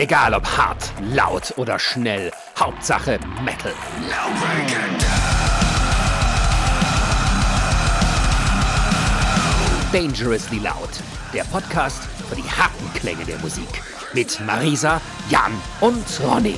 Egal 0.00 0.32
ob 0.32 0.46
hart, 0.56 0.94
laut 1.12 1.52
oder 1.58 1.78
schnell, 1.78 2.30
Hauptsache 2.58 3.18
Metal. 3.44 3.74
Dangerously 9.92 10.56
Loud, 10.60 10.88
der 11.34 11.44
Podcast 11.44 12.04
für 12.30 12.34
die 12.34 12.48
harten 12.50 12.90
Klänge 12.94 13.26
der 13.26 13.36
Musik. 13.40 13.68
Mit 14.14 14.40
Marisa, 14.46 15.02
Jan 15.28 15.52
und 15.82 16.06
Ronny. 16.24 16.56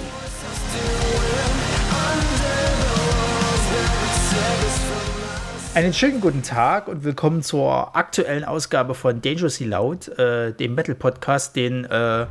Einen 5.74 5.92
schönen 5.92 6.20
guten 6.20 6.44
Tag 6.44 6.86
und 6.86 7.02
willkommen 7.02 7.42
zur 7.42 7.96
aktuellen 7.96 8.44
Ausgabe 8.44 8.94
von 8.94 9.20
Dangerously 9.20 9.66
Loud, 9.66 10.06
äh, 10.16 10.52
dem 10.52 10.76
Metal-Podcast, 10.76 11.56
den 11.56 11.84
äh, 11.86 12.26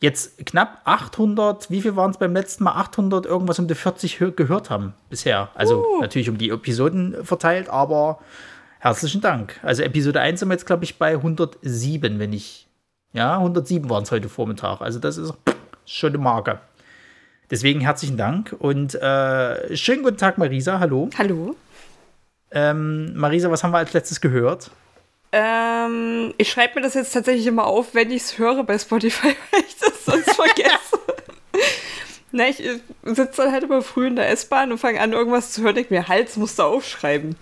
jetzt 0.00 0.44
knapp 0.46 0.82
800, 0.84 1.70
wie 1.70 1.82
viel 1.82 1.96
waren 1.96 2.10
es 2.10 2.18
beim 2.18 2.34
letzten 2.34 2.64
Mal? 2.64 2.72
800 2.72 3.26
irgendwas 3.26 3.58
um 3.58 3.68
die 3.68 3.74
40 3.74 4.18
gehört 4.36 4.70
haben 4.70 4.94
bisher. 5.10 5.48
Also 5.54 5.84
uh. 5.84 6.00
natürlich 6.00 6.28
um 6.28 6.38
die 6.38 6.50
Episoden 6.50 7.24
verteilt, 7.24 7.68
aber 7.68 8.20
herzlichen 8.78 9.20
Dank. 9.20 9.58
Also 9.62 9.82
Episode 9.82 10.20
1 10.20 10.40
sind 10.40 10.48
wir 10.48 10.54
jetzt, 10.54 10.66
glaube 10.66 10.84
ich, 10.84 10.98
bei 10.98 11.12
107, 11.12 12.18
wenn 12.18 12.32
ich. 12.32 12.68
Ja, 13.12 13.36
107 13.38 13.88
waren 13.88 14.02
es 14.02 14.10
heute 14.10 14.28
Vormittag. 14.28 14.80
Also 14.80 14.98
das 14.98 15.16
ist 15.16 15.32
schon 15.86 16.10
eine 16.10 16.18
Marke. 16.18 16.60
Deswegen 17.50 17.80
herzlichen 17.80 18.16
Dank 18.16 18.54
und 18.58 18.94
äh, 18.96 19.76
schönen 19.76 20.02
guten 20.02 20.16
Tag, 20.16 20.36
Marisa. 20.36 20.80
Hallo. 20.80 21.08
Hallo. 21.16 21.54
Ähm, 22.50 23.16
Marisa, 23.16 23.50
was 23.50 23.62
haben 23.62 23.70
wir 23.70 23.78
als 23.78 23.92
letztes 23.92 24.20
gehört? 24.20 24.70
Ähm, 25.32 26.34
ich 26.38 26.50
schreibe 26.50 26.76
mir 26.76 26.82
das 26.82 26.94
jetzt 26.94 27.12
tatsächlich 27.12 27.46
immer 27.46 27.66
auf, 27.66 27.94
wenn 27.94 28.10
ich 28.10 28.22
es 28.22 28.38
höre 28.38 28.64
bei 28.64 28.78
Spotify, 28.78 29.36
weil 29.50 29.60
ich 29.66 29.76
das 29.76 30.04
sonst 30.04 30.34
vergesse. 30.34 31.00
Na, 32.32 32.48
ich 32.48 32.62
sitze 33.02 33.42
dann 33.42 33.52
halt 33.52 33.64
immer 33.64 33.82
früh 33.82 34.06
in 34.06 34.16
der 34.16 34.28
S-Bahn 34.30 34.72
und 34.72 34.78
fange 34.78 35.00
an, 35.00 35.12
irgendwas 35.12 35.52
zu 35.52 35.62
hören. 35.62 35.74
Denke 35.74 35.94
mir, 35.94 36.08
Hals 36.08 36.36
musst 36.36 36.58
du 36.58 36.64
aufschreiben. 36.64 37.36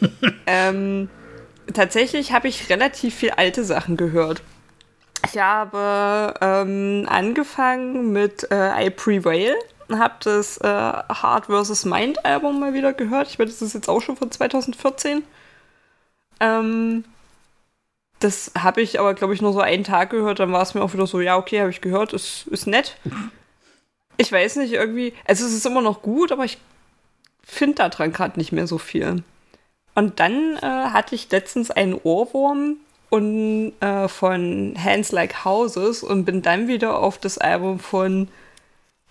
ähm, 0.46 1.08
tatsächlich 1.72 2.32
habe 2.32 2.48
ich 2.48 2.68
relativ 2.68 3.14
viel 3.14 3.30
alte 3.30 3.64
Sachen 3.64 3.96
gehört. 3.96 4.42
Ich 5.24 5.38
habe 5.38 6.34
ähm, 6.40 7.06
angefangen 7.08 8.12
mit 8.12 8.50
äh, 8.50 8.86
I 8.86 8.90
Prevail, 8.90 9.54
habe 9.92 10.14
das 10.24 10.58
äh, 10.58 10.66
Heart 10.66 11.46
vs. 11.46 11.84
Mind 11.84 12.24
Album 12.24 12.58
mal 12.58 12.74
wieder 12.74 12.92
gehört. 12.92 13.28
Ich 13.28 13.38
meine, 13.38 13.50
das 13.50 13.62
ist 13.62 13.74
jetzt 13.74 13.88
auch 13.88 14.00
schon 14.00 14.16
von 14.16 14.30
2014. 14.30 15.22
Ähm, 16.40 17.04
das 18.22 18.52
habe 18.56 18.80
ich 18.80 19.00
aber, 19.00 19.14
glaube 19.14 19.34
ich, 19.34 19.42
nur 19.42 19.52
so 19.52 19.60
einen 19.60 19.84
Tag 19.84 20.10
gehört. 20.10 20.38
Dann 20.38 20.52
war 20.52 20.62
es 20.62 20.74
mir 20.74 20.82
auch 20.82 20.92
wieder 20.92 21.06
so, 21.06 21.20
ja, 21.20 21.36
okay, 21.36 21.60
habe 21.60 21.70
ich 21.70 21.80
gehört, 21.80 22.12
ist, 22.12 22.46
ist 22.48 22.66
nett. 22.66 22.96
Ich 24.16 24.30
weiß 24.30 24.56
nicht, 24.56 24.72
irgendwie, 24.72 25.14
also 25.26 25.44
es 25.44 25.52
ist 25.52 25.66
immer 25.66 25.82
noch 25.82 26.02
gut, 26.02 26.32
aber 26.32 26.44
ich 26.44 26.58
finde 27.42 27.76
da 27.76 27.88
dran 27.88 28.12
gerade 28.12 28.38
nicht 28.38 28.52
mehr 28.52 28.66
so 28.66 28.78
viel. 28.78 29.24
Und 29.94 30.20
dann 30.20 30.56
äh, 30.58 30.60
hatte 30.60 31.14
ich 31.14 31.30
letztens 31.30 31.70
einen 31.70 31.94
Ohrwurm 31.94 32.76
und, 33.10 33.72
äh, 33.80 34.08
von 34.08 34.74
Hands 34.78 35.10
Like 35.12 35.44
Houses 35.44 36.02
und 36.02 36.24
bin 36.24 36.42
dann 36.42 36.68
wieder 36.68 36.98
auf 36.98 37.18
das 37.18 37.38
Album 37.38 37.78
von, 37.78 38.28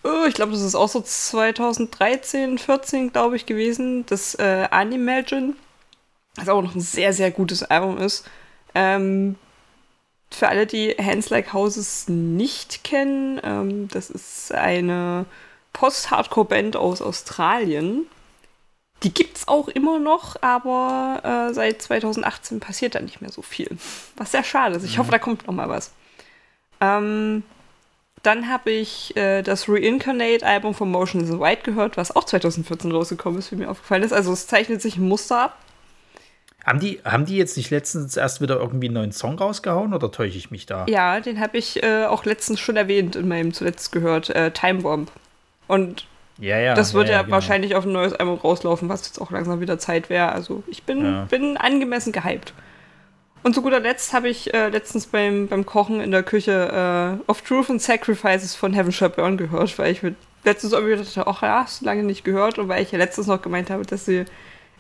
oh, 0.04 0.26
ich 0.28 0.34
glaube, 0.34 0.54
das 0.54 0.62
ist 0.62 0.76
auch 0.76 0.90
so 0.90 1.02
2013, 1.02 2.58
14, 2.58 3.12
glaube 3.12 3.36
ich, 3.36 3.46
gewesen, 3.46 4.06
das 4.08 4.36
äh, 4.36 4.68
Animagine, 4.72 5.56
das 6.36 6.50
auch 6.50 6.62
noch 6.62 6.76
ein 6.76 6.82
sehr, 6.82 7.14
sehr 7.14 7.32
gutes 7.32 7.64
Album 7.64 7.98
ist. 7.98 8.26
Ähm, 8.76 9.36
für 10.32 10.48
alle, 10.48 10.66
die 10.66 10.96
Hands 10.98 11.30
Like 11.30 11.54
Houses 11.54 12.08
nicht 12.08 12.84
kennen, 12.84 13.40
ähm, 13.44 13.88
das 13.90 14.10
ist 14.10 14.54
eine 14.54 15.26
Post-Hardcore-Band 15.74 16.78
aus 16.78 17.02
Australien. 17.02 18.08
Die 19.04 19.14
gibt 19.14 19.38
es 19.38 19.48
auch 19.48 19.68
immer 19.68 20.00
noch, 20.00 20.36
aber 20.42 21.50
äh, 21.50 21.54
seit 21.54 21.82
2018 21.82 22.60
passiert 22.60 22.96
da 22.96 23.00
nicht 23.00 23.20
mehr 23.20 23.32
so 23.32 23.42
viel. 23.42 23.78
Was 24.16 24.32
sehr 24.32 24.44
schade 24.44 24.76
ist. 24.76 24.84
Ich 24.84 25.00
hoffe, 25.00 25.12
da 25.12 25.20
kommt 25.20 25.48
noch 25.48 25.54
mal 25.54 25.70
was. 25.70 25.92
Ähm, 26.80 27.44
dann 28.24 28.50
habe 28.50 28.70
ich 28.70 29.16
äh, 29.18 29.42
das 29.42 29.68
Reincarnate-Album 29.68 30.76
von 30.76 30.92
Motion 30.92 31.24
is 31.24 31.32
White 31.32 31.64
gehört, 31.64 31.98
was 31.98 32.16
auch 32.16 32.24
2014 32.24 32.92
rausgekommen 32.92 33.40
ist, 33.40 33.52
wie 33.52 33.56
mir 33.56 33.70
aufgefallen 33.72 34.04
ist. 34.04 34.14
Also 34.14 34.32
es 34.32 34.48
zeichnet 34.48 34.82
sich 34.82 34.98
ein 34.98 35.08
Muster 35.08 35.40
ab. 35.42 35.58
Haben 36.66 36.80
die, 36.80 37.00
haben 37.04 37.26
die 37.26 37.38
jetzt 37.38 37.58
nicht 37.58 37.72
letztens 37.72 38.16
erst 38.18 38.40
wieder 38.40 38.58
irgendwie 38.58 38.88
einen 38.88 38.94
neuen 38.94 39.12
Song 39.12 39.38
rausgehauen 39.38 39.94
oder 39.94 40.12
täusche 40.12 40.38
ich 40.38 40.52
mich 40.52 40.68
da? 40.68 40.86
Ja, 40.88 41.20
den 41.20 41.40
habe 41.40 41.58
ich 41.58 41.82
äh, 41.82 42.06
auch 42.06 42.24
letztens 42.24 42.60
schon 42.60 42.78
erwähnt 42.78 43.16
in 43.16 43.28
meinem 43.28 43.52
zuletzt 43.52 43.92
gehört, 43.92 44.30
äh, 44.30 44.52
Time 44.52 44.82
Bomb. 44.82 45.12
Und 45.68 46.06
ja, 46.38 46.60
ja, 46.60 46.76
das 46.76 46.94
wird 46.94 47.08
ja, 47.08 47.16
ja 47.16 47.22
genau. 47.24 47.34
wahrscheinlich 47.34 47.76
auf 47.76 47.86
ein 47.86 47.92
neues 47.92 48.14
Album 48.14 48.38
rauslaufen, 48.38 48.90
was 48.90 49.08
jetzt 49.08 49.20
auch 49.20 49.32
langsam 49.32 49.60
wieder 49.60 49.80
Zeit 49.80 50.10
wäre. 50.10 50.32
Also 50.32 50.64
ich 50.68 50.84
bin, 50.84 51.28
bin 51.30 51.58
angemessen 51.58 52.12
gehypt. 52.12 52.54
Und 53.44 53.56
zu 53.56 53.64
guter 53.64 53.80
Letzt 53.80 54.14
habe 54.14 54.30
ich 54.30 54.54
äh, 54.54 54.70
letztens 54.70 55.08
beim, 55.08 55.48
beim 55.48 55.66
Kochen 55.66 56.00
in 56.00 56.12
der 56.12 56.22
Küche 56.22 57.20
äh, 57.28 57.30
Of 57.30 57.42
Truth 57.42 57.72
and 57.72 57.82
Sacrifices 57.82 58.56
von 58.56 58.74
Heaven 58.74 58.92
Shall 58.92 59.10
Burn 59.10 59.38
gehört, 59.38 59.78
weil 59.80 59.92
ich 59.92 60.04
mir 60.04 60.14
letztens 60.44 60.74
irgendwie 60.74 60.96
dachte, 60.96 61.26
ach 61.26 61.42
ja, 61.42 61.64
hast 61.64 61.82
du 61.82 61.86
lange 61.86 62.04
nicht 62.04 62.24
gehört 62.24 62.60
und 62.60 62.68
weil 62.68 62.84
ich 62.84 62.92
ja 62.92 63.00
letztens 63.00 63.28
noch 63.28 63.42
gemeint 63.42 63.72
habe, 63.72 63.84
dass 63.84 64.06
sie 64.06 64.26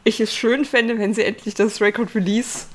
ich 0.04 0.20
es 0.20 0.34
schön 0.34 0.66
fände, 0.66 0.98
wenn 0.98 1.14
sie 1.14 1.24
endlich 1.24 1.54
das 1.54 1.82
Record 1.82 2.16
Release 2.16 2.66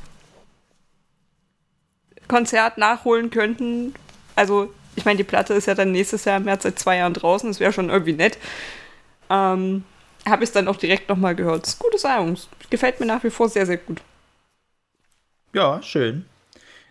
Konzert 2.29 2.79
nachholen 2.79 3.31
könnten. 3.31 3.95
Also, 4.35 4.73
ich 4.97 5.05
meine, 5.05 5.19
die 5.19 5.25
Platte 5.25 5.55
ist 5.55 5.67
ja 5.67 5.75
dann 5.75 5.93
nächstes 5.93 6.25
Jahr 6.25 6.39
im 6.39 6.45
März 6.45 6.65
seit 6.65 6.79
zwei 6.79 6.97
Jahren 6.97 7.15
draußen, 7.15 7.49
das 7.49 7.61
wäre 7.61 7.73
schon 7.73 7.91
irgendwie 7.91 8.15
nett. 8.15 8.39
Ähm, 9.31 9.85
Habe 10.29 10.43
ich 10.43 10.51
es 10.51 10.53
dann 10.53 10.69
auch 10.69 10.77
direkt 10.77 11.09
nochmal 11.09 11.35
gehört. 11.35 11.63
Das 11.63 11.75
ist 11.75 11.79
gutes 11.79 12.05
Album. 12.05 12.37
Gefällt 12.71 13.01
mir 13.01 13.07
nach 13.07 13.23
wie 13.23 13.31
vor 13.31 13.49
sehr, 13.49 13.67
sehr 13.67 13.77
gut. 13.77 14.01
Ja, 15.53 15.83
schön. 15.83 16.27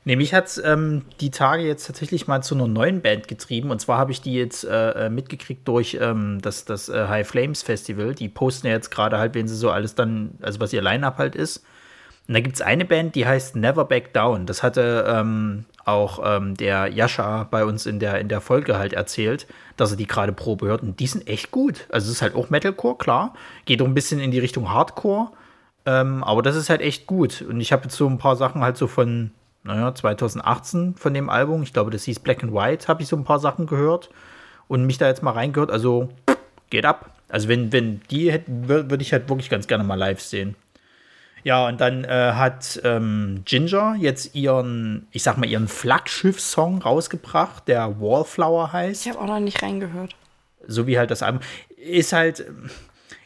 Nee, 0.08 0.16
mich 0.18 0.36
hat 0.36 0.62
ähm, 0.64 1.02
die 1.20 1.32
Tage 1.32 1.64
jetzt 1.64 1.88
tatsächlich 1.88 2.28
mal 2.28 2.42
zu 2.44 2.54
einer 2.54 2.68
neuen 2.68 3.02
Band 3.02 3.28
getrieben. 3.28 3.72
Und 3.72 3.82
zwar 3.82 3.98
habe 3.98 4.12
ich 4.12 4.22
die 4.22 4.36
jetzt 4.36 4.64
äh, 4.64 5.08
äh, 5.08 5.10
mitgekriegt 5.10 5.68
durch 5.68 5.98
ähm, 6.00 6.40
das, 6.44 6.64
das 6.64 6.90
äh, 6.90 7.08
High 7.08 7.28
Flames 7.28 7.64
Festival. 7.64 8.14
Die 8.14 8.30
posten 8.30 8.68
ja 8.68 8.74
jetzt 8.74 8.92
gerade 8.92 9.18
halt, 9.18 9.34
wenn 9.34 9.48
sie 9.48 9.56
so 9.56 9.72
alles 9.72 9.96
dann, 9.96 10.38
also 10.42 10.60
was 10.60 10.74
ihr 10.74 10.84
Line-Up 10.84 11.18
halt 11.18 11.36
ist. 11.36 11.66
Und 12.28 12.36
da 12.36 12.40
gibt 12.40 12.56
es 12.56 12.62
eine 12.62 12.86
Band, 12.86 13.16
die 13.16 13.26
heißt 13.26 13.56
Never 13.56 13.86
Back 13.86 14.14
Down. 14.14 14.46
Das 14.46 14.62
hatte 14.62 15.06
ähm, 15.08 15.66
auch 15.86 16.20
ähm, 16.24 16.56
der 16.56 16.88
Jascha 16.88 17.46
bei 17.46 17.66
uns 17.66 17.88
in 17.88 18.00
der, 18.00 18.20
in 18.20 18.30
der 18.30 18.42
Folge 18.42 18.78
halt 18.78 18.94
erzählt, 18.94 19.48
dass 19.76 19.90
er 19.90 19.98
die 19.98 20.08
gerade 20.08 20.34
Probe 20.34 20.68
hört. 20.68 20.84
Und 20.84 21.00
die 21.00 21.08
sind 21.08 21.28
echt 21.28 21.50
gut. 21.50 21.88
Also 21.90 22.06
es 22.06 22.18
ist 22.18 22.22
halt 22.22 22.36
auch 22.36 22.52
Metalcore, 22.52 22.98
klar. 22.98 23.34
Geht 23.66 23.82
auch 23.82 23.88
ein 23.88 23.96
bisschen 23.96 24.20
in 24.20 24.30
die 24.30 24.40
Richtung 24.40 24.72
Hardcore. 24.72 25.32
Ähm, 25.88 26.24
aber 26.24 26.44
das 26.44 26.56
ist 26.56 26.70
halt 26.70 26.82
echt 26.82 27.08
gut. 27.08 27.42
Und 27.42 27.60
ich 27.60 27.72
habe 27.72 27.86
jetzt 27.86 27.96
so 27.96 28.08
ein 28.08 28.20
paar 28.20 28.36
Sachen 28.36 28.62
halt 28.62 28.78
so 28.78 28.86
von 28.86 29.32
naja, 29.66 29.94
2018 29.94 30.96
von 30.96 31.14
dem 31.14 31.30
Album. 31.30 31.64
Ich 31.64 31.74
glaube, 31.74 31.92
das 31.92 32.04
hieß 32.04 32.20
Black 32.20 32.44
and 32.44 32.54
White, 32.54 32.88
habe 32.88 33.02
ich 33.02 33.08
so 33.08 33.16
ein 33.16 33.24
paar 33.24 33.40
Sachen 33.40 33.66
gehört 33.66 34.10
und 34.68 34.86
mich 34.86 34.98
da 34.98 35.08
jetzt 35.08 35.24
mal 35.24 35.32
reingehört. 35.32 35.72
Also 35.72 36.10
geht 36.70 36.86
ab. 36.86 37.12
Also 37.30 37.48
wenn, 37.48 37.74
wenn 37.74 38.02
die 38.12 38.32
hätten, 38.32 38.68
würde 38.68 39.02
ich 39.02 39.12
halt 39.12 39.28
wirklich 39.28 39.50
ganz 39.50 39.68
gerne 39.68 39.84
mal 39.84 39.96
live 39.96 40.22
sehen. 40.22 40.56
Ja, 41.44 41.68
und 41.68 41.82
dann 41.82 42.04
äh, 42.04 42.34
hat 42.34 42.80
ähm, 42.84 43.42
Ginger 43.46 43.96
jetzt 44.00 44.34
ihren, 44.36 45.08
ich 45.12 45.22
sag 45.22 45.38
mal, 45.38 45.48
ihren 45.48 45.68
Flaggschiff-Song 45.68 46.82
rausgebracht, 46.82 47.68
der 47.68 48.00
Wallflower 48.00 48.74
heißt. 48.74 49.06
Ich 49.06 49.12
habe 49.12 49.22
auch 49.22 49.28
noch 49.28 49.40
nicht 49.40 49.62
reingehört. 49.62 50.16
So 50.68 50.88
wie 50.88 50.98
halt 50.98 51.12
das 51.12 51.22
Album. 51.22 51.42
Ist 51.78 52.14
halt, 52.14 52.46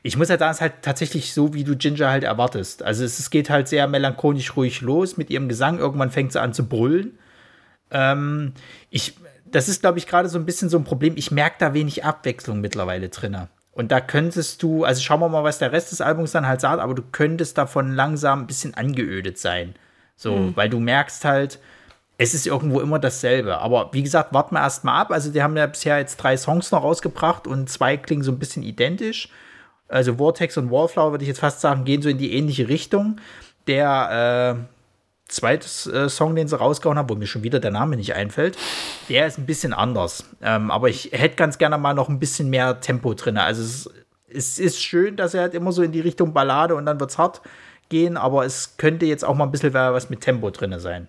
ich 0.03 0.17
muss 0.17 0.29
ja 0.29 0.37
sagen, 0.37 0.51
es 0.51 0.57
ist 0.57 0.61
halt 0.61 0.73
tatsächlich 0.81 1.33
so, 1.33 1.53
wie 1.53 1.63
du 1.63 1.75
Ginger 1.75 2.09
halt 2.09 2.23
erwartest. 2.23 2.83
Also 2.83 3.03
es, 3.03 3.19
es 3.19 3.29
geht 3.29 3.49
halt 3.49 3.67
sehr 3.67 3.87
melancholisch 3.87 4.55
ruhig 4.55 4.81
los 4.81 5.17
mit 5.17 5.29
ihrem 5.29 5.49
Gesang. 5.49 5.79
Irgendwann 5.79 6.11
fängt 6.11 6.31
sie 6.31 6.41
an 6.41 6.53
zu 6.53 6.67
brüllen. 6.67 7.17
Ähm, 7.91 8.53
ich, 8.89 9.17
das 9.45 9.67
ist, 9.67 9.81
glaube 9.81 9.97
ich, 9.97 10.07
gerade 10.07 10.29
so 10.29 10.39
ein 10.39 10.45
bisschen 10.45 10.69
so 10.69 10.77
ein 10.77 10.83
Problem. 10.83 11.15
Ich 11.17 11.31
merke 11.31 11.57
da 11.59 11.73
wenig 11.73 12.05
Abwechslung 12.05 12.61
mittlerweile 12.61 13.09
drin. 13.09 13.37
Und 13.71 13.91
da 13.91 13.99
könntest 13.99 14.63
du, 14.63 14.83
also 14.83 15.01
schauen 15.01 15.19
wir 15.19 15.29
mal, 15.29 15.43
was 15.43 15.59
der 15.59 15.71
Rest 15.71 15.91
des 15.91 16.01
Albums 16.01 16.31
dann 16.31 16.47
halt 16.47 16.61
sagt, 16.61 16.81
aber 16.81 16.93
du 16.95 17.03
könntest 17.11 17.57
davon 17.57 17.93
langsam 17.93 18.41
ein 18.41 18.47
bisschen 18.47 18.73
angeödet 18.73 19.37
sein. 19.37 19.75
So, 20.15 20.35
mhm. 20.35 20.55
weil 20.55 20.69
du 20.69 20.79
merkst 20.79 21.25
halt, 21.25 21.59
es 22.17 22.33
ist 22.33 22.45
irgendwo 22.45 22.81
immer 22.81 22.99
dasselbe. 22.99 23.59
Aber 23.59 23.89
wie 23.93 24.03
gesagt, 24.03 24.33
warten 24.33 24.55
wir 24.55 24.61
erst 24.61 24.83
mal 24.83 24.99
ab. 24.99 25.11
Also, 25.11 25.31
die 25.31 25.41
haben 25.41 25.55
ja 25.55 25.65
bisher 25.65 25.97
jetzt 25.97 26.17
drei 26.17 26.35
Songs 26.35 26.71
noch 26.71 26.83
rausgebracht 26.83 27.47
und 27.47 27.69
zwei 27.69 27.95
klingen 27.95 28.23
so 28.23 28.31
ein 28.31 28.39
bisschen 28.39 28.63
identisch 28.63 29.29
also 29.89 30.15
Vortex 30.15 30.57
und 30.57 30.71
Wallflower, 30.71 31.11
würde 31.11 31.23
ich 31.23 31.27
jetzt 31.27 31.39
fast 31.39 31.61
sagen, 31.61 31.83
gehen 31.83 32.01
so 32.01 32.09
in 32.09 32.17
die 32.17 32.33
ähnliche 32.33 32.69
Richtung. 32.69 33.17
Der 33.67 34.57
äh, 34.57 34.75
zweite 35.27 35.67
äh, 35.91 36.09
Song, 36.09 36.35
den 36.35 36.47
sie 36.47 36.57
rausgehauen 36.57 36.97
haben, 36.97 37.09
wo 37.09 37.15
mir 37.15 37.27
schon 37.27 37.43
wieder 37.43 37.59
der 37.59 37.71
Name 37.71 37.97
nicht 37.97 38.13
einfällt, 38.13 38.57
der 39.09 39.27
ist 39.27 39.37
ein 39.37 39.45
bisschen 39.45 39.73
anders. 39.73 40.25
Ähm, 40.41 40.71
aber 40.71 40.89
ich 40.89 41.11
hätte 41.11 41.35
ganz 41.35 41.57
gerne 41.57 41.77
mal 41.77 41.93
noch 41.93 42.09
ein 42.09 42.19
bisschen 42.19 42.49
mehr 42.49 42.79
Tempo 42.81 43.13
drin. 43.13 43.37
Also 43.37 43.61
es, 43.61 43.89
es, 44.27 44.59
ist 44.59 44.81
schön, 44.81 45.15
dass 45.15 45.33
er 45.33 45.41
halt 45.41 45.53
immer 45.53 45.71
so 45.71 45.81
in 45.81 45.91
die 45.91 46.01
Richtung 46.01 46.33
Ballade 46.33 46.75
und 46.75 46.85
dann 46.85 46.99
wird 46.99 47.11
es 47.11 47.17
hart 47.17 47.41
gehen, 47.89 48.17
aber 48.17 48.45
es 48.45 48.77
könnte 48.77 49.05
jetzt 49.05 49.25
auch 49.25 49.35
mal 49.35 49.45
ein 49.45 49.51
bisschen 49.51 49.73
was 49.73 50.09
mit 50.09 50.21
Tempo 50.21 50.49
drin 50.51 50.79
sein. 50.79 51.07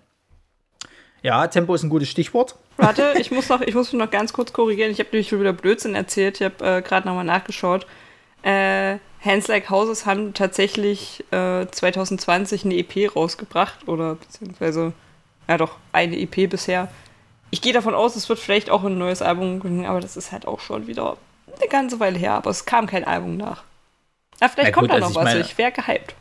Ja, 1.23 1.45
Tempo 1.47 1.75
ist 1.75 1.83
ein 1.83 1.89
gutes 1.89 2.09
Stichwort. 2.09 2.55
Warte, 2.77 3.13
ich 3.19 3.29
muss 3.29 3.47
noch, 3.49 3.61
ich 3.61 3.75
muss 3.75 3.93
mich 3.93 4.01
noch 4.01 4.09
ganz 4.09 4.33
kurz 4.33 4.53
korrigieren. 4.53 4.91
Ich 4.91 4.99
habe 4.99 5.09
nämlich 5.11 5.31
wieder 5.31 5.53
Blödsinn 5.53 5.93
erzählt. 5.93 6.41
Ich 6.41 6.45
habe 6.45 6.77
äh, 6.77 6.81
gerade 6.81 7.07
nochmal 7.07 7.25
nachgeschaut. 7.25 7.85
Äh, 8.43 8.97
Hands 9.23 9.47
Like 9.47 9.69
Houses 9.69 10.05
haben 10.05 10.33
tatsächlich 10.33 11.23
äh, 11.31 11.67
2020 11.67 12.65
eine 12.65 12.75
EP 12.75 13.15
rausgebracht 13.15 13.87
oder 13.87 14.15
beziehungsweise 14.15 14.93
ja 15.47 15.57
doch 15.57 15.77
eine 15.91 16.17
EP 16.17 16.49
bisher. 16.49 16.87
Ich 17.51 17.61
gehe 17.61 17.73
davon 17.73 17.93
aus, 17.93 18.15
es 18.15 18.29
wird 18.29 18.39
vielleicht 18.39 18.69
auch 18.69 18.83
ein 18.83 18.97
neues 18.97 19.21
Album 19.21 19.59
bringen, 19.59 19.85
aber 19.85 19.99
das 19.99 20.17
ist 20.17 20.31
halt 20.31 20.47
auch 20.47 20.59
schon 20.59 20.87
wieder 20.87 21.17
eine 21.59 21.67
ganze 21.69 21.99
Weile 21.99 22.17
her. 22.17 22.33
Aber 22.33 22.49
es 22.49 22.65
kam 22.65 22.87
kein 22.87 23.03
Album 23.03 23.37
nach. 23.37 23.63
Aber 24.39 24.49
vielleicht 24.49 24.69
ja, 24.69 24.73
kommt 24.73 24.89
da 24.89 24.97
noch 24.97 25.07
also 25.07 25.19
was. 25.19 25.25
Meine, 25.25 25.41
ich 25.41 25.57
wäre 25.57 25.71
gehypt. 25.71 26.15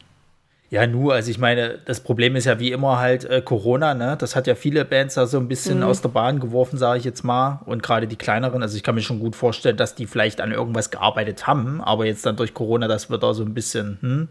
Ja, 0.70 0.86
nur, 0.86 1.14
also 1.14 1.32
ich 1.32 1.38
meine, 1.38 1.80
das 1.84 2.00
Problem 2.00 2.36
ist 2.36 2.44
ja 2.44 2.60
wie 2.60 2.70
immer 2.70 2.98
halt 2.98 3.24
äh, 3.24 3.42
Corona, 3.42 3.92
ne? 3.94 4.16
Das 4.16 4.36
hat 4.36 4.46
ja 4.46 4.54
viele 4.54 4.84
Bands 4.84 5.14
da 5.14 5.26
so 5.26 5.38
ein 5.38 5.48
bisschen 5.48 5.78
mhm. 5.78 5.84
aus 5.84 6.00
der 6.00 6.10
Bahn 6.10 6.38
geworfen, 6.38 6.78
sage 6.78 7.00
ich 7.00 7.04
jetzt 7.04 7.24
mal. 7.24 7.60
Und 7.66 7.82
gerade 7.82 8.06
die 8.06 8.14
kleineren, 8.14 8.62
also 8.62 8.76
ich 8.76 8.84
kann 8.84 8.94
mir 8.94 9.00
schon 9.00 9.18
gut 9.18 9.34
vorstellen, 9.34 9.76
dass 9.76 9.96
die 9.96 10.06
vielleicht 10.06 10.40
an 10.40 10.52
irgendwas 10.52 10.92
gearbeitet 10.92 11.48
haben, 11.48 11.80
aber 11.80 12.06
jetzt 12.06 12.24
dann 12.24 12.36
durch 12.36 12.54
Corona, 12.54 12.86
das 12.86 13.10
wird 13.10 13.24
da 13.24 13.34
so 13.34 13.42
ein 13.42 13.52
bisschen, 13.52 13.98
hm? 14.00 14.28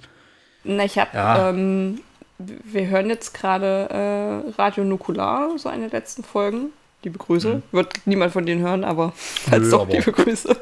Na, 0.63 0.85
ich 0.85 0.97
habe, 0.97 1.09
ja. 1.13 1.49
ähm, 1.49 1.99
wir 2.37 2.87
hören 2.87 3.09
jetzt 3.09 3.33
gerade 3.33 3.89
äh, 3.89 4.51
Radio 4.57 4.85
Nukular, 4.85 5.57
so 5.57 5.67
eine 5.67 5.89
der 5.89 5.99
letzten 5.99 6.23
Folgen. 6.23 6.67
Liebe 7.03 7.17
Grüße. 7.17 7.55
Mhm. 7.55 7.63
Wird 7.71 7.93
niemand 8.05 8.31
von 8.31 8.45
denen 8.45 8.61
hören, 8.61 8.85
aber 8.85 9.11
falls 9.15 9.63
Nö, 9.63 9.71
doch, 9.71 9.81
aber 9.81 9.91
liebe 9.91 10.11
Grüße. 10.13 10.55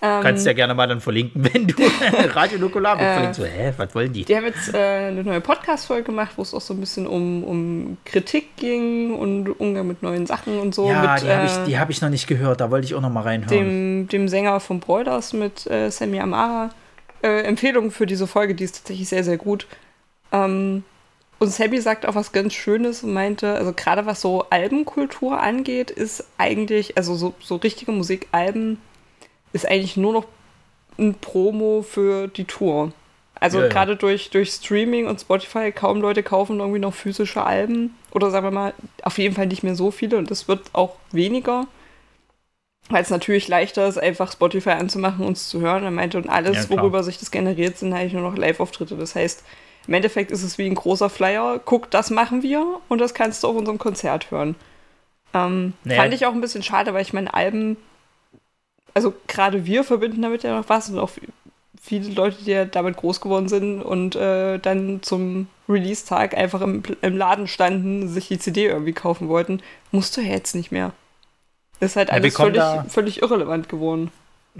Ähm, 0.00 0.22
Kannst 0.22 0.46
ja 0.46 0.52
gerne 0.52 0.74
mal 0.74 0.86
dann 0.86 1.00
verlinken, 1.00 1.44
wenn 1.52 1.66
du 1.66 1.74
Radio 2.34 2.58
Nukular 2.58 3.00
äh, 3.00 3.14
verlinkst. 3.14 3.40
So, 3.40 3.46
hä, 3.46 3.72
was 3.76 3.94
wollen 3.94 4.12
die? 4.12 4.24
Die 4.24 4.36
haben 4.36 4.44
jetzt 4.44 4.72
äh, 4.72 5.08
eine 5.08 5.24
neue 5.24 5.40
Podcast-Folge 5.40 6.04
gemacht, 6.04 6.32
wo 6.36 6.42
es 6.42 6.54
auch 6.54 6.60
so 6.60 6.72
ein 6.74 6.80
bisschen 6.80 7.06
um, 7.06 7.42
um 7.42 7.98
Kritik 8.04 8.56
ging 8.56 9.14
und 9.14 9.48
Umgang 9.58 9.88
mit 9.88 10.02
neuen 10.02 10.26
Sachen 10.26 10.58
und 10.60 10.74
so. 10.74 10.88
Ja, 10.88 11.14
mit, 11.14 11.22
die 11.22 11.32
habe 11.32 11.46
ich, 11.46 11.74
äh, 11.74 11.78
hab 11.78 11.90
ich 11.90 12.00
noch 12.00 12.10
nicht 12.10 12.28
gehört, 12.28 12.60
da 12.60 12.70
wollte 12.70 12.86
ich 12.86 12.94
auch 12.94 13.00
noch 13.00 13.10
mal 13.10 13.22
reinhören. 13.22 13.48
Dem, 13.50 14.08
dem 14.08 14.28
Sänger 14.28 14.60
von 14.60 14.78
Broilers 14.78 15.32
mit 15.32 15.66
äh, 15.66 15.90
Sammy 15.90 16.20
Amara. 16.20 16.70
Äh, 17.22 17.42
Empfehlung 17.42 17.90
für 17.90 18.06
diese 18.06 18.28
Folge, 18.28 18.54
die 18.54 18.64
ist 18.64 18.76
tatsächlich 18.76 19.08
sehr, 19.08 19.24
sehr 19.24 19.36
gut. 19.36 19.66
Ähm, 20.30 20.84
und 21.40 21.50
Sammy 21.50 21.80
sagt 21.80 22.06
auch 22.06 22.14
was 22.14 22.30
ganz 22.30 22.54
Schönes 22.54 23.02
und 23.02 23.12
meinte, 23.12 23.54
also 23.54 23.72
gerade 23.72 24.06
was 24.06 24.20
so 24.20 24.46
Albenkultur 24.50 25.40
angeht, 25.40 25.90
ist 25.90 26.24
eigentlich, 26.36 26.96
also 26.96 27.16
so, 27.16 27.34
so 27.40 27.56
richtige 27.56 27.90
Musikalben 27.90 28.78
ist 29.52 29.66
eigentlich 29.66 29.96
nur 29.96 30.12
noch 30.12 30.26
ein 30.98 31.14
Promo 31.14 31.82
für 31.82 32.28
die 32.28 32.44
Tour. 32.44 32.92
Also 33.40 33.60
ja, 33.60 33.68
gerade 33.68 33.92
ja. 33.92 33.98
durch, 33.98 34.30
durch 34.30 34.50
Streaming 34.50 35.06
und 35.06 35.20
Spotify, 35.20 35.70
kaum 35.70 36.00
Leute 36.00 36.22
kaufen 36.22 36.58
irgendwie 36.58 36.80
noch 36.80 36.94
physische 36.94 37.44
Alben. 37.44 37.96
Oder 38.10 38.30
sagen 38.30 38.46
wir 38.46 38.50
mal, 38.50 38.74
auf 39.02 39.18
jeden 39.18 39.34
Fall 39.34 39.46
nicht 39.46 39.62
mehr 39.62 39.76
so 39.76 39.90
viele 39.90 40.18
und 40.18 40.30
das 40.30 40.48
wird 40.48 40.70
auch 40.72 40.96
weniger. 41.12 41.66
Weil 42.90 43.02
es 43.02 43.10
natürlich 43.10 43.48
leichter 43.48 43.86
ist, 43.86 43.98
einfach 43.98 44.32
Spotify 44.32 44.70
anzumachen 44.70 45.24
und 45.24 45.36
es 45.36 45.48
zu 45.48 45.60
hören. 45.60 45.84
Er 45.84 45.90
meinte, 45.90 46.16
und 46.16 46.28
alles, 46.28 46.68
ja, 46.68 46.76
worüber 46.76 47.02
sich 47.02 47.18
das 47.18 47.30
generiert, 47.30 47.76
sind 47.76 47.92
eigentlich 47.92 48.14
nur 48.14 48.22
noch 48.22 48.36
Live-Auftritte. 48.36 48.96
Das 48.96 49.14
heißt, 49.14 49.44
im 49.86 49.94
Endeffekt 49.94 50.30
ist 50.30 50.42
es 50.42 50.56
wie 50.58 50.66
ein 50.66 50.74
großer 50.74 51.10
Flyer. 51.10 51.60
Guck, 51.62 51.90
das 51.90 52.10
machen 52.10 52.42
wir 52.42 52.80
und 52.88 52.98
das 52.98 53.14
kannst 53.14 53.42
du 53.42 53.48
auf 53.48 53.56
unserem 53.56 53.78
Konzert 53.78 54.30
hören. 54.30 54.54
Ähm, 55.34 55.74
naja. 55.84 56.02
Fand 56.02 56.14
ich 56.14 56.24
auch 56.24 56.32
ein 56.32 56.40
bisschen 56.40 56.62
schade, 56.62 56.94
weil 56.94 57.02
ich 57.02 57.12
meine, 57.12 57.32
Alben 57.34 57.76
also 58.94 59.14
gerade 59.26 59.66
wir 59.66 59.84
verbinden 59.84 60.22
damit 60.22 60.42
ja 60.42 60.56
noch 60.56 60.68
was 60.68 60.90
und 60.90 60.98
auch 60.98 61.10
viele 61.80 62.12
Leute, 62.12 62.36
die 62.44 62.50
ja 62.50 62.64
damit 62.64 62.96
groß 62.96 63.20
geworden 63.20 63.48
sind 63.48 63.82
und 63.82 64.16
äh, 64.16 64.58
dann 64.58 65.02
zum 65.02 65.46
Release-Tag 65.68 66.36
einfach 66.36 66.60
im, 66.60 66.82
im, 67.02 67.16
Laden 67.16 67.46
standen, 67.46 68.08
sich 68.08 68.28
die 68.28 68.38
CD 68.38 68.66
irgendwie 68.66 68.92
kaufen 68.92 69.28
wollten, 69.28 69.60
musst 69.92 70.16
du 70.16 70.20
ja 70.20 70.32
jetzt 70.32 70.54
nicht 70.54 70.72
mehr. 70.72 70.92
Ist 71.80 71.96
halt 71.96 72.10
alles 72.10 72.36
ja, 72.36 72.44
völlig, 72.44 72.92
völlig 72.92 73.22
irrelevant 73.22 73.68
geworden. 73.68 74.10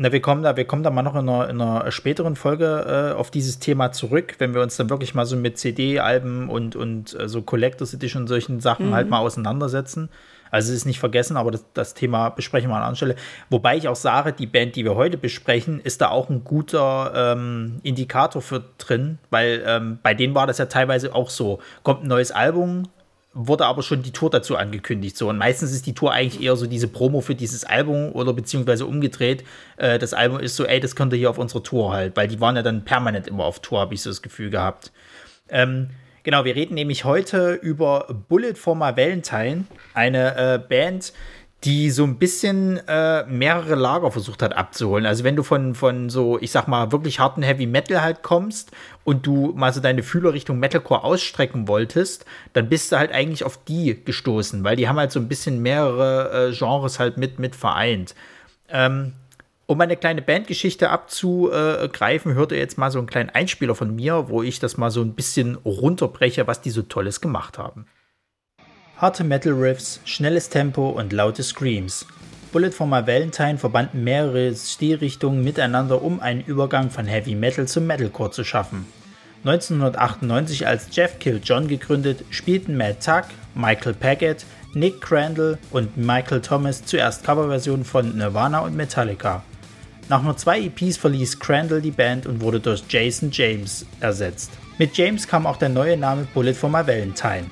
Na, 0.01 0.13
wir 0.13 0.21
kommen 0.21 0.45
da, 0.45 0.57
wir 0.57 0.65
kommen 0.65 0.85
da 0.85 0.91
mal 0.91 1.03
noch 1.03 1.17
in 1.17 1.29
einer, 1.29 1.49
in 1.49 1.61
einer 1.61 1.91
späteren 1.91 2.37
Folge 2.37 3.13
äh, 3.17 3.19
auf 3.19 3.33
dieses 3.33 3.59
Thema 3.59 3.91
zurück, 3.91 4.37
wenn 4.39 4.55
wir 4.55 4.63
uns 4.63 4.77
dann 4.77 4.91
wirklich 4.91 5.15
mal 5.15 5.27
so 5.27 5.37
mit 5.37 5.59
CD-Alben 5.59 6.49
und, 6.49 6.77
und 6.77 7.19
äh, 7.19 7.29
so 7.29 7.43
Collectors 7.43 7.95
Edition 7.95 8.23
und 8.23 8.29
solchen 8.29 8.61
Sachen 8.61 8.91
mhm. 8.91 8.95
halt 8.95 9.11
mal 9.11 9.19
auseinandersetzen. 9.19 10.09
Also 10.51 10.73
es 10.73 10.79
ist 10.79 10.85
nicht 10.85 10.99
vergessen, 10.99 11.37
aber 11.37 11.51
das, 11.51 11.65
das, 11.75 11.95
Thema 11.95 12.31
besprechen 12.31 12.71
wir 12.71 12.77
an 12.77 12.83
anderer 12.83 12.97
Stelle. 12.97 13.17
Wobei 13.51 13.77
ich 13.77 13.89
auch 13.89 13.97
sage, 13.97 14.33
die 14.33 14.47
Band, 14.47 14.77
die 14.77 14.85
wir 14.85 14.95
heute 14.95 15.17
besprechen, 15.17 15.81
ist 15.81 16.01
da 16.01 16.09
auch 16.09 16.29
ein 16.29 16.45
guter 16.45 17.13
ähm, 17.15 17.81
Indikator 17.83 18.43
für 18.43 18.65
drin, 18.79 19.19
weil 19.31 19.63
ähm, 19.67 19.99
bei 20.03 20.15
denen 20.15 20.35
war 20.35 20.47
das 20.47 20.59
ja 20.59 20.67
teilweise 20.67 21.15
auch 21.15 21.31
so. 21.31 21.61
Kommt 21.83 22.05
ein 22.05 22.09
neues 22.09 22.31
Album, 22.31 22.89
wurde 23.35 23.67
aber 23.67 23.83
schon 23.83 24.03
die 24.03 24.11
Tour 24.11 24.31
dazu 24.31 24.57
angekündigt. 24.57 25.17
So. 25.17 25.29
Und 25.29 25.39
meistens 25.39 25.73
ist 25.73 25.87
die 25.87 25.95
Tour 25.95 26.13
eigentlich 26.13 26.43
eher 26.43 26.57
so 26.57 26.67
diese 26.67 26.89
Promo 26.89 27.21
für 27.21 27.35
dieses 27.35 27.65
Album 27.65 28.13
oder 28.13 28.33
beziehungsweise 28.33 28.87
umgedreht. 28.87 29.45
Äh, 29.77 29.99
das 29.99 30.15
Album 30.15 30.41
ist 30.41 30.57
so, 30.57 30.65
ey, 30.65 30.81
das 30.81 30.97
könnt 30.97 31.13
ihr 31.13 31.19
hier 31.19 31.31
auf 31.31 31.39
unserer 31.39 31.63
Tour 31.63 31.93
halt, 31.93 32.17
weil 32.17 32.29
die 32.29 32.41
waren 32.41 32.57
ja 32.57 32.63
dann 32.63 32.85
permanent 32.85 33.27
immer 33.29 33.45
auf 33.45 33.61
Tour, 33.61 33.81
habe 33.81 33.95
ich 33.95 34.03
so 34.03 34.11
das 34.11 34.23
Gefühl 34.23 34.51
gehabt. 34.51 34.93
Ähm, 35.49 35.91
Genau, 36.23 36.45
wir 36.45 36.55
reden 36.55 36.75
nämlich 36.75 37.05
heute 37.05 37.53
über 37.55 38.07
Bullet 38.29 38.55
for 38.55 38.75
My 38.75 38.97
Valentine, 38.97 39.65
eine 39.95 40.37
äh, 40.37 40.59
Band, 40.59 41.13
die 41.65 41.91
so 41.91 42.05
ein 42.05 42.19
bisschen 42.19 42.81
äh, 42.87 43.25
mehrere 43.27 43.75
Lager 43.75 44.13
versucht 44.13 44.43
hat 44.43 44.57
abzuholen. 44.57 45.07
Also 45.07 45.25
wenn 45.25 45.35
du 45.35 45.43
von, 45.43 45.75
von 45.75 46.09
so, 46.09 46.39
ich 46.41 46.53
sag 46.53 46.69
mal, 46.69 46.93
wirklich 46.93 47.19
harten 47.19 47.43
Heavy 47.43 47.67
Metal 47.67 48.01
halt 48.01 48.23
kommst 48.23 48.71
und 49.03 49.27
du 49.27 49.53
mal 49.57 49.73
so 49.73 49.81
deine 49.81 50.05
Fühler 50.05 50.33
Richtung 50.33 50.61
Metalcore 50.61 51.03
ausstrecken 51.03 51.67
wolltest, 51.67 52.25
dann 52.53 52.69
bist 52.69 52.93
du 52.93 52.99
halt 52.99 53.11
eigentlich 53.11 53.43
auf 53.43 53.59
die 53.65 54.05
gestoßen, 54.05 54.63
weil 54.63 54.77
die 54.77 54.89
haben 54.89 54.99
halt 54.99 55.11
so 55.11 55.19
ein 55.19 55.27
bisschen 55.29 55.61
mehrere 55.61 56.51
äh, 56.51 56.57
Genres 56.57 57.01
halt 57.01 57.17
mit, 57.17 57.41
mit 57.41 57.57
vereint. 57.57 58.15
Ähm, 58.69 59.15
um 59.69 59.79
eine 59.83 59.99
kleine 59.99 60.23
Bandgeschichte 60.23 60.89
abzugreifen, 60.89 62.33
hört 62.33 62.53
ihr 62.53 62.59
jetzt 62.59 62.79
mal 62.79 62.91
so 62.91 62.99
einen 62.99 63.07
kleinen 63.07 63.29
Einspieler 63.29 63.75
von 63.75 63.95
mir, 63.95 64.31
wo 64.31 64.43
ich 64.43 64.61
das 64.61 64.79
mal 64.79 64.91
so 64.91 65.03
ein 65.03 65.15
bisschen 65.15 65.57
runterbreche, 65.57 66.47
was 66.47 66.63
die 66.63 66.71
so 66.71 66.81
Tolles 66.81 67.21
gemacht 67.21 67.59
haben. 67.59 67.87
Harte 68.97 69.25
Metal 69.25 69.53
Riffs, 69.53 70.01
schnelles 70.07 70.49
Tempo 70.49 70.89
und 70.89 71.13
laute 71.13 71.43
Screams. 71.43 72.07
Bullet 72.51 72.71
for 72.71 72.87
My 72.87 73.07
Valentine 73.07 73.59
verbanden 73.59 74.05
mehrere 74.05 74.57
Stilrichtungen 74.57 75.45
miteinander, 75.45 76.01
um 76.01 76.19
einen 76.21 76.41
Übergang 76.41 76.89
von 76.89 77.05
Heavy 77.05 77.35
Metal 77.35 77.69
zum 77.69 77.87
Metalcore 77.87 78.31
zu 78.31 78.45
schaffen. 78.45 78.87
1998 79.45 80.67
als 80.67 80.89
Jeff 80.97 81.19
Kill 81.19 81.43
John 81.45 81.69
gegründet, 81.69 82.25
spielten 82.31 82.75
Matt 82.75 83.05
Tuck, 83.05 83.25
Michael 83.55 83.93
Paget, 83.93 84.47
Nick 84.73 85.03
Crandall 85.03 85.59
und 85.73 85.99
Michael 85.99 86.41
Thomas 86.41 86.87
zuerst 86.87 87.23
Coverversionen 87.23 87.85
von 87.85 88.17
Nirvana 88.17 88.61
und 88.61 88.75
Metallica. 88.75 89.45
Nach 90.09 90.23
nur 90.23 90.37
zwei 90.39 90.61
EPs 90.63 90.97
verließ 90.97 91.39
Crandall 91.39 91.83
die 91.83 91.91
Band 91.91 92.25
und 92.27 92.41
wurde 92.41 92.61
durch 92.61 92.83
Jason 92.89 93.31
James 93.31 93.85
ersetzt. 94.01 94.51
Mit 94.79 94.97
James 94.97 95.29
kam 95.29 95.47
auch 95.47 95.59
der 95.59 95.69
neue 95.69 95.99
Name 95.99 96.27
Bullet 96.33 96.55
for 96.55 96.71
My 96.71 96.87
Valentine. 96.87 97.45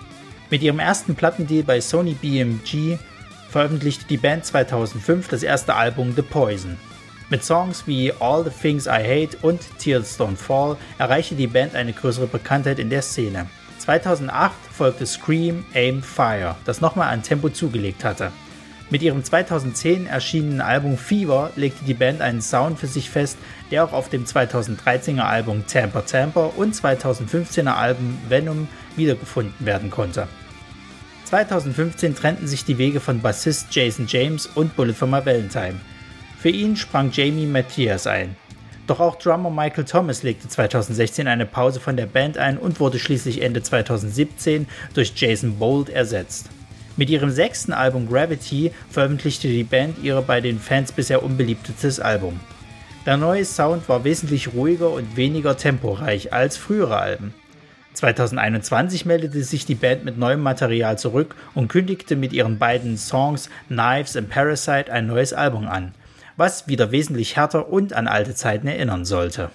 Mit 0.48 0.62
ihrem 0.62 0.78
ersten 0.78 1.14
Plattendeal 1.14 1.64
bei 1.64 1.80
Sony 1.82 2.14
BMG 2.14 2.96
veröffentlichte 3.50 4.06
die 4.08 4.16
Band 4.16 4.46
2005 4.46 5.28
das 5.28 5.42
erste 5.42 5.75
Album 5.75 6.14
The 6.16 6.22
Poison. 6.22 6.78
Mit 7.28 7.44
Songs 7.44 7.86
wie 7.86 8.12
All 8.20 8.44
the 8.44 8.50
Things 8.50 8.86
I 8.86 9.02
Hate 9.02 9.36
und 9.42 9.60
Tears 9.78 10.18
Don't 10.18 10.36
Fall 10.36 10.76
erreichte 10.96 11.34
die 11.34 11.48
Band 11.48 11.75
eine 11.75 11.92
größere 11.92 12.26
Bekanntheit 12.26 12.78
in 12.78 12.88
der 12.88 13.02
Szene. 13.02 13.48
2008 13.78 14.54
folgte 14.72 15.04
Scream, 15.04 15.66
Aim, 15.75 16.02
Fire, 16.02 16.54
das 16.64 16.80
nochmal 16.80 17.12
an 17.12 17.22
Tempo 17.22 17.50
zugelegt 17.50 18.02
hatte. 18.04 18.32
Mit 18.88 19.02
ihrem 19.02 19.25
2010 19.25 20.07
erschienenen 20.07 20.61
Album 20.61 20.97
Fever 20.97 21.50
legte 21.57 21.85
die 21.85 21.95
Band 21.95 22.21
einen 22.21 22.40
Sound 22.40 22.78
für 22.78 22.87
sich 22.87 23.11
fest, 23.11 23.37
der 23.73 23.83
auch 23.83 23.93
auf 23.93 24.09
dem 24.09 24.25
2013er 24.25 25.23
Album 25.23 25.66
Tamper 25.66 26.07
Tamper 26.07 26.57
und 26.57 26.73
2015er 26.73 27.75
Album 27.75 28.16
Venom 28.28 28.69
wiedergefunden 28.95 29.55
werden 29.59 29.90
konnte. 29.90 30.28
2015 31.25 32.14
trennten 32.14 32.47
sich 32.47 32.64
die 32.64 32.78
Wege 32.78 33.00
von 33.00 33.21
Bassist 33.21 33.75
Jason 33.75 34.07
James 34.09 34.47
und 34.47 34.76
Bullet 34.76 34.95
for 34.95 35.09
My 35.09 35.26
Valentine. 35.26 35.81
Für 36.38 36.50
ihn 36.50 36.76
sprang 36.76 37.11
Jamie 37.11 37.47
Matthias 37.47 38.07
ein. 38.07 38.37
Doch 38.87 39.00
auch 39.00 39.16
Drummer 39.16 39.50
Michael 39.50 39.85
Thomas 39.85 40.23
legte 40.23 40.49
2016 40.49 41.26
eine 41.26 41.45
Pause 41.45 41.81
von 41.81 41.97
der 41.97 42.07
Band 42.07 42.38
ein 42.38 42.57
und 42.57 42.78
wurde 42.78 43.00
schließlich 43.00 43.43
Ende 43.43 43.62
2017 43.62 44.69
durch 44.95 45.12
Jason 45.16 45.59
Bold 45.59 45.88
ersetzt. 45.88 46.49
Mit 46.97 47.11
ihrem 47.11 47.31
sechsten 47.31 47.75
Album 47.75 48.09
Gravity 48.09 48.73
veröffentlichte 48.88 49.49
die 49.49 49.65
Band 49.65 50.03
ihre 50.03 50.23
bei 50.23 50.41
den 50.41 50.59
Fans 50.59 50.93
bisher 50.93 51.23
unbeliebtestes 51.23 52.00
Album. 52.00 52.41
Der 53.05 53.19
neue 53.19 53.45
Sound 53.45 53.88
war 53.88 54.05
wesentlich 54.05 54.55
ruhiger 54.55 54.91
und 54.91 55.17
weniger 55.17 55.59
temporeich 55.59 56.33
als 56.33 56.57
frühere 56.57 56.97
Alben. 56.97 57.35
2021 57.93 59.05
meldete 59.05 59.43
sich 59.43 59.67
die 59.67 59.75
Band 59.75 60.05
mit 60.05 60.17
neuem 60.17 60.41
Material 60.41 60.99
zurück 60.99 61.35
und 61.55 61.69
kündigte 61.69 62.17
mit 62.17 62.33
ihren 62.33 62.59
beiden 62.59 62.97
Songs 62.97 63.50
Knives 63.69 64.17
and 64.17 64.31
Parasite 64.31 64.91
ein 64.91 65.07
neues 65.07 65.33
Album 65.35 65.69
an, 65.69 65.95
was 66.37 66.67
wieder 66.67 66.93
wesentlich 66.93 67.37
härter 67.37 67.69
und 67.69 67.93
an 67.93 68.09
alte 68.09 68.35
Zeiten 68.35 68.67
erinnern 68.67 69.05
sollte. 69.05 69.50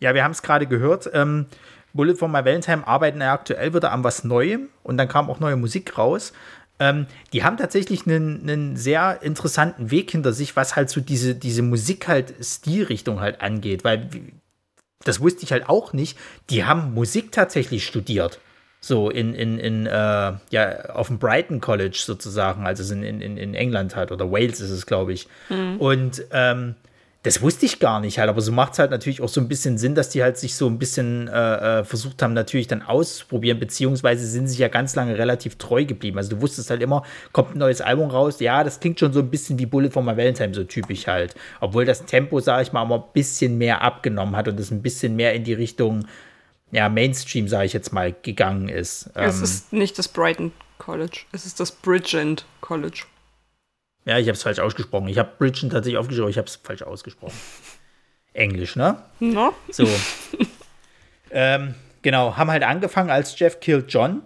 Ja, 0.00 0.14
wir 0.14 0.24
haben 0.24 0.32
es 0.32 0.42
gerade 0.42 0.66
gehört. 0.66 1.08
Ähm, 1.14 1.46
Bullet 1.94 2.16
for 2.16 2.28
My 2.28 2.44
Valentine 2.44 2.86
arbeiten 2.86 3.20
ja 3.20 3.32
aktuell 3.32 3.74
wieder 3.74 3.92
an 3.92 4.04
was 4.04 4.24
Neuem 4.24 4.68
und 4.82 4.96
dann 4.96 5.08
kam 5.08 5.28
auch 5.30 5.40
neue 5.40 5.56
Musik 5.56 5.98
raus. 5.98 6.32
Ähm, 6.78 7.06
die 7.32 7.44
haben 7.44 7.56
tatsächlich 7.56 8.06
einen, 8.06 8.42
einen 8.42 8.76
sehr 8.76 9.20
interessanten 9.22 9.90
Weg 9.90 10.10
hinter 10.10 10.32
sich, 10.32 10.56
was 10.56 10.74
halt 10.74 10.90
so 10.90 11.00
diese, 11.00 11.34
diese 11.34 11.62
Musik 11.62 12.08
halt 12.08 12.34
Stilrichtung 12.40 13.20
halt 13.20 13.40
angeht, 13.40 13.84
weil 13.84 14.08
das 15.04 15.20
wusste 15.20 15.44
ich 15.44 15.52
halt 15.52 15.68
auch 15.68 15.92
nicht. 15.92 16.18
Die 16.50 16.64
haben 16.64 16.94
Musik 16.94 17.32
tatsächlich 17.32 17.86
studiert. 17.86 18.40
So 18.80 19.10
in, 19.10 19.32
in, 19.34 19.58
in 19.58 19.86
äh, 19.86 19.92
ja, 20.50 20.90
auf 20.92 21.06
dem 21.06 21.18
Brighton 21.18 21.60
College 21.60 22.00
sozusagen, 22.04 22.66
also 22.66 22.92
in, 22.92 23.04
in, 23.04 23.36
in 23.36 23.54
England 23.54 23.94
halt, 23.94 24.10
oder 24.10 24.32
Wales 24.32 24.60
ist 24.60 24.70
es, 24.70 24.86
glaube 24.86 25.12
ich. 25.12 25.28
Mhm. 25.50 25.76
Und 25.78 26.24
ähm, 26.32 26.74
das 27.22 27.40
wusste 27.40 27.66
ich 27.66 27.78
gar 27.78 28.00
nicht 28.00 28.18
halt, 28.18 28.28
aber 28.28 28.40
so 28.40 28.50
macht 28.50 28.72
es 28.72 28.80
halt 28.80 28.90
natürlich 28.90 29.20
auch 29.20 29.28
so 29.28 29.40
ein 29.40 29.46
bisschen 29.46 29.78
Sinn, 29.78 29.94
dass 29.94 30.08
die 30.08 30.24
halt 30.24 30.38
sich 30.38 30.56
so 30.56 30.66
ein 30.66 30.78
bisschen 30.80 31.28
äh, 31.28 31.80
äh, 31.80 31.84
versucht 31.84 32.20
haben, 32.20 32.32
natürlich 32.32 32.66
dann 32.66 32.82
auszuprobieren, 32.82 33.60
beziehungsweise 33.60 34.26
sind 34.26 34.48
sich 34.48 34.58
ja 34.58 34.66
ganz 34.66 34.96
lange 34.96 35.16
relativ 35.16 35.56
treu 35.56 35.84
geblieben. 35.84 36.18
Also 36.18 36.30
du 36.30 36.42
wusstest 36.42 36.70
halt 36.70 36.82
immer, 36.82 37.04
kommt 37.30 37.54
ein 37.54 37.58
neues 37.58 37.80
Album 37.80 38.10
raus, 38.10 38.40
ja, 38.40 38.64
das 38.64 38.80
klingt 38.80 38.98
schon 38.98 39.12
so 39.12 39.20
ein 39.20 39.30
bisschen 39.30 39.56
wie 39.60 39.66
Bullet 39.66 39.90
for 39.90 40.02
my 40.02 40.16
Valentine, 40.16 40.52
so 40.52 40.64
typisch 40.64 41.06
halt. 41.06 41.36
Obwohl 41.60 41.84
das 41.84 42.04
Tempo, 42.06 42.40
sage 42.40 42.64
ich 42.64 42.72
mal, 42.72 42.82
immer 42.82 42.96
ein 42.96 43.12
bisschen 43.12 43.56
mehr 43.56 43.82
abgenommen 43.82 44.34
hat 44.34 44.48
und 44.48 44.58
es 44.58 44.72
ein 44.72 44.82
bisschen 44.82 45.14
mehr 45.14 45.32
in 45.32 45.44
die 45.44 45.54
Richtung, 45.54 46.06
ja, 46.72 46.88
Mainstream, 46.88 47.46
sage 47.46 47.66
ich 47.66 47.72
jetzt 47.72 47.92
mal, 47.92 48.12
gegangen 48.22 48.68
ist. 48.68 49.10
Es 49.14 49.38
ähm, 49.38 49.44
ist 49.44 49.72
nicht 49.72 49.96
das 49.96 50.08
Brighton 50.08 50.50
College, 50.78 51.20
es 51.30 51.46
ist 51.46 51.60
das 51.60 51.70
Bridgend 51.70 52.46
College. 52.60 53.04
Ja, 54.04 54.18
ich 54.18 54.26
habe 54.26 54.36
es 54.36 54.42
falsch 54.42 54.58
ausgesprochen. 54.58 55.08
Ich 55.08 55.18
habe 55.18 55.30
Bridgen 55.38 55.70
tatsächlich 55.70 55.98
aufgeschrieben, 55.98 56.30
ich 56.30 56.38
habe 56.38 56.48
es 56.48 56.56
falsch 56.56 56.82
ausgesprochen. 56.82 57.38
Englisch, 58.32 58.76
ne? 58.76 58.96
No. 59.20 59.54
So. 59.70 59.86
ähm, 61.30 61.74
genau, 62.02 62.36
haben 62.36 62.50
halt 62.50 62.64
angefangen 62.64 63.10
als 63.10 63.38
Jeff 63.38 63.60
Killed 63.60 63.86
John. 63.88 64.22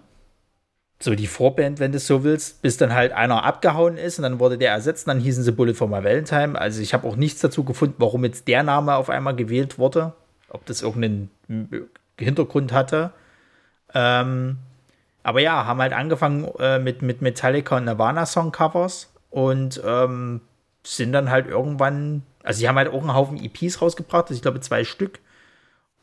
So 0.99 1.15
die 1.15 1.27
Vorband, 1.27 1.79
wenn 1.79 1.93
du 1.93 1.99
es 1.99 2.07
so 2.07 2.25
willst, 2.25 2.63
bis 2.63 2.79
dann 2.79 2.95
halt 2.95 3.13
einer 3.13 3.45
abgehauen 3.45 3.99
ist 3.99 4.19
und 4.19 4.23
dann 4.23 4.39
wurde 4.41 4.57
der 4.57 4.71
ersetzt. 4.71 5.07
Dann 5.09 5.21
hießen 5.21 5.43
sie 5.45 5.53
Bullet 5.53 5.75
for 5.75 5.89
my 5.89 6.03
Valentine. 6.03 6.59
Also 6.59 6.81
ich 6.81 6.95
habe 6.95 7.07
auch 7.07 7.17
nichts 7.17 7.43
dazu 7.43 7.65
gefunden, 7.65 7.97
warum 7.99 8.25
jetzt 8.25 8.49
der 8.49 8.63
Name 8.63 8.95
auf 8.95 9.11
einmal 9.11 9.37
gewählt 9.37 9.79
wurde. 9.79 10.15
Ob 10.49 10.65
das 10.65 10.81
irgendeinen 10.81 11.31
Hintergrund 12.19 12.73
hatte. 12.73 13.11
Ähm, 13.93 14.57
aber 15.23 15.41
ja, 15.41 15.67
haben 15.67 15.83
halt 15.83 15.93
angefangen 15.93 16.49
äh, 16.59 16.79
mit, 16.79 17.03
mit 17.03 17.21
Metallica 17.21 17.77
und 17.77 17.85
Nirvana 17.85 18.25
Songcovers 18.25 19.13
und 19.31 19.81
ähm, 19.85 20.41
sind 20.83 21.13
dann 21.13 21.31
halt 21.31 21.47
irgendwann, 21.47 22.23
also 22.43 22.59
sie 22.59 22.69
haben 22.69 22.77
halt 22.77 22.89
auch 22.89 23.01
einen 23.01 23.15
Haufen 23.15 23.43
EPs 23.43 23.83
rausgebracht, 23.83 24.25
also 24.25 24.35
ich 24.35 24.43
glaube 24.43 24.61
zwei 24.61 24.85
Stück, 24.85 25.21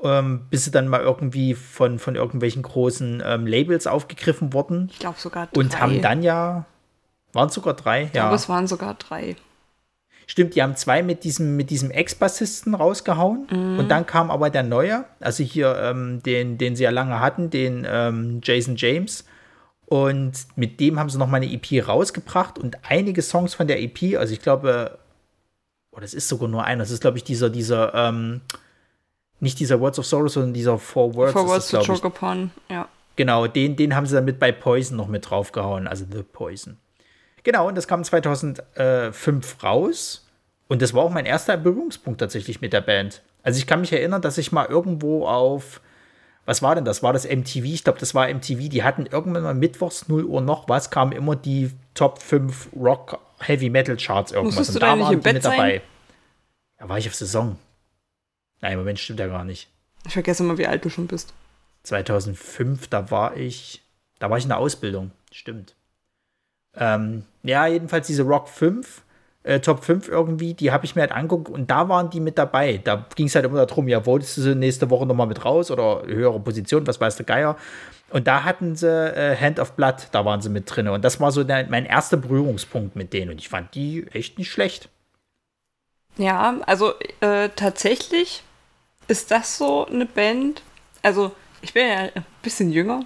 ähm, 0.02 0.48
bis 0.50 0.66
sie 0.66 0.72
dann 0.72 0.88
mal 0.88 1.02
irgendwie 1.02 1.54
von, 1.54 2.00
von 2.00 2.16
irgendwelchen 2.16 2.62
großen 2.62 3.24
ähm, 3.26 3.48
Labels 3.48 3.88
aufgegriffen 3.88 4.54
wurden. 4.54 4.90
Ich 4.92 5.00
glaube 5.00 5.20
sogar 5.20 5.48
drei. 5.48 5.60
Und 5.60 5.80
haben 5.80 6.02
dann 6.02 6.24
ja, 6.24 6.66
waren 7.32 7.48
es 7.48 7.54
sogar 7.54 7.74
drei? 7.74 8.04
Ich 8.04 8.14
ja. 8.14 8.24
glaube, 8.24 8.36
es 8.36 8.50
waren 8.50 8.68
sogar 8.68 8.94
drei. 8.96 9.36
Stimmt, 10.26 10.56
die 10.56 10.64
haben 10.64 10.76
zwei 10.76 11.04
mit 11.04 11.24
diesem, 11.24 11.58
mit 11.58 11.70
diesem 11.70 11.92
Ex-Bassisten 11.92 12.76
rausgehauen. 12.76 13.48
Mhm. 13.50 13.80
Und 13.80 13.90
dann 13.90 14.06
kam 14.06 14.32
aber 14.32 14.50
der 14.50 14.64
neue, 14.64 15.06
also 15.20 15.44
hier 15.44 15.78
ähm, 15.78 16.24
den, 16.24 16.58
den 16.58 16.76
sie 16.76 16.84
ja 16.84 16.92
lange 16.92 17.20
hatten, 17.20 17.50
den 17.50 17.86
ähm, 17.90 18.40
Jason 18.42 18.76
James. 18.78 19.26
Und 19.94 20.48
mit 20.56 20.80
dem 20.80 20.98
haben 20.98 21.12
sie 21.12 21.20
noch 21.20 21.28
mal 21.28 21.38
eine 21.38 21.54
EP 21.54 21.88
rausgebracht 21.88 22.58
und 22.58 22.78
einige 22.82 23.22
Songs 23.22 23.54
von 23.54 23.68
der 23.68 23.80
EP, 23.80 24.18
also 24.18 24.34
ich 24.34 24.42
glaube, 24.42 24.98
oh, 25.92 26.00
das 26.00 26.16
ist 26.16 26.28
sogar 26.28 26.50
nur 26.50 26.64
einer, 26.64 26.82
das 26.82 26.90
ist, 26.90 27.02
glaube 27.02 27.20
ich, 27.20 27.24
dieser, 27.24 27.52
dieser, 27.52 27.94
ähm, 27.94 28.42
nicht 29.40 29.60
dieser 29.60 29.80
Words 29.80 30.00
of 30.00 30.08
Sorrow, 30.08 30.32
sondern 30.32 30.56
dieser 30.56 30.80
Four 30.80 31.14
Words. 31.14 31.34
Four 31.34 31.48
Words 31.48 31.68
to 31.68 31.80
Choke 31.82 32.08
Upon, 32.08 32.50
ja. 32.72 32.88
Genau, 33.18 33.46
den, 33.46 33.76
den 33.76 33.96
haben 33.96 34.08
sie 34.08 34.16
dann 34.16 34.26
mit 34.26 34.40
bei 34.40 34.52
Poison 34.52 34.98
noch 34.98 35.08
mit 35.08 35.30
draufgehauen, 35.30 35.88
also 35.88 36.06
The 36.12 36.24
Poison. 36.24 36.78
Genau, 37.44 37.68
und 37.68 37.76
das 37.78 37.88
kam 37.88 38.04
2005 38.04 39.64
raus. 39.64 40.28
Und 40.70 40.82
das 40.82 40.96
war 40.96 41.04
auch 41.04 41.12
mein 41.12 41.28
erster 41.28 41.56
Berührungspunkt 41.56 42.20
tatsächlich 42.20 42.62
mit 42.62 42.74
der 42.74 42.82
Band. 42.82 43.22
Also 43.44 43.60
ich 43.60 43.68
kann 43.68 43.82
mich 43.82 43.94
erinnern, 43.94 44.24
dass 44.24 44.40
ich 44.40 44.52
mal 44.52 44.66
irgendwo 44.66 45.28
auf 45.28 45.82
was 46.46 46.62
war 46.62 46.76
denn 46.76 46.86
das? 46.86 47.04
War 47.04 47.14
das 47.14 47.26
MTV? 47.26 47.64
Ich 47.64 47.84
glaube, 47.84 48.00
das 48.00 48.14
war 48.14 48.28
MTV. 48.28 48.70
Die 48.70 48.84
hatten 48.84 49.06
irgendwann 49.06 49.44
mal 49.44 49.54
mittwochs 49.54 50.08
0 50.08 50.26
Uhr 50.26 50.42
noch 50.42 50.68
was, 50.68 50.90
kamen 50.90 51.12
immer 51.12 51.36
die 51.36 51.72
Top 51.94 52.22
5 52.22 52.70
Rock 52.76 53.20
Heavy 53.40 53.70
Metal 53.70 53.96
Charts 53.98 54.32
irgendwas. 54.32 54.58
Musstest 54.58 54.78
und 54.78 54.84
da, 54.84 55.00
waren 55.00 55.10
die 55.10 55.34
mit 55.34 55.46
dabei. 55.46 55.78
Sein? 55.78 55.82
Da 56.78 56.90
war 56.90 56.98
ich 56.98 57.08
auf 57.08 57.16
Saison. 57.16 57.58
Nein, 58.62 58.74
im 58.74 58.80
Moment 58.80 59.00
stimmt 59.00 59.20
ja 59.20 59.28
gar 59.28 59.46
nicht. 59.46 59.70
Ich 60.06 60.14
vergesse 60.14 60.44
mal, 60.44 60.58
wie 60.58 60.68
alt 60.68 60.84
du 60.84 60.90
schon 60.90 61.08
bist. 61.08 61.34
2005, 61.84 62.88
da 62.88 63.10
war 63.12 63.38
ich, 63.38 63.82
da 64.20 64.30
war 64.30 64.38
ich 64.38 64.44
in 64.44 64.50
der 64.50 64.58
Ausbildung. 64.58 65.12
Stimmt. 65.32 65.76
Ähm, 66.76 67.26
ja, 67.44 67.68
jedenfalls 67.68 68.08
diese 68.08 68.24
Rock 68.24 68.50
5 68.50 69.04
äh, 69.44 69.60
Top 69.60 69.84
5 69.84 70.08
irgendwie, 70.08 70.54
die 70.54 70.72
habe 70.72 70.86
ich 70.86 70.96
mir 70.96 71.02
halt 71.02 71.12
angeguckt 71.12 71.50
und 71.50 71.70
da 71.70 71.90
waren 71.90 72.10
die 72.10 72.20
mit 72.20 72.38
dabei. 72.38 72.80
Da 72.84 73.06
ging 73.16 73.28
es 73.28 73.36
halt 73.36 73.46
immer 73.46 73.66
darum, 73.66 73.88
ja, 73.88 74.06
wolltest 74.06 74.38
du 74.38 74.42
sie 74.42 74.56
nächste 74.56 74.90
Woche 74.90 75.06
nochmal 75.06 75.28
mit 75.28 75.44
raus 75.44 75.70
oder 75.70 76.04
höhere 76.06 76.40
Position, 76.40 76.88
was 76.88 77.00
weiß 77.00 77.18
der 77.18 77.26
Geier. 77.26 77.58
Und 78.10 78.28
da 78.28 78.44
hatten 78.44 78.76
sie 78.76 78.88
äh, 78.88 79.36
Hand 79.36 79.60
of 79.60 79.74
Blood, 79.74 80.08
da 80.12 80.24
waren 80.24 80.42
sie 80.42 80.50
mit 80.50 80.74
drin. 80.74 80.88
Und 80.88 81.04
das 81.04 81.20
war 81.20 81.32
so 81.32 81.44
der, 81.44 81.68
mein 81.68 81.86
erster 81.86 82.18
Berührungspunkt 82.18 82.96
mit 82.96 83.12
denen. 83.12 83.32
Und 83.32 83.40
ich 83.40 83.50
fand 83.50 83.74
die 83.76 84.06
echt 84.14 84.38
nicht 84.38 84.52
schlecht. 84.52 84.90
Ja, 86.18 86.60
also 86.68 86.94
äh, 87.22 87.50
tatsächlich 87.56 88.44
ist 89.08 89.32
das 89.32 89.58
so 89.58 89.88
eine 89.88 90.06
Band. 90.06 90.62
Also, 91.02 91.32
ich 91.62 91.74
bin 91.74 91.88
ja 91.88 91.98
ein 92.14 92.26
bisschen 92.42 92.72
jünger. 92.72 93.06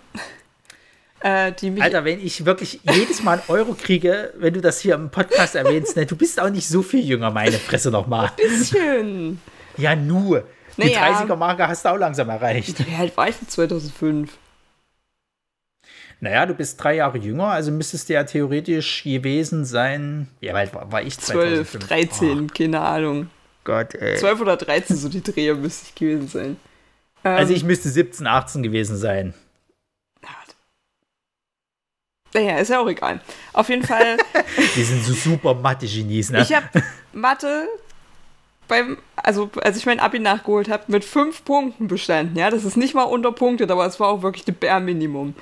Äh, 1.19 1.51
Alter, 1.79 2.05
wenn 2.05 2.19
ich 2.19 2.45
wirklich 2.45 2.79
jedes 2.83 3.23
Mal 3.23 3.39
einen 3.39 3.43
Euro 3.47 3.73
kriege, 3.73 4.33
wenn 4.37 4.53
du 4.53 4.61
das 4.61 4.79
hier 4.79 4.95
im 4.95 5.09
Podcast 5.09 5.55
erwähnst, 5.55 5.95
ne, 5.95 6.05
du 6.05 6.15
bist 6.15 6.39
auch 6.39 6.49
nicht 6.49 6.67
so 6.67 6.83
viel 6.83 7.03
jünger, 7.03 7.31
meine 7.31 7.57
Fresse 7.57 7.89
nochmal. 7.89 8.27
Ein 8.27 8.35
bisschen. 8.35 9.41
Ja, 9.77 9.95
nur. 9.95 10.43
Die 10.77 10.85
naja, 10.85 11.23
30er-Marke 11.23 11.67
hast 11.67 11.85
du 11.85 11.89
auch 11.89 11.97
langsam 11.97 12.29
erreicht. 12.29 12.85
Wie 12.87 12.95
alt 12.95 13.17
war 13.17 13.29
ich 13.29 13.35
denn 13.35 13.47
2005? 13.47 14.37
Naja, 16.19 16.45
du 16.45 16.53
bist 16.53 16.83
drei 16.83 16.95
Jahre 16.95 17.17
jünger, 17.17 17.47
also 17.47 17.71
müsstest 17.71 18.09
du 18.09 18.13
ja 18.13 18.23
theoretisch 18.23 19.03
gewesen 19.03 19.65
sein. 19.65 20.27
Ja, 20.41 20.53
weil 20.53 20.71
war, 20.73 20.91
war 20.91 21.01
ich 21.01 21.17
2005. 21.19 21.87
12, 21.87 21.87
13, 21.87 22.41
oh. 22.41 22.53
keine 22.55 22.79
Ahnung. 22.79 23.29
Gott, 23.63 23.95
ey. 23.95 24.17
12 24.17 24.41
oder 24.41 24.57
13, 24.57 24.95
so 24.95 25.09
die 25.09 25.21
Dreher 25.21 25.55
müsste 25.55 25.87
ich 25.87 25.95
gewesen 25.95 26.27
sein. 26.27 26.57
Also 27.23 27.51
ähm, 27.51 27.57
ich 27.57 27.63
müsste 27.63 27.89
17, 27.89 28.25
18 28.25 28.63
gewesen 28.63 28.97
sein. 28.97 29.33
Naja, 32.33 32.57
ist 32.57 32.69
ja 32.69 32.79
auch 32.79 32.87
egal. 32.87 33.21
Auf 33.53 33.69
jeden 33.69 33.83
Fall. 33.83 34.17
Wir 34.75 34.85
sind 34.85 35.03
so 35.03 35.13
super 35.13 35.53
Mathe-Genies, 35.53 36.31
ne? 36.31 36.41
Ich 36.41 36.53
habe 36.53 36.67
Mathe 37.13 37.67
beim, 38.67 38.97
also 39.15 39.49
als 39.61 39.77
ich 39.77 39.85
mein 39.85 39.99
Abi 39.99 40.19
nachgeholt 40.19 40.69
habe, 40.69 40.83
mit 40.87 41.05
fünf 41.05 41.45
Punkten 41.45 41.87
bestanden. 41.87 42.37
Ja, 42.37 42.49
das 42.49 42.65
ist 42.65 42.77
nicht 42.77 42.93
mal 42.93 43.03
unterpunktet, 43.03 43.71
aber 43.71 43.85
es 43.85 43.99
war 43.99 44.09
auch 44.09 44.21
wirklich 44.21 44.45
das 44.45 44.55
Bär-Minimum. 44.55 45.35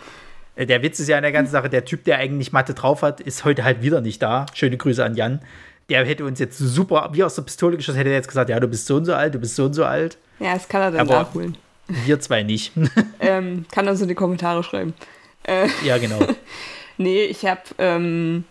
Äh, 0.55 0.65
der 0.65 0.81
Witz 0.81 0.99
ist 0.99 1.07
ja 1.07 1.17
an 1.17 1.23
der 1.23 1.31
ganzen 1.31 1.51
Sache, 1.51 1.69
der 1.69 1.85
Typ, 1.85 2.03
der 2.03 2.17
eigentlich 2.17 2.51
Mathe 2.51 2.73
drauf 2.73 3.01
hat, 3.01 3.21
ist 3.21 3.45
heute 3.45 3.63
halt 3.63 3.81
wieder 3.81 4.01
nicht 4.01 4.21
da. 4.21 4.45
Schöne 4.53 4.77
Grüße 4.77 5.03
an 5.03 5.15
Jan. 5.15 5.41
Der 5.89 6.05
hätte 6.05 6.25
uns 6.25 6.39
jetzt 6.39 6.57
super, 6.57 7.09
wie 7.13 7.23
aus 7.23 7.35
der 7.35 7.43
Pistole 7.43 7.77
geschossen, 7.77 7.97
hätte 7.97 8.09
er 8.09 8.15
jetzt 8.15 8.27
gesagt, 8.27 8.49
ja, 8.49 8.59
du 8.59 8.67
bist 8.67 8.87
so 8.87 8.95
und 8.95 9.05
so 9.05 9.13
alt, 9.13 9.35
du 9.35 9.39
bist 9.39 9.55
so 9.55 9.65
und 9.65 9.73
so 9.73 9.85
alt. 9.85 10.17
Ja, 10.39 10.53
das 10.53 10.67
kann 10.67 10.81
er 10.81 10.91
dann 10.91 11.01
aber 11.01 11.23
nachholen. 11.23 11.57
Wir 11.87 12.19
zwei 12.19 12.41
nicht. 12.41 12.71
ähm, 13.19 13.65
kann 13.71 13.87
uns 13.87 14.01
in 14.01 14.07
die 14.07 14.15
Kommentare 14.15 14.63
schreiben. 14.63 14.93
Äh, 15.43 15.67
ja, 15.83 15.97
genau. 15.97 16.19
Nee, 16.97 17.25
ich 17.25 17.45
habe 17.45 17.61
ähm, 17.77 18.45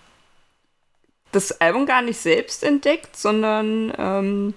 das 1.33 1.61
Album 1.61 1.87
gar 1.87 2.03
nicht 2.03 2.19
selbst 2.19 2.63
entdeckt, 2.63 3.17
sondern 3.17 3.93
ähm, 3.99 4.55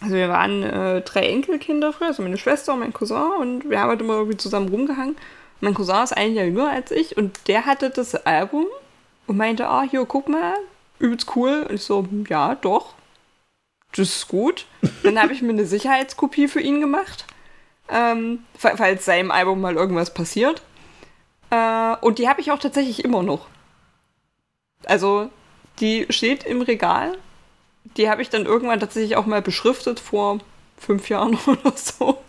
also 0.00 0.14
wir 0.14 0.28
waren 0.28 0.62
äh, 0.62 1.02
drei 1.02 1.28
Enkelkinder 1.28 1.92
früher, 1.92 2.08
also 2.08 2.22
meine 2.22 2.38
Schwester 2.38 2.72
und 2.72 2.80
mein 2.80 2.92
Cousin 2.92 3.32
und 3.38 3.68
wir 3.68 3.80
haben 3.80 3.90
halt 3.90 4.00
immer 4.00 4.14
irgendwie 4.14 4.38
zusammen 4.38 4.68
rumgehangen. 4.68 5.16
Mein 5.60 5.74
Cousin 5.74 6.02
ist 6.02 6.16
ein 6.16 6.34
Jahr 6.34 6.46
jünger 6.46 6.70
als 6.70 6.90
ich 6.90 7.16
und 7.16 7.48
der 7.48 7.66
hatte 7.66 7.90
das 7.90 8.14
Album 8.14 8.66
und 9.26 9.36
meinte, 9.36 9.68
ah, 9.68 9.82
hier, 9.82 10.04
guck 10.06 10.28
mal, 10.28 10.54
übelst 10.98 11.36
cool. 11.36 11.66
Und 11.68 11.74
ich 11.74 11.82
so, 11.82 12.06
ja, 12.28 12.54
doch, 12.54 12.94
das 13.92 14.08
ist 14.08 14.28
gut. 14.28 14.66
Dann 15.02 15.20
habe 15.20 15.32
ich 15.32 15.42
mir 15.42 15.50
eine 15.50 15.66
Sicherheitskopie 15.66 16.48
für 16.48 16.60
ihn 16.60 16.80
gemacht, 16.80 17.26
ähm, 17.90 18.44
falls 18.56 19.04
seinem 19.04 19.30
Album 19.30 19.60
mal 19.60 19.76
irgendwas 19.76 20.14
passiert. 20.14 20.62
Äh, 21.50 21.96
und 22.00 22.18
die 22.18 22.28
habe 22.28 22.40
ich 22.40 22.52
auch 22.52 22.58
tatsächlich 22.58 23.04
immer 23.04 23.22
noch. 23.22 23.46
Also, 24.86 25.30
die 25.80 26.06
steht 26.10 26.44
im 26.44 26.62
Regal. 26.62 27.16
Die 27.96 28.10
habe 28.10 28.22
ich 28.22 28.30
dann 28.30 28.46
irgendwann 28.46 28.80
tatsächlich 28.80 29.16
auch 29.16 29.26
mal 29.26 29.42
beschriftet 29.42 30.00
vor 30.00 30.38
fünf 30.78 31.08
Jahren 31.08 31.38
oder 31.46 31.72
so. 31.76 32.22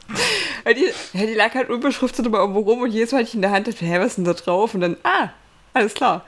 Die, 0.67 0.91
die 1.13 1.33
lag 1.33 1.53
halt 1.55 1.69
unbeschriftet 1.69 2.25
immer 2.25 2.39
irgendwo 2.39 2.61
rum 2.61 2.81
und 2.81 2.91
jedes 2.91 3.11
Mal 3.11 3.19
hatte 3.19 3.29
ich 3.29 3.35
in 3.35 3.41
der 3.41 3.51
Hand 3.51 3.67
dachte, 3.67 3.85
hä, 3.85 3.99
was 3.99 4.07
ist 4.07 4.17
denn 4.17 4.25
da 4.25 4.33
drauf? 4.33 4.73
Und 4.73 4.81
dann, 4.81 4.97
ah, 5.03 5.29
alles 5.73 5.93
klar. 5.93 6.25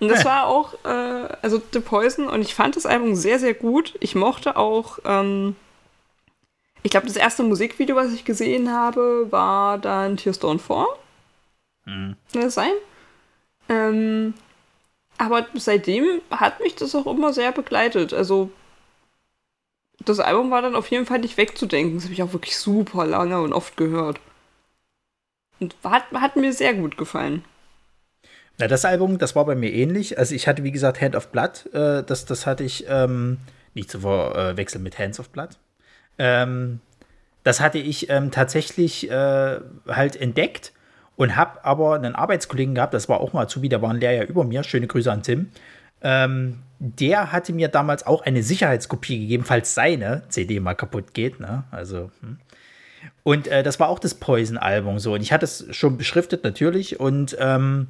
Und 0.00 0.08
das 0.08 0.24
war 0.24 0.46
auch, 0.46 0.74
äh, 0.84 1.28
also 1.42 1.60
The 1.72 1.80
Poison 1.80 2.28
und 2.28 2.42
ich 2.42 2.54
fand 2.54 2.76
das 2.76 2.86
Album 2.86 3.14
sehr, 3.14 3.38
sehr 3.38 3.54
gut. 3.54 3.94
Ich 4.00 4.14
mochte 4.14 4.56
auch, 4.56 4.98
ähm, 5.04 5.56
Ich 6.82 6.90
glaube, 6.90 7.06
das 7.06 7.16
erste 7.16 7.42
Musikvideo, 7.42 7.96
was 7.96 8.12
ich 8.12 8.24
gesehen 8.24 8.70
habe, 8.72 9.26
war 9.30 9.78
dann 9.78 10.16
Tears 10.16 10.40
Don't 10.40 10.60
Fall. 10.60 10.86
Mhm. 11.86 12.16
Kann 12.32 12.42
das 12.42 12.54
sein? 12.54 12.72
Ähm, 13.68 14.34
aber 15.18 15.46
seitdem 15.54 16.20
hat 16.30 16.60
mich 16.60 16.76
das 16.76 16.94
auch 16.94 17.06
immer 17.06 17.32
sehr 17.32 17.52
begleitet. 17.52 18.12
Also, 18.12 18.50
das 20.04 20.20
Album 20.20 20.50
war 20.50 20.62
dann 20.62 20.76
auf 20.76 20.90
jeden 20.90 21.06
Fall 21.06 21.20
nicht 21.20 21.36
wegzudenken. 21.36 21.94
Das 21.94 22.04
habe 22.04 22.12
ich 22.12 22.22
auch 22.22 22.32
wirklich 22.32 22.58
super 22.58 23.06
lange 23.06 23.40
und 23.40 23.52
oft 23.52 23.76
gehört. 23.76 24.20
Und 25.58 25.74
hat, 25.82 26.04
hat 26.12 26.36
mir 26.36 26.52
sehr 26.52 26.74
gut 26.74 26.98
gefallen. 26.98 27.44
Na, 28.58 28.68
das 28.68 28.84
Album, 28.84 29.18
das 29.18 29.34
war 29.34 29.44
bei 29.46 29.54
mir 29.54 29.72
ähnlich. 29.72 30.18
Also 30.18 30.34
ich 30.34 30.48
hatte, 30.48 30.64
wie 30.64 30.72
gesagt, 30.72 31.00
Hand 31.00 31.16
of 31.16 31.28
Blood. 31.28 31.66
Äh, 31.72 32.02
das, 32.04 32.26
das 32.26 32.46
hatte 32.46 32.64
ich 32.64 32.84
ähm, 32.88 33.38
nicht 33.74 33.90
zu 33.90 34.00
verwechseln 34.00 34.82
mit 34.82 34.98
Hands 34.98 35.18
of 35.18 35.30
Blood. 35.30 35.50
Ähm, 36.18 36.80
das 37.42 37.60
hatte 37.60 37.78
ich 37.78 38.10
ähm, 38.10 38.30
tatsächlich 38.30 39.10
äh, 39.10 39.60
halt 39.86 40.16
entdeckt 40.16 40.72
und 41.16 41.36
habe 41.36 41.64
aber 41.64 41.94
einen 41.94 42.14
Arbeitskollegen 42.14 42.74
gehabt, 42.74 42.94
das 42.94 43.08
war 43.08 43.20
auch 43.20 43.32
mal 43.32 43.42
Azubi, 43.42 43.68
der 43.68 43.82
war 43.82 43.90
ein 43.90 44.00
Lehrjahr 44.00 44.26
über 44.26 44.44
mir. 44.44 44.62
Schöne 44.64 44.86
Grüße 44.86 45.10
an 45.10 45.22
Tim. 45.22 45.50
Ähm, 46.02 46.60
der 46.78 47.32
hatte 47.32 47.52
mir 47.52 47.68
damals 47.68 48.06
auch 48.06 48.22
eine 48.22 48.42
Sicherheitskopie 48.42 49.20
gegeben, 49.20 49.44
falls 49.44 49.74
seine 49.74 50.22
CD 50.28 50.60
mal 50.60 50.74
kaputt 50.74 51.14
geht. 51.14 51.40
Ne? 51.40 51.64
Also, 51.70 52.10
hm. 52.20 52.38
Und 53.22 53.48
äh, 53.48 53.62
das 53.62 53.80
war 53.80 53.88
auch 53.88 53.98
das 53.98 54.14
Poison-Album 54.14 54.98
so. 54.98 55.14
Und 55.14 55.20
ich 55.20 55.32
hatte 55.32 55.44
es 55.44 55.66
schon 55.70 55.96
beschriftet, 55.96 56.44
natürlich. 56.44 57.00
Und 57.00 57.36
ähm, 57.40 57.88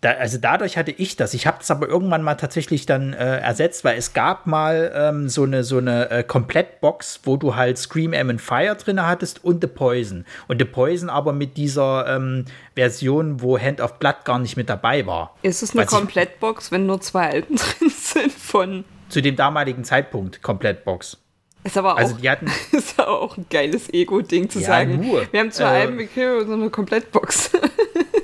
da, 0.00 0.12
also 0.12 0.38
dadurch 0.38 0.76
hatte 0.76 0.90
ich 0.90 1.16
das. 1.16 1.32
Ich 1.34 1.46
habe 1.46 1.58
das 1.58 1.70
aber 1.70 1.88
irgendwann 1.88 2.22
mal 2.22 2.34
tatsächlich 2.34 2.86
dann 2.86 3.12
äh, 3.12 3.38
ersetzt, 3.38 3.84
weil 3.84 3.96
es 3.96 4.12
gab 4.12 4.46
mal 4.46 4.92
ähm, 4.94 5.28
so 5.28 5.44
eine, 5.44 5.64
so 5.64 5.78
eine 5.78 6.10
äh, 6.10 6.22
Komplettbox, 6.22 7.20
wo 7.24 7.36
du 7.36 7.56
halt 7.56 7.78
Scream 7.78 8.12
Aim 8.12 8.30
and 8.30 8.40
Fire 8.40 8.74
drin 8.76 9.04
hattest 9.04 9.42
und 9.44 9.62
The 9.62 9.68
Poison. 9.68 10.24
Und 10.48 10.60
The 10.60 10.66
Poison 10.66 11.08
aber 11.08 11.32
mit 11.32 11.56
dieser 11.56 12.06
ähm, 12.14 12.44
Version, 12.74 13.40
wo 13.40 13.58
Hand 13.58 13.80
of 13.80 13.98
Blood 13.98 14.24
gar 14.24 14.38
nicht 14.38 14.56
mit 14.56 14.68
dabei 14.68 15.06
war. 15.06 15.34
Ist 15.42 15.62
es 15.62 15.74
eine 15.74 15.86
Komplettbox, 15.86 16.70
wenn 16.70 16.86
nur 16.86 17.00
zwei 17.00 17.30
Alten 17.30 17.56
drin 17.56 17.90
sind 17.90 18.32
von. 18.32 18.84
Zu 19.08 19.22
dem 19.22 19.36
damaligen 19.36 19.84
Zeitpunkt 19.84 20.42
Komplettbox. 20.42 21.18
Ist 21.66 21.76
aber 21.76 21.96
also 21.96 22.14
auch, 22.14 22.20
die 22.20 22.30
hatten, 22.30 22.46
ist 22.72 23.00
aber 23.00 23.20
auch 23.20 23.36
ein 23.36 23.46
geiles 23.50 23.92
Ego-Ding 23.92 24.48
zu 24.48 24.60
ja, 24.60 24.66
sagen. 24.66 25.00
Nur. 25.00 25.26
Wir 25.32 25.40
haben 25.40 25.50
zwei 25.50 25.78
äh, 25.78 25.80
Alben 25.80 25.98
gekriegt 25.98 26.42
und 26.42 26.46
so 26.46 26.52
eine 26.52 26.70
Komplettbox. 26.70 27.50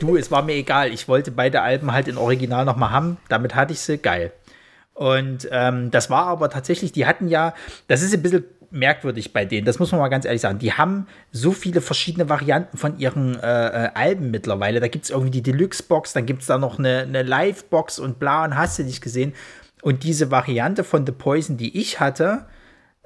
du, 0.03 0.17
es 0.17 0.31
war 0.31 0.43
mir 0.43 0.55
egal. 0.55 0.93
Ich 0.93 1.09
wollte 1.09 1.31
beide 1.31 1.63
Alben 1.63 1.93
halt 1.93 2.09
in 2.09 2.17
Original 2.17 2.65
nochmal 2.65 2.91
haben. 2.91 3.19
Damit 3.29 3.55
hatte 3.55 3.73
ich 3.73 3.81
sie. 3.81 3.99
Geil. 3.99 4.33
Und 4.95 5.49
ähm, 5.51 5.91
das 5.91 6.11
war 6.11 6.27
aber 6.27 6.51
tatsächlich, 6.51 6.93
die 6.93 7.07
hatten 7.07 7.29
ja, 7.29 7.55
das 7.89 8.03
ist 8.03 8.15
ein 8.15 8.23
bisschen 8.23 8.45
merkwürdig 8.71 9.33
bei 9.33 9.45
denen, 9.45 9.67
das 9.67 9.79
muss 9.79 9.93
man 9.93 10.01
mal 10.01 10.09
ganz 10.09 10.25
ehrlich 10.25 10.41
sagen. 10.41 10.59
Die 10.59 10.73
haben 10.73 11.07
so 11.31 11.53
viele 11.53 11.81
verschiedene 11.81 12.29
Varianten 12.29 12.77
von 12.77 12.99
ihren 12.99 13.39
äh, 13.39 13.87
äh 13.87 13.91
Alben 13.95 14.31
mittlerweile. 14.31 14.81
Da 14.81 14.89
gibt 14.89 15.05
es 15.05 15.11
irgendwie 15.11 15.31
die 15.31 15.43
Deluxe-Box, 15.43 16.13
dann 16.15 16.27
gibt 16.27 16.43
es 16.43 16.47
da 16.47 16.59
noch 16.59 16.79
eine, 16.79 17.01
eine 17.01 17.23
Live-Box 17.23 17.99
und 17.99 18.19
bla 18.19 18.45
und 18.45 18.57
hast 18.57 18.79
du 18.79 18.85
nicht 18.85 19.03
gesehen. 19.03 19.35
Und 19.83 20.05
diese 20.05 20.31
Variante 20.31 20.85
von 20.85 21.05
The 21.07 21.13
Poison, 21.13 21.57
die 21.57 21.79
ich 21.79 22.01
hatte, 22.01 22.47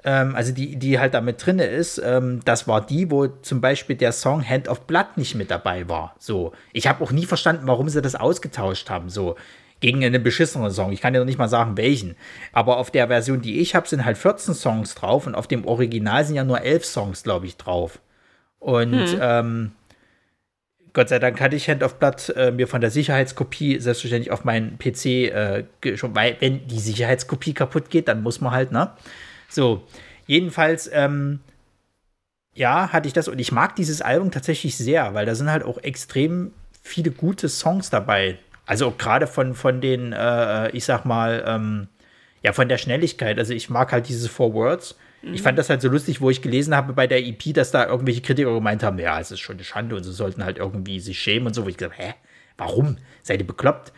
ähm, 0.07 0.35
also 0.35 0.53
die, 0.53 0.77
die 0.77 0.99
halt 0.99 1.13
damit 1.13 1.45
drin 1.45 1.59
ist, 1.59 2.01
ähm, 2.03 2.39
das 2.45 2.65
war 2.65 2.85
die, 2.85 3.11
wo 3.11 3.27
zum 3.27 3.59
Beispiel 3.59 3.97
der 3.97 4.13
Song 4.13 4.41
Hand 4.41 4.69
of 4.69 4.87
Blood 4.87 5.17
nicht 5.17 5.35
mit 5.35 5.51
dabei 5.51 5.89
war. 5.89 6.15
So. 6.17 6.53
Ich 6.71 6.87
habe 6.87 7.03
auch 7.03 7.11
nie 7.11 7.25
verstanden, 7.25 7.67
warum 7.67 7.89
sie 7.89 8.01
das 8.01 8.15
ausgetauscht 8.15 8.89
haben. 8.89 9.09
So. 9.09 9.35
Gegen 9.81 10.03
einen 10.05 10.23
beschissenen 10.23 10.71
Song. 10.71 10.93
Ich 10.93 11.01
kann 11.01 11.11
dir 11.11 11.19
noch 11.19 11.25
nicht 11.25 11.37
mal 11.37 11.49
sagen, 11.49 11.75
welchen. 11.75 12.15
Aber 12.53 12.77
auf 12.77 12.89
der 12.89 13.09
Version, 13.09 13.41
die 13.41 13.59
ich 13.59 13.75
habe, 13.75 13.85
sind 13.85 14.05
halt 14.05 14.17
14 14.17 14.53
Songs 14.53 14.95
drauf 14.95 15.27
und 15.27 15.35
auf 15.35 15.45
dem 15.45 15.65
Original 15.65 16.23
sind 16.23 16.37
ja 16.37 16.45
nur 16.45 16.61
11 16.61 16.85
Songs, 16.85 17.23
glaube 17.23 17.45
ich, 17.45 17.57
drauf. 17.57 17.99
Und 18.59 18.93
hm. 18.93 19.19
ähm, 19.21 19.71
Gott 20.93 21.09
sei 21.09 21.19
Dank 21.19 21.41
hatte 21.41 21.57
ich 21.57 21.69
Hand 21.69 21.83
of 21.83 21.99
Blood 21.99 22.29
äh, 22.29 22.51
mir 22.51 22.67
von 22.67 22.79
der 22.79 22.91
Sicherheitskopie 22.91 23.79
selbstverständlich 23.79 24.31
auf 24.31 24.45
meinen 24.45 24.79
PC 24.79 25.05
äh, 25.05 25.63
schon, 25.95 26.15
weil 26.15 26.37
wenn 26.39 26.65
die 26.65 26.79
Sicherheitskopie 26.79 27.53
kaputt 27.53 27.89
geht, 27.89 28.07
dann 28.07 28.23
muss 28.23 28.39
man 28.39 28.53
halt, 28.53 28.71
ne? 28.71 28.91
So, 29.49 29.83
jedenfalls, 30.25 30.89
ähm, 30.91 31.39
ja, 32.53 32.91
hatte 32.91 33.07
ich 33.07 33.13
das 33.13 33.27
und 33.27 33.39
ich 33.39 33.51
mag 33.51 33.75
dieses 33.75 34.01
Album 34.01 34.31
tatsächlich 34.31 34.77
sehr, 34.77 35.13
weil 35.13 35.25
da 35.25 35.35
sind 35.35 35.51
halt 35.51 35.63
auch 35.63 35.77
extrem 35.79 36.53
viele 36.81 37.11
gute 37.11 37.49
Songs 37.49 37.89
dabei. 37.89 38.39
Also 38.65 38.91
gerade 38.91 39.27
von, 39.27 39.53
von 39.53 39.79
den, 39.79 40.11
äh, 40.11 40.69
ich 40.71 40.85
sag 40.85 41.05
mal, 41.05 41.43
ähm, 41.45 41.87
ja, 42.43 42.53
von 42.53 42.67
der 42.67 42.77
Schnelligkeit. 42.77 43.37
Also 43.39 43.53
ich 43.53 43.69
mag 43.69 43.91
halt 43.91 44.09
diese 44.09 44.29
Four 44.29 44.53
Words. 44.53 44.97
Mhm. 45.21 45.33
Ich 45.33 45.41
fand 45.41 45.57
das 45.57 45.69
halt 45.69 45.81
so 45.81 45.89
lustig, 45.89 46.21
wo 46.21 46.29
ich 46.29 46.41
gelesen 46.41 46.75
habe 46.75 46.93
bei 46.93 47.07
der 47.07 47.25
EP, 47.25 47.53
dass 47.53 47.71
da 47.71 47.85
irgendwelche 47.85 48.21
Kritiker 48.21 48.53
gemeint 48.53 48.83
haben, 48.83 48.99
ja, 48.99 49.19
es 49.19 49.31
ist 49.31 49.39
schon 49.39 49.55
eine 49.55 49.63
Schande 49.63 49.95
und 49.95 50.03
sie 50.03 50.11
sollten 50.11 50.43
halt 50.43 50.57
irgendwie 50.57 50.99
sich 50.99 51.19
schämen 51.19 51.47
und 51.47 51.53
so. 51.53 51.65
Wo 51.65 51.69
ich 51.69 51.77
gesagt, 51.77 51.97
hä, 51.97 52.13
warum? 52.57 52.97
Seid 53.23 53.39
ihr 53.39 53.47
bekloppt? 53.47 53.93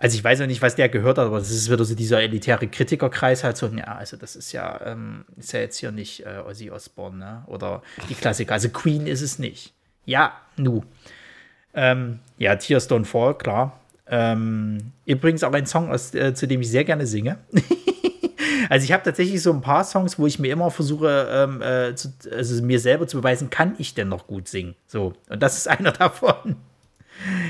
Also 0.00 0.16
ich 0.16 0.24
weiß 0.24 0.40
noch 0.40 0.46
nicht, 0.46 0.62
was 0.62 0.76
der 0.76 0.88
gehört 0.88 1.18
hat, 1.18 1.26
aber 1.26 1.38
das 1.38 1.50
ist 1.50 1.70
wieder 1.70 1.84
so 1.84 1.94
dieser 1.94 2.22
elitäre 2.22 2.66
Kritikerkreis 2.66 3.44
halt 3.44 3.58
so, 3.58 3.66
ja, 3.66 3.84
also 3.84 4.16
das 4.16 4.34
ist 4.34 4.50
ja, 4.50 4.80
ähm, 4.82 5.26
ist 5.36 5.52
ja 5.52 5.60
jetzt 5.60 5.76
hier 5.76 5.92
nicht 5.92 6.24
äh, 6.24 6.38
Ozzy 6.38 6.70
Osbourne, 6.70 7.18
ne? 7.18 7.42
Oder 7.48 7.82
die 8.08 8.14
Klassiker. 8.14 8.54
Also 8.54 8.70
Queen 8.70 9.06
ist 9.06 9.20
es 9.20 9.38
nicht. 9.38 9.74
Ja, 10.06 10.32
nu. 10.56 10.84
Ähm, 11.74 12.20
ja, 12.38 12.56
Tears 12.56 12.90
Don't 12.90 13.04
Fall, 13.04 13.36
klar. 13.36 13.78
Ähm, 14.06 14.92
übrigens 15.04 15.44
auch 15.44 15.52
ein 15.52 15.66
Song, 15.66 15.90
aus, 15.92 16.14
äh, 16.14 16.32
zu 16.32 16.48
dem 16.48 16.62
ich 16.62 16.70
sehr 16.70 16.84
gerne 16.84 17.06
singe. 17.06 17.36
also 18.70 18.84
ich 18.84 18.92
habe 18.92 19.02
tatsächlich 19.02 19.42
so 19.42 19.52
ein 19.52 19.60
paar 19.60 19.84
Songs, 19.84 20.18
wo 20.18 20.26
ich 20.26 20.38
mir 20.38 20.50
immer 20.50 20.70
versuche, 20.70 21.28
ähm, 21.30 21.60
äh, 21.60 21.94
zu, 21.94 22.08
also 22.34 22.62
mir 22.62 22.80
selber 22.80 23.06
zu 23.06 23.18
beweisen, 23.18 23.50
kann 23.50 23.74
ich 23.76 23.92
denn 23.92 24.08
noch 24.08 24.26
gut 24.26 24.48
singen? 24.48 24.76
So, 24.86 25.12
und 25.28 25.42
das 25.42 25.58
ist 25.58 25.68
einer 25.68 25.92
davon. 25.92 26.56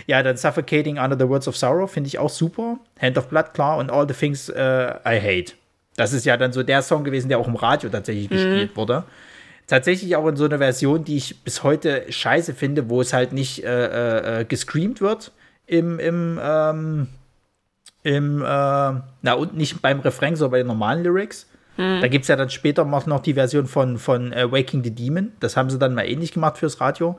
Ja, 0.07 0.23
dann 0.23 0.37
Suffocating 0.37 0.99
Under 0.99 1.17
the 1.19 1.29
Words 1.29 1.49
of 1.49 1.57
Sorrow 1.57 1.91
finde 1.91 2.09
ich 2.09 2.19
auch 2.19 2.31
super. 2.31 2.79
Hand 3.01 3.19
of 3.19 3.29
Blood, 3.29 3.55
klar. 3.55 3.79
Und 3.79 3.91
All 3.91 4.07
the 4.09 4.15
Things 4.15 4.49
uh, 4.51 4.53
I 4.53 5.21
Hate. 5.21 5.53
Das 5.97 6.13
ist 6.13 6.25
ja 6.25 6.37
dann 6.37 6.53
so 6.53 6.63
der 6.63 6.83
Song 6.83 7.05
gewesen, 7.05 7.29
der 7.29 7.39
auch 7.39 7.49
im 7.49 7.57
Radio 7.57 7.91
tatsächlich 7.91 8.31
mhm. 8.31 8.35
gespielt 8.35 8.77
wurde. 8.77 9.05
Tatsächlich 9.67 10.17
auch 10.17 10.27
in 10.27 10.37
so 10.37 10.47
einer 10.47 10.59
Version, 10.59 11.05
die 11.05 11.17
ich 11.17 11.43
bis 11.45 11.63
heute 11.63 12.11
scheiße 12.11 12.55
finde, 12.55 12.89
wo 12.89 13.01
es 13.01 13.13
halt 13.13 13.33
nicht 13.33 13.65
äh, 13.65 13.87
äh, 13.87 14.41
äh 14.41 14.45
gescreamt 14.45 15.01
wird 15.01 15.33
im, 15.67 16.01
im, 16.01 16.41
ähm, 16.43 17.09
im 18.03 18.43
äh, 18.43 18.45
na 18.45 19.33
und 19.35 19.57
nicht 19.57 19.81
beim 19.81 20.01
Refrain, 20.01 20.35
sondern 20.35 20.53
bei 20.53 20.59
den 20.59 20.67
normalen 20.67 21.05
Lyrics. 21.05 21.47
Mhm. 21.77 22.01
Da 22.01 22.09
gibt 22.09 22.23
es 22.23 22.29
ja 22.29 22.37
dann 22.37 22.51
später 22.51 22.85
noch 22.85 23.21
die 23.21 23.35
Version 23.35 23.67
von, 23.67 23.99
von 23.99 24.33
uh, 24.33 24.51
Waking 24.51 24.83
the 24.83 24.91
Demon. 24.91 25.33
Das 25.39 25.57
haben 25.57 25.71
sie 25.71 25.79
dann 25.79 25.95
mal 25.95 26.05
ähnlich 26.05 26.33
gemacht 26.33 26.59
fürs 26.59 26.81
Radio. 26.81 27.19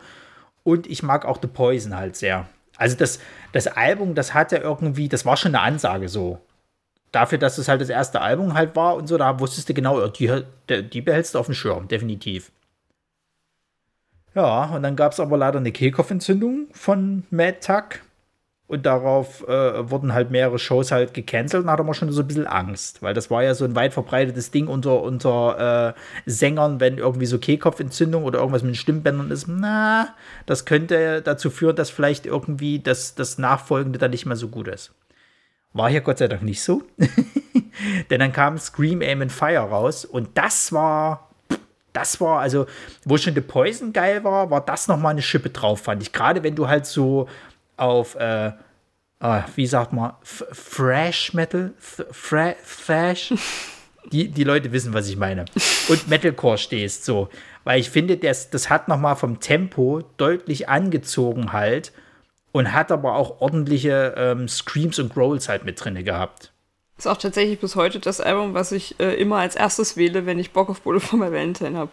Und 0.63 0.88
ich 0.88 1.04
mag 1.04 1.26
auch 1.26 1.39
The 1.41 1.47
Poison 1.47 1.95
halt 1.95 2.15
sehr. 2.15 2.47
Also 2.78 2.95
das, 2.95 3.19
das 3.52 3.67
Album, 3.67 4.15
das 4.15 4.34
hatte 4.34 4.58
irgendwie, 4.58 5.10
das 5.10 5.26
war 5.26 5.38
schon 5.38 5.56
eine 5.56 5.63
Ansage 5.63 6.10
so. 6.10 6.39
Dafür, 7.12 7.38
dass 7.38 7.58
es 7.58 7.67
halt 7.67 7.82
das 7.82 7.89
erste 7.89 8.21
Album 8.21 8.54
halt 8.54 8.76
war 8.76 8.95
und 8.95 9.08
so, 9.08 9.17
da 9.17 9.39
wusstest 9.39 9.69
du 9.69 9.74
genau, 9.74 10.08
die, 10.08 10.43
die 10.69 11.02
behältst 11.02 11.36
du 11.36 11.39
auf 11.39 11.47
dem 11.47 11.56
Schirm, 11.56 11.88
definitiv. 11.88 12.52
Ja, 14.34 14.65
und 14.74 14.84
dann 14.84 14.95
gab 14.95 15.12
es 15.12 15.19
aber 15.19 15.38
leider 15.38 15.60
eine 15.60 15.71
Kehlkopfentzündung 15.71 16.67
von 16.71 17.24
Mad 17.32 17.58
Tuck. 17.60 18.00
Und 18.71 18.86
darauf 18.86 19.45
äh, 19.49 19.91
wurden 19.91 20.13
halt 20.13 20.31
mehrere 20.31 20.57
Shows 20.57 20.93
halt 20.93 21.13
gecancelt 21.13 21.65
und 21.65 21.69
hatte 21.69 21.84
man 21.84 21.93
schon 21.93 22.10
so 22.10 22.21
ein 22.21 22.27
bisschen 22.27 22.47
Angst, 22.47 23.03
weil 23.03 23.13
das 23.13 23.29
war 23.29 23.43
ja 23.43 23.53
so 23.53 23.65
ein 23.65 23.75
weit 23.75 23.91
verbreitetes 23.91 24.49
Ding 24.51 24.67
unter, 24.67 25.01
unter 25.01 25.93
äh, 25.97 25.99
Sängern, 26.25 26.79
wenn 26.79 26.97
irgendwie 26.97 27.25
so 27.25 27.38
Kehlkopfentzündung 27.38 28.23
oder 28.23 28.39
irgendwas 28.39 28.63
mit 28.63 28.71
den 28.71 28.75
Stimmbändern 28.75 29.29
ist. 29.29 29.49
Na, 29.49 30.15
das 30.45 30.63
könnte 30.63 31.21
dazu 31.21 31.49
führen, 31.49 31.75
dass 31.75 31.89
vielleicht 31.89 32.25
irgendwie 32.25 32.79
das, 32.79 33.13
das 33.13 33.38
Nachfolgende 33.38 33.99
dann 33.99 34.12
nicht 34.12 34.25
mehr 34.25 34.38
so 34.38 34.47
gut 34.47 34.69
ist. 34.69 34.93
War 35.73 35.89
hier 35.89 35.99
Gott 35.99 36.19
sei 36.19 36.29
Dank 36.29 36.41
nicht 36.41 36.63
so. 36.63 36.81
Denn 38.10 38.21
dann 38.21 38.31
kam 38.31 38.57
Scream, 38.57 39.01
Aim 39.01 39.23
and 39.23 39.34
Fire 39.34 39.57
raus 39.57 40.05
und 40.05 40.29
das 40.36 40.71
war 40.71 41.27
das 41.93 42.21
war, 42.21 42.39
also, 42.39 42.67
wo 43.03 43.17
schon 43.17 43.36
The 43.36 43.41
Poison 43.41 43.91
geil 43.91 44.23
war, 44.23 44.49
war 44.49 44.62
das 44.62 44.88
nochmal 44.88 45.12
eine 45.12 45.21
Schippe 45.21 45.49
drauf, 45.49 45.81
fand 45.81 46.01
ich. 46.01 46.13
Gerade 46.13 46.41
wenn 46.41 46.55
du 46.55 46.69
halt 46.69 46.86
so 46.86 47.27
auf, 47.81 48.15
äh, 48.15 48.51
ah, 49.19 49.43
wie 49.55 49.67
sagt 49.67 49.93
man, 49.93 50.13
Fresh 50.23 51.33
Metal, 51.33 51.73
Fra 51.79 52.53
Thrash. 52.85 53.33
Die, 54.11 54.29
die 54.29 54.43
Leute 54.43 54.71
wissen, 54.71 54.95
was 54.95 55.07
ich 55.07 55.15
meine. 55.15 55.45
Und 55.87 56.07
Metalcore 56.09 56.57
stehst 56.57 57.05
so. 57.05 57.29
Weil 57.63 57.79
ich 57.79 57.91
finde, 57.91 58.17
das, 58.17 58.49
das 58.49 58.69
hat 58.69 58.87
nochmal 58.87 59.15
vom 59.15 59.39
Tempo 59.39 60.01
deutlich 60.17 60.67
angezogen 60.67 61.53
halt 61.53 61.93
und 62.51 62.73
hat 62.73 62.91
aber 62.91 63.15
auch 63.15 63.39
ordentliche 63.39 64.15
ähm, 64.17 64.47
Screams 64.47 64.97
und 64.97 65.13
Growls 65.13 65.47
halt 65.47 65.65
mit 65.65 65.81
drin 65.85 66.03
gehabt. 66.03 66.51
Ist 66.97 67.07
auch 67.07 67.17
tatsächlich 67.17 67.59
bis 67.59 67.75
heute 67.75 67.99
das 67.99 68.19
Album, 68.19 68.55
was 68.55 68.71
ich 68.71 68.99
äh, 68.99 69.13
immer 69.13 69.37
als 69.37 69.55
erstes 69.55 69.95
wähle, 69.95 70.25
wenn 70.25 70.39
ich 70.39 70.51
Bock 70.51 70.69
auf 70.69 70.81
Bullet 70.81 70.99
for 70.99 71.19
My 71.19 71.31
Valentine 71.31 71.77
habe. 71.77 71.91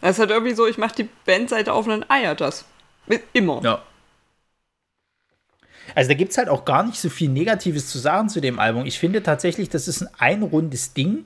Es 0.00 0.12
ist 0.12 0.18
halt 0.18 0.30
irgendwie 0.30 0.54
so, 0.54 0.66
ich 0.66 0.76
mache 0.76 0.96
die 0.96 1.08
Bandseite 1.24 1.72
auf 1.72 1.86
und 1.86 1.92
dann 1.92 2.10
eiert 2.10 2.40
das. 2.40 2.64
Immer. 3.32 3.62
Ja. 3.62 3.82
Also 5.94 6.08
da 6.08 6.14
gibt 6.14 6.32
es 6.32 6.38
halt 6.38 6.48
auch 6.48 6.64
gar 6.64 6.82
nicht 6.82 7.00
so 7.00 7.08
viel 7.08 7.28
Negatives 7.28 7.88
zu 7.88 7.98
sagen 7.98 8.28
zu 8.28 8.40
dem 8.40 8.58
Album. 8.58 8.86
Ich 8.86 8.98
finde 8.98 9.22
tatsächlich, 9.22 9.68
das 9.68 9.88
ist 9.88 10.02
ein 10.02 10.08
einrundes 10.18 10.94
Ding 10.94 11.24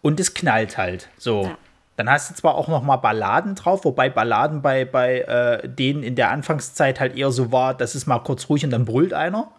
und 0.00 0.20
es 0.20 0.34
knallt 0.34 0.78
halt. 0.78 1.08
So. 1.18 1.44
Ja. 1.44 1.58
Dann 1.96 2.10
hast 2.10 2.30
du 2.30 2.34
zwar 2.34 2.54
auch 2.54 2.68
noch 2.68 2.82
mal 2.82 2.96
Balladen 2.96 3.54
drauf, 3.54 3.84
wobei 3.84 4.08
Balladen 4.08 4.62
bei, 4.62 4.84
bei 4.84 5.20
äh, 5.20 5.68
denen 5.68 6.02
in 6.02 6.14
der 6.14 6.30
Anfangszeit 6.30 7.00
halt 7.00 7.16
eher 7.16 7.30
so 7.30 7.52
war, 7.52 7.74
das 7.74 7.94
ist 7.94 8.06
mal 8.06 8.18
kurz 8.20 8.48
ruhig 8.48 8.64
und 8.64 8.70
dann 8.70 8.84
brüllt 8.84 9.12
einer. 9.12 9.52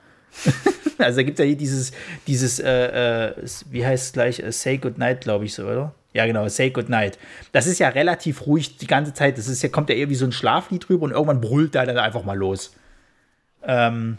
also 0.97 1.17
da 1.17 1.23
gibt 1.23 1.39
es 1.39 1.43
ja 1.43 1.47
hier 1.47 1.57
dieses, 1.57 1.91
dieses 2.25 2.59
äh, 2.59 3.27
äh, 3.27 3.35
wie 3.69 3.85
heißt 3.85 4.07
es 4.07 4.13
gleich, 4.13 4.39
äh, 4.39 4.51
Say 4.51 4.77
Goodnight, 4.77 5.21
glaube 5.21 5.45
ich 5.45 5.53
so, 5.53 5.63
oder? 5.63 5.93
Ja, 6.13 6.25
genau, 6.25 6.47
Say 6.47 6.71
Goodnight. 6.71 7.17
Das 7.51 7.67
ist 7.67 7.79
ja 7.79 7.89
relativ 7.89 8.45
ruhig 8.45 8.77
die 8.77 8.87
ganze 8.87 9.13
Zeit. 9.13 9.37
Das 9.37 9.47
ist 9.47 9.61
ja, 9.63 9.69
kommt 9.69 9.89
ja 9.89 9.95
eher 9.95 10.09
wie 10.09 10.15
so 10.15 10.25
ein 10.25 10.31
Schlaflied 10.31 10.87
drüber 10.87 11.05
und 11.05 11.11
irgendwann 11.11 11.41
brüllt 11.41 11.75
er 11.75 11.85
dann 11.85 11.97
einfach 11.97 12.23
mal 12.23 12.37
los. 12.37 12.75
Ähm, 13.63 14.17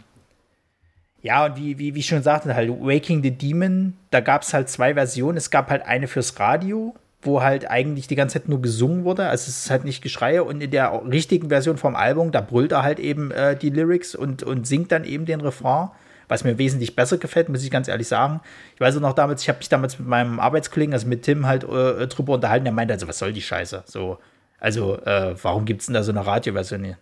ja, 1.25 1.43
und 1.43 1.57
wie, 1.57 1.79
wie, 1.79 1.95
wie 1.95 1.99
ich 2.01 2.05
schon 2.05 2.21
sagte, 2.21 2.53
halt 2.53 2.69
Waking 2.69 3.23
the 3.23 3.31
Demon, 3.31 3.97
da 4.11 4.19
gab 4.19 4.43
es 4.43 4.53
halt 4.53 4.69
zwei 4.69 4.93
Versionen. 4.93 5.37
Es 5.37 5.49
gab 5.49 5.71
halt 5.71 5.81
eine 5.81 6.07
fürs 6.07 6.39
Radio, 6.39 6.93
wo 7.23 7.41
halt 7.41 7.67
eigentlich 7.67 8.05
die 8.05 8.13
ganze 8.13 8.33
Zeit 8.39 8.47
nur 8.47 8.61
gesungen 8.61 9.05
wurde. 9.05 9.27
Also 9.27 9.49
es 9.49 9.65
ist 9.65 9.71
halt 9.71 9.85
nicht 9.85 10.03
Geschreie. 10.03 10.43
Und 10.43 10.61
in 10.61 10.69
der 10.69 11.01
richtigen 11.09 11.49
Version 11.49 11.77
vom 11.77 11.95
Album, 11.95 12.31
da 12.31 12.41
brüllt 12.41 12.73
er 12.73 12.83
halt 12.83 12.99
eben 12.99 13.31
äh, 13.31 13.57
die 13.57 13.71
Lyrics 13.71 14.13
und, 14.13 14.43
und 14.43 14.67
singt 14.67 14.91
dann 14.91 15.03
eben 15.03 15.25
den 15.25 15.41
Refrain, 15.41 15.89
was 16.27 16.43
mir 16.43 16.59
wesentlich 16.59 16.95
besser 16.95 17.17
gefällt, 17.17 17.49
muss 17.49 17.63
ich 17.63 17.71
ganz 17.71 17.87
ehrlich 17.87 18.07
sagen. 18.07 18.39
Ich 18.75 18.81
weiß 18.81 18.95
auch 18.97 19.01
noch 19.01 19.13
damals, 19.13 19.41
ich 19.41 19.49
habe 19.49 19.57
mich 19.57 19.69
damals 19.69 19.97
mit 19.97 20.07
meinem 20.07 20.39
Arbeitskollegen, 20.39 20.93
also 20.93 21.07
mit 21.07 21.23
Tim, 21.23 21.47
halt 21.47 21.63
äh, 21.63 22.05
drüber 22.05 22.35
unterhalten. 22.35 22.65
Der 22.65 22.73
meinte 22.73 22.93
also, 22.93 23.07
was 23.07 23.17
soll 23.17 23.33
die 23.33 23.41
Scheiße? 23.41 23.81
So, 23.87 24.19
also, 24.59 24.99
äh, 24.99 25.33
warum 25.41 25.65
gibt 25.65 25.81
es 25.81 25.87
denn 25.87 25.95
da 25.95 26.03
so 26.03 26.11
eine 26.11 26.23
Radioversion 26.23 26.83
hier? 26.83 26.97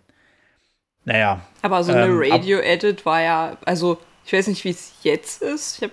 Naja. 1.04 1.42
Aber 1.60 1.84
so 1.84 1.92
eine 1.92 2.06
ähm, 2.06 2.32
Radio-Edit 2.32 3.04
war 3.04 3.20
ja, 3.20 3.58
also 3.66 3.98
ich 4.24 4.32
weiß 4.32 4.46
nicht, 4.48 4.64
wie 4.64 4.70
es 4.70 4.92
jetzt 5.02 5.42
ist. 5.42 5.76
Ich 5.76 5.84
hab, 5.84 5.90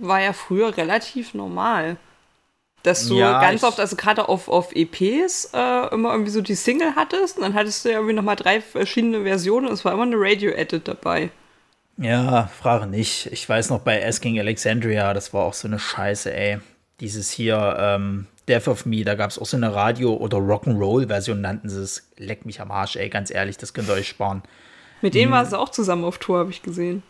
war 0.00 0.20
ja 0.20 0.32
früher 0.32 0.76
relativ 0.76 1.34
normal. 1.34 1.96
Dass 2.82 3.08
du 3.08 3.16
ja, 3.16 3.40
ganz 3.40 3.64
oft, 3.64 3.80
also 3.80 3.96
gerade 3.96 4.28
auf, 4.28 4.48
auf 4.48 4.70
EPs, 4.72 5.50
äh, 5.52 5.92
immer 5.92 6.12
irgendwie 6.12 6.30
so 6.30 6.40
die 6.40 6.54
Single 6.54 6.94
hattest 6.94 7.36
und 7.36 7.42
dann 7.42 7.54
hattest 7.54 7.84
du 7.84 7.88
ja 7.88 7.96
irgendwie 7.96 8.14
nochmal 8.14 8.36
drei 8.36 8.60
verschiedene 8.60 9.24
Versionen 9.24 9.66
und 9.66 9.72
es 9.72 9.84
war 9.84 9.92
immer 9.92 10.04
eine 10.04 10.14
Radio-Edit 10.16 10.86
dabei. 10.86 11.30
Ja, 11.96 12.46
frage 12.46 12.86
nicht. 12.86 13.26
Ich 13.32 13.48
weiß 13.48 13.70
noch 13.70 13.80
bei 13.80 14.06
Asking 14.06 14.38
Alexandria, 14.38 15.14
das 15.14 15.34
war 15.34 15.44
auch 15.44 15.54
so 15.54 15.66
eine 15.66 15.80
Scheiße, 15.80 16.32
ey. 16.32 16.58
Dieses 17.00 17.32
hier, 17.32 17.76
ähm, 17.78 18.28
Death 18.48 18.68
of 18.68 18.86
Me, 18.86 19.04
da 19.04 19.16
gab 19.16 19.30
es 19.30 19.38
auch 19.38 19.46
so 19.46 19.56
eine 19.56 19.74
Radio- 19.74 20.14
oder 20.14 20.38
Rock'n'Roll-Version, 20.38 21.40
nannten 21.40 21.68
sie 21.68 21.82
es. 21.82 22.08
Leck 22.16 22.46
mich 22.46 22.60
am 22.60 22.70
Arsch, 22.70 22.94
ey, 22.94 23.08
ganz 23.08 23.32
ehrlich, 23.32 23.56
das 23.56 23.74
könnt 23.74 23.88
ihr 23.88 23.94
euch 23.94 24.08
sparen. 24.08 24.42
Mit 25.02 25.14
denen 25.14 25.26
hm. 25.26 25.32
war 25.32 25.42
es 25.42 25.52
auch 25.54 25.70
zusammen 25.70 26.04
auf 26.04 26.18
Tour, 26.18 26.38
habe 26.38 26.50
ich 26.50 26.62
gesehen. 26.62 27.02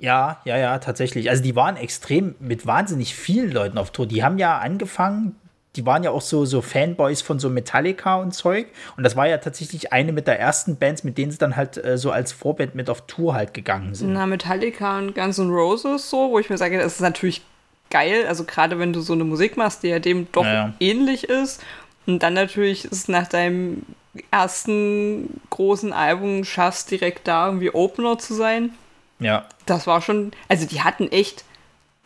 Ja, 0.00 0.40
ja, 0.44 0.56
ja, 0.56 0.78
tatsächlich. 0.78 1.30
Also 1.30 1.42
die 1.42 1.56
waren 1.56 1.76
extrem 1.76 2.34
mit 2.38 2.66
wahnsinnig 2.66 3.14
vielen 3.14 3.50
Leuten 3.50 3.78
auf 3.78 3.90
Tour. 3.90 4.06
Die 4.06 4.22
haben 4.22 4.38
ja 4.38 4.58
angefangen, 4.58 5.36
die 5.76 5.86
waren 5.86 6.02
ja 6.02 6.10
auch 6.10 6.22
so, 6.22 6.44
so 6.44 6.62
Fanboys 6.62 7.22
von 7.22 7.38
so 7.38 7.48
Metallica 7.48 8.16
und 8.16 8.32
Zeug. 8.32 8.68
Und 8.96 9.04
das 9.04 9.16
war 9.16 9.28
ja 9.28 9.38
tatsächlich 9.38 9.92
eine 9.92 10.12
mit 10.12 10.26
der 10.26 10.38
ersten 10.40 10.76
Bands, 10.76 11.04
mit 11.04 11.18
denen 11.18 11.30
sie 11.30 11.38
dann 11.38 11.56
halt 11.56 11.82
äh, 11.82 11.98
so 11.98 12.10
als 12.10 12.32
Vorband 12.32 12.74
mit 12.74 12.90
auf 12.90 13.06
Tour 13.06 13.34
halt 13.34 13.54
gegangen 13.54 13.94
sind. 13.94 14.12
Na, 14.12 14.26
Metallica 14.26 14.98
und 14.98 15.14
Guns 15.14 15.38
N' 15.38 15.50
Roses 15.50 16.10
so, 16.10 16.30
wo 16.30 16.38
ich 16.38 16.50
mir 16.50 16.58
sage, 16.58 16.78
das 16.78 16.94
ist 16.94 17.00
natürlich 17.00 17.42
geil. 17.90 18.26
Also 18.26 18.44
gerade 18.44 18.78
wenn 18.78 18.92
du 18.92 19.00
so 19.00 19.12
eine 19.12 19.24
Musik 19.24 19.56
machst, 19.56 19.82
die 19.82 19.88
ja 19.88 19.98
dem 19.98 20.26
doch 20.32 20.44
ja. 20.44 20.74
ähnlich 20.80 21.24
ist. 21.24 21.62
Und 22.06 22.22
dann 22.22 22.34
natürlich 22.34 22.84
ist 22.84 22.92
es 22.92 23.08
nach 23.08 23.26
deinem 23.26 23.82
ersten 24.30 25.40
großen 25.50 25.92
Album 25.92 26.44
schaffst, 26.44 26.90
direkt 26.90 27.28
da 27.28 27.46
irgendwie 27.46 27.70
Opener 27.70 28.18
zu 28.18 28.34
sein. 28.34 28.70
Ja. 29.18 29.46
Das 29.66 29.86
war 29.86 30.02
schon, 30.02 30.32
also 30.48 30.66
die 30.66 30.82
hatten 30.82 31.10
echt 31.10 31.44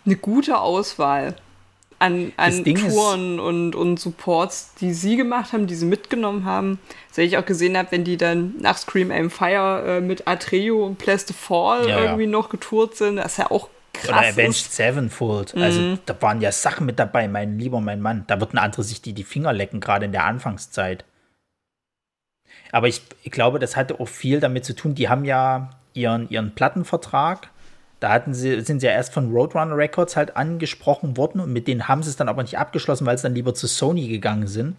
eine 0.06 0.16
gute 0.16 0.58
Auswahl 0.58 1.34
an, 1.98 2.32
an 2.38 2.64
Touren 2.64 3.38
und, 3.38 3.74
und 3.74 4.00
Supports, 4.00 4.74
die 4.80 4.94
sie 4.94 5.16
gemacht 5.16 5.52
haben, 5.52 5.66
die 5.66 5.74
sie 5.74 5.84
mitgenommen 5.84 6.44
haben. 6.46 6.78
Das 7.08 7.18
ich 7.18 7.36
auch 7.36 7.44
gesehen 7.44 7.76
habe, 7.76 7.92
wenn 7.92 8.04
die 8.04 8.16
dann 8.16 8.54
nach 8.58 8.78
Scream 8.78 9.10
Aim 9.10 9.30
Fire 9.30 9.98
äh, 9.98 10.00
mit 10.00 10.26
Atreo 10.26 10.86
und 10.86 10.96
Place 10.96 11.26
to 11.26 11.34
Fall 11.34 11.88
ja, 11.88 12.00
irgendwie 12.00 12.24
ja. 12.24 12.30
noch 12.30 12.48
getourt 12.48 12.96
sind, 12.96 13.16
das 13.16 13.32
ist 13.32 13.38
ja 13.38 13.50
auch 13.50 13.68
krass. 13.92 14.08
Oder 14.08 14.28
Avenged 14.28 14.66
ist. 14.66 14.74
Sevenfold. 14.74 15.54
Also 15.54 15.80
mhm. 15.80 15.98
da 16.06 16.20
waren 16.22 16.40
ja 16.40 16.52
Sachen 16.52 16.86
mit 16.86 16.98
dabei, 16.98 17.28
mein 17.28 17.58
lieber, 17.58 17.80
mein 17.80 18.00
Mann. 18.00 18.24
Da 18.26 18.40
würden 18.40 18.58
andere 18.58 18.82
sich 18.82 19.02
die, 19.02 19.12
die 19.12 19.24
Finger 19.24 19.52
lecken, 19.52 19.80
gerade 19.80 20.06
in 20.06 20.12
der 20.12 20.24
Anfangszeit. 20.24 21.04
Aber 22.72 22.88
ich, 22.88 23.02
ich 23.22 23.30
glaube, 23.30 23.58
das 23.58 23.76
hatte 23.76 24.00
auch 24.00 24.08
viel 24.08 24.40
damit 24.40 24.64
zu 24.64 24.74
tun. 24.74 24.94
Die 24.94 25.10
haben 25.10 25.26
ja 25.26 25.70
ihren, 25.94 26.28
ihren 26.28 26.54
Plattenvertrag. 26.54 27.48
Da 28.00 28.10
hatten 28.10 28.32
sie, 28.32 28.60
sind 28.62 28.80
sie 28.80 28.86
ja 28.86 28.92
erst 28.92 29.12
von 29.12 29.30
Roadrunner 29.30 29.76
Records 29.76 30.16
halt 30.16 30.36
angesprochen 30.36 31.16
worden 31.16 31.40
und 31.40 31.52
mit 31.52 31.68
denen 31.68 31.86
haben 31.86 32.02
sie 32.02 32.10
es 32.10 32.16
dann 32.16 32.28
aber 32.28 32.42
nicht 32.42 32.58
abgeschlossen, 32.58 33.06
weil 33.06 33.18
sie 33.18 33.24
dann 33.24 33.34
lieber 33.34 33.54
zu 33.54 33.66
Sony 33.66 34.08
gegangen 34.08 34.46
sind. 34.46 34.76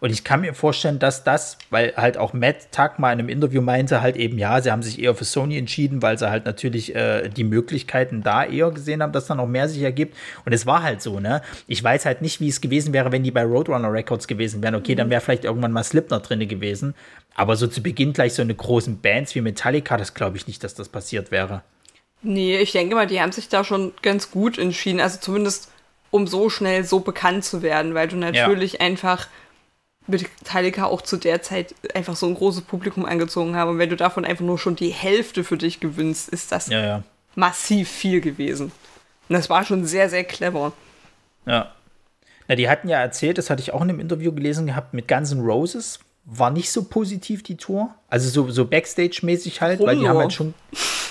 Und 0.00 0.10
ich 0.10 0.24
kann 0.24 0.42
mir 0.42 0.52
vorstellen, 0.52 0.98
dass 0.98 1.24
das, 1.24 1.56
weil 1.70 1.94
halt 1.96 2.18
auch 2.18 2.32
Matt 2.32 2.70
Tuck 2.70 2.98
mal 2.98 3.12
in 3.12 3.18
einem 3.18 3.28
Interview 3.28 3.62
meinte, 3.62 4.02
halt 4.02 4.16
eben, 4.16 4.38
ja, 4.38 4.60
sie 4.60 4.70
haben 4.70 4.82
sich 4.82 5.00
eher 5.00 5.14
für 5.14 5.24
Sony 5.24 5.56
entschieden, 5.56 6.02
weil 6.02 6.18
sie 6.18 6.28
halt 6.28 6.44
natürlich 6.44 6.94
äh, 6.94 7.28
die 7.28 7.44
Möglichkeiten 7.44 8.22
da 8.22 8.44
eher 8.44 8.70
gesehen 8.70 9.02
haben, 9.02 9.12
dass 9.12 9.26
dann 9.26 9.40
auch 9.40 9.46
mehr 9.46 9.68
sich 9.68 9.82
ergibt. 9.82 10.14
Und 10.44 10.52
es 10.52 10.66
war 10.66 10.82
halt 10.82 11.00
so, 11.00 11.18
ne? 11.18 11.40
Ich 11.66 11.82
weiß 11.82 12.04
halt 12.04 12.20
nicht, 12.20 12.40
wie 12.40 12.48
es 12.48 12.60
gewesen 12.60 12.92
wäre, 12.92 13.10
wenn 13.10 13.22
die 13.22 13.30
bei 13.30 13.44
Roadrunner 13.44 13.92
Records 13.92 14.26
gewesen 14.26 14.62
wären. 14.62 14.74
Okay, 14.74 14.92
mhm. 14.92 14.98
dann 14.98 15.10
wäre 15.10 15.20
vielleicht 15.20 15.44
irgendwann 15.44 15.72
mal 15.72 15.84
Slipknot 15.84 16.28
drin 16.28 16.46
gewesen. 16.46 16.94
Aber 17.36 17.56
so 17.56 17.66
zu 17.66 17.82
Beginn 17.82 18.14
gleich 18.14 18.34
so 18.34 18.42
eine 18.42 18.54
großen 18.54 19.00
Bands 19.00 19.34
wie 19.34 19.42
Metallica, 19.42 19.98
das 19.98 20.14
glaube 20.14 20.38
ich 20.38 20.46
nicht, 20.46 20.64
dass 20.64 20.74
das 20.74 20.88
passiert 20.88 21.30
wäre. 21.30 21.62
Nee, 22.22 22.58
ich 22.58 22.72
denke 22.72 22.94
mal, 22.94 23.06
die 23.06 23.20
haben 23.20 23.30
sich 23.30 23.50
da 23.50 23.62
schon 23.62 23.92
ganz 24.00 24.30
gut 24.30 24.58
entschieden. 24.58 25.00
Also 25.00 25.18
zumindest, 25.20 25.70
um 26.10 26.26
so 26.26 26.48
schnell 26.48 26.84
so 26.84 27.00
bekannt 27.00 27.44
zu 27.44 27.60
werden, 27.60 27.94
weil 27.94 28.08
du 28.08 28.16
natürlich 28.16 28.74
ja. 28.74 28.80
einfach 28.80 29.28
Metallica 30.06 30.86
auch 30.86 31.02
zu 31.02 31.18
der 31.18 31.42
Zeit 31.42 31.74
einfach 31.94 32.16
so 32.16 32.26
ein 32.26 32.34
großes 32.34 32.62
Publikum 32.62 33.04
angezogen 33.04 33.54
haben. 33.54 33.72
Und 33.72 33.78
wenn 33.78 33.90
du 33.90 33.96
davon 33.96 34.24
einfach 34.24 34.44
nur 34.44 34.58
schon 34.58 34.74
die 34.74 34.90
Hälfte 34.90 35.44
für 35.44 35.58
dich 35.58 35.78
gewinnst, 35.78 36.30
ist 36.30 36.52
das 36.52 36.68
ja, 36.68 36.80
ja. 36.80 37.02
massiv 37.34 37.90
viel 37.90 38.22
gewesen. 38.22 38.72
Und 39.28 39.34
das 39.34 39.50
war 39.50 39.62
schon 39.64 39.84
sehr, 39.84 40.08
sehr 40.08 40.24
clever. 40.24 40.72
Ja. 41.44 41.72
Na, 42.48 42.54
die 42.54 42.70
hatten 42.70 42.88
ja 42.88 42.98
erzählt, 42.98 43.36
das 43.36 43.50
hatte 43.50 43.60
ich 43.60 43.72
auch 43.72 43.82
in 43.82 43.90
einem 43.90 44.00
Interview 44.00 44.32
gelesen 44.32 44.66
gehabt, 44.66 44.94
mit 44.94 45.06
Guns 45.06 45.32
N' 45.32 45.40
Roses 45.40 45.98
war 46.26 46.50
nicht 46.50 46.70
so 46.70 46.84
positiv 46.84 47.42
die 47.42 47.56
Tour. 47.56 47.94
Also 48.08 48.28
so, 48.28 48.50
so 48.50 48.66
Backstage-mäßig 48.66 49.60
halt, 49.60 49.78
Warum 49.78 49.86
weil 49.88 49.98
die 49.98 50.08
haben 50.08 50.18
halt 50.18 50.32
schon. 50.32 50.54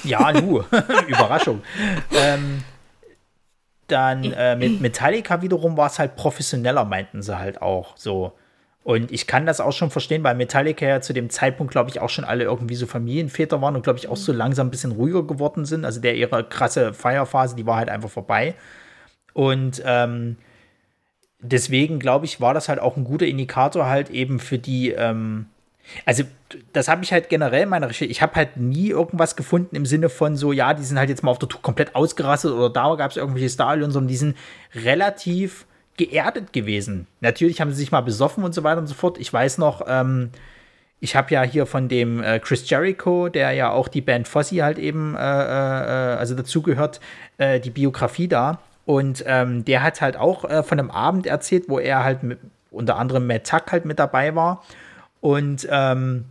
Ja, 0.03 0.31
nur. 0.31 0.65
Überraschung. 1.07 1.61
ähm, 2.13 2.63
dann 3.87 4.23
äh, 4.33 4.55
mit 4.55 4.81
Metallica 4.81 5.41
wiederum 5.41 5.77
war 5.77 5.87
es 5.87 5.99
halt 5.99 6.15
professioneller, 6.15 6.85
meinten 6.85 7.21
sie 7.21 7.37
halt 7.37 7.61
auch 7.61 7.95
so. 7.95 8.33
Und 8.83 9.11
ich 9.11 9.25
kann 9.25 9.47
das 9.47 9.61
auch 9.61 9.71
schon 9.71 9.89
verstehen, 9.89 10.23
weil 10.23 10.35
Metallica 10.35 10.85
ja 10.85 11.01
zu 11.01 11.13
dem 11.13 11.31
Zeitpunkt, 11.31 11.71
glaube 11.71 11.89
ich, 11.89 12.01
auch 12.01 12.09
schon 12.09 12.23
alle 12.23 12.43
irgendwie 12.43 12.75
so 12.75 12.85
Familienväter 12.85 13.59
waren 13.61 13.75
und, 13.75 13.81
glaube 13.81 13.97
ich, 13.97 14.09
auch 14.09 14.17
so 14.17 14.31
langsam 14.31 14.67
ein 14.67 14.71
bisschen 14.71 14.91
ruhiger 14.91 15.23
geworden 15.23 15.65
sind. 15.65 15.85
Also 15.85 16.01
der 16.01 16.15
ihre 16.15 16.43
krasse 16.43 16.93
Feierphase, 16.93 17.55
die 17.55 17.65
war 17.65 17.77
halt 17.77 17.89
einfach 17.89 18.11
vorbei. 18.11 18.53
Und 19.33 19.81
ähm, 19.85 20.37
deswegen, 21.51 21.99
glaube 21.99 22.25
ich, 22.25 22.41
war 22.41 22.53
das 22.53 22.69
halt 22.69 22.79
auch 22.79 22.97
ein 22.97 23.03
guter 23.03 23.25
Indikator 23.25 23.87
halt 23.87 24.09
eben 24.09 24.39
für 24.39 24.57
die, 24.57 24.91
ähm, 24.91 25.47
also 26.05 26.23
das 26.73 26.87
habe 26.87 27.03
ich 27.03 27.11
halt 27.11 27.29
generell 27.29 27.63
in 27.63 27.69
meiner 27.69 27.89
Recherche, 27.89 28.11
ich 28.11 28.21
habe 28.21 28.35
halt 28.35 28.57
nie 28.57 28.89
irgendwas 28.89 29.35
gefunden 29.35 29.75
im 29.75 29.85
Sinne 29.85 30.09
von 30.09 30.35
so, 30.35 30.51
ja, 30.51 30.73
die 30.73 30.83
sind 30.83 30.97
halt 30.97 31.09
jetzt 31.09 31.23
mal 31.23 31.31
auf 31.31 31.39
der 31.39 31.49
Tour 31.49 31.61
komplett 31.61 31.95
ausgerastet 31.95 32.51
oder 32.51 32.69
da 32.69 32.95
gab 32.95 33.11
es 33.11 33.17
irgendwelche 33.17 33.49
Stadion, 33.49 33.91
sondern 33.91 34.07
die 34.07 34.17
sind 34.17 34.37
relativ 34.73 35.65
geerdet 35.97 36.53
gewesen. 36.53 37.07
Natürlich 37.21 37.61
haben 37.61 37.71
sie 37.71 37.77
sich 37.77 37.91
mal 37.91 38.01
besoffen 38.01 38.43
und 38.43 38.53
so 38.53 38.63
weiter 38.63 38.79
und 38.79 38.87
so 38.87 38.95
fort. 38.95 39.17
Ich 39.17 39.31
weiß 39.31 39.57
noch, 39.59 39.83
ähm, 39.87 40.31
ich 40.99 41.15
habe 41.15 41.33
ja 41.33 41.43
hier 41.43 41.65
von 41.65 41.87
dem 41.87 42.21
äh, 42.23 42.39
Chris 42.39 42.69
Jericho, 42.69 43.29
der 43.29 43.51
ja 43.51 43.71
auch 43.71 43.87
die 43.87 44.01
Band 44.01 44.27
Fossi 44.27 44.57
halt 44.57 44.77
eben, 44.77 45.15
äh, 45.15 45.19
äh, 45.19 46.15
also 46.17 46.35
dazugehört, 46.35 46.99
äh, 47.37 47.59
die 47.59 47.69
Biografie 47.69 48.27
da. 48.27 48.59
Und 48.85 49.23
ähm, 49.25 49.65
der 49.65 49.81
hat 49.83 50.01
halt 50.01 50.15
auch 50.17 50.45
äh, 50.45 50.63
von 50.63 50.79
einem 50.79 50.91
Abend 50.91 51.25
erzählt, 51.25 51.65
wo 51.67 51.79
er 51.79 52.03
halt 52.03 52.23
mit, 52.23 52.39
unter 52.71 52.97
anderem 52.97 53.25
Matt 53.25 53.47
Tuck 53.47 53.71
halt 53.71 53.85
mit 53.85 53.99
dabei 53.99 54.35
war. 54.35 54.63
Und 55.21 55.67
ähm, 55.71 56.25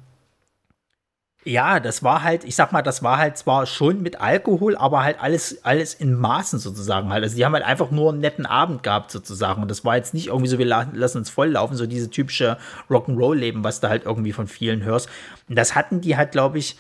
ja, 1.44 1.78
das 1.78 2.02
war 2.02 2.22
halt, 2.22 2.44
ich 2.44 2.56
sag 2.56 2.72
mal, 2.72 2.82
das 2.82 3.02
war 3.02 3.18
halt 3.18 3.36
zwar 3.36 3.66
schon 3.66 4.02
mit 4.02 4.20
Alkohol, 4.20 4.76
aber 4.76 5.02
halt 5.02 5.20
alles, 5.20 5.62
alles 5.64 5.92
in 5.92 6.14
Maßen 6.14 6.58
sozusagen 6.58 7.10
halt. 7.10 7.22
Also 7.22 7.36
die 7.36 7.44
haben 7.44 7.52
halt 7.52 7.64
einfach 7.64 7.90
nur 7.90 8.12
einen 8.12 8.20
netten 8.20 8.46
Abend 8.46 8.82
gehabt 8.82 9.10
sozusagen. 9.10 9.60
Und 9.60 9.70
das 9.70 9.84
war 9.84 9.96
jetzt 9.96 10.14
nicht 10.14 10.28
irgendwie 10.28 10.48
so, 10.48 10.58
wir 10.58 10.66
lassen 10.66 11.18
uns 11.18 11.28
volllaufen, 11.28 11.76
so 11.76 11.86
diese 11.86 12.08
typische 12.08 12.56
Rock'n'Roll-Leben, 12.88 13.62
was 13.62 13.80
du 13.80 13.88
halt 13.88 14.04
irgendwie 14.06 14.32
von 14.32 14.46
vielen 14.46 14.84
hörst. 14.84 15.08
Und 15.48 15.56
das 15.56 15.74
hatten 15.74 16.00
die 16.00 16.16
halt, 16.16 16.32
glaube 16.32 16.58
ich, 16.58 16.76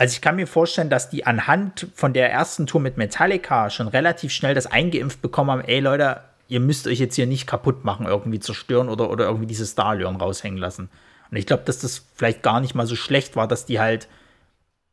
also 0.00 0.14
ich 0.14 0.22
kann 0.22 0.36
mir 0.36 0.46
vorstellen, 0.46 0.88
dass 0.88 1.10
die 1.10 1.26
anhand 1.26 1.86
von 1.94 2.14
der 2.14 2.32
ersten 2.32 2.66
Tour 2.66 2.80
mit 2.80 2.96
Metallica 2.96 3.68
schon 3.68 3.86
relativ 3.86 4.32
schnell 4.32 4.54
das 4.54 4.64
eingeimpft 4.64 5.20
bekommen 5.20 5.50
haben, 5.50 5.60
ey 5.60 5.80
Leute, 5.80 6.22
ihr 6.48 6.60
müsst 6.60 6.86
euch 6.86 6.98
jetzt 6.98 7.16
hier 7.16 7.26
nicht 7.26 7.46
kaputt 7.46 7.84
machen, 7.84 8.06
irgendwie 8.06 8.40
zerstören 8.40 8.88
oder, 8.88 9.10
oder 9.10 9.26
irgendwie 9.26 9.46
diese 9.46 9.66
Stadion 9.66 10.16
raushängen 10.16 10.58
lassen. 10.58 10.88
Und 11.30 11.36
ich 11.36 11.44
glaube, 11.44 11.64
dass 11.66 11.80
das 11.80 12.02
vielleicht 12.14 12.42
gar 12.42 12.60
nicht 12.60 12.74
mal 12.74 12.86
so 12.86 12.96
schlecht 12.96 13.36
war, 13.36 13.46
dass 13.46 13.66
die 13.66 13.78
halt, 13.78 14.08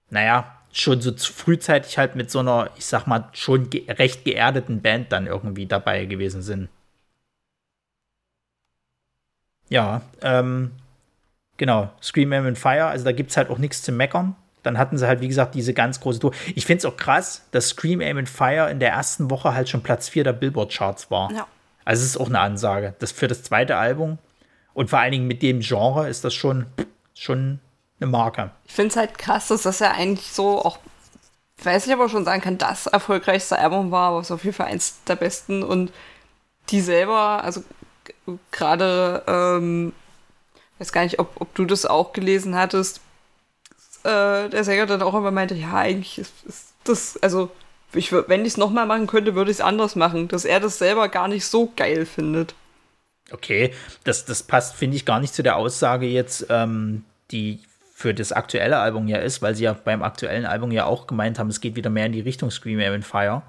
naja, 0.10 0.58
schon 0.74 1.00
so 1.00 1.16
frühzeitig 1.16 1.98
halt 1.98 2.18
mit 2.18 2.30
so 2.30 2.40
einer, 2.40 2.70
ich 2.76 2.86
sag 2.86 3.08
mal, 3.08 3.30
schon 3.32 3.70
ge 3.70 3.90
recht 3.90 4.26
geerdeten 4.26 4.82
Band 4.82 5.14
dann 5.14 5.26
irgendwie 5.26 5.68
dabei 5.68 6.04
gewesen 6.04 6.42
sind. 6.42 6.68
Ja, 9.70 10.02
ähm, 10.22 10.74
genau. 11.56 11.94
Scream 12.02 12.34
and 12.34 12.58
Fire, 12.58 12.88
also 12.88 13.06
da 13.06 13.14
gibt 13.14 13.30
es 13.30 13.38
halt 13.38 13.50
auch 13.50 13.58
nichts 13.58 13.82
zu 13.84 13.94
meckern. 13.94 14.36
Dann 14.68 14.78
hatten 14.78 14.98
sie 14.98 15.08
halt, 15.08 15.22
wie 15.22 15.28
gesagt, 15.28 15.56
diese 15.56 15.74
ganz 15.74 16.00
große 16.00 16.20
Tour. 16.20 16.32
Ich 16.56 16.66
finde 16.66 16.80
es 16.80 16.86
auch 16.86 16.98
krass, 16.98 17.44
dass 17.52 17.70
Scream 17.70 18.02
Aim 18.02 18.18
and 18.18 18.30
Fire 18.30 18.70
in 18.70 18.80
der 18.80 18.92
ersten 18.92 19.32
Woche 19.32 19.54
halt 19.54 19.70
schon 19.70 19.82
Platz 19.82 20.10
4 20.10 20.26
der 20.26 20.34
Billboard-Charts 20.34 21.10
war. 21.10 21.32
Ja. 21.32 21.48
Also 21.86 22.04
es 22.04 22.10
ist 22.10 22.18
auch 22.18 22.28
eine 22.28 22.40
Ansage. 22.40 22.96
Das 23.00 23.14
für 23.14 23.28
das 23.28 23.44
zweite 23.44 23.78
Album 23.78 24.18
und 24.74 24.90
vor 24.90 25.00
allen 25.00 25.14
Dingen 25.14 25.28
mit 25.28 25.42
dem 25.42 25.62
Genre 25.62 26.10
ist 26.10 26.24
das 26.24 26.34
schon, 26.34 26.66
schon 27.16 27.60
eine 28.00 28.10
Marke. 28.12 28.52
Ich 28.66 28.74
finde 28.74 28.90
es 28.90 28.96
halt 28.98 29.18
krass, 29.18 29.48
dass 29.48 29.64
das 29.64 29.80
ja 29.80 29.92
eigentlich 29.92 30.32
so 30.32 30.64
auch, 30.64 30.80
ich 31.58 31.66
weiß 31.66 31.88
nicht, 31.88 31.96
aber 31.96 32.10
schon 32.10 32.26
sagen 32.26 32.42
kann, 32.42 32.58
das 32.58 32.88
erfolgreichste 32.88 33.58
Album 33.58 33.90
war, 33.90 34.10
aber 34.10 34.20
es 34.20 34.32
auf 34.32 34.44
jeden 34.44 34.56
Fall 34.56 34.68
eins 34.68 35.02
der 35.08 35.16
besten 35.16 35.64
und 35.64 35.92
die 36.70 36.82
selber, 36.82 37.44
also 37.44 37.64
gerade, 38.52 39.24
ähm, 39.28 39.94
weiß 40.80 40.92
gar 40.92 41.04
nicht, 41.04 41.20
ob, 41.20 41.32
ob 41.40 41.56
du 41.56 41.66
das 41.66 41.86
auch 41.86 42.14
gelesen 42.14 42.56
hattest, 42.56 43.02
äh, 44.04 44.50
der 44.50 44.64
Sänger 44.64 44.86
dann 44.86 45.02
auch 45.02 45.14
immer 45.14 45.32
meinte, 45.32 45.56
ja, 45.56 45.74
eigentlich 45.74 46.18
ist, 46.20 46.34
ist 46.46 46.74
das, 46.84 47.18
also 47.22 47.52
ich, 47.94 48.12
wenn 48.12 48.42
ich 48.42 48.50
es 48.50 48.58
nochmal 48.58 48.86
machen 48.86 49.08
könnte, 49.08 49.36
würde 49.36 49.52
ich 49.52 49.58
es 49.58 49.62
anders 49.62 49.96
machen, 49.96 50.28
dass 50.28 50.46
er 50.46 50.60
das 50.60 50.78
selber 50.78 51.10
gar 51.10 51.28
nicht 51.28 51.46
so 51.46 51.72
geil 51.76 52.06
findet. 52.06 52.54
Okay, 53.32 53.74
das, 54.04 54.26
das 54.26 54.44
passt, 54.44 54.76
finde 54.76 54.96
ich, 54.98 55.06
gar 55.06 55.20
nicht 55.20 55.34
zu 55.34 55.44
der 55.44 55.58
Aussage 55.58 56.06
jetzt, 56.06 56.48
ähm, 56.50 57.04
die 57.32 57.60
für 57.94 58.14
das 58.14 58.32
aktuelle 58.32 58.78
Album 58.78 59.08
ja 59.08 59.18
ist, 59.18 59.42
weil 59.42 59.56
sie 59.56 59.64
ja 59.64 59.74
beim 59.74 60.04
aktuellen 60.04 60.46
Album 60.46 60.72
ja 60.72 60.86
auch 60.86 61.08
gemeint 61.08 61.40
haben, 61.40 61.50
es 61.50 61.62
geht 61.62 61.76
wieder 61.76 61.90
mehr 61.90 62.06
in 62.06 62.12
die 62.12 62.22
Richtung 62.22 62.52
Scream 62.52 62.80
Air 62.80 63.02
Fire. 63.02 63.42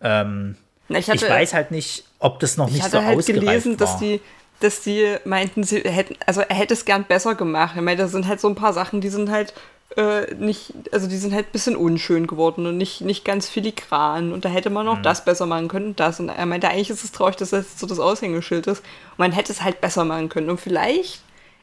Ähm, 0.00 0.56
Na, 0.88 0.98
ich, 0.98 1.10
hatte, 1.10 1.26
ich, 1.26 1.30
weiß 1.30 1.52
halt 1.52 1.72
nicht, 1.72 2.04
ob 2.18 2.38
das 2.38 2.56
noch 2.56 2.70
nicht 2.70 2.84
so 2.84 3.02
halt 3.02 3.18
ausgereift 3.18 3.40
gelesen, 3.40 3.72
war. 3.72 3.86
dass 3.86 3.98
die 3.98 4.20
dass 4.60 4.80
die 4.82 5.16
meinten, 5.24 5.64
sie 5.64 5.80
hätten, 5.80 6.16
also 6.26 6.40
er 6.40 6.56
hätte 6.56 6.74
es 6.74 6.84
gern 6.84 7.04
besser 7.04 7.34
gemacht. 7.34 7.74
Ich 7.76 7.82
meine, 7.82 8.00
da 8.00 8.08
sind 8.08 8.26
halt 8.26 8.40
so 8.40 8.48
ein 8.48 8.54
paar 8.54 8.72
Sachen, 8.72 9.00
die 9.00 9.08
sind 9.08 9.30
halt 9.30 9.52
äh, 9.96 10.34
nicht, 10.34 10.72
also 10.92 11.06
die 11.06 11.16
sind 11.16 11.34
halt 11.34 11.48
ein 11.48 11.52
bisschen 11.52 11.76
unschön 11.76 12.26
geworden 12.26 12.66
und 12.66 12.76
nicht, 12.76 13.00
nicht 13.00 13.24
ganz 13.24 13.48
filigran. 13.48 14.32
Und 14.32 14.44
da 14.44 14.48
hätte 14.48 14.70
man 14.70 14.86
noch 14.86 14.98
mhm. 14.98 15.02
das 15.02 15.24
besser 15.24 15.46
machen 15.46 15.68
können 15.68 15.88
und 15.88 16.00
das. 16.00 16.20
Und 16.20 16.28
er 16.28 16.46
meinte, 16.46 16.68
eigentlich 16.68 16.90
ist 16.90 17.04
es 17.04 17.12
traurig, 17.12 17.36
dass 17.36 17.50
das 17.50 17.78
so 17.78 17.86
das 17.86 17.98
Aushängeschild 17.98 18.66
ist. 18.66 18.80
Und 18.80 19.18
man 19.18 19.32
hätte 19.32 19.52
es 19.52 19.62
halt 19.62 19.80
besser 19.80 20.04
machen 20.04 20.28
können. 20.28 20.50
Und 20.50 20.60
vielleicht 20.60 21.20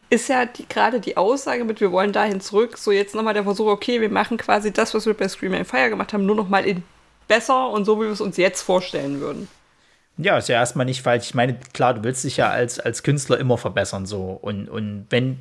ist 0.10 0.30
ja 0.30 0.46
die, 0.46 0.68
gerade 0.68 1.00
die 1.00 1.18
Aussage 1.18 1.64
mit, 1.64 1.82
wir 1.82 1.92
wollen 1.92 2.12
dahin 2.14 2.42
zurück, 2.42 2.78
so 2.78 2.92
jetzt 2.92 3.16
nochmal 3.16 3.34
der 3.34 3.44
Versuch, 3.44 3.68
okay, 3.68 4.00
wir 4.00 4.10
machen 4.10 4.38
quasi 4.38 4.72
das, 4.72 4.94
was 4.94 5.06
wir 5.06 5.16
bei 5.16 5.28
Scream 5.28 5.54
and 5.54 5.68
Fire 5.68 5.90
gemacht 5.90 6.14
haben, 6.14 6.26
nur 6.26 6.36
nochmal 6.36 6.66
in 6.66 6.84
besser 7.28 7.70
und 7.70 7.86
so, 7.86 7.98
wie 7.98 8.06
wir 8.06 8.12
es 8.12 8.22
uns 8.22 8.38
jetzt 8.38 8.62
vorstellen 8.62 9.20
würden. 9.20 9.48
Ja, 10.18 10.38
ist 10.38 10.48
ja 10.48 10.58
erstmal 10.58 10.86
nicht 10.86 11.02
falsch. 11.02 11.26
Ich 11.26 11.34
meine, 11.34 11.56
klar, 11.74 11.96
du 11.96 12.04
willst 12.04 12.24
dich 12.24 12.38
ja 12.38 12.50
als, 12.52 12.80
als 12.80 13.02
Künstler 13.02 13.40
immer 13.40 13.58
verbessern, 13.58 14.06
so. 14.06 14.38
Und, 14.42 14.70
und 14.70 15.08
wenn, 15.10 15.40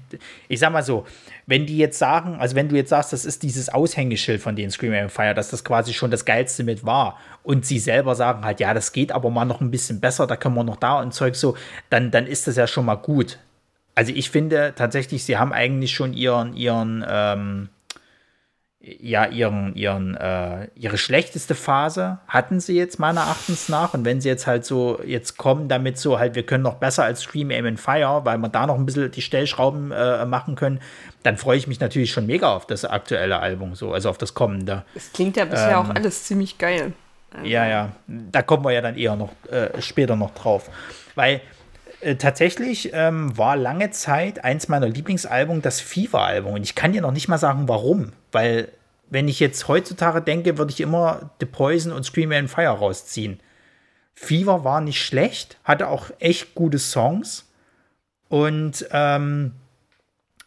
ich 0.48 0.60
sag 0.60 0.72
mal 0.72 0.82
so, 0.82 1.06
wenn 1.46 1.66
die 1.66 1.76
jetzt 1.76 1.98
sagen, 1.98 2.36
also 2.40 2.56
wenn 2.56 2.70
du 2.70 2.76
jetzt 2.76 2.88
sagst, 2.88 3.12
das 3.12 3.26
ist 3.26 3.42
dieses 3.42 3.68
Aushängeschild 3.68 4.40
von 4.40 4.56
den 4.56 4.70
Screaming 4.70 5.10
Fire, 5.10 5.34
dass 5.34 5.50
das 5.50 5.62
quasi 5.62 5.92
schon 5.92 6.10
das 6.10 6.24
Geilste 6.24 6.64
mit 6.64 6.86
war 6.86 7.18
und 7.42 7.66
sie 7.66 7.78
selber 7.78 8.14
sagen 8.14 8.46
halt, 8.46 8.60
ja, 8.60 8.72
das 8.72 8.92
geht 8.92 9.12
aber 9.12 9.28
mal 9.28 9.44
noch 9.44 9.60
ein 9.60 9.70
bisschen 9.70 10.00
besser, 10.00 10.26
da 10.26 10.36
können 10.36 10.54
wir 10.54 10.64
noch 10.64 10.76
da 10.76 11.00
und 11.00 11.12
Zeug 11.12 11.36
so, 11.36 11.54
dann, 11.90 12.10
dann 12.10 12.26
ist 12.26 12.46
das 12.46 12.56
ja 12.56 12.66
schon 12.66 12.86
mal 12.86 12.94
gut. 12.94 13.38
Also 13.94 14.12
ich 14.14 14.30
finde 14.30 14.72
tatsächlich, 14.74 15.24
sie 15.24 15.36
haben 15.36 15.52
eigentlich 15.52 15.92
schon 15.92 16.14
ihren, 16.14 16.56
ihren, 16.56 17.04
ähm, 17.06 17.68
ja, 18.84 19.26
ihren, 19.26 19.76
ihren, 19.76 20.16
äh, 20.16 20.66
ihre 20.74 20.98
schlechteste 20.98 21.54
Phase 21.54 22.18
hatten 22.26 22.58
sie 22.58 22.76
jetzt 22.76 22.98
meiner 22.98 23.20
Erachtens 23.20 23.68
nach. 23.68 23.94
Und 23.94 24.04
wenn 24.04 24.20
sie 24.20 24.28
jetzt 24.28 24.48
halt 24.48 24.64
so 24.64 25.00
jetzt 25.04 25.36
kommen 25.36 25.68
damit 25.68 25.98
so 25.98 26.18
halt, 26.18 26.34
wir 26.34 26.44
können 26.44 26.64
noch 26.64 26.74
besser 26.74 27.04
als 27.04 27.20
Scream 27.20 27.50
Aim 27.52 27.66
and 27.66 27.80
Fire, 27.80 28.24
weil 28.24 28.38
wir 28.38 28.48
da 28.48 28.66
noch 28.66 28.74
ein 28.74 28.84
bisschen 28.84 29.10
die 29.12 29.22
Stellschrauben 29.22 29.92
äh, 29.92 30.26
machen 30.26 30.56
können, 30.56 30.80
dann 31.22 31.36
freue 31.36 31.58
ich 31.58 31.68
mich 31.68 31.78
natürlich 31.78 32.10
schon 32.10 32.26
mega 32.26 32.52
auf 32.52 32.66
das 32.66 32.84
aktuelle 32.84 33.38
Album, 33.38 33.76
so, 33.76 33.92
also 33.92 34.10
auf 34.10 34.18
das 34.18 34.34
kommende. 34.34 34.84
Es 34.96 35.12
klingt 35.12 35.36
ja 35.36 35.44
bisher 35.44 35.70
ähm, 35.70 35.76
auch 35.76 35.94
alles 35.94 36.24
ziemlich 36.24 36.58
geil. 36.58 36.92
Also. 37.30 37.46
Ja, 37.46 37.66
ja, 37.66 37.92
da 38.08 38.42
kommen 38.42 38.64
wir 38.64 38.72
ja 38.72 38.80
dann 38.80 38.96
eher 38.96 39.14
noch 39.14 39.30
äh, 39.48 39.80
später 39.80 40.16
noch 40.16 40.34
drauf. 40.34 40.68
Weil 41.14 41.40
äh, 42.02 42.16
tatsächlich 42.16 42.90
ähm, 42.92 43.36
war 43.36 43.56
lange 43.56 43.90
Zeit 43.90 44.44
eins 44.44 44.68
meiner 44.68 44.88
Lieblingsalbum 44.88 45.62
das 45.62 45.80
Fever-Album. 45.80 46.54
Und 46.54 46.62
ich 46.62 46.74
kann 46.74 46.92
dir 46.92 47.00
noch 47.00 47.12
nicht 47.12 47.28
mal 47.28 47.38
sagen, 47.38 47.68
warum. 47.68 48.12
Weil, 48.32 48.68
wenn 49.08 49.28
ich 49.28 49.40
jetzt 49.40 49.68
heutzutage 49.68 50.20
denke, 50.20 50.58
würde 50.58 50.72
ich 50.72 50.80
immer 50.80 51.30
The 51.40 51.46
Poison 51.46 51.92
und 51.92 52.04
Scream 52.04 52.32
and 52.32 52.50
Fire 52.50 52.68
rausziehen. 52.68 53.40
Fever 54.14 54.64
war 54.64 54.80
nicht 54.80 55.02
schlecht, 55.02 55.58
hatte 55.64 55.88
auch 55.88 56.10
echt 56.18 56.54
gute 56.54 56.78
Songs. 56.78 57.48
Und 58.28 58.86
ähm, 58.90 59.52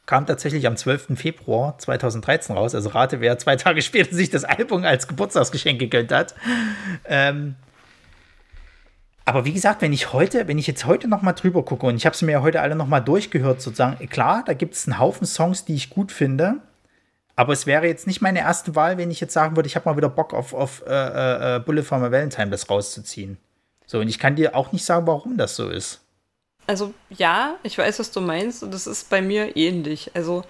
kam 0.06 0.26
tatsächlich 0.26 0.68
am 0.68 0.78
12. 0.78 1.18
Februar 1.18 1.78
2013 1.78 2.56
raus. 2.56 2.76
Also 2.76 2.90
rate, 2.90 3.22
wer 3.22 3.38
zwei 3.38 3.56
Tage 3.56 3.82
später 3.82 4.14
sich 4.14 4.30
das 4.30 4.44
Album 4.44 4.84
als 4.84 5.08
Geburtstagsgeschenk 5.08 5.80
gegönnt 5.80 6.12
hat. 6.12 6.36
Ähm, 7.06 7.56
aber 9.26 9.44
wie 9.44 9.54
gesagt, 9.54 9.82
wenn 9.82 9.92
ich 9.92 10.14
heute, 10.14 10.48
wenn 10.48 10.60
ich 10.60 10.68
jetzt 10.68 10.86
heute 10.86 11.08
noch 11.08 11.24
mal 11.24 11.34
drüber 11.34 11.66
gucke 11.66 11.88
und 11.88 11.96
ich 11.96 12.06
habe 12.06 12.16
sie 12.16 12.26
mir 12.26 12.34
ja 12.34 12.42
heute 12.44 12.62
alle 12.62 12.76
noch 12.76 12.88
mal 12.88 13.00
durchgehört, 13.00 13.60
sozusagen, 13.60 14.08
klar, 14.08 14.44
da 14.46 14.54
gibt 14.54 14.76
es 14.76 14.88
einen 14.88 15.00
Haufen 15.00 15.26
Songs, 15.26 15.66
die 15.66 15.74
ich 15.74 15.90
gut 15.90 16.12
finde. 16.12 16.58
Aber 17.36 17.52
es 17.52 17.66
wäre 17.66 17.88
jetzt 17.88 18.08
nicht 18.08 18.22
meine 18.22 18.40
erste 18.40 18.76
Wahl, 18.76 18.98
wenn 18.98 19.12
ich 19.12 19.20
jetzt 19.20 19.34
sagen 19.34 19.56
würde, 19.56 19.68
ich 19.68 19.76
habe 19.76 19.90
mal 19.90 19.98
wieder 19.98 20.10
Bock 20.10 20.34
auf, 20.34 20.54
auf 20.54 20.84
äh, 20.88 20.92
äh, 20.92 21.56
äh 21.56 21.60
Bullet 21.60 21.84
for 21.84 21.98
my 21.98 22.12
Valentine 22.12 22.50
das 22.50 22.70
rauszuziehen. 22.70 23.38
So, 23.88 24.00
und 24.00 24.08
ich 24.08 24.20
kann 24.20 24.36
dir 24.36 24.56
auch 24.56 24.72
nicht 24.72 24.86
sagen, 24.86 25.06
warum 25.08 25.38
das 25.38 25.56
so 25.56 25.70
ist. 25.70 26.02
Also, 26.68 26.94
ja, 27.10 27.56
ich 27.64 27.78
weiß, 27.78 28.00
was 28.00 28.12
du 28.12 28.22
meinst, 28.22 28.64
und 28.64 28.74
das 28.74 28.88
ist 28.88 29.10
bei 29.10 29.22
mir 29.22 29.58
ähnlich. 29.58 30.12
Also, 30.14 30.44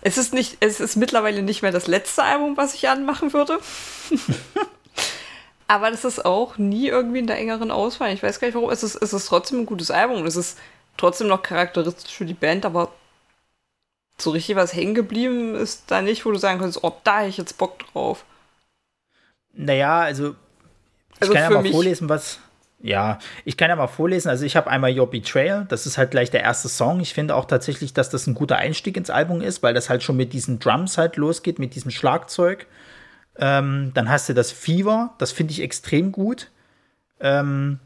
es 0.00 0.18
ist 0.18 0.32
nicht, 0.32 0.56
es 0.60 0.80
ist 0.80 0.96
mittlerweile 0.96 1.42
nicht 1.42 1.62
mehr 1.62 1.72
das 1.72 1.86
letzte 1.88 2.22
Album, 2.24 2.56
was 2.56 2.74
ich 2.74 2.88
anmachen 2.88 3.32
würde. 3.32 3.58
Aber 5.72 5.90
das 5.90 6.04
ist 6.04 6.26
auch 6.26 6.58
nie 6.58 6.88
irgendwie 6.88 7.20
in 7.20 7.26
der 7.26 7.38
engeren 7.38 7.70
Auswahl. 7.70 8.12
Ich 8.12 8.22
weiß 8.22 8.40
gar 8.40 8.46
nicht 8.46 8.54
warum. 8.54 8.68
Es 8.68 8.82
ist, 8.82 8.94
es 8.94 9.14
ist 9.14 9.24
trotzdem 9.24 9.60
ein 9.60 9.64
gutes 9.64 9.90
Album. 9.90 10.26
Es 10.26 10.36
ist 10.36 10.58
trotzdem 10.98 11.28
noch 11.28 11.42
charakteristisch 11.42 12.14
für 12.14 12.26
die 12.26 12.34
Band, 12.34 12.66
aber 12.66 12.92
so 14.18 14.32
richtig 14.32 14.54
was 14.56 14.74
hängen 14.74 14.94
geblieben 14.94 15.54
ist 15.54 15.84
da 15.86 16.02
nicht, 16.02 16.26
wo 16.26 16.30
du 16.30 16.36
sagen 16.36 16.60
kannst, 16.60 16.84
oh, 16.84 16.92
da 17.04 17.20
hätte 17.20 17.30
ich 17.30 17.38
jetzt 17.38 17.56
Bock 17.56 17.78
drauf. 17.90 18.26
Naja, 19.54 20.00
also 20.00 20.34
ich 21.14 21.22
also 21.22 21.32
kann 21.32 21.50
ja 21.50 21.62
mal 21.62 21.70
vorlesen, 21.70 22.10
was. 22.10 22.38
Ja, 22.82 23.18
ich 23.46 23.56
kann 23.56 23.70
ja 23.70 23.76
mal 23.76 23.86
vorlesen. 23.86 24.28
Also 24.28 24.44
ich 24.44 24.56
habe 24.56 24.68
einmal 24.68 24.98
Your 24.98 25.08
Betrayal, 25.08 25.64
das 25.70 25.86
ist 25.86 25.96
halt 25.96 26.10
gleich 26.10 26.30
der 26.30 26.42
erste 26.42 26.68
Song. 26.68 27.00
Ich 27.00 27.14
finde 27.14 27.34
auch 27.34 27.46
tatsächlich, 27.46 27.94
dass 27.94 28.10
das 28.10 28.26
ein 28.26 28.34
guter 28.34 28.56
Einstieg 28.56 28.98
ins 28.98 29.08
Album 29.08 29.40
ist, 29.40 29.62
weil 29.62 29.72
das 29.72 29.88
halt 29.88 30.02
schon 30.02 30.18
mit 30.18 30.34
diesen 30.34 30.58
Drums 30.58 30.98
halt 30.98 31.16
losgeht, 31.16 31.58
mit 31.58 31.74
diesem 31.74 31.90
Schlagzeug. 31.90 32.66
Ähm, 33.36 33.92
dann 33.94 34.08
hast 34.08 34.28
du 34.28 34.34
das 34.34 34.52
Fever, 34.52 35.14
das 35.18 35.32
finde 35.32 35.52
ich 35.52 35.60
extrem 35.62 36.12
gut. 36.12 36.50
Ähm, 37.20 37.78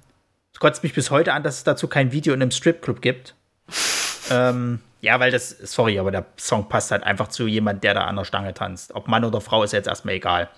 es 0.53 0.59
kotzt 0.59 0.83
mich 0.83 0.95
bis 0.95 1.11
heute 1.11 1.33
an, 1.33 1.43
dass 1.43 1.59
es 1.59 1.65
dazu 1.65 1.87
kein 1.87 2.13
Video 2.13 2.35
in 2.35 2.43
einem 2.43 2.51
Stripclub 2.51 3.01
gibt. 3.01 3.35
ähm, 4.31 4.81
ja, 5.01 5.21
weil 5.21 5.31
das, 5.31 5.51
sorry, 5.51 5.99
aber 5.99 6.11
der 6.11 6.27
Song 6.39 6.69
passt 6.69 6.91
halt 6.91 7.05
einfach 7.05 7.29
zu 7.29 7.47
jemand, 7.47 7.85
der 7.85 7.95
da 7.95 8.05
an 8.07 8.17
der 8.17 8.25
Stange 8.25 8.55
tanzt. 8.55 8.95
Ob 8.95 9.07
Mann 9.07 9.25
oder 9.25 9.41
Frau 9.41 9.63
ist 9.63 9.73
jetzt 9.73 9.87
erstmal 9.87 10.15
egal. 10.15 10.49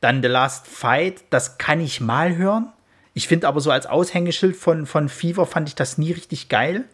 Dann 0.00 0.22
The 0.22 0.28
Last 0.28 0.66
Fight, 0.66 1.24
das 1.30 1.58
kann 1.58 1.80
ich 1.80 2.00
mal 2.00 2.36
hören. 2.36 2.72
Ich 3.14 3.26
finde 3.26 3.48
aber 3.48 3.60
so 3.60 3.70
als 3.70 3.86
Aushängeschild 3.86 4.56
von, 4.56 4.86
von 4.86 5.08
Fever 5.08 5.46
fand 5.46 5.68
ich 5.68 5.74
das 5.74 5.98
nie 5.98 6.12
richtig 6.12 6.48
geil. 6.48 6.84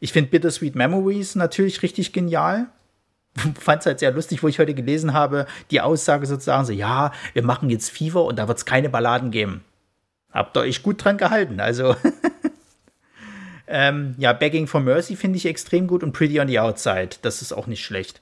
Ich 0.00 0.12
finde 0.12 0.30
Bittersweet 0.30 0.74
Memories 0.74 1.34
natürlich 1.34 1.82
richtig 1.82 2.12
genial 2.12 2.66
fand 3.60 3.80
es 3.80 3.86
halt 3.86 3.98
sehr 3.98 4.12
lustig, 4.12 4.42
wo 4.42 4.48
ich 4.48 4.58
heute 4.58 4.74
gelesen 4.74 5.12
habe, 5.12 5.46
die 5.70 5.80
Aussage 5.80 6.26
sozusagen 6.26 6.64
so, 6.64 6.72
ja, 6.72 7.12
wir 7.32 7.42
machen 7.42 7.70
jetzt 7.70 7.90
Fever 7.90 8.24
und 8.24 8.38
da 8.38 8.48
wird 8.48 8.58
es 8.58 8.64
keine 8.64 8.88
Balladen 8.88 9.30
geben. 9.30 9.64
Habt 10.32 10.56
ihr 10.56 10.62
euch 10.62 10.82
gut 10.82 11.02
dran 11.04 11.18
gehalten, 11.18 11.60
also. 11.60 11.96
ähm, 13.66 14.14
ja, 14.18 14.32
Begging 14.32 14.66
for 14.66 14.80
Mercy 14.80 15.16
finde 15.16 15.38
ich 15.38 15.46
extrem 15.46 15.86
gut 15.86 16.02
und 16.02 16.12
Pretty 16.12 16.40
on 16.40 16.48
the 16.48 16.58
Outside, 16.58 17.10
das 17.22 17.42
ist 17.42 17.52
auch 17.52 17.66
nicht 17.66 17.84
schlecht. 17.84 18.20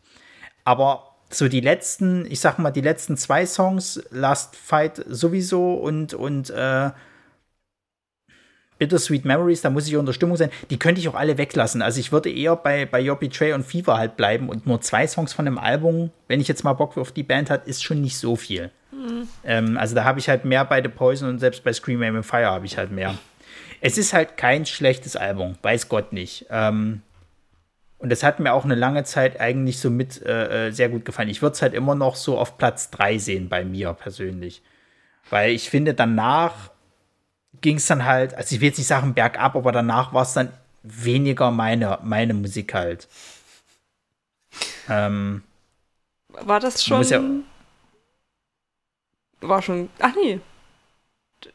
Aber 0.64 1.14
so 1.30 1.48
die 1.48 1.60
letzten, 1.60 2.26
ich 2.30 2.40
sag 2.40 2.58
mal, 2.58 2.70
die 2.70 2.80
letzten 2.80 3.16
zwei 3.16 3.46
Songs, 3.46 4.02
Last 4.10 4.56
Fight 4.56 5.04
sowieso 5.08 5.74
und, 5.74 6.14
und 6.14 6.50
äh, 6.50 6.90
Bittersweet 8.78 9.24
Memories, 9.24 9.62
da 9.62 9.70
muss 9.70 9.86
ich 9.86 9.96
unter 9.96 10.12
Stimmung 10.12 10.36
sein, 10.36 10.50
die 10.70 10.78
könnte 10.78 11.00
ich 11.00 11.08
auch 11.08 11.14
alle 11.14 11.38
weglassen. 11.38 11.82
Also 11.82 12.00
ich 12.00 12.12
würde 12.12 12.30
eher 12.30 12.56
bei, 12.56 12.86
bei 12.86 13.08
Your 13.08 13.16
Betray 13.16 13.52
und 13.52 13.64
Fever 13.64 13.96
halt 13.96 14.16
bleiben 14.16 14.48
und 14.48 14.66
nur 14.66 14.80
zwei 14.80 15.06
Songs 15.06 15.32
von 15.32 15.46
einem 15.46 15.58
Album, 15.58 16.10
wenn 16.28 16.40
ich 16.40 16.48
jetzt 16.48 16.64
mal 16.64 16.72
Bock 16.72 16.96
auf 16.98 17.12
die 17.12 17.22
Band 17.22 17.50
hat, 17.50 17.66
ist 17.66 17.84
schon 17.84 18.00
nicht 18.00 18.18
so 18.18 18.36
viel. 18.36 18.70
Mhm. 18.92 19.28
Ähm, 19.44 19.76
also 19.78 19.94
da 19.94 20.04
habe 20.04 20.18
ich 20.18 20.28
halt 20.28 20.44
mehr 20.44 20.64
bei 20.64 20.82
The 20.82 20.88
Poison 20.88 21.28
und 21.28 21.38
selbst 21.38 21.62
bei 21.62 21.72
Scream 21.72 22.02
Aim 22.02 22.16
and 22.16 22.26
Fire 22.26 22.46
habe 22.46 22.66
ich 22.66 22.76
halt 22.76 22.90
mehr. 22.90 23.14
Es 23.80 23.98
ist 23.98 24.12
halt 24.12 24.36
kein 24.36 24.66
schlechtes 24.66 25.14
Album, 25.14 25.56
weiß 25.62 25.88
Gott 25.88 26.12
nicht. 26.12 26.46
Ähm, 26.50 27.02
und 27.98 28.10
das 28.10 28.22
hat 28.22 28.40
mir 28.40 28.52
auch 28.52 28.64
eine 28.64 28.74
lange 28.74 29.04
Zeit 29.04 29.40
eigentlich 29.40 29.78
so 29.78 29.88
mit 29.88 30.20
äh, 30.22 30.68
äh 30.68 30.70
sehr 30.72 30.88
gut 30.88 31.04
gefallen. 31.04 31.28
Ich 31.28 31.42
würde 31.42 31.54
es 31.54 31.62
halt 31.62 31.74
immer 31.74 31.94
noch 31.94 32.16
so 32.16 32.38
auf 32.38 32.58
Platz 32.58 32.90
3 32.90 33.18
sehen 33.18 33.48
bei 33.48 33.64
mir 33.64 33.92
persönlich. 33.94 34.62
Weil 35.30 35.52
ich 35.52 35.70
finde, 35.70 35.94
danach 35.94 36.70
ging 37.64 37.78
es 37.78 37.86
dann 37.86 38.04
halt, 38.04 38.34
also 38.34 38.54
ich 38.54 38.60
will 38.60 38.68
jetzt 38.68 38.78
nicht 38.78 38.86
sagen 38.86 39.14
bergab, 39.14 39.56
aber 39.56 39.72
danach 39.72 40.12
war 40.12 40.22
es 40.22 40.34
dann 40.34 40.52
weniger 40.82 41.50
meine, 41.50 41.98
meine 42.02 42.34
Musik 42.34 42.74
halt. 42.74 43.08
Ähm, 44.88 45.42
war 46.28 46.60
das 46.60 46.84
schon. 46.84 47.02
Ja 47.02 47.20
war 49.48 49.62
schon. 49.62 49.88
Ach 49.98 50.12
nee. 50.14 50.40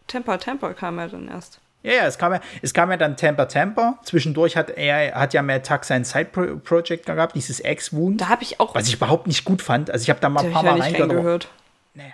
Temper, 0.07 0.39
Temper 0.39 0.73
kam 0.73 0.97
ja 0.97 1.07
dann 1.07 1.27
erst. 1.27 1.59
Ja, 1.81 1.93
ja, 1.93 2.07
es 2.07 2.17
kam 2.17 2.33
ja, 2.33 2.41
es 2.61 2.73
kam 2.73 2.91
ja 2.91 2.97
dann 2.97 3.15
Temper 3.15 3.47
Temper. 3.47 3.99
Zwischendurch 4.03 4.57
hat 4.57 4.71
er 4.71 5.15
hat 5.15 5.33
ja 5.33 5.41
mehr 5.41 5.63
Tag 5.63 5.85
sein 5.85 6.03
Side-Project 6.03 7.05
gehabt, 7.05 7.35
dieses 7.35 7.63
X-Wound. 7.63 8.19
Da 8.21 8.29
habe 8.29 8.43
ich 8.43 8.59
auch. 8.59 8.75
Was 8.75 8.87
ich 8.87 8.95
überhaupt 8.95 9.27
nicht 9.27 9.45
gut 9.45 9.61
fand. 9.61 9.89
Also 9.89 10.03
ich 10.03 10.09
habe 10.09 10.19
da 10.19 10.29
mal 10.29 10.43
ein 10.43 10.51
paar 10.51 10.63
Mal 10.63 10.81
reingehört. 10.81 11.49
Nee. 11.93 12.13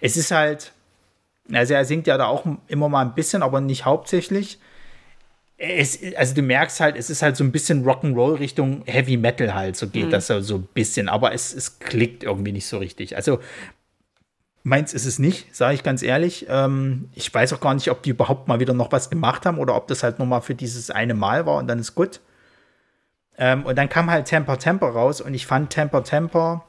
Es 0.00 0.16
ist 0.16 0.30
halt. 0.30 0.72
Also 1.52 1.74
er 1.74 1.84
singt 1.84 2.06
ja 2.06 2.18
da 2.18 2.26
auch 2.26 2.44
immer 2.68 2.88
mal 2.88 3.02
ein 3.02 3.14
bisschen, 3.14 3.42
aber 3.42 3.60
nicht 3.60 3.84
hauptsächlich. 3.84 4.58
Es, 5.58 5.98
also 6.16 6.34
du 6.34 6.42
merkst 6.42 6.80
halt, 6.80 6.96
es 6.96 7.08
ist 7.08 7.22
halt 7.22 7.36
so 7.36 7.44
ein 7.44 7.52
bisschen 7.52 7.84
Rock'n'Roll 7.84 8.38
Richtung 8.38 8.82
Heavy 8.86 9.16
Metal 9.16 9.54
halt, 9.54 9.76
so 9.76 9.86
geht 9.86 10.06
mhm. 10.06 10.10
das 10.10 10.26
so, 10.26 10.40
so 10.40 10.56
ein 10.56 10.68
bisschen, 10.74 11.08
aber 11.08 11.32
es, 11.32 11.54
es 11.54 11.78
klickt 11.78 12.24
irgendwie 12.24 12.52
nicht 12.52 12.66
so 12.66 12.78
richtig. 12.78 13.14
Also 13.14 13.38
Meins 14.64 14.94
ist 14.94 15.06
es 15.06 15.18
nicht, 15.18 15.54
sage 15.54 15.74
ich 15.74 15.82
ganz 15.82 16.02
ehrlich. 16.02 16.46
Ähm, 16.48 17.08
ich 17.14 17.32
weiß 17.32 17.52
auch 17.52 17.60
gar 17.60 17.74
nicht, 17.74 17.90
ob 17.90 18.02
die 18.02 18.10
überhaupt 18.10 18.46
mal 18.46 18.60
wieder 18.60 18.74
noch 18.74 18.92
was 18.92 19.10
gemacht 19.10 19.44
haben 19.44 19.58
oder 19.58 19.74
ob 19.74 19.88
das 19.88 20.04
halt 20.04 20.18
nur 20.20 20.28
mal 20.28 20.40
für 20.40 20.54
dieses 20.54 20.90
eine 20.90 21.14
Mal 21.14 21.46
war 21.46 21.56
und 21.56 21.66
dann 21.66 21.80
ist 21.80 21.96
gut. 21.96 22.20
Ähm, 23.36 23.64
und 23.66 23.76
dann 23.76 23.88
kam 23.88 24.10
halt 24.10 24.26
Temper 24.26 24.58
Temper 24.58 24.88
raus 24.88 25.20
und 25.20 25.34
ich 25.34 25.46
fand 25.46 25.70
Temper 25.70 26.04
Temper 26.04 26.64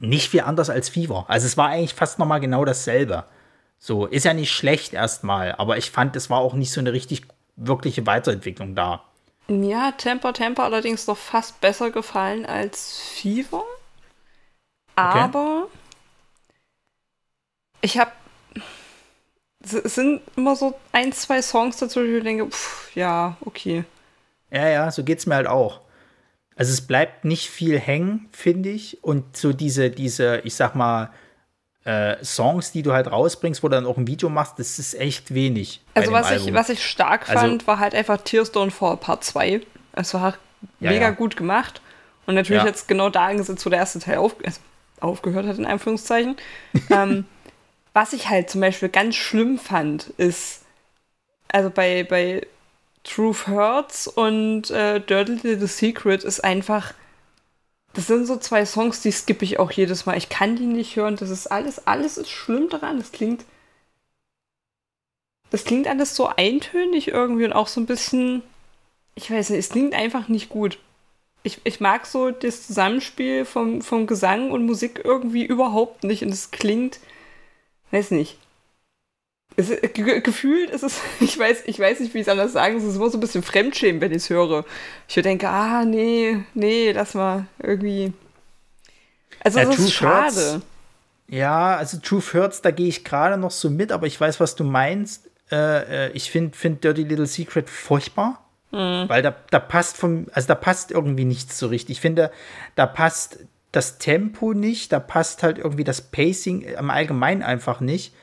nicht 0.00 0.30
viel 0.30 0.40
anders 0.40 0.68
als 0.68 0.88
Fever. 0.88 1.26
Also 1.28 1.46
es 1.46 1.56
war 1.56 1.68
eigentlich 1.68 1.94
fast 1.94 2.18
noch 2.18 2.26
mal 2.26 2.40
genau 2.40 2.64
dasselbe. 2.64 3.24
So, 3.84 4.06
ist 4.06 4.24
ja 4.24 4.32
nicht 4.32 4.50
schlecht 4.50 4.94
erstmal, 4.94 5.54
aber 5.56 5.76
ich 5.76 5.90
fand, 5.90 6.16
es 6.16 6.30
war 6.30 6.38
auch 6.38 6.54
nicht 6.54 6.72
so 6.72 6.80
eine 6.80 6.92
richtig 6.92 7.26
wirkliche 7.56 8.06
Weiterentwicklung 8.06 8.74
da. 8.74 9.04
Ja, 9.48 9.92
Temper 9.92 10.32
Temper 10.32 10.64
allerdings 10.64 11.04
doch 11.04 11.18
fast 11.18 11.60
besser 11.60 11.90
gefallen 11.90 12.46
als 12.46 12.98
Fever. 13.00 13.62
Aber 14.96 15.64
okay 15.64 15.78
ich 17.84 17.98
habe 17.98 18.10
es 19.62 19.94
sind 19.94 20.20
immer 20.36 20.56
so 20.56 20.74
ein, 20.92 21.12
zwei 21.12 21.40
Songs 21.40 21.78
dazu, 21.78 22.00
wo 22.00 22.04
ich 22.04 22.22
denke, 22.22 22.46
pff, 22.50 22.94
ja, 22.94 23.36
okay. 23.42 23.84
Ja, 24.50 24.68
ja, 24.68 24.90
so 24.90 25.04
geht's 25.04 25.24
mir 25.24 25.36
halt 25.36 25.46
auch. 25.46 25.80
Also 26.54 26.70
es 26.70 26.86
bleibt 26.86 27.24
nicht 27.24 27.48
viel 27.48 27.78
hängen, 27.78 28.28
finde 28.30 28.68
ich. 28.68 29.02
Und 29.02 29.36
so 29.36 29.54
diese, 29.54 29.90
diese, 29.90 30.40
ich 30.44 30.54
sag 30.54 30.74
mal, 30.74 31.10
äh, 31.84 32.22
Songs, 32.24 32.72
die 32.72 32.82
du 32.82 32.92
halt 32.92 33.10
rausbringst, 33.10 33.62
wo 33.62 33.68
du 33.68 33.76
dann 33.76 33.86
auch 33.86 33.98
ein 33.98 34.06
Video 34.06 34.28
machst, 34.28 34.58
das 34.58 34.78
ist 34.78 34.94
echt 34.94 35.34
wenig. 35.34 35.82
Also 35.94 36.12
was 36.12 36.30
ich, 36.30 36.52
was 36.54 36.70
ich 36.70 36.84
stark 36.84 37.28
also, 37.28 37.40
fand, 37.40 37.66
war 37.66 37.78
halt 37.78 37.94
einfach 37.94 38.18
Tears 38.22 38.52
Don't 38.52 38.70
Fall 38.70 38.96
Part 38.96 39.22
2. 39.24 39.60
Es 39.92 40.14
war 40.14 40.34
ja, 40.80 40.90
mega 40.90 41.06
ja. 41.06 41.10
gut 41.10 41.36
gemacht. 41.36 41.80
Und 42.26 42.36
natürlich 42.36 42.62
ja. 42.62 42.68
jetzt 42.68 42.88
genau 42.88 43.10
da 43.10 43.26
angesetzt, 43.26 43.64
wo 43.66 43.70
der 43.70 43.80
erste 43.80 43.98
Teil 43.98 44.16
auf, 44.16 44.34
also 44.44 44.60
aufgehört 45.00 45.46
hat, 45.46 45.58
in 45.58 45.66
Anführungszeichen. 45.66 46.36
ähm, 46.90 47.26
was 47.92 48.12
ich 48.12 48.28
halt 48.28 48.50
zum 48.50 48.62
Beispiel 48.62 48.88
ganz 48.88 49.14
schlimm 49.14 49.58
fand, 49.58 50.08
ist, 50.16 50.62
also 51.48 51.70
bei, 51.70 52.02
bei 52.04 52.46
Truth 53.04 53.46
Hurts 53.46 54.08
und 54.08 54.70
äh, 54.70 55.00
Dirty 55.00 55.32
Little 55.42 55.68
Secret 55.68 56.24
ist 56.24 56.42
einfach, 56.42 56.94
das 57.94 58.08
sind 58.08 58.26
so 58.26 58.36
zwei 58.36 58.66
Songs, 58.66 59.00
die 59.00 59.12
skippe 59.12 59.44
ich 59.44 59.58
auch 59.60 59.70
jedes 59.70 60.04
Mal. 60.04 60.16
Ich 60.16 60.28
kann 60.28 60.56
die 60.56 60.66
nicht 60.66 60.96
hören. 60.96 61.16
Das 61.16 61.30
ist 61.30 61.46
alles, 61.46 61.86
alles 61.86 62.18
ist 62.18 62.30
schlimm 62.30 62.68
daran. 62.68 62.98
Das 62.98 63.12
klingt, 63.12 63.44
das 65.50 65.64
klingt 65.64 65.86
alles 65.86 66.16
so 66.16 66.26
eintönig 66.26 67.08
irgendwie 67.08 67.44
und 67.44 67.52
auch 67.52 67.68
so 67.68 67.80
ein 67.80 67.86
bisschen, 67.86 68.42
ich 69.14 69.30
weiß 69.30 69.50
nicht, 69.50 69.60
es 69.60 69.68
klingt 69.70 69.94
einfach 69.94 70.28
nicht 70.28 70.48
gut. 70.48 70.78
Ich, 71.44 71.60
ich 71.62 71.78
mag 71.80 72.06
so 72.06 72.30
das 72.32 72.66
Zusammenspiel 72.66 73.44
vom, 73.44 73.80
vom 73.80 74.06
Gesang 74.08 74.50
und 74.50 74.66
Musik 74.66 75.02
irgendwie 75.04 75.44
überhaupt 75.44 76.02
nicht 76.02 76.22
und 76.22 76.30
es 76.30 76.50
klingt, 76.50 76.98
weiß 77.92 78.10
nicht. 78.10 78.38
Es, 79.56 79.68
ge 79.68 80.20
gefühlt 80.20 80.70
ist 80.70 80.82
es, 80.82 81.00
ich 81.20 81.38
weiß, 81.38 81.64
ich 81.66 81.78
weiß 81.78 82.00
nicht, 82.00 82.14
wie 82.14 82.18
ich 82.18 82.26
es 82.26 82.28
anders 82.28 82.52
sagen, 82.52 82.76
es 82.76 82.84
ist 82.84 82.96
immer 82.96 83.10
so 83.10 83.18
ein 83.18 83.20
bisschen 83.20 83.42
Fremdschämen, 83.42 84.00
wenn 84.00 84.10
ich 84.10 84.18
es 84.18 84.30
höre. 84.30 84.64
Ich 85.08 85.14
denke, 85.14 85.48
ah, 85.48 85.84
nee, 85.84 86.38
nee, 86.54 86.92
lass 86.92 87.14
mal 87.14 87.46
irgendwie. 87.62 88.12
Also, 89.40 89.58
ja, 89.58 89.64
das 89.66 89.78
ist 89.78 89.92
schade. 89.92 90.52
Hurts, 90.52 90.60
ja, 91.28 91.76
also 91.76 91.98
Truth 91.98 92.34
Hurts, 92.34 92.62
da 92.62 92.70
gehe 92.70 92.88
ich 92.88 93.04
gerade 93.04 93.36
noch 93.36 93.50
so 93.50 93.70
mit, 93.70 93.92
aber 93.92 94.06
ich 94.06 94.20
weiß, 94.20 94.40
was 94.40 94.56
du 94.56 94.64
meinst. 94.64 95.30
Äh, 95.50 96.06
äh 96.06 96.10
ich 96.12 96.30
finde 96.30 96.56
find 96.56 96.82
Dirty 96.82 97.04
Little 97.04 97.26
Secret 97.26 97.70
furchtbar. 97.70 98.44
Mhm. 98.74 99.08
Weil 99.08 99.22
da, 99.22 99.34
da 99.50 99.60
passt 99.60 99.96
vom, 99.96 100.26
also 100.32 100.48
da 100.48 100.56
passt 100.56 100.90
irgendwie 100.90 101.24
nichts 101.24 101.58
so 101.58 101.68
richtig. 101.68 101.96
Ich 101.96 102.00
finde, 102.00 102.32
da 102.74 102.86
passt 102.86 103.38
das 103.70 103.98
Tempo 103.98 104.52
nicht, 104.52 104.92
da 104.92 105.00
passt 105.00 105.42
halt 105.42 105.58
irgendwie 105.58 105.84
das 105.84 106.00
Pacing 106.00 106.62
im 106.62 106.90
Allgemeinen 106.90 107.42
einfach 107.42 107.80
nicht, 107.80 108.14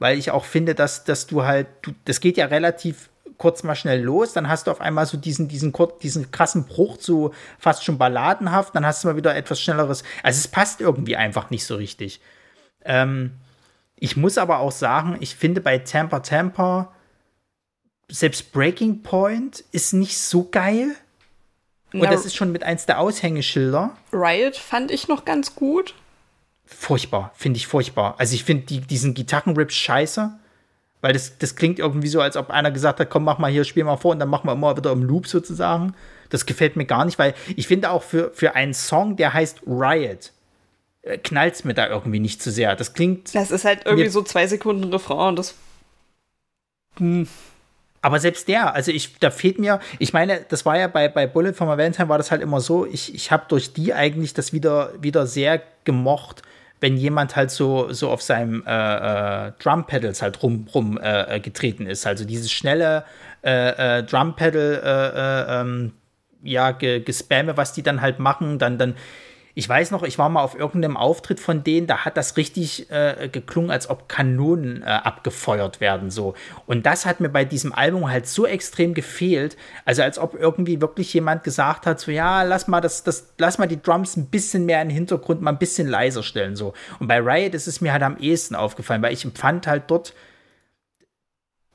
weil 0.00 0.18
ich 0.18 0.32
auch 0.32 0.44
finde, 0.44 0.74
dass, 0.74 1.04
dass 1.04 1.28
du 1.28 1.44
halt, 1.44 1.68
du, 1.82 1.92
das 2.06 2.20
geht 2.20 2.36
ja 2.36 2.46
relativ 2.46 3.10
kurz 3.38 3.62
mal 3.62 3.76
schnell 3.76 4.02
los, 4.02 4.32
dann 4.32 4.48
hast 4.48 4.66
du 4.66 4.70
auf 4.70 4.80
einmal 4.80 5.06
so 5.06 5.16
diesen, 5.16 5.46
diesen, 5.46 5.72
diesen 6.02 6.30
krassen 6.30 6.66
Bruch 6.66 6.98
zu 6.98 7.32
fast 7.58 7.84
schon 7.84 7.96
balladenhaft, 7.96 8.74
dann 8.74 8.84
hast 8.84 9.04
du 9.04 9.08
mal 9.08 9.16
wieder 9.16 9.36
etwas 9.36 9.60
schnelleres, 9.60 10.02
also 10.22 10.38
es 10.38 10.48
passt 10.48 10.80
irgendwie 10.80 11.16
einfach 11.16 11.50
nicht 11.50 11.64
so 11.64 11.76
richtig. 11.76 12.20
Ähm, 12.84 13.32
ich 13.96 14.16
muss 14.16 14.36
aber 14.36 14.58
auch 14.58 14.72
sagen, 14.72 15.16
ich 15.20 15.36
finde 15.36 15.60
bei 15.60 15.78
Tamper 15.78 16.22
Tamper 16.22 16.92
selbst 18.08 18.52
Breaking 18.52 19.02
Point 19.02 19.64
ist 19.72 19.92
nicht 19.92 20.18
so 20.18 20.48
geil. 20.50 20.94
Und 21.92 22.00
Na, 22.00 22.10
das 22.10 22.24
ist 22.24 22.36
schon 22.36 22.52
mit 22.52 22.62
eins 22.62 22.86
der 22.86 22.98
Aushängeschilder. 22.98 23.96
Riot 24.12 24.56
fand 24.56 24.90
ich 24.90 25.08
noch 25.08 25.24
ganz 25.24 25.54
gut. 25.54 25.94
Furchtbar, 26.76 27.32
finde 27.34 27.58
ich 27.58 27.66
furchtbar. 27.66 28.14
Also 28.18 28.34
ich 28.34 28.44
finde 28.44 28.66
die, 28.66 28.80
diesen 28.80 29.14
Gitarrenrip 29.14 29.72
scheiße. 29.72 30.38
Weil 31.02 31.14
das, 31.14 31.38
das 31.38 31.56
klingt 31.56 31.78
irgendwie 31.78 32.08
so, 32.08 32.20
als 32.20 32.36
ob 32.36 32.50
einer 32.50 32.70
gesagt 32.70 33.00
hat, 33.00 33.08
komm, 33.08 33.24
mach 33.24 33.38
mal 33.38 33.50
hier, 33.50 33.64
spiel 33.64 33.84
mal 33.84 33.96
vor 33.96 34.12
und 34.12 34.18
dann 34.18 34.28
machen 34.28 34.46
wir 34.46 34.52
immer 34.52 34.76
wieder 34.76 34.92
im 34.92 35.02
Loop 35.02 35.26
sozusagen. 35.26 35.94
Das 36.28 36.44
gefällt 36.44 36.76
mir 36.76 36.84
gar 36.84 37.04
nicht, 37.04 37.18
weil 37.18 37.34
ich 37.56 37.66
finde 37.66 37.90
auch 37.90 38.02
für, 38.02 38.30
für 38.34 38.54
einen 38.54 38.74
Song, 38.74 39.16
der 39.16 39.32
heißt 39.32 39.62
Riot, 39.66 40.32
äh, 41.02 41.16
knallt 41.16 41.54
es 41.54 41.64
mir 41.64 41.74
da 41.74 41.88
irgendwie 41.88 42.20
nicht 42.20 42.42
zu 42.42 42.50
sehr. 42.50 42.76
Das 42.76 42.92
klingt. 42.92 43.34
Das 43.34 43.50
ist 43.50 43.64
halt 43.64 43.86
irgendwie 43.86 44.10
so 44.10 44.22
zwei 44.22 44.46
Sekunden 44.46 44.92
Refrain 44.92 45.30
und 45.30 45.38
das. 45.38 45.54
Hm. 46.98 47.26
Aber 48.02 48.18
selbst 48.18 48.48
der, 48.48 48.74
also 48.74 48.92
ich, 48.92 49.18
da 49.18 49.30
fehlt 49.30 49.58
mir, 49.58 49.80
ich 49.98 50.12
meine, 50.12 50.44
das 50.48 50.64
war 50.64 50.78
ja 50.78 50.88
bei, 50.88 51.08
bei 51.08 51.26
Bullet 51.26 51.54
a 51.58 51.66
Valentine 51.66 52.08
war 52.08 52.16
das 52.16 52.30
halt 52.30 52.40
immer 52.40 52.60
so, 52.60 52.86
ich, 52.86 53.14
ich 53.14 53.30
habe 53.30 53.44
durch 53.48 53.74
die 53.74 53.92
eigentlich 53.92 54.32
das 54.32 54.54
wieder, 54.54 54.92
wieder 55.00 55.26
sehr 55.26 55.62
gemocht, 55.84 56.42
wenn 56.80 56.96
jemand 56.96 57.36
halt 57.36 57.50
so, 57.50 57.92
so 57.92 58.10
auf 58.10 58.22
seinem 58.22 58.64
äh, 58.66 59.48
äh, 59.48 59.52
Drum-Pedals 59.58 60.22
halt 60.22 60.42
rum, 60.42 60.66
rum 60.74 60.98
äh, 60.98 61.36
äh 61.36 61.40
getreten 61.40 61.86
ist. 61.86 62.06
Also 62.06 62.24
dieses 62.24 62.50
schnelle 62.50 63.04
äh, 63.42 63.98
äh, 63.98 64.02
Drum-Pedal, 64.02 65.46
ähm, 65.48 65.92
ja, 66.42 66.70
Gespamme, 66.70 67.56
was 67.56 67.74
die 67.74 67.82
dann 67.82 68.00
halt 68.00 68.18
machen, 68.18 68.58
dann, 68.58 68.78
dann 68.78 68.94
ich 69.60 69.68
weiß 69.68 69.90
noch, 69.90 70.04
ich 70.04 70.16
war 70.16 70.30
mal 70.30 70.42
auf 70.42 70.58
irgendeinem 70.58 70.96
Auftritt 70.96 71.38
von 71.38 71.62
denen, 71.62 71.86
da 71.86 72.06
hat 72.06 72.16
das 72.16 72.38
richtig 72.38 72.90
äh, 72.90 73.28
geklungen, 73.30 73.70
als 73.70 73.90
ob 73.90 74.08
Kanonen 74.08 74.80
äh, 74.80 74.86
abgefeuert 74.86 75.82
werden 75.82 76.10
so. 76.10 76.32
Und 76.64 76.86
das 76.86 77.04
hat 77.04 77.20
mir 77.20 77.28
bei 77.28 77.44
diesem 77.44 77.74
Album 77.74 78.10
halt 78.10 78.26
so 78.26 78.46
extrem 78.46 78.94
gefehlt, 78.94 79.58
also 79.84 80.00
als 80.00 80.18
ob 80.18 80.34
irgendwie 80.34 80.80
wirklich 80.80 81.12
jemand 81.12 81.44
gesagt 81.44 81.84
hat, 81.84 82.00
so 82.00 82.10
ja, 82.10 82.42
lass 82.42 82.68
mal 82.68 82.80
das, 82.80 83.04
das, 83.04 83.34
lass 83.36 83.58
mal 83.58 83.68
die 83.68 83.82
Drums 83.82 84.16
ein 84.16 84.30
bisschen 84.30 84.64
mehr 84.64 84.80
in 84.80 84.88
den 84.88 84.94
Hintergrund, 84.94 85.42
mal 85.42 85.50
ein 85.50 85.58
bisschen 85.58 85.88
leiser 85.88 86.22
stellen 86.22 86.56
so. 86.56 86.72
Und 86.98 87.08
bei 87.08 87.20
Riot 87.20 87.52
ist 87.52 87.66
es 87.66 87.82
mir 87.82 87.92
halt 87.92 88.02
am 88.02 88.16
ehesten 88.16 88.54
aufgefallen, 88.54 89.02
weil 89.02 89.12
ich 89.12 89.26
empfand 89.26 89.66
halt 89.66 89.82
dort 89.88 90.14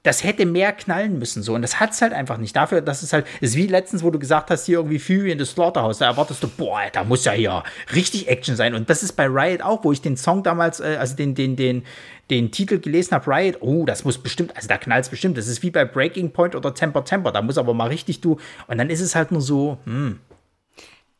das 0.05 0.23
hätte 0.23 0.45
mehr 0.45 0.71
knallen 0.71 1.17
müssen 1.17 1.41
so 1.41 1.53
und 1.55 1.63
das 1.63 1.79
hat 1.79 1.91
es 1.91 2.01
halt 2.01 2.13
einfach 2.13 2.37
nicht. 2.37 2.55
Dafür, 2.55 2.81
dass 2.81 3.01
es 3.01 3.11
halt 3.11 3.25
ist 3.41 3.55
wie 3.55 3.67
letztens, 3.67 4.03
wo 4.03 4.11
du 4.11 4.19
gesagt 4.19 4.51
hast, 4.51 4.65
hier 4.65 4.77
irgendwie 4.77 4.99
Fury 4.99 5.31
in 5.31 5.39
the 5.39 5.45
Slaughterhouse, 5.45 5.97
da 5.97 6.05
erwartest 6.05 6.43
du, 6.43 6.47
boah, 6.47 6.81
da 6.93 7.03
muss 7.03 7.25
ja 7.25 7.31
hier 7.31 7.63
richtig 7.93 8.27
Action 8.27 8.55
sein 8.55 8.75
und 8.75 8.89
das 8.89 9.03
ist 9.03 9.13
bei 9.13 9.25
Riot 9.25 9.61
auch, 9.61 9.83
wo 9.83 9.91
ich 9.91 10.01
den 10.01 10.15
Song 10.15 10.43
damals, 10.43 10.79
äh, 10.79 10.97
also 10.99 11.15
den 11.15 11.33
den 11.33 11.55
den 11.55 11.83
den 12.29 12.51
Titel 12.51 12.79
gelesen 12.79 13.11
habe, 13.11 13.29
Riot, 13.29 13.57
oh, 13.61 13.85
das 13.85 14.03
muss 14.03 14.17
bestimmt, 14.17 14.55
also 14.55 14.67
da 14.67 14.77
knallt 14.77 15.05
es 15.05 15.09
bestimmt. 15.09 15.37
Das 15.37 15.47
ist 15.47 15.61
wie 15.61 15.69
bei 15.69 15.85
Breaking 15.85 16.31
Point 16.31 16.55
oder 16.55 16.73
Temper 16.73 17.03
Temper, 17.03 17.31
da 17.31 17.41
muss 17.41 17.57
aber 17.57 17.73
mal 17.73 17.87
richtig 17.87 18.21
du 18.21 18.37
und 18.67 18.77
dann 18.77 18.89
ist 18.89 19.01
es 19.01 19.15
halt 19.15 19.31
nur 19.31 19.41
so, 19.41 19.77
hm. 19.85 20.19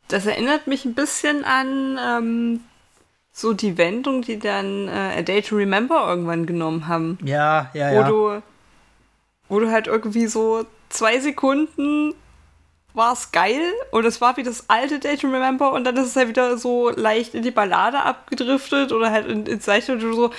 Das 0.08 0.24
erinnert 0.26 0.68
mich 0.68 0.84
ein 0.84 0.94
bisschen 0.94 1.44
an 1.44 1.98
ähm, 2.00 2.60
so 3.32 3.52
die 3.52 3.76
Wendung, 3.76 4.22
die 4.22 4.38
dann 4.38 4.88
äh, 4.88 5.18
A 5.18 5.22
Day 5.22 5.42
to 5.42 5.56
Remember 5.56 6.06
irgendwann 6.08 6.46
genommen 6.46 6.86
haben. 6.86 7.18
Ja, 7.24 7.70
ja, 7.74 7.90
wo 7.90 7.94
ja. 7.94 8.08
Du, 8.08 8.42
wo 9.48 9.60
du 9.60 9.70
halt 9.70 9.86
irgendwie 9.86 10.26
so 10.26 10.64
zwei 10.88 11.20
Sekunden 11.20 12.14
war 12.94 13.12
es 13.12 13.30
geil 13.30 13.60
und 13.90 14.06
es 14.06 14.20
war 14.22 14.36
wie 14.38 14.42
das 14.42 14.70
alte 14.70 14.98
Day 14.98 15.16
to 15.16 15.26
Remember 15.26 15.72
und 15.72 15.84
dann 15.84 15.96
ist 15.96 16.06
es 16.06 16.16
halt 16.16 16.28
wieder 16.28 16.56
so 16.56 16.90
leicht 16.90 17.34
in 17.34 17.42
die 17.42 17.50
Ballade 17.50 18.00
abgedriftet 18.00 18.92
oder 18.92 19.10
halt 19.10 19.26
in, 19.26 19.44
ins 19.44 19.66
leichte 19.66 20.00
so 20.00 20.30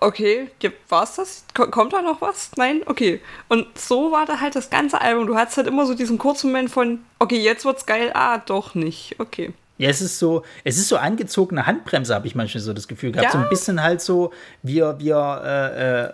okay, 0.00 0.48
war's 0.88 1.16
das? 1.16 1.44
Kommt 1.54 1.92
da 1.92 2.02
noch 2.02 2.20
was? 2.20 2.50
Nein? 2.56 2.82
Okay. 2.86 3.20
Und 3.48 3.66
so 3.78 4.12
war 4.12 4.26
da 4.26 4.40
halt 4.40 4.54
das 4.56 4.70
ganze 4.70 5.00
Album. 5.00 5.26
Du 5.26 5.36
hattest 5.36 5.56
halt 5.56 5.66
immer 5.66 5.86
so 5.86 5.94
diesen 5.94 6.18
kurzen 6.18 6.48
Moment 6.48 6.70
von, 6.70 7.00
okay, 7.18 7.38
jetzt 7.38 7.64
wird's 7.64 7.86
geil, 7.86 8.10
ah, 8.14 8.38
doch 8.38 8.74
nicht. 8.74 9.16
Okay. 9.18 9.52
Ja, 9.78 9.88
es 9.88 10.02
ist 10.02 10.18
so, 10.18 10.44
es 10.62 10.76
ist 10.76 10.88
so 10.88 10.98
angezogene 10.98 11.66
Handbremse, 11.66 12.14
habe 12.14 12.26
ich 12.26 12.34
manchmal 12.34 12.60
so 12.60 12.72
das 12.72 12.86
Gefühl 12.86 13.12
gehabt. 13.12 13.32
Ja. 13.32 13.32
So 13.32 13.38
ein 13.38 13.48
bisschen 13.48 13.82
halt 13.82 14.02
so, 14.02 14.32
wir, 14.62 14.98
wir 14.98 15.42
äh, 15.42 16.02
äh, 16.02 16.12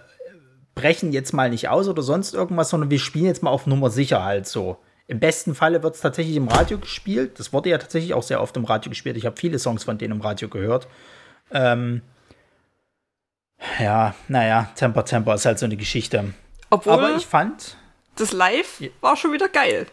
brechen 0.76 1.12
jetzt 1.12 1.32
mal 1.32 1.50
nicht 1.50 1.68
aus 1.68 1.88
oder 1.88 2.02
sonst 2.02 2.34
irgendwas, 2.34 2.70
sondern 2.70 2.90
wir 2.90 3.00
spielen 3.00 3.24
jetzt 3.24 3.42
mal 3.42 3.50
auf 3.50 3.66
Nummer 3.66 3.90
sicher 3.90 4.22
halt 4.22 4.46
so. 4.46 4.78
Im 5.08 5.18
besten 5.18 5.54
Falle 5.54 5.82
wird 5.82 5.96
es 5.96 6.00
tatsächlich 6.00 6.36
im 6.36 6.48
Radio 6.48 6.78
gespielt. 6.78 7.40
Das 7.40 7.52
wurde 7.52 7.70
ja 7.70 7.78
tatsächlich 7.78 8.14
auch 8.14 8.22
sehr 8.22 8.40
oft 8.40 8.56
im 8.56 8.64
Radio 8.64 8.90
gespielt. 8.90 9.16
Ich 9.16 9.26
habe 9.26 9.36
viele 9.36 9.58
Songs 9.58 9.84
von 9.84 9.98
denen 9.98 10.14
im 10.14 10.20
Radio 10.20 10.48
gehört. 10.48 10.86
Ähm, 11.50 12.02
ja, 13.80 14.14
naja, 14.28 14.70
Temper 14.74 15.04
Temper 15.04 15.34
ist 15.34 15.46
halt 15.46 15.58
so 15.58 15.66
eine 15.66 15.76
Geschichte. 15.76 16.34
Obwohl 16.70 16.92
aber 16.92 17.16
ich 17.16 17.26
fand. 17.26 17.76
Das 18.16 18.32
Live 18.32 18.82
war 19.00 19.16
schon 19.16 19.32
wieder 19.32 19.48
geil. 19.48 19.86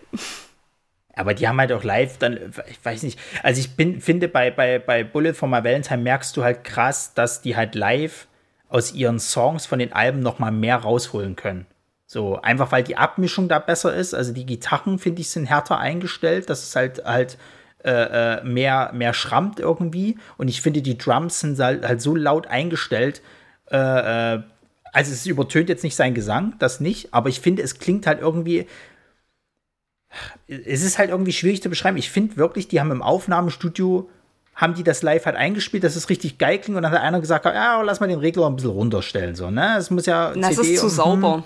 Aber 1.15 1.33
die 1.33 1.47
haben 1.47 1.59
halt 1.59 1.71
auch 1.71 1.83
live 1.83 2.17
dann, 2.17 2.53
ich 2.69 2.83
weiß 2.83 3.03
nicht, 3.03 3.19
also 3.43 3.59
ich 3.59 3.75
bin, 3.75 4.01
finde 4.01 4.27
bei, 4.27 4.49
bei, 4.49 4.79
bei 4.79 5.03
Bullet 5.03 5.33
for 5.33 5.47
My 5.47 5.63
Valentine 5.63 6.01
merkst 6.01 6.35
du 6.35 6.43
halt 6.43 6.63
krass, 6.63 7.13
dass 7.13 7.41
die 7.41 7.55
halt 7.55 7.75
live 7.75 8.27
aus 8.73 8.91
ihren 8.93 9.19
Songs 9.19 9.65
von 9.67 9.79
den 9.79 9.93
Alben 9.93 10.19
noch 10.19 10.39
mal 10.39 10.51
mehr 10.51 10.77
rausholen 10.77 11.35
können. 11.35 11.67
So, 12.07 12.41
einfach 12.41 12.71
weil 12.71 12.83
die 12.83 12.97
Abmischung 12.97 13.47
da 13.47 13.59
besser 13.59 13.93
ist. 13.93 14.13
Also 14.13 14.33
die 14.33 14.45
Gitarren, 14.45 14.97
finde 14.97 15.21
ich, 15.21 15.29
sind 15.29 15.45
härter 15.45 15.77
eingestellt, 15.77 16.49
dass 16.49 16.63
es 16.63 16.75
halt 16.75 17.05
halt 17.05 17.37
äh, 17.83 17.91
äh 18.39 18.43
mehr, 18.43 18.91
mehr 18.93 19.13
schrammt 19.13 19.59
irgendwie. 19.59 20.17
Und 20.37 20.47
ich 20.47 20.61
finde, 20.61 20.81
die 20.81 20.97
Drums 20.97 21.39
sind 21.39 21.59
halt, 21.59 21.87
halt 21.87 22.01
so 22.01 22.15
laut 22.15 22.47
eingestellt, 22.47 23.21
äh, 23.71 24.35
äh, 24.35 24.43
also 24.91 25.11
es 25.11 25.25
übertönt 25.25 25.69
jetzt 25.69 25.83
nicht 25.83 25.95
sein 25.95 26.13
Gesang, 26.13 26.55
das 26.59 26.79
nicht, 26.79 27.13
aber 27.13 27.29
ich 27.29 27.39
finde, 27.41 27.63
es 27.63 27.79
klingt 27.79 28.05
halt 28.07 28.21
irgendwie. 28.21 28.67
Es 30.47 30.83
ist 30.83 30.99
halt 30.99 31.09
irgendwie 31.09 31.33
schwierig 31.33 31.63
zu 31.63 31.69
beschreiben. 31.69 31.97
Ich 31.97 32.11
finde 32.11 32.37
wirklich, 32.37 32.67
die 32.67 32.79
haben 32.79 32.91
im 32.91 33.01
Aufnahmestudio, 33.01 34.09
haben 34.55 34.75
die 34.75 34.83
das 34.83 35.01
live 35.01 35.25
halt 35.25 35.35
eingespielt, 35.35 35.83
dass 35.83 35.95
es 35.95 36.09
richtig 36.09 36.37
geil 36.37 36.59
klingt 36.59 36.77
und 36.77 36.83
dann 36.83 36.91
hat 36.91 37.01
einer 37.01 37.19
gesagt, 37.19 37.45
ja, 37.45 37.81
lass 37.81 37.99
mal 37.99 38.07
den 38.07 38.19
Regler 38.19 38.47
ein 38.47 38.55
bisschen 38.55 38.71
runterstellen. 38.71 39.35
So, 39.35 39.49
ne? 39.49 39.77
Es 39.77 39.89
muss 39.89 40.05
ja. 40.05 40.33
Na, 40.35 40.49
CD 40.49 40.61
es 40.61 40.67
ist 40.67 40.79
zu 40.79 40.85
und, 40.85 40.91
sauber. 40.91 41.35
Hm. 41.35 41.43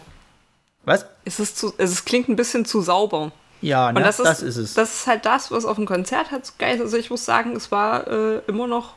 Was? 0.85 1.05
Es, 1.25 1.39
ist 1.39 1.57
zu, 1.57 1.73
es 1.77 2.05
klingt 2.05 2.29
ein 2.29 2.35
bisschen 2.35 2.65
zu 2.65 2.81
sauber. 2.81 3.31
Ja, 3.61 3.91
ne, 3.91 4.01
das, 4.01 4.19
ist, 4.19 4.25
das, 4.25 4.41
ist, 4.41 4.57
es. 4.57 4.73
Das 4.73 4.93
ist 4.93 5.07
halt 5.07 5.25
das, 5.25 5.51
was 5.51 5.65
auf 5.65 5.75
dem 5.77 5.85
Konzert 5.85 6.31
halt 6.31 6.45
so 6.45 6.53
geil 6.57 6.75
ist. 6.75 6.81
Also 6.81 6.97
ich 6.97 7.09
muss 7.09 7.25
sagen, 7.25 7.55
es 7.55 7.71
war 7.71 8.07
äh, 8.07 8.41
immer 8.47 8.67
noch 8.67 8.93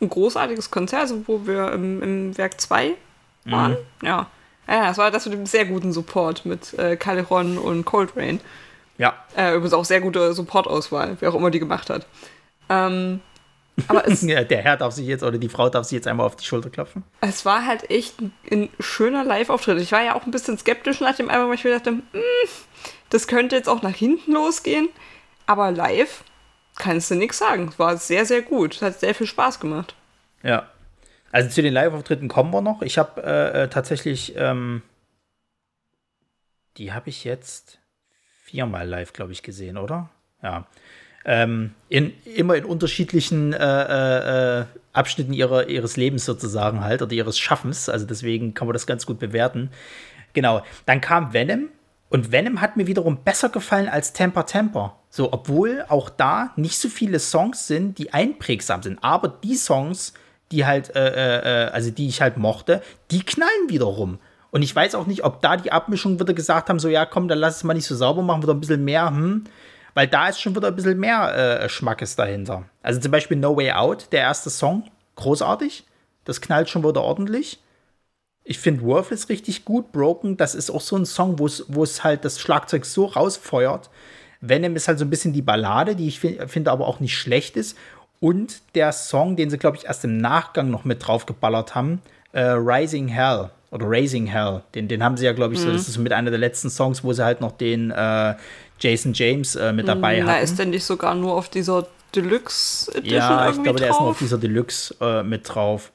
ein 0.00 0.08
großartiges 0.08 0.70
Konzert, 0.70 1.02
also 1.02 1.26
wo 1.26 1.46
wir 1.46 1.72
im, 1.72 2.02
im 2.02 2.38
Werk 2.38 2.60
2 2.60 2.94
waren. 3.44 3.72
Mhm. 3.72 4.06
Ja. 4.06 4.26
Ja, 4.68 4.90
es 4.90 4.98
war 4.98 5.10
das 5.10 5.24
mit 5.24 5.34
dem 5.34 5.46
sehr 5.46 5.64
guten 5.64 5.92
Support 5.92 6.44
mit 6.44 6.78
äh, 6.78 6.96
Caleron 6.96 7.56
und 7.56 7.86
Cold 7.86 8.16
Rain. 8.16 8.40
Ja. 8.98 9.14
Äh, 9.36 9.54
übrigens 9.54 9.72
auch 9.72 9.84
sehr 9.84 10.00
gute 10.00 10.34
Supportauswahl, 10.34 11.16
wer 11.20 11.30
auch 11.30 11.34
immer 11.34 11.50
die 11.50 11.58
gemacht 11.58 11.88
hat. 11.88 12.06
Ähm, 12.68 13.20
aber 13.86 14.06
es, 14.08 14.22
ja, 14.26 14.42
der 14.44 14.62
Herr 14.62 14.76
darf 14.76 14.94
sich 14.94 15.06
jetzt 15.06 15.22
oder 15.22 15.38
die 15.38 15.48
Frau 15.48 15.68
darf 15.68 15.84
sich 15.84 15.96
jetzt 15.96 16.08
einmal 16.08 16.26
auf 16.26 16.36
die 16.36 16.44
Schulter 16.44 16.70
klopfen. 16.70 17.04
Es 17.20 17.44
war 17.44 17.64
halt 17.64 17.90
echt 17.90 18.20
ein, 18.20 18.32
ein 18.50 18.68
schöner 18.80 19.24
Live-Auftritt. 19.24 19.80
Ich 19.80 19.92
war 19.92 20.02
ja 20.02 20.14
auch 20.14 20.24
ein 20.24 20.30
bisschen 20.30 20.58
skeptisch 20.58 21.00
nach 21.00 21.14
dem 21.14 21.30
Album, 21.30 21.48
weil 21.48 21.54
ich 21.54 21.64
mir 21.64 21.74
dachte, 21.74 21.90
hm, 21.90 22.02
das 23.10 23.28
könnte 23.28 23.56
jetzt 23.56 23.68
auch 23.68 23.82
nach 23.82 23.94
hinten 23.94 24.32
losgehen. 24.32 24.88
Aber 25.46 25.70
live 25.70 26.24
kannst 26.76 27.10
du 27.10 27.14
nichts 27.14 27.38
sagen. 27.38 27.68
Es 27.68 27.78
war 27.78 27.96
sehr, 27.96 28.26
sehr 28.26 28.42
gut. 28.42 28.74
Es 28.74 28.82
hat 28.82 29.00
sehr 29.00 29.14
viel 29.14 29.26
Spaß 29.26 29.60
gemacht. 29.60 29.94
Ja. 30.42 30.68
Also 31.30 31.50
zu 31.50 31.62
den 31.62 31.72
Live-Auftritten 31.72 32.28
kommen 32.28 32.52
wir 32.52 32.62
noch. 32.62 32.82
Ich 32.82 32.98
habe 32.98 33.22
äh, 33.22 33.64
äh, 33.64 33.68
tatsächlich, 33.68 34.34
ähm, 34.36 34.82
die 36.76 36.92
habe 36.92 37.10
ich 37.10 37.24
jetzt 37.24 37.78
viermal 38.44 38.88
live, 38.88 39.12
glaube 39.12 39.32
ich, 39.32 39.42
gesehen, 39.42 39.76
oder? 39.76 40.08
Ja. 40.42 40.66
Ähm, 41.24 41.74
in, 41.88 42.12
immer 42.24 42.56
in 42.56 42.64
unterschiedlichen 42.64 43.52
äh, 43.52 43.58
äh, 43.58 44.60
äh, 44.60 44.64
Abschnitten 44.92 45.32
ihrer, 45.32 45.68
ihres 45.68 45.96
Lebens 45.96 46.24
sozusagen 46.24 46.82
halt 46.82 47.02
oder 47.02 47.12
ihres 47.12 47.38
Schaffens. 47.38 47.88
Also 47.88 48.06
deswegen 48.06 48.54
kann 48.54 48.66
man 48.66 48.72
das 48.72 48.86
ganz 48.86 49.04
gut 49.06 49.18
bewerten. 49.18 49.70
Genau. 50.32 50.62
Dann 50.86 51.00
kam 51.00 51.32
Venom 51.32 51.68
und 52.10 52.32
Venom 52.32 52.60
hat 52.60 52.76
mir 52.76 52.86
wiederum 52.86 53.22
besser 53.22 53.50
gefallen 53.50 53.88
als 53.88 54.12
Temper 54.12 54.46
Temper. 54.46 54.96
So, 55.10 55.32
obwohl 55.32 55.84
auch 55.88 56.10
da 56.10 56.52
nicht 56.56 56.78
so 56.78 56.88
viele 56.88 57.18
Songs 57.18 57.66
sind, 57.66 57.98
die 57.98 58.12
einprägsam 58.12 58.82
sind. 58.82 58.98
Aber 59.02 59.28
die 59.28 59.56
Songs, 59.56 60.14
die 60.50 60.64
halt, 60.64 60.94
äh, 60.94 61.08
äh, 61.08 61.66
äh, 61.66 61.70
also 61.70 61.90
die 61.90 62.08
ich 62.08 62.20
halt 62.20 62.36
mochte, 62.36 62.82
die 63.10 63.22
knallen 63.22 63.68
wiederum. 63.68 64.18
Und 64.50 64.62
ich 64.62 64.74
weiß 64.74 64.94
auch 64.94 65.06
nicht, 65.06 65.24
ob 65.24 65.42
da 65.42 65.56
die 65.56 65.72
Abmischung 65.72 66.18
wieder 66.18 66.32
gesagt 66.32 66.68
haben, 66.68 66.78
so 66.78 66.88
ja, 66.88 67.04
komm, 67.04 67.28
dann 67.28 67.38
lass 67.38 67.56
es 67.56 67.64
mal 67.64 67.74
nicht 67.74 67.86
so 67.86 67.94
sauber 67.94 68.22
machen, 68.22 68.42
wieder 68.42 68.54
ein 68.54 68.60
bisschen 68.60 68.84
mehr, 68.84 69.08
hm. 69.08 69.44
Weil 69.98 70.06
da 70.06 70.28
ist 70.28 70.40
schon 70.40 70.54
wieder 70.54 70.68
ein 70.68 70.76
bisschen 70.76 71.00
mehr 71.00 71.34
äh, 71.34 71.68
Schmackes 71.68 72.14
dahinter. 72.14 72.66
Also 72.84 73.00
zum 73.00 73.10
Beispiel 73.10 73.36
No 73.36 73.56
Way 73.56 73.72
Out, 73.72 74.12
der 74.12 74.20
erste 74.20 74.48
Song, 74.48 74.84
großartig. 75.16 75.82
Das 76.24 76.40
knallt 76.40 76.68
schon 76.68 76.84
wieder 76.84 77.02
ordentlich. 77.02 77.58
Ich 78.44 78.60
finde 78.60 78.82
Worthless 78.82 79.28
richtig 79.28 79.64
gut. 79.64 79.90
Broken, 79.90 80.36
das 80.36 80.54
ist 80.54 80.70
auch 80.70 80.82
so 80.82 80.94
ein 80.94 81.04
Song, 81.04 81.40
wo 81.40 81.82
es 81.82 82.04
halt 82.04 82.24
das 82.24 82.38
Schlagzeug 82.38 82.84
so 82.84 83.06
rausfeuert. 83.06 83.90
Venom 84.40 84.76
ist 84.76 84.86
halt 84.86 85.00
so 85.00 85.04
ein 85.04 85.10
bisschen 85.10 85.32
die 85.32 85.42
Ballade, 85.42 85.96
die 85.96 86.06
ich 86.06 86.20
finde 86.20 86.70
aber 86.70 86.86
auch 86.86 87.00
nicht 87.00 87.18
schlecht 87.18 87.56
ist. 87.56 87.76
Und 88.20 88.62
der 88.76 88.92
Song, 88.92 89.34
den 89.34 89.50
sie, 89.50 89.58
glaube 89.58 89.78
ich, 89.78 89.86
erst 89.86 90.04
im 90.04 90.18
Nachgang 90.18 90.70
noch 90.70 90.84
mit 90.84 91.04
draufgeballert 91.04 91.74
haben, 91.74 92.02
äh, 92.30 92.42
Rising 92.42 93.08
Hell 93.08 93.50
oder 93.72 93.86
Raising 93.88 94.26
Hell, 94.26 94.62
den, 94.74 94.86
den 94.86 95.02
haben 95.02 95.16
sie 95.16 95.26
ja, 95.26 95.32
glaube 95.32 95.54
ich, 95.54 95.60
mhm. 95.60 95.64
so, 95.64 95.72
das 95.72 95.88
ist 95.88 95.98
mit 95.98 96.12
einer 96.12 96.30
der 96.30 96.38
letzten 96.38 96.70
Songs, 96.70 97.04
wo 97.04 97.12
sie 97.12 97.24
halt 97.24 97.40
noch 97.40 97.52
den 97.52 97.90
äh, 97.90 98.34
Jason 98.80 99.12
James 99.12 99.56
äh, 99.56 99.72
mit 99.72 99.88
dabei 99.88 100.20
Na, 100.20 100.32
hatten. 100.32 100.44
ist 100.44 100.58
denn 100.58 100.70
nicht 100.70 100.84
sogar 100.84 101.14
nur 101.14 101.34
auf 101.34 101.48
dieser 101.48 101.86
Deluxe 102.14 102.90
Edition 102.94 103.18
Ja, 103.18 103.50
ich 103.50 103.62
glaube, 103.62 103.78
der 103.78 103.90
ist 103.90 104.00
nur 104.00 104.10
auf 104.10 104.18
dieser 104.18 104.38
Deluxe 104.38 104.94
äh, 105.00 105.22
mit 105.22 105.48
drauf. 105.48 105.92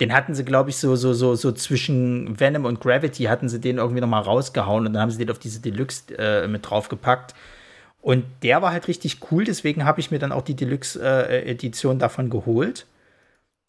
Den 0.00 0.14
hatten 0.14 0.34
sie, 0.34 0.44
glaube 0.44 0.70
ich, 0.70 0.76
so, 0.78 0.96
so, 0.96 1.12
so, 1.12 1.34
so 1.34 1.52
zwischen 1.52 2.40
Venom 2.40 2.64
und 2.64 2.80
Gravity 2.80 3.24
hatten 3.24 3.48
sie 3.48 3.60
den 3.60 3.76
irgendwie 3.78 4.00
noch 4.00 4.08
mal 4.08 4.20
rausgehauen 4.20 4.86
und 4.86 4.94
dann 4.94 5.02
haben 5.02 5.10
sie 5.10 5.18
den 5.18 5.30
auf 5.30 5.38
diese 5.38 5.60
Deluxe 5.60 6.16
äh, 6.16 6.48
mit 6.48 6.68
draufgepackt. 6.68 7.34
Und 8.02 8.24
der 8.42 8.62
war 8.62 8.72
halt 8.72 8.88
richtig 8.88 9.18
cool, 9.30 9.44
deswegen 9.44 9.84
habe 9.84 10.00
ich 10.00 10.10
mir 10.10 10.18
dann 10.18 10.32
auch 10.32 10.40
die 10.40 10.56
Deluxe-Edition 10.56 11.96
äh, 11.96 12.00
davon 12.00 12.30
geholt. 12.30 12.86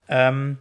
Ähm, 0.08 0.58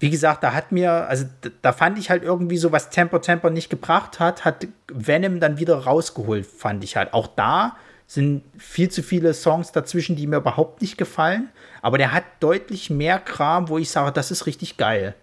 wie 0.00 0.08
gesagt, 0.08 0.42
da 0.42 0.54
hat 0.54 0.72
mir, 0.72 0.90
also 0.90 1.26
da 1.60 1.72
fand 1.72 1.98
ich 1.98 2.08
halt 2.08 2.24
irgendwie 2.24 2.56
so, 2.56 2.72
was 2.72 2.88
Temper 2.88 3.20
Temper 3.20 3.50
nicht 3.50 3.68
gebracht 3.68 4.18
hat, 4.18 4.46
hat 4.46 4.66
Venom 4.90 5.40
dann 5.40 5.58
wieder 5.58 5.76
rausgeholt, 5.76 6.46
fand 6.46 6.82
ich 6.82 6.96
halt. 6.96 7.12
Auch 7.12 7.26
da 7.26 7.76
sind 8.06 8.42
viel 8.58 8.90
zu 8.90 9.02
viele 9.02 9.34
Songs 9.34 9.72
dazwischen, 9.72 10.16
die 10.16 10.26
mir 10.26 10.38
überhaupt 10.38 10.80
nicht 10.80 10.96
gefallen. 10.96 11.50
Aber 11.82 11.98
der 11.98 12.12
hat 12.12 12.24
deutlich 12.40 12.88
mehr 12.88 13.18
Kram, 13.18 13.68
wo 13.68 13.76
ich 13.76 13.90
sage, 13.90 14.10
das 14.10 14.30
ist 14.30 14.46
richtig 14.46 14.78
geil. 14.78 15.14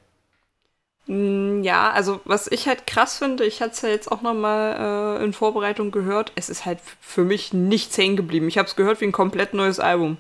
Mm, 1.07 1.63
ja, 1.63 1.89
also 1.89 2.21
was 2.23 2.47
ich 2.47 2.67
halt 2.67 2.85
krass 2.85 3.17
finde, 3.17 3.45
ich 3.45 3.61
hatte 3.61 3.71
es 3.71 3.81
ja 3.81 3.89
jetzt 3.89 4.11
auch 4.11 4.21
noch 4.21 4.35
mal 4.35 5.17
äh, 5.19 5.23
in 5.23 5.33
Vorbereitung 5.33 5.89
gehört, 5.89 6.31
es 6.35 6.49
ist 6.49 6.65
halt 6.65 6.79
für 7.01 7.23
mich 7.23 7.51
nichts 7.51 7.97
hängen 7.97 8.15
geblieben. 8.15 8.47
Ich 8.47 8.59
habe 8.59 8.67
es 8.67 8.75
gehört 8.75 9.01
wie 9.01 9.05
ein 9.05 9.11
komplett 9.11 9.55
neues 9.55 9.79
Album. 9.79 10.17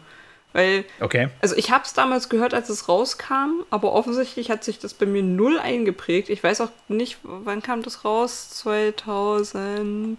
Weil, 0.57 0.85
okay. 1.01 1.29
also 1.39 1.55
ich 1.55 1.69
habe 1.69 1.83
es 1.83 1.93
damals 1.93 2.29
gehört, 2.29 2.55
als 2.55 2.69
es 2.69 2.89
rauskam, 2.89 3.63
aber 3.69 3.93
offensichtlich 3.93 4.49
hat 4.49 4.63
sich 4.63 4.79
das 4.79 4.95
bei 4.95 5.05
mir 5.05 5.21
null 5.21 5.59
eingeprägt. 5.59 6.29
Ich 6.29 6.43
weiß 6.43 6.61
auch 6.61 6.71
nicht, 6.87 7.19
wann 7.21 7.61
kam 7.61 7.83
das 7.83 8.03
raus? 8.03 8.49
2015, 8.49 10.17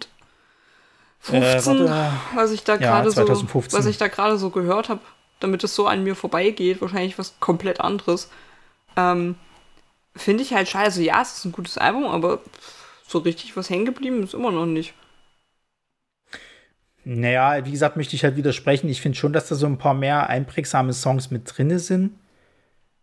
äh, 1.33 2.11
was 2.35 2.51
ich 2.51 2.63
da 2.63 2.77
gerade 2.77 3.09
ja, 3.09 3.11
so, 3.11 3.49
was 3.73 3.85
ich 3.85 3.97
da 3.97 4.07
gerade 4.07 4.37
so 4.37 4.49
gehört 4.49 4.87
habe, 4.87 5.01
damit 5.41 5.65
es 5.65 5.75
so 5.75 5.87
an 5.87 6.05
mir 6.05 6.15
vorbeigeht, 6.15 6.79
wahrscheinlich 6.79 7.19
was 7.19 7.37
komplett 7.41 7.81
anderes. 7.81 8.29
Ähm, 8.95 9.35
Finde 10.15 10.43
ich 10.43 10.53
halt. 10.53 10.73
Also 10.73 11.01
ja, 11.01 11.21
es 11.21 11.39
ist 11.39 11.43
ein 11.43 11.51
gutes 11.51 11.77
Album, 11.77 12.05
aber 12.05 12.39
so 13.05 13.17
richtig 13.17 13.57
was 13.57 13.69
hängen 13.69 13.83
geblieben 13.83 14.23
ist 14.23 14.33
immer 14.33 14.51
noch 14.51 14.65
nicht. 14.65 14.93
Naja, 17.05 17.65
wie 17.65 17.71
gesagt, 17.71 17.97
möchte 17.97 18.15
ich 18.15 18.23
halt 18.23 18.35
widersprechen. 18.35 18.89
Ich 18.89 19.01
finde 19.01 19.17
schon, 19.17 19.33
dass 19.33 19.47
da 19.47 19.55
so 19.55 19.65
ein 19.65 19.77
paar 19.77 19.93
mehr 19.93 20.29
einprägsame 20.29 20.93
Songs 20.93 21.31
mit 21.31 21.43
drin 21.45 21.77
sind. 21.79 22.11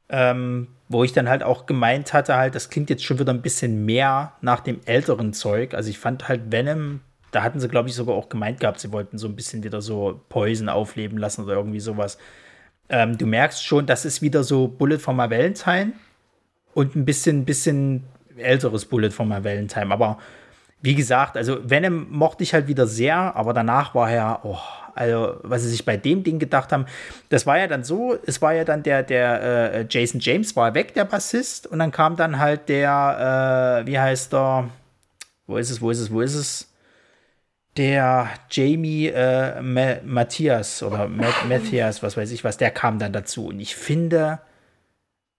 Ähm, 0.08 0.68
wo 0.88 1.02
ich 1.02 1.12
dann 1.12 1.28
halt 1.28 1.42
auch 1.42 1.66
gemeint 1.66 2.12
hatte, 2.12 2.36
halt, 2.36 2.54
das 2.54 2.70
klingt 2.70 2.90
jetzt 2.90 3.04
schon 3.04 3.18
wieder 3.18 3.32
ein 3.32 3.42
bisschen 3.42 3.84
mehr 3.84 4.34
nach 4.40 4.60
dem 4.60 4.80
älteren 4.84 5.32
Zeug. 5.32 5.74
Also 5.74 5.90
ich 5.90 5.98
fand 5.98 6.28
halt 6.28 6.52
Venom, 6.52 7.00
da 7.32 7.42
hatten 7.42 7.58
sie, 7.58 7.68
glaube 7.68 7.88
ich, 7.88 7.96
sogar 7.96 8.14
auch 8.14 8.28
gemeint 8.28 8.60
gehabt, 8.60 8.78
sie 8.78 8.92
wollten 8.92 9.18
so 9.18 9.26
ein 9.26 9.34
bisschen 9.34 9.64
wieder 9.64 9.80
so 9.80 10.20
Poison 10.28 10.68
aufleben 10.68 11.18
lassen 11.18 11.44
oder 11.44 11.54
irgendwie 11.54 11.80
sowas. 11.80 12.18
Ähm, 12.88 13.18
du 13.18 13.26
merkst 13.26 13.66
schon, 13.66 13.86
das 13.86 14.04
ist 14.04 14.22
wieder 14.22 14.44
so 14.44 14.68
Bullet 14.68 14.98
for 14.98 15.12
my 15.12 15.28
Valentine 15.28 15.92
und 16.72 16.94
ein 16.94 17.04
bisschen, 17.04 17.44
bisschen 17.44 18.04
älteres 18.36 18.84
Bullet 18.84 19.10
von 19.10 19.28
My 19.28 19.42
Valentine. 19.42 19.92
Aber 19.92 20.18
wie 20.86 20.94
gesagt, 20.94 21.36
also 21.36 21.58
Venom 21.68 22.06
mochte 22.10 22.44
ich 22.44 22.54
halt 22.54 22.68
wieder 22.68 22.86
sehr, 22.86 23.34
aber 23.34 23.52
danach 23.52 23.92
war 23.96 24.08
er, 24.08 24.40
oh, 24.44 24.56
Also, 24.94 25.36
was 25.42 25.62
sie 25.62 25.70
sich 25.70 25.84
bei 25.84 25.96
dem 25.96 26.22
Ding 26.22 26.38
gedacht 26.38 26.70
haben, 26.72 26.86
das 27.28 27.44
war 27.44 27.58
ja 27.58 27.66
dann 27.66 27.82
so, 27.82 28.16
es 28.24 28.40
war 28.40 28.54
ja 28.54 28.64
dann 28.64 28.84
der, 28.84 29.02
der 29.02 29.42
äh, 29.74 29.86
Jason 29.90 30.20
James 30.20 30.54
war 30.54 30.74
weg, 30.74 30.94
der 30.94 31.04
Bassist, 31.04 31.66
und 31.66 31.80
dann 31.80 31.90
kam 31.90 32.14
dann 32.14 32.38
halt 32.38 32.68
der, 32.68 33.82
äh, 33.82 33.86
wie 33.88 33.98
heißt 33.98 34.32
der, 34.32 34.70
wo 35.48 35.56
ist 35.56 35.70
es, 35.70 35.80
wo 35.80 35.90
ist 35.90 35.98
es, 35.98 36.10
wo 36.12 36.20
ist 36.20 36.36
es? 36.36 36.72
Der 37.76 38.30
Jamie 38.48 39.08
äh, 39.08 39.60
Ma 39.60 39.96
Matthias 40.04 40.84
oder 40.84 41.08
Matthias, 41.08 42.02
was 42.02 42.16
weiß 42.16 42.30
ich 42.30 42.44
was, 42.44 42.58
der 42.58 42.70
kam 42.70 42.98
dann 43.00 43.12
dazu. 43.12 43.48
Und 43.48 43.58
ich 43.58 43.74
finde, 43.74 44.38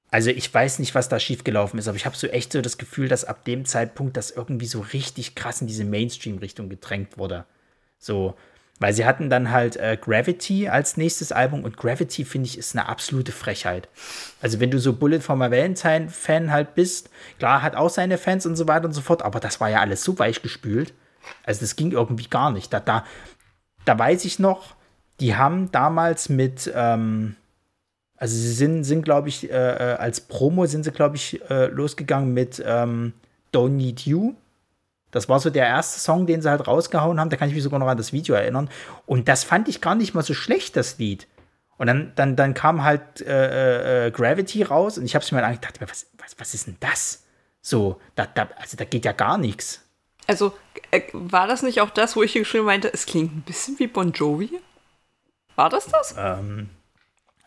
also 0.09 0.29
ich 0.29 0.53
weiß 0.53 0.79
nicht, 0.79 0.95
was 0.95 1.09
da 1.09 1.19
schiefgelaufen 1.19 1.79
ist, 1.79 1.87
aber 1.87 1.97
ich 1.97 2.05
habe 2.05 2.15
so 2.15 2.27
echt 2.27 2.53
so 2.53 2.61
das 2.61 2.77
Gefühl, 2.77 3.09
dass 3.09 3.25
ab 3.25 3.43
dem 3.45 3.65
Zeitpunkt 3.65 4.15
das 4.15 4.31
irgendwie 4.31 4.65
so 4.65 4.79
richtig 4.79 5.35
krass 5.35 5.61
in 5.61 5.67
diese 5.67 5.83
Mainstream-Richtung 5.83 6.69
gedrängt 6.69 7.17
wurde. 7.17 7.45
So, 7.99 8.35
weil 8.79 8.93
sie 8.93 9.05
hatten 9.05 9.29
dann 9.29 9.51
halt 9.51 9.75
äh, 9.75 9.97
Gravity 9.99 10.69
als 10.69 10.97
nächstes 10.97 11.31
Album 11.31 11.63
und 11.63 11.77
Gravity, 11.77 12.23
finde 12.23 12.47
ich, 12.47 12.57
ist 12.57 12.75
eine 12.75 12.87
absolute 12.87 13.31
Frechheit. 13.31 13.89
Also 14.39 14.59
wenn 14.59 14.71
du 14.71 14.79
so 14.79 14.93
Bullet 14.93 15.19
for 15.19 15.35
my 15.35 15.51
Valentine-Fan 15.51 16.51
halt 16.51 16.75
bist, 16.75 17.09
klar, 17.39 17.61
hat 17.61 17.75
auch 17.75 17.89
seine 17.89 18.17
Fans 18.17 18.45
und 18.45 18.55
so 18.55 18.67
weiter 18.67 18.85
und 18.85 18.93
so 18.93 19.01
fort, 19.01 19.23
aber 19.23 19.39
das 19.39 19.59
war 19.59 19.69
ja 19.69 19.81
alles 19.81 20.03
so 20.03 20.17
weich 20.19 20.41
gespült. 20.41 20.93
Also 21.43 21.61
das 21.61 21.75
ging 21.75 21.91
irgendwie 21.91 22.27
gar 22.29 22.51
nicht. 22.51 22.71
Da, 22.71 22.79
da, 22.79 23.03
da 23.83 23.99
weiß 23.99 24.23
ich 24.23 24.39
noch, 24.39 24.75
die 25.19 25.35
haben 25.35 25.71
damals 25.71 26.29
mit, 26.29 26.71
ähm, 26.73 27.35
also 28.17 28.35
sie 28.35 28.53
sind, 28.53 28.83
sind 28.83 29.03
glaube 29.03 29.29
ich, 29.29 29.49
äh, 29.49 29.53
äh, 29.53 29.95
als 29.97 30.21
Promo 30.21 30.65
sind 30.65 30.83
sie, 30.83 30.91
glaube 30.91 31.15
ich, 31.15 31.41
äh, 31.49 31.67
losgegangen 31.67 32.33
mit 32.33 32.61
ähm, 32.65 33.13
Don't 33.53 33.69
Need 33.69 34.01
You. 34.01 34.33
Das 35.11 35.29
war 35.29 35.39
so 35.39 35.49
der 35.49 35.65
erste 35.65 35.99
Song, 35.99 36.25
den 36.27 36.41
sie 36.41 36.49
halt 36.49 36.67
rausgehauen 36.67 37.19
haben. 37.19 37.29
Da 37.29 37.37
kann 37.37 37.47
ich 37.47 37.55
mich 37.55 37.63
sogar 37.63 37.79
noch 37.79 37.87
an 37.87 37.97
das 37.97 38.11
Video 38.11 38.35
erinnern. 38.35 38.69
Und 39.05 39.29
das 39.29 39.43
fand 39.43 39.67
ich 39.69 39.81
gar 39.81 39.95
nicht 39.95 40.13
mal 40.13 40.23
so 40.23 40.33
schlecht, 40.33 40.75
das 40.75 40.97
Lied. 40.97 41.27
Und 41.77 41.87
dann, 41.87 42.11
dann, 42.15 42.35
dann 42.35 42.53
kam 42.53 42.83
halt 42.83 43.21
äh, 43.21 44.05
äh, 44.05 44.07
äh 44.07 44.11
Gravity 44.11 44.63
raus 44.63 44.97
und 44.97 45.05
ich 45.05 45.15
habe 45.15 45.23
es 45.23 45.31
mir 45.31 45.41
dann 45.41 45.53
gedacht, 45.53 45.79
was, 45.79 46.07
was, 46.17 46.35
was 46.39 46.53
ist 46.53 46.67
denn 46.67 46.77
das? 46.79 47.23
So, 47.61 48.01
da, 48.15 48.25
da, 48.25 48.49
also 48.57 48.77
da 48.77 48.85
geht 48.85 49.05
ja 49.05 49.11
gar 49.11 49.37
nichts. 49.37 49.83
Also, 50.25 50.53
war 51.13 51.47
das 51.47 51.63
nicht 51.63 51.79
auch 51.81 51.89
das, 51.89 52.15
wo 52.15 52.23
ich 52.23 52.33
hier 52.33 52.41
geschrieben 52.41 52.65
meinte, 52.65 52.91
es 52.91 53.05
klingt 53.05 53.35
ein 53.35 53.41
bisschen 53.41 53.79
wie 53.79 53.87
Bon 53.87 54.11
Jovi? 54.11 54.59
War 55.55 55.69
das 55.69 55.87
das? 55.87 56.15
Ähm, 56.17 56.69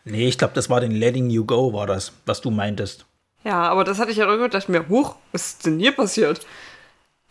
Nee, 0.03 0.27
ich 0.27 0.37
glaube, 0.37 0.53
das 0.53 0.69
war 0.69 0.81
den 0.81 0.91
Letting 0.91 1.29
You 1.29 1.45
Go, 1.45 1.73
war 1.73 1.87
das, 1.87 2.11
was 2.25 2.41
du 2.41 2.51
meintest. 2.51 3.05
Ja, 3.43 3.63
aber 3.63 3.83
das 3.83 3.99
hatte 3.99 4.11
ich 4.11 4.17
ja 4.17 4.25
auch 4.25 4.33
gehört, 4.33 4.53
dachte 4.53 4.71
mir, 4.71 4.87
huch, 4.87 5.15
was 5.31 5.47
ist 5.47 5.65
denn 5.65 5.79
hier 5.79 5.91
passiert? 5.91 6.45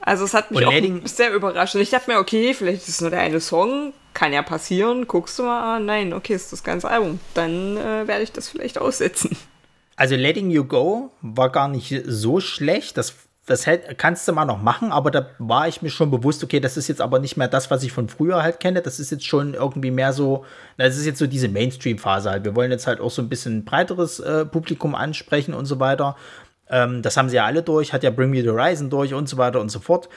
Also 0.01 0.25
es 0.25 0.35
hat 0.35 0.51
mich 0.51 0.65
auch 0.65 0.73
sehr 1.05 1.33
überrascht. 1.33 1.75
Und 1.75 1.83
ich 1.83 1.91
dachte 1.91 2.11
mir, 2.11 2.19
okay, 2.19 2.55
vielleicht 2.55 2.83
ist 2.83 2.89
es 2.89 3.01
nur 3.01 3.11
der 3.11 3.21
eine 3.21 3.41
Song, 3.41 3.93
kann 4.15 4.33
ja 4.33 4.43
passieren, 4.43 5.07
guckst 5.07 5.39
du 5.39 5.43
mal, 5.43 5.77
ah, 5.77 5.79
nein, 5.79 6.13
okay, 6.13 6.35
ist 6.35 6.53
das 6.53 6.65
ganze 6.65 6.89
Album. 6.89 7.21
Dann 7.35 7.77
äh, 7.77 8.09
werde 8.09 8.23
ich 8.23 8.33
das 8.33 8.49
vielleicht 8.49 8.79
aussetzen. 8.79 9.37
Also 9.97 10.17
Letting 10.17 10.51
You 10.51 10.65
Go 10.65 11.11
war 11.21 11.51
gar 11.51 11.69
nicht 11.69 12.03
so 12.07 12.41
schlecht, 12.41 12.97
das 12.97 13.15
das 13.51 13.67
kannst 13.97 14.29
du 14.29 14.33
mal 14.33 14.45
noch 14.45 14.63
machen, 14.63 14.93
aber 14.93 15.11
da 15.11 15.27
war 15.39 15.67
ich 15.67 15.83
mir 15.83 15.91
schon 15.91 16.11
bewusst, 16.11 16.45
okay, 16.45 16.61
das 16.61 16.77
ist 16.77 16.87
jetzt 16.87 17.01
aber 17.01 17.19
nicht 17.19 17.37
mehr 17.37 17.49
das, 17.49 17.69
was 17.71 17.83
ich 17.83 17.91
von 17.91 18.09
früher 18.09 18.45
halt 18.45 18.61
kenne. 18.61 18.81
Das 18.81 19.01
ist 19.01 19.11
jetzt 19.11 19.27
schon 19.27 19.55
irgendwie 19.55 19.91
mehr 19.91 20.13
so, 20.13 20.45
das 20.77 20.97
ist 20.97 21.05
jetzt 21.05 21.19
so 21.19 21.27
diese 21.27 21.49
Mainstream-Phase 21.49 22.31
halt. 22.31 22.45
Wir 22.45 22.55
wollen 22.55 22.71
jetzt 22.71 22.87
halt 22.87 23.01
auch 23.01 23.11
so 23.11 23.21
ein 23.21 23.29
bisschen 23.29 23.65
breiteres 23.65 24.21
äh, 24.21 24.47
Publikum 24.47 24.95
ansprechen 24.95 25.53
und 25.53 25.67
so 25.67 25.81
weiter. 25.81 26.17
Ähm, 26.69 27.03
das 27.03 27.17
haben 27.17 27.29
sie 27.29 27.37
ja 27.37 27.45
alle 27.45 27.65
durch, 27.65 27.93
hat 27.93 28.05
ja 28.05 28.11
Bring 28.11 28.31
Me 28.31 28.41
the 28.41 28.51
Horizon 28.51 28.89
durch 28.89 29.15
und 29.15 29.29
so 29.29 29.37
weiter 29.37 29.61
und 29.61 29.71
so 29.71 29.81
fort. 29.81 30.09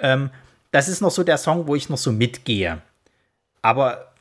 Ähm, 0.00 0.30
das 0.70 0.88
ist 0.88 1.02
noch 1.02 1.10
so 1.10 1.22
der 1.22 1.36
Song, 1.36 1.66
wo 1.66 1.74
ich 1.74 1.90
noch 1.90 1.98
so 1.98 2.10
mitgehe. 2.10 2.80
Aber 3.60 4.12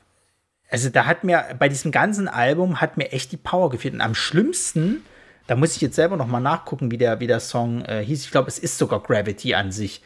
also 0.70 0.90
da 0.90 1.06
hat 1.06 1.24
mir 1.24 1.46
bei 1.58 1.70
diesem 1.70 1.92
ganzen 1.94 2.28
Album 2.28 2.82
hat 2.82 2.98
mir 2.98 3.14
echt 3.14 3.32
die 3.32 3.38
Power 3.38 3.70
gefehlt. 3.70 3.94
Und 3.94 4.02
am 4.02 4.14
schlimmsten 4.14 5.06
da 5.48 5.56
muss 5.56 5.76
ich 5.76 5.82
jetzt 5.82 5.96
selber 5.96 6.18
noch 6.18 6.28
mal 6.28 6.42
nachgucken, 6.42 6.92
wie 6.92 6.98
der, 6.98 7.20
wie 7.20 7.28
der 7.28 7.40
Song 7.40 7.84
äh, 7.86 8.04
hieß. 8.04 8.26
Ich 8.26 8.32
glaube, 8.32 8.50
es 8.50 8.60
ist 8.60 8.78
sogar 8.78 9.02
Gravity 9.02 9.56
an 9.56 9.72
sich. 9.72 10.04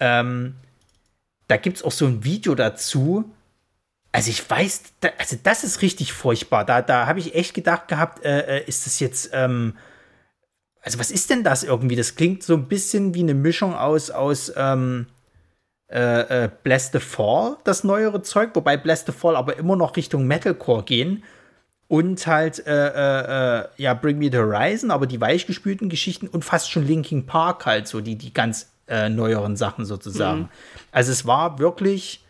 Ähm, 0.00 0.54
da 1.48 1.56
gibt 1.56 1.78
es 1.78 1.82
auch 1.82 1.92
so 1.92 2.06
ein 2.06 2.24
Video 2.24 2.54
dazu. 2.54 3.30
Also 4.12 4.30
ich 4.30 4.48
weiß, 4.48 4.82
da, 5.00 5.10
also 5.18 5.36
das 5.42 5.64
ist 5.64 5.82
richtig 5.82 6.12
furchtbar. 6.12 6.64
Da, 6.64 6.80
da 6.80 7.06
habe 7.06 7.18
ich 7.18 7.34
echt 7.34 7.54
gedacht 7.54 7.88
gehabt, 7.88 8.24
äh, 8.24 8.58
äh, 8.58 8.64
ist 8.66 8.86
das 8.86 9.00
jetzt, 9.00 9.30
ähm, 9.32 9.76
also 10.80 10.98
was 11.00 11.10
ist 11.10 11.28
denn 11.28 11.42
das 11.42 11.64
irgendwie? 11.64 11.96
Das 11.96 12.14
klingt 12.14 12.44
so 12.44 12.54
ein 12.54 12.68
bisschen 12.68 13.14
wie 13.14 13.20
eine 13.20 13.34
Mischung 13.34 13.74
aus, 13.74 14.10
aus 14.10 14.52
ähm, 14.56 15.08
äh, 15.88 16.44
äh, 16.44 16.50
Bless 16.62 16.90
the 16.92 17.00
Fall, 17.00 17.56
das 17.64 17.82
neuere 17.82 18.22
Zeug, 18.22 18.50
wobei 18.54 18.76
Bless 18.76 19.04
the 19.04 19.12
Fall 19.12 19.34
aber 19.34 19.56
immer 19.56 19.74
noch 19.74 19.96
Richtung 19.96 20.26
Metalcore 20.26 20.84
gehen 20.84 21.24
und 21.88 22.26
halt 22.26 22.64
äh, 22.66 22.88
äh, 22.88 23.60
äh, 23.60 23.68
ja 23.76 23.94
Bring 23.94 24.18
Me 24.18 24.30
the 24.30 24.38
Horizon, 24.38 24.90
aber 24.90 25.06
die 25.06 25.20
weichgespülten 25.20 25.88
Geschichten 25.88 26.28
und 26.28 26.44
fast 26.44 26.70
schon 26.70 26.86
Linking 26.86 27.26
Park 27.26 27.66
halt 27.66 27.88
so 27.88 28.00
die 28.00 28.16
die 28.16 28.32
ganz 28.32 28.70
äh, 28.86 29.08
neueren 29.08 29.56
Sachen 29.56 29.84
sozusagen. 29.84 30.40
Mhm. 30.40 30.48
Also 30.92 31.12
es 31.12 31.26
war 31.26 31.58
wirklich 31.58 32.24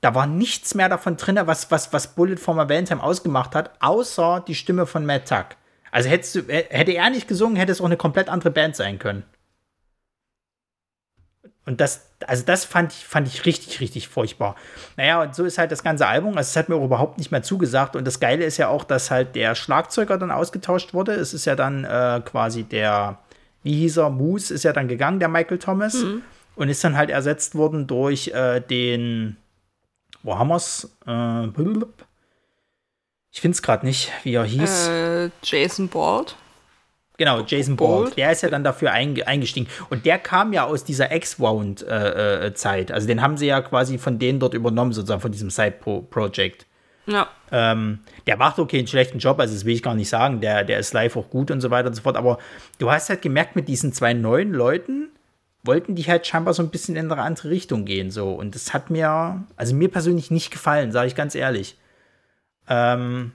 da 0.00 0.16
war 0.16 0.26
nichts 0.26 0.74
mehr 0.74 0.88
davon 0.88 1.16
drin, 1.16 1.38
was 1.44 1.70
was 1.70 1.92
was 1.92 2.14
Bullet 2.14 2.36
for 2.36 2.54
my 2.54 2.68
Valentine 2.68 3.02
ausgemacht 3.02 3.54
hat, 3.54 3.70
außer 3.80 4.44
die 4.46 4.56
Stimme 4.56 4.86
von 4.86 5.06
Matt 5.06 5.28
Tuck. 5.28 5.56
Also 5.92 6.08
hättest 6.08 6.34
du, 6.34 6.40
hätte 6.48 6.92
er 6.92 7.10
nicht 7.10 7.28
gesungen, 7.28 7.56
hätte 7.56 7.70
es 7.70 7.80
auch 7.80 7.86
eine 7.86 7.98
komplett 7.98 8.28
andere 8.28 8.50
Band 8.50 8.74
sein 8.74 8.98
können. 8.98 9.24
Und 11.66 11.80
das, 11.80 12.08
also 12.28 12.44
das 12.44 12.64
fand 12.64 12.92
ich, 12.92 13.04
fand 13.04 13.28
ich 13.28 13.44
richtig, 13.46 13.80
richtig 13.80 14.08
furchtbar. 14.08 14.56
Naja, 14.96 15.22
und 15.22 15.34
so 15.34 15.44
ist 15.44 15.58
halt 15.58 15.72
das 15.72 15.82
ganze 15.82 16.06
Album. 16.06 16.36
Also 16.36 16.48
es 16.48 16.56
hat 16.56 16.68
mir 16.68 16.76
auch 16.76 16.84
überhaupt 16.84 17.18
nicht 17.18 17.30
mehr 17.30 17.42
zugesagt. 17.42 17.96
Und 17.96 18.04
das 18.06 18.20
Geile 18.20 18.44
ist 18.44 18.56
ja 18.56 18.68
auch, 18.68 18.84
dass 18.84 19.10
halt 19.10 19.34
der 19.34 19.54
Schlagzeuger 19.54 20.18
dann 20.18 20.30
ausgetauscht 20.30 20.94
wurde. 20.94 21.12
Es 21.12 21.34
ist 21.34 21.44
ja 21.44 21.56
dann 21.56 21.84
äh, 21.84 22.20
quasi 22.24 22.64
der, 22.64 23.18
wie 23.62 23.74
hieß 23.74 23.98
er, 23.98 24.10
Moose 24.10 24.52
ist 24.54 24.64
ja 24.64 24.72
dann 24.72 24.88
gegangen, 24.88 25.18
der 25.18 25.28
Michael 25.28 25.58
Thomas. 25.58 25.94
Mhm. 25.94 26.22
Und 26.54 26.68
ist 26.68 26.84
dann 26.84 26.96
halt 26.96 27.08
ersetzt 27.08 27.54
worden 27.54 27.86
durch 27.86 28.28
äh, 28.28 28.60
den, 28.60 29.38
wo 30.22 30.38
haben 30.38 30.48
wir's? 30.48 30.90
Äh, 31.06 31.46
ich 33.30 33.40
finde 33.40 33.54
es 33.54 33.62
gerade 33.62 33.86
nicht, 33.86 34.12
wie 34.22 34.34
er 34.34 34.44
hieß. 34.44 34.88
Äh, 34.88 35.30
Jason 35.42 35.88
Bald. 35.88 36.36
Genau, 37.18 37.42
Jason 37.46 37.76
Bourne. 37.76 38.10
Der 38.16 38.32
ist 38.32 38.42
ja 38.42 38.48
dann 38.48 38.64
dafür 38.64 38.92
eingestiegen. 38.92 39.68
Und 39.90 40.06
der 40.06 40.18
kam 40.18 40.52
ja 40.52 40.64
aus 40.64 40.82
dieser 40.84 41.12
X-Wound-Zeit. 41.14 42.90
Äh, 42.90 42.92
äh, 42.92 42.94
also 42.94 43.06
den 43.06 43.22
haben 43.22 43.36
sie 43.36 43.46
ja 43.46 43.60
quasi 43.60 43.98
von 43.98 44.18
denen 44.18 44.40
dort 44.40 44.54
übernommen, 44.54 44.92
sozusagen 44.92 45.20
von 45.20 45.32
diesem 45.32 45.50
Side-Project. 45.50 46.66
Ja. 47.06 47.28
Ähm, 47.50 48.00
der 48.26 48.36
macht 48.36 48.58
okay 48.58 48.78
einen 48.78 48.86
schlechten 48.86 49.18
Job, 49.18 49.38
also 49.40 49.52
das 49.52 49.64
will 49.64 49.74
ich 49.74 49.82
gar 49.82 49.94
nicht 49.94 50.08
sagen. 50.08 50.40
Der, 50.40 50.64
der 50.64 50.78
ist 50.78 50.92
live 50.94 51.16
auch 51.16 51.28
gut 51.28 51.50
und 51.50 51.60
so 51.60 51.70
weiter 51.70 51.88
und 51.88 51.94
so 51.94 52.02
fort. 52.02 52.16
Aber 52.16 52.38
du 52.78 52.90
hast 52.90 53.08
halt 53.08 53.22
gemerkt, 53.22 53.56
mit 53.56 53.68
diesen 53.68 53.92
zwei 53.92 54.14
neuen 54.14 54.52
Leuten 54.52 55.08
wollten 55.64 55.94
die 55.94 56.02
halt 56.04 56.26
scheinbar 56.26 56.54
so 56.54 56.62
ein 56.62 56.70
bisschen 56.70 56.96
in 56.96 57.10
eine 57.10 57.22
andere 57.22 57.50
Richtung 57.50 57.84
gehen. 57.84 58.10
So. 58.10 58.32
Und 58.32 58.54
das 58.54 58.72
hat 58.72 58.90
mir, 58.90 59.44
also 59.56 59.74
mir 59.74 59.90
persönlich 59.90 60.30
nicht 60.30 60.50
gefallen, 60.50 60.92
sage 60.92 61.08
ich 61.08 61.14
ganz 61.14 61.34
ehrlich. 61.34 61.76
Ähm, 62.68 63.32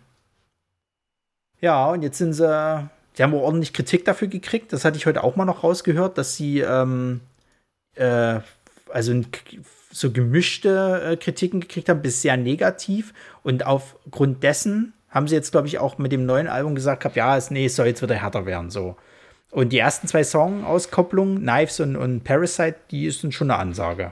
ja, 1.62 1.90
und 1.90 2.02
jetzt 2.04 2.18
sind 2.18 2.34
sie 2.34 2.90
Sie 3.18 3.24
haben 3.24 3.34
auch 3.34 3.42
ordentlich 3.42 3.74
Kritik 3.74 4.06
dafür 4.06 4.28
gekriegt. 4.28 4.72
Das 4.72 4.86
hatte 4.86 4.96
ich 4.96 5.08
heute 5.08 5.24
auch 5.24 5.36
mal 5.36 5.46
noch 5.46 5.64
rausgehört, 5.64 6.20
dass 6.20 6.36
sie 6.36 6.60
ähm, 6.60 7.22
äh, 7.96 8.42
also 8.92 9.22
so 9.90 10.12
gemischte 10.12 11.02
äh, 11.04 11.18
Kritiken 11.18 11.62
gekriegt 11.62 11.90
haben, 11.90 12.04
bis 12.04 12.22
sehr 12.22 12.38
negativ. 12.38 13.16
Und 13.42 13.66
aufgrund 13.66 14.44
dessen 14.44 14.94
haben 15.10 15.28
sie 15.28 15.34
jetzt, 15.34 15.50
glaube 15.50 15.66
ich, 15.66 15.80
auch 15.80 15.98
mit 15.98 16.12
dem 16.12 16.28
neuen 16.28 16.46
Album 16.46 16.76
gesagt, 16.76 17.06
hab, 17.06 17.16
ja, 17.16 17.36
es, 17.36 17.50
nee, 17.50 17.66
es 17.66 17.76
soll 17.76 17.88
jetzt 17.88 18.04
wieder 18.04 18.14
härter 18.14 18.46
werden. 18.46 18.70
So. 18.70 18.98
Und 19.50 19.70
die 19.70 19.80
ersten 19.80 20.08
zwei 20.08 20.24
Song-Auskopplungen, 20.24 21.40
Knives 21.40 21.80
und, 21.80 21.96
und 21.96 22.24
Parasite, 22.24 22.76
die 22.92 23.08
ist 23.08 23.34
schon 23.34 23.50
eine 23.50 23.60
Ansage. 23.60 24.12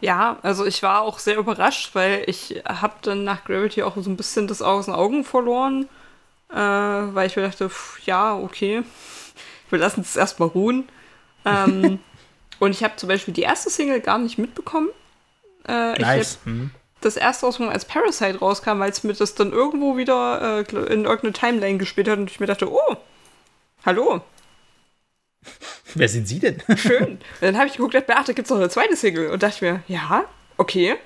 Ja, 0.00 0.38
also 0.42 0.64
ich 0.64 0.84
war 0.84 1.02
auch 1.02 1.18
sehr 1.18 1.36
überrascht, 1.36 1.96
weil 1.96 2.22
ich 2.28 2.62
habe 2.64 2.94
dann 3.02 3.24
nach 3.24 3.42
Gravity 3.44 3.82
auch 3.82 3.96
so 3.96 4.08
ein 4.08 4.16
bisschen 4.16 4.46
das 4.46 4.62
aus 4.62 4.84
den 4.84 4.94
Augen 4.94 5.24
verloren 5.24 5.88
äh, 6.52 6.56
weil 7.14 7.26
ich 7.26 7.36
mir 7.36 7.42
dachte, 7.42 7.68
pff, 7.68 8.00
ja, 8.04 8.36
okay, 8.36 8.82
wir 9.70 9.78
lassen 9.78 10.02
es 10.02 10.16
erstmal 10.16 10.48
ruhen. 10.48 10.88
Ähm, 11.44 11.98
und 12.58 12.70
ich 12.70 12.84
habe 12.84 12.96
zum 12.96 13.08
Beispiel 13.08 13.34
die 13.34 13.42
erste 13.42 13.70
Single 13.70 14.00
gar 14.00 14.18
nicht 14.18 14.38
mitbekommen. 14.38 14.88
Äh, 15.66 15.98
nice. 15.98 16.38
Ich 16.40 16.46
mhm. 16.46 16.70
Das 17.00 17.16
erste 17.16 17.46
Ausgang 17.46 17.68
als 17.68 17.84
Parasite 17.84 18.38
rauskam, 18.38 18.78
weil 18.78 18.90
es 18.90 19.02
mir 19.02 19.14
das 19.14 19.34
dann 19.34 19.50
irgendwo 19.50 19.96
wieder 19.96 20.60
äh, 20.60 20.92
in 20.92 21.04
irgendeine 21.04 21.32
Timeline 21.32 21.78
gespielt 21.78 22.08
hat 22.08 22.18
und 22.18 22.30
ich 22.30 22.38
mir 22.38 22.46
dachte, 22.46 22.70
oh, 22.70 22.96
hallo. 23.84 24.20
Wer 25.94 26.08
sind 26.08 26.28
Sie 26.28 26.38
denn? 26.38 26.62
Schön. 26.76 27.04
Und 27.04 27.20
dann 27.40 27.56
habe 27.56 27.66
ich 27.66 27.76
geguckt, 27.76 28.06
Beate, 28.06 28.34
gibt 28.34 28.46
es 28.46 28.50
noch 28.50 28.58
eine 28.58 28.68
zweite 28.68 28.94
Single? 28.94 29.30
Und 29.30 29.42
dachte 29.42 29.64
mir, 29.64 29.82
ja, 29.88 30.24
okay. 30.58 30.96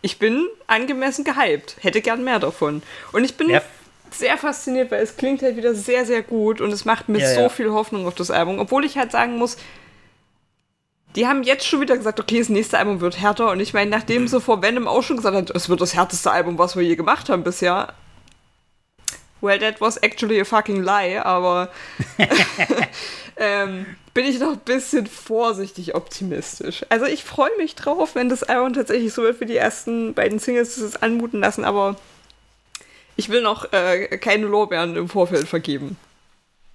Ich 0.00 0.18
bin 0.18 0.46
angemessen 0.66 1.24
gehypt. 1.24 1.76
Hätte 1.80 2.00
gern 2.00 2.24
mehr 2.24 2.38
davon. 2.38 2.82
Und 3.12 3.24
ich 3.24 3.36
bin 3.36 3.50
ja 3.50 3.62
sehr 4.14 4.36
fasziniert, 4.38 4.90
weil 4.90 5.02
es 5.02 5.16
klingt 5.16 5.42
halt 5.42 5.56
wieder 5.56 5.74
sehr, 5.74 6.06
sehr 6.06 6.22
gut 6.22 6.60
und 6.60 6.72
es 6.72 6.84
macht 6.84 7.08
mir 7.08 7.20
ja, 7.20 7.34
so 7.34 7.40
ja. 7.42 7.48
viel 7.48 7.70
Hoffnung 7.70 8.06
auf 8.06 8.14
das 8.14 8.30
Album. 8.30 8.58
Obwohl 8.58 8.84
ich 8.84 8.98
halt 8.98 9.12
sagen 9.12 9.38
muss, 9.38 9.56
die 11.16 11.26
haben 11.26 11.42
jetzt 11.42 11.66
schon 11.66 11.80
wieder 11.80 11.96
gesagt, 11.96 12.20
okay, 12.20 12.38
das 12.38 12.48
nächste 12.48 12.78
Album 12.78 13.00
wird 13.00 13.20
härter. 13.20 13.50
Und 13.50 13.60
ich 13.60 13.74
meine, 13.74 13.90
nachdem 13.90 14.28
sie 14.28 14.40
vor 14.40 14.62
Venom 14.62 14.86
auch 14.86 15.02
schon 15.02 15.16
gesagt 15.16 15.36
hat, 15.36 15.50
es 15.50 15.68
wird 15.68 15.80
das 15.80 15.94
härteste 15.94 16.30
Album, 16.30 16.58
was 16.58 16.76
wir 16.76 16.82
je 16.82 16.96
gemacht 16.96 17.28
haben 17.28 17.42
bisher. 17.42 17.94
Well, 19.40 19.58
that 19.58 19.80
was 19.80 19.96
actually 19.98 20.40
a 20.40 20.44
fucking 20.44 20.82
lie, 20.82 21.18
aber 21.24 21.70
ähm, 23.36 23.86
bin 24.14 24.26
ich 24.26 24.40
noch 24.40 24.52
ein 24.52 24.58
bisschen 24.58 25.06
vorsichtig 25.06 25.94
optimistisch. 25.94 26.84
Also 26.88 27.06
ich 27.06 27.22
freue 27.22 27.56
mich 27.56 27.76
drauf, 27.76 28.14
wenn 28.14 28.28
das 28.28 28.42
Album 28.42 28.72
tatsächlich 28.72 29.12
so 29.12 29.22
wird 29.22 29.40
wie 29.40 29.46
die 29.46 29.56
ersten 29.56 30.14
beiden 30.14 30.40
Singles, 30.40 30.74
das 30.74 30.84
es 30.84 30.96
anmuten 30.96 31.40
lassen, 31.40 31.64
aber 31.64 31.96
ich 33.18 33.28
will 33.28 33.42
noch 33.42 33.72
äh, 33.72 34.16
keine 34.18 34.46
Lorbeeren 34.46 34.96
im 34.96 35.08
Vorfeld 35.08 35.48
vergeben. 35.48 35.96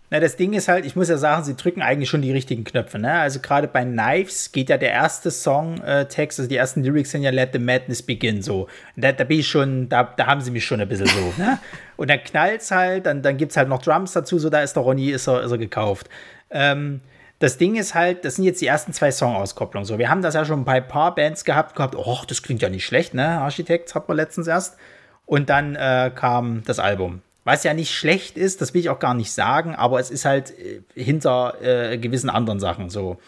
Na, 0.09 0.19
das 0.19 0.35
Ding 0.35 0.53
ist 0.53 0.67
halt, 0.67 0.85
ich 0.85 0.95
muss 0.95 1.07
ja 1.07 1.17
sagen, 1.17 1.43
sie 1.43 1.55
drücken 1.55 1.81
eigentlich 1.81 2.09
schon 2.09 2.21
die 2.21 2.33
richtigen 2.33 2.65
Knöpfe. 2.65 2.99
Ne? 2.99 3.13
Also 3.13 3.39
gerade 3.39 3.67
bei 3.67 3.83
Knives 3.83 4.51
geht 4.51 4.69
ja 4.69 4.77
der 4.77 4.91
erste 4.91 5.31
Song-Text, 5.31 6.37
äh, 6.37 6.41
also 6.41 6.49
die 6.49 6.57
ersten 6.57 6.83
Lyrics 6.83 7.11
sind 7.11 7.23
ja 7.23 7.31
Let 7.31 7.51
the 7.53 7.59
Madness 7.59 8.03
Begin 8.03 8.41
so. 8.41 8.67
Da, 8.97 9.13
da, 9.13 9.23
bin 9.23 9.39
ich 9.39 9.47
schon, 9.47 9.87
da, 9.87 10.03
da 10.03 10.27
haben 10.27 10.41
sie 10.41 10.51
mich 10.51 10.65
schon 10.65 10.81
ein 10.81 10.87
bisschen 10.87 11.07
so. 11.07 11.33
ne? 11.41 11.59
Und 11.95 12.09
dann 12.09 12.21
knallt's 12.21 12.71
halt, 12.71 13.05
dann, 13.05 13.21
dann 13.21 13.37
gibt 13.37 13.51
es 13.53 13.57
halt 13.57 13.69
noch 13.69 13.81
Drums 13.81 14.11
dazu, 14.11 14.37
so 14.37 14.49
da 14.49 14.61
ist 14.61 14.75
der 14.75 14.83
Ronny, 14.83 15.11
ist 15.11 15.27
er, 15.27 15.43
ist 15.43 15.51
er 15.51 15.57
gekauft. 15.57 16.09
Ähm, 16.51 16.99
das 17.39 17.57
Ding 17.57 17.75
ist 17.75 17.95
halt, 17.95 18.25
das 18.25 18.35
sind 18.35 18.43
jetzt 18.43 18.61
die 18.61 18.67
ersten 18.67 18.91
zwei 18.91 19.11
Song-Auskopplungen. 19.11 19.85
So, 19.85 19.97
wir 19.97 20.09
haben 20.09 20.21
das 20.21 20.35
ja 20.35 20.43
schon 20.43 20.65
bei 20.65 20.73
ein 20.73 20.87
paar 20.87 21.15
Bands 21.15 21.45
gehabt, 21.45 21.75
gehabt, 21.75 21.95
oh, 21.95 22.19
das 22.27 22.43
klingt 22.43 22.61
ja 22.61 22.69
nicht 22.69 22.85
schlecht, 22.85 23.13
ne? 23.13 23.39
Architekt 23.39 23.95
hat 23.95 24.07
man 24.07 24.17
letztens 24.17 24.47
erst. 24.47 24.77
Und 25.25 25.49
dann 25.49 25.75
äh, 25.75 26.11
kam 26.13 26.63
das 26.65 26.79
Album. 26.79 27.21
Was 27.43 27.63
ja 27.63 27.73
nicht 27.73 27.93
schlecht 27.93 28.37
ist, 28.37 28.61
das 28.61 28.73
will 28.73 28.81
ich 28.81 28.89
auch 28.89 28.99
gar 28.99 29.13
nicht 29.13 29.31
sagen, 29.31 29.75
aber 29.75 29.99
es 29.99 30.11
ist 30.11 30.25
halt 30.25 30.51
äh, 30.57 30.81
hinter 30.95 31.61
äh, 31.61 31.97
gewissen 31.97 32.29
anderen 32.29 32.59
Sachen 32.59 32.89
so. 32.89 33.19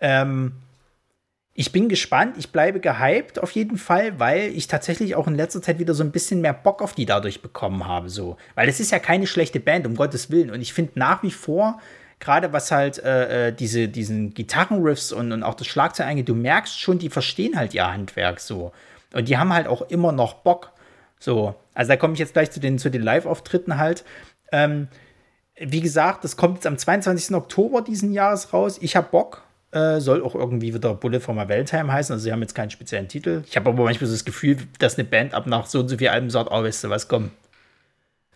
Ähm, 0.00 0.52
ich 1.58 1.72
bin 1.72 1.88
gespannt, 1.88 2.36
ich 2.38 2.52
bleibe 2.52 2.80
gehypt 2.80 3.38
auf 3.38 3.50
jeden 3.52 3.78
Fall, 3.78 4.20
weil 4.20 4.50
ich 4.54 4.66
tatsächlich 4.66 5.14
auch 5.14 5.26
in 5.26 5.34
letzter 5.34 5.62
Zeit 5.62 5.78
wieder 5.78 5.94
so 5.94 6.04
ein 6.04 6.12
bisschen 6.12 6.42
mehr 6.42 6.52
Bock 6.52 6.82
auf 6.82 6.92
die 6.92 7.06
dadurch 7.06 7.40
bekommen 7.40 7.86
habe. 7.86 8.10
So. 8.10 8.36
Weil 8.54 8.68
es 8.68 8.78
ist 8.78 8.92
ja 8.92 8.98
keine 8.98 9.26
schlechte 9.26 9.58
Band, 9.58 9.86
um 9.86 9.96
Gottes 9.96 10.30
Willen. 10.30 10.50
Und 10.50 10.60
ich 10.60 10.74
finde 10.74 10.92
nach 10.96 11.22
wie 11.22 11.30
vor, 11.30 11.80
gerade 12.20 12.52
was 12.52 12.70
halt 12.70 12.98
äh, 12.98 13.48
äh, 13.48 13.52
diese, 13.52 13.88
diesen 13.88 14.34
Gitarrenriffs 14.34 15.12
und, 15.12 15.32
und 15.32 15.42
auch 15.42 15.54
das 15.54 15.66
Schlagzeug 15.66 16.06
angeht, 16.06 16.28
du 16.28 16.34
merkst 16.34 16.78
schon, 16.78 16.98
die 16.98 17.08
verstehen 17.08 17.56
halt 17.56 17.72
ihr 17.72 17.90
Handwerk 17.90 18.40
so. 18.40 18.72
Und 19.14 19.28
die 19.28 19.38
haben 19.38 19.54
halt 19.54 19.66
auch 19.66 19.80
immer 19.88 20.12
noch 20.12 20.34
Bock. 20.34 20.72
So, 21.26 21.56
also 21.74 21.88
da 21.88 21.96
komme 21.96 22.12
ich 22.12 22.20
jetzt 22.20 22.34
gleich 22.34 22.52
zu 22.52 22.60
den, 22.60 22.78
zu 22.78 22.88
den 22.88 23.02
Live-Auftritten 23.02 23.78
halt. 23.78 24.04
Ähm, 24.52 24.86
wie 25.58 25.80
gesagt, 25.80 26.22
das 26.22 26.36
kommt 26.36 26.58
jetzt 26.58 26.68
am 26.68 26.78
22. 26.78 27.34
Oktober 27.34 27.82
diesen 27.82 28.12
Jahres 28.12 28.52
raus. 28.52 28.78
Ich 28.80 28.94
habe 28.94 29.08
Bock. 29.10 29.42
Äh, 29.72 29.98
soll 29.98 30.22
auch 30.22 30.36
irgendwie 30.36 30.72
wieder 30.72 30.94
Bullet 30.94 31.18
for 31.18 31.34
my 31.34 31.48
Valentine 31.48 31.92
heißen. 31.92 32.12
Also 32.12 32.22
sie 32.22 32.32
haben 32.32 32.42
jetzt 32.42 32.54
keinen 32.54 32.70
speziellen 32.70 33.08
Titel. 33.08 33.42
Ich 33.44 33.56
habe 33.56 33.68
aber 33.68 33.82
manchmal 33.82 34.06
so 34.06 34.14
das 34.14 34.24
Gefühl, 34.24 34.58
dass 34.78 34.96
eine 34.96 35.02
Band 35.08 35.34
ab 35.34 35.48
nach 35.48 35.66
so 35.66 35.80
und 35.80 35.88
so 35.88 35.98
viel 35.98 36.10
Alben 36.10 36.30
sagt, 36.30 36.48
oh, 36.52 36.62
weißt 36.62 36.84
du 36.84 36.90
was, 36.90 37.08
komm, 37.08 37.32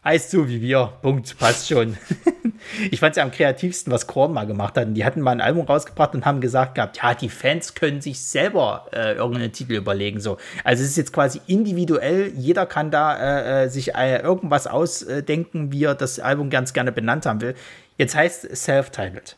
Heißt 0.03 0.30
so 0.30 0.48
wie 0.48 0.62
wir. 0.62 0.94
Punkt. 1.03 1.38
Passt 1.38 1.68
schon. 1.68 1.98
ich 2.90 3.01
fand 3.01 3.12
es 3.12 3.16
ja 3.18 3.22
am 3.22 3.30
kreativsten, 3.30 3.92
was 3.92 4.07
Korn 4.07 4.32
mal 4.32 4.46
gemacht 4.46 4.76
hat. 4.78 4.86
Und 4.86 4.94
die 4.94 5.05
hatten 5.05 5.20
mal 5.20 5.32
ein 5.32 5.42
Album 5.42 5.66
rausgebracht 5.66 6.14
und 6.14 6.24
haben 6.24 6.40
gesagt 6.40 6.76
gehabt, 6.76 6.98
ja, 7.03 7.12
die 7.12 7.28
Fans 7.28 7.74
können 7.74 8.01
sich 8.01 8.20
selber 8.20 8.86
äh, 8.92 9.12
irgendeinen 9.12 9.53
Titel 9.53 9.74
überlegen. 9.74 10.18
So. 10.18 10.38
Also 10.64 10.82
es 10.82 10.90
ist 10.90 10.96
jetzt 10.96 11.12
quasi 11.12 11.42
individuell. 11.46 12.32
Jeder 12.34 12.64
kann 12.64 12.90
da 12.90 13.16
äh, 13.16 13.64
äh 13.64 13.68
sich 13.68 13.94
äh, 13.94 14.22
irgendwas 14.22 14.66
ausdenken, 14.66 15.70
wie 15.70 15.84
er 15.84 15.94
das 15.94 16.18
Album 16.18 16.48
ganz 16.48 16.72
gerne 16.72 16.92
benannt 16.92 17.26
haben 17.26 17.42
will. 17.42 17.55
Jetzt 17.98 18.14
heißt 18.14 18.46
es 18.46 18.64
Self-Titled. 18.64 19.36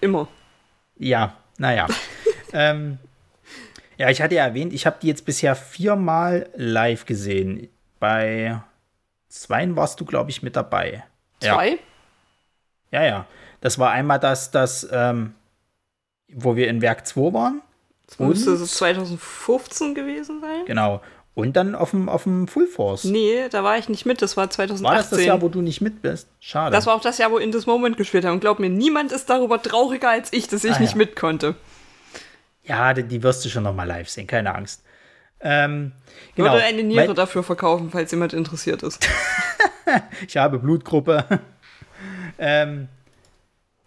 Immer. 0.00 0.26
Ja, 0.98 1.36
naja. 1.58 1.86
ähm, 2.52 2.98
ja, 3.96 4.10
ich 4.10 4.20
hatte 4.20 4.34
ja 4.34 4.44
erwähnt, 4.44 4.72
ich 4.72 4.86
habe 4.86 4.96
die 5.00 5.06
jetzt 5.06 5.24
bisher 5.24 5.54
viermal 5.54 6.48
live 6.56 7.06
gesehen. 7.06 7.68
Bei 8.00 8.60
Zweien 9.34 9.74
warst 9.76 10.00
du, 10.00 10.04
glaube 10.04 10.30
ich, 10.30 10.42
mit 10.42 10.54
dabei. 10.54 11.04
Zwei? 11.40 11.78
Ja, 12.90 13.02
ja. 13.02 13.08
ja. 13.08 13.26
Das 13.60 13.78
war 13.78 13.90
einmal 13.90 14.20
das, 14.20 14.50
das 14.50 14.86
ähm, 14.92 15.34
wo 16.32 16.56
wir 16.56 16.68
in 16.68 16.80
Werk 16.80 17.06
2 17.06 17.32
waren. 17.32 17.62
Das 18.06 18.18
müsste 18.18 18.52
es 18.52 18.74
2015 18.74 19.94
gewesen 19.94 20.40
sein. 20.40 20.64
Genau. 20.66 21.00
Und 21.34 21.56
dann 21.56 21.74
auf 21.74 21.90
dem, 21.90 22.08
auf 22.08 22.24
dem 22.24 22.46
Full 22.46 22.68
Force. 22.68 23.04
Nee, 23.04 23.48
da 23.48 23.64
war 23.64 23.76
ich 23.76 23.88
nicht 23.88 24.06
mit, 24.06 24.22
das 24.22 24.36
war 24.36 24.48
2018. 24.50 24.84
War 24.84 24.96
das 24.96 25.10
das 25.10 25.24
Jahr, 25.24 25.42
wo 25.42 25.48
du 25.48 25.62
nicht 25.62 25.80
mit 25.80 26.00
bist? 26.00 26.28
Schade. 26.38 26.70
Das 26.70 26.86
war 26.86 26.94
auch 26.94 27.00
das 27.00 27.18
Jahr, 27.18 27.32
wo 27.32 27.38
In 27.38 27.50
This 27.50 27.66
Moment 27.66 27.96
gespielt 27.96 28.24
haben. 28.24 28.34
Und 28.34 28.40
glaub 28.40 28.60
mir, 28.60 28.70
niemand 28.70 29.10
ist 29.10 29.28
darüber 29.28 29.60
trauriger 29.60 30.10
als 30.10 30.32
ich, 30.32 30.46
dass 30.46 30.62
ich 30.62 30.76
ah, 30.76 30.78
nicht 30.78 30.92
ja. 30.92 30.98
mit 30.98 31.16
konnte. 31.16 31.56
Ja, 32.62 32.94
die, 32.94 33.02
die 33.02 33.22
wirst 33.24 33.44
du 33.44 33.48
schon 33.48 33.64
noch 33.64 33.74
mal 33.74 33.84
live 33.84 34.08
sehen, 34.08 34.28
keine 34.28 34.54
Angst. 34.54 34.83
Ähm, 35.44 35.92
genau. 36.34 36.52
Würde 36.52 36.64
eine 36.64 36.82
Niere 36.82 37.06
mein 37.06 37.14
dafür 37.14 37.42
verkaufen, 37.42 37.90
falls 37.90 38.10
jemand 38.10 38.32
interessiert 38.32 38.82
ist. 38.82 39.06
ich 40.26 40.36
habe 40.38 40.58
Blutgruppe. 40.58 41.24
ähm, 42.38 42.88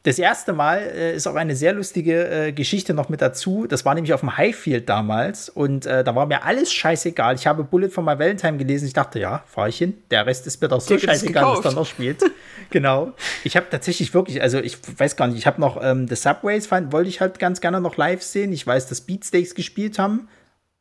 das 0.03 0.19
erste 0.19 0.53
Mal 0.53 0.77
äh, 0.77 1.15
ist 1.15 1.27
auch 1.27 1.35
eine 1.35 1.55
sehr 1.55 1.73
lustige 1.73 2.29
äh, 2.29 2.51
Geschichte 2.53 2.93
noch 2.93 3.09
mit 3.09 3.21
dazu. 3.21 3.65
Das 3.67 3.83
war 3.83 3.95
nämlich 3.95 4.13
auf 4.13 4.21
dem 4.21 4.37
Highfield 4.37 4.87
damals 4.87 5.49
und 5.49 5.85
äh, 5.85 6.03
da 6.03 6.15
war 6.15 6.27
mir 6.27 6.45
alles 6.45 6.71
scheißegal. 6.71 7.35
Ich 7.35 7.47
habe 7.47 7.63
Bullet 7.63 7.89
von 7.89 8.05
My 8.05 8.17
Valentine 8.17 8.57
gelesen. 8.57 8.85
Ich 8.85 8.93
dachte, 8.93 9.19
ja, 9.19 9.43
fahre 9.47 9.67
ich 9.67 9.77
hin. 9.79 9.95
Der 10.11 10.25
Rest 10.25 10.47
ist 10.47 10.61
mir 10.61 10.69
doch 10.69 10.79
so 10.79 10.93
Ticket 10.93 11.09
scheißegal, 11.09 11.57
was 11.57 11.61
da 11.61 11.71
noch 11.71 11.87
spielt. 11.87 12.23
genau. 12.69 13.13
Ich 13.43 13.57
habe 13.57 13.65
tatsächlich 13.69 14.13
wirklich, 14.13 14.41
also 14.41 14.59
ich 14.59 14.77
weiß 14.97 15.17
gar 15.17 15.27
nicht, 15.27 15.39
ich 15.39 15.47
habe 15.47 15.59
noch 15.59 15.77
ähm, 15.81 16.07
The 16.07 16.15
Subways, 16.15 16.67
fand, 16.67 16.93
wollte 16.93 17.09
ich 17.09 17.19
halt 17.19 17.37
ganz 17.39 17.59
gerne 17.59 17.81
noch 17.81 17.97
live 17.97 18.21
sehen. 18.21 18.53
Ich 18.53 18.65
weiß, 18.65 18.87
dass 18.87 19.01
Beatsteaks 19.01 19.55
gespielt 19.55 19.99
haben 19.99 20.29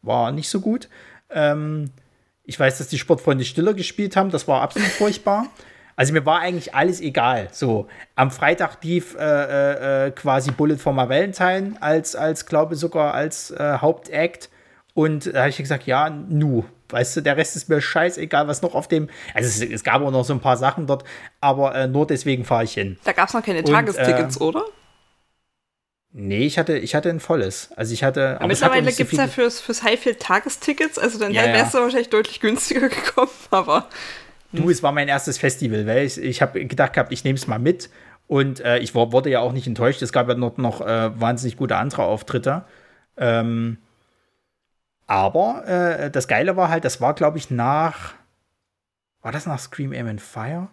war 0.07 0.33
nicht 0.33 0.49
so 0.49 0.61
gut. 0.61 0.89
Ähm, 1.31 1.91
ich 2.45 2.59
weiß, 2.59 2.79
dass 2.79 2.89
die 2.89 2.99
Sportfreunde 2.99 3.45
Stiller 3.45 3.75
gespielt 3.75 4.17
haben, 4.17 4.31
das 4.31 4.47
war 4.49 4.63
absolut 4.63 4.89
furchtbar. 4.99 5.47
Also 5.97 6.13
mir 6.13 6.27
war 6.27 6.41
eigentlich 6.41 6.75
alles 6.75 7.01
egal. 7.01 7.49
So, 7.53 7.89
am 8.17 8.31
Freitag 8.31 8.85
lief 8.85 9.17
äh, 9.19 9.23
äh, 9.23 10.07
äh 10.07 10.11
quasi 10.11 10.51
Bullet 10.51 10.77
for 10.77 10.93
my 10.93 11.09
Valentine 11.09 11.75
als, 11.81 12.15
als 12.15 12.45
glaube 12.45 12.77
sogar 12.77 13.15
als 13.15 13.51
äh, 13.51 13.79
Hauptakt. 13.79 14.51
Und 14.93 15.27
da 15.35 15.41
habe 15.41 15.51
ich 15.51 15.57
gesagt, 15.57 15.87
ja, 15.87 16.11
nu, 16.11 16.65
weißt 16.91 17.17
du, 17.17 17.21
der 17.23 17.37
Rest 17.37 17.57
ist 17.57 17.69
mir 17.69 17.81
scheißegal, 17.81 18.47
was 18.47 18.63
noch 18.63 18.75
auf 18.75 18.89
dem. 18.89 19.09
Also 19.35 19.65
es, 19.65 19.71
es 19.71 19.85
gab 19.85 20.03
auch 20.03 20.11
noch 20.11 20.25
so 20.25 20.35
ein 20.35 20.41
paar 20.41 20.57
Sachen 20.57 20.87
dort, 20.87 21.05
aber 21.41 21.75
äh, 21.75 21.87
nur 21.89 22.07
deswegen 22.07 22.45
fahre 22.45 22.65
ich 22.65 22.75
hin. 22.75 22.99
Da 23.05 23.13
gab 23.13 23.29
es 23.29 23.35
noch 23.35 23.43
keine 23.43 23.65
Tagestickets, 23.65 24.41
oder? 24.41 24.65
Nee, 26.19 26.47
ich 26.47 26.59
hatte, 26.59 26.79
ich 26.79 26.95
hatte 26.95 27.11
ein 27.11 27.21
volles. 27.21 27.69
Also 27.77 27.93
ich 27.93 28.03
hatte. 28.03 28.37
Aber 28.37 28.47
mittlerweile 28.47 28.91
gibt 28.91 29.13
es 29.13 29.19
ja 29.19 29.27
fürs, 29.29 29.61
fürs 29.61 29.83
Highfield 29.83 30.19
Tagestickets, 30.19 30.99
also 30.99 31.19
dann 31.19 31.31
ja, 31.31 31.45
wärst 31.45 31.75
du 31.75 31.79
ja. 31.79 31.85
wahrscheinlich 31.85 32.09
deutlich 32.09 32.41
günstiger 32.41 32.89
gekommen, 32.89 33.31
aber. 33.51 33.87
Du, 34.51 34.71
es 34.71 34.83
war 34.83 34.93
mein 34.93 35.09
erstes 35.09 35.37
Festival, 35.37 35.87
weil 35.87 36.07
ich, 36.07 36.17
ich 36.17 36.41
habe 36.41 36.65
gedacht 36.65 36.95
gehabt, 36.95 37.13
ich 37.13 37.23
nehme 37.25 37.37
es 37.37 37.47
mal 37.47 37.59
mit. 37.59 37.91
Und 38.29 38.61
äh, 38.61 38.79
ich 38.79 38.95
wurde 38.95 39.29
ja 39.29 39.41
auch 39.41 39.53
nicht 39.53 39.67
enttäuscht. 39.67 40.01
Es 40.01 40.11
gab 40.11 40.27
ja 40.27 40.35
noch, 40.35 40.57
noch 40.57 40.81
äh, 40.81 41.21
wahnsinnig 41.21 41.59
gute 41.59 41.77
andere 41.77 42.05
Auftritte. 42.05 42.65
Ähm, 43.19 43.77
aber 45.07 45.67
äh, 45.67 46.11
das 46.11 46.29
Geile 46.29 46.57
war 46.57 46.71
halt, 46.71 46.87
das 46.87 47.03
war, 47.03 47.13
glaube 47.13 47.37
ich, 47.37 47.51
nach. 47.51 48.15
War 49.21 49.33
das 49.33 49.45
nach 49.45 49.59
Scream 49.59 49.93
Aim 49.93 50.07
and 50.07 50.23
Fire? 50.23 50.69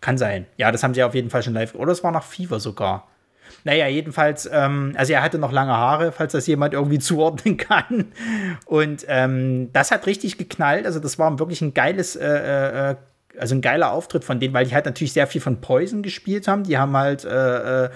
Kann 0.00 0.18
sein. 0.18 0.46
Ja, 0.56 0.70
das 0.70 0.84
haben 0.84 0.94
sie 0.94 1.02
auf 1.02 1.16
jeden 1.16 1.30
Fall 1.30 1.42
schon 1.42 1.54
live. 1.54 1.74
Oder 1.74 1.90
es 1.90 2.04
war 2.04 2.12
nach 2.12 2.22
Fever 2.22 2.60
sogar. 2.60 3.08
Naja, 3.64 3.86
jedenfalls, 3.86 4.48
ähm, 4.52 4.92
also 4.96 5.12
er 5.12 5.22
hatte 5.22 5.38
noch 5.38 5.52
lange 5.52 5.72
Haare, 5.72 6.12
falls 6.12 6.32
das 6.32 6.46
jemand 6.46 6.74
irgendwie 6.74 6.98
zuordnen 7.00 7.56
kann. 7.56 8.12
Und 8.66 9.04
ähm, 9.08 9.72
das 9.72 9.90
hat 9.90 10.06
richtig 10.06 10.38
geknallt. 10.38 10.86
Also, 10.86 10.98
das 11.00 11.18
war 11.18 11.38
wirklich 11.38 11.60
ein 11.60 11.74
geiles, 11.74 12.16
äh, 12.16 12.26
äh, 12.26 12.90
äh, 12.90 12.96
also 13.38 13.54
ein 13.54 13.62
geiler 13.62 13.92
Auftritt 13.92 14.24
von 14.24 14.40
denen, 14.40 14.52
weil 14.52 14.66
die 14.66 14.74
halt 14.74 14.84
natürlich 14.84 15.12
sehr 15.12 15.26
viel 15.26 15.40
von 15.40 15.60
Poison 15.60 16.02
gespielt 16.02 16.48
haben. 16.48 16.64
Die 16.64 16.78
haben 16.78 16.96
halt 16.96 17.24
äh, 17.24 17.84
äh 17.84 17.90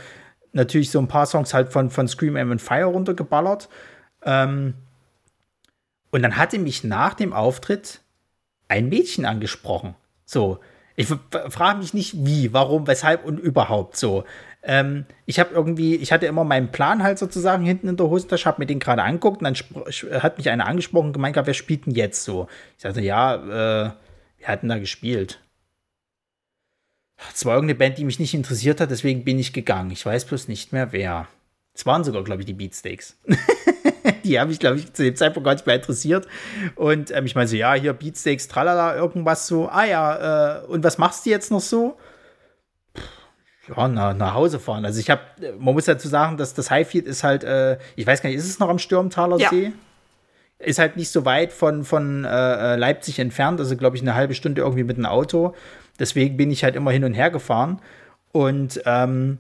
natürlich 0.53 0.91
so 0.91 0.99
ein 0.99 1.07
paar 1.09 1.27
Songs 1.27 1.53
halt 1.53 1.71
von, 1.71 1.91
von 1.91 2.09
Scream 2.09 2.35
and 2.37 2.63
Fire 2.63 2.87
runtergeballert. 2.87 3.69
Ähm, 4.25 4.73
und 6.11 6.23
dann 6.23 6.39
hatte 6.39 6.59
mich 6.59 6.83
nach 6.83 7.13
dem 7.13 7.35
Auftritt 7.35 8.01
ein 8.69 8.89
Mädchen 8.89 9.27
angesprochen. 9.27 9.95
So, 10.25 10.59
ich 10.97 11.09
frage 11.49 11.79
mich 11.79 11.93
nicht 11.93 12.25
wie, 12.25 12.53
warum, 12.53 12.87
weshalb 12.87 13.25
und 13.25 13.39
überhaupt 13.39 13.97
so. 13.97 14.25
Ähm, 14.69 15.05
ich 15.27 15.39
habe 15.39 15.55
irgendwie, 15.55 15.95
ich 15.95 16.11
hatte 16.11 16.27
immer 16.27 16.43
meinen 16.43 16.73
Plan 16.73 17.05
halt 17.05 17.21
sozusagen 17.21 17.65
hinten 17.65 17.89
in 17.89 17.97
der 17.97 18.09
Hosentasche, 18.09 18.47
habe 18.47 18.61
mir 18.61 18.67
den 18.67 18.81
gerade 18.81 19.05
anguckt 19.05 19.41
und 19.41 19.45
dann 19.45 20.21
hat 20.21 20.39
mich 20.39 20.51
einer 20.51 20.67
angesprochen 20.67 21.07
und 21.07 21.13
gemeint, 21.13 21.37
wer 21.37 21.55
spielt 21.55 21.87
denn 21.87 21.95
jetzt 21.95 22.25
so? 22.25 22.49
Ich 22.77 22.83
sagte, 22.83 23.01
ja, 23.01 23.35
äh, 23.37 23.91
wir 24.39 24.49
hatten 24.49 24.69
da 24.69 24.79
gespielt. 24.79 25.41
Es 27.33 27.45
war 27.45 27.55
irgendeine 27.55 27.79
Band, 27.79 27.97
die 27.97 28.05
mich 28.05 28.19
nicht 28.19 28.35
interessiert 28.35 28.81
hat, 28.81 28.91
deswegen 28.91 29.25
bin 29.25 29.39
ich 29.39 29.53
gegangen. 29.53 29.93
Ich 29.93 30.05
weiß 30.05 30.25
bloß 30.25 30.49
nicht 30.49 30.73
mehr 30.73 30.91
wer. 30.91 31.29
Es 31.73 31.87
waren 31.87 32.03
sogar, 32.03 32.25
glaube 32.25 32.43
ich, 32.43 32.47
die 32.47 32.53
Beatsteaks. 32.53 33.17
die 34.25 34.41
haben 34.41 34.49
mich, 34.49 34.59
glaube 34.59 34.79
ich, 34.79 34.93
zu 34.93 35.05
dem 35.05 35.15
Zeitpunkt 35.15 35.45
gar 35.45 35.55
nicht 35.55 35.67
mehr 35.67 35.77
interessiert. 35.77 36.27
Und 36.75 37.13
ähm, 37.13 37.25
ich 37.25 37.37
meine 37.37 37.47
so, 37.47 37.55
ja, 37.55 37.75
hier 37.75 37.93
Beatsteaks, 37.93 38.49
tralala, 38.49 38.97
irgendwas 38.97 39.47
so. 39.47 39.69
Ah 39.69 39.85
ja, 39.85 40.63
äh, 40.63 40.67
und 40.67 40.83
was 40.83 40.99
machst 40.99 41.25
du 41.25 41.31
jetzt 41.31 41.53
noch 41.53 41.61
so? 41.61 41.97
Ja, 43.75 43.89
nach, 43.89 44.15
nach 44.15 44.35
Hause 44.35 44.59
fahren. 44.59 44.85
Also 44.85 45.01
ich 45.01 45.11
habe, 45.11 45.21
man 45.59 45.75
muss 45.75 45.87
dazu 45.87 46.09
sagen, 46.09 46.37
dass 46.37 46.55
das 46.55 46.71
Highfield 46.71 47.07
ist 47.07 47.25
halt, 47.25 47.45
äh, 47.45 47.79
ich 47.97 48.07
weiß 48.07 48.23
gar 48.23 48.31
nicht, 48.31 48.39
ist 48.39 48.49
es 48.49 48.59
noch 48.59 48.69
am 48.69 48.79
Stürmtaler 48.79 49.39
Ja. 49.39 49.51
See? 49.51 49.73
Ist 50.59 50.79
halt 50.79 50.97
nicht 50.97 51.11
so 51.11 51.25
weit 51.27 51.53
von, 51.53 51.85
von 51.85 52.25
äh, 52.25 52.77
Leipzig 52.77 53.19
entfernt, 53.19 53.61
also 53.61 53.77
glaube 53.77 53.97
ich 53.97 54.03
eine 54.03 54.15
halbe 54.15 54.35
Stunde 54.35 54.63
irgendwie 54.63 54.85
mit 54.85 54.97
dem 54.97 55.05
Auto. 55.05 55.55
Deswegen 55.99 56.37
bin 56.37 56.51
ich 56.51 56.65
halt 56.65 56.77
immer 56.77 56.91
hin 56.91 57.05
und 57.05 57.13
her 57.13 57.31
gefahren. 57.31 57.81
Und 58.33 58.81
ähm, 58.87 59.39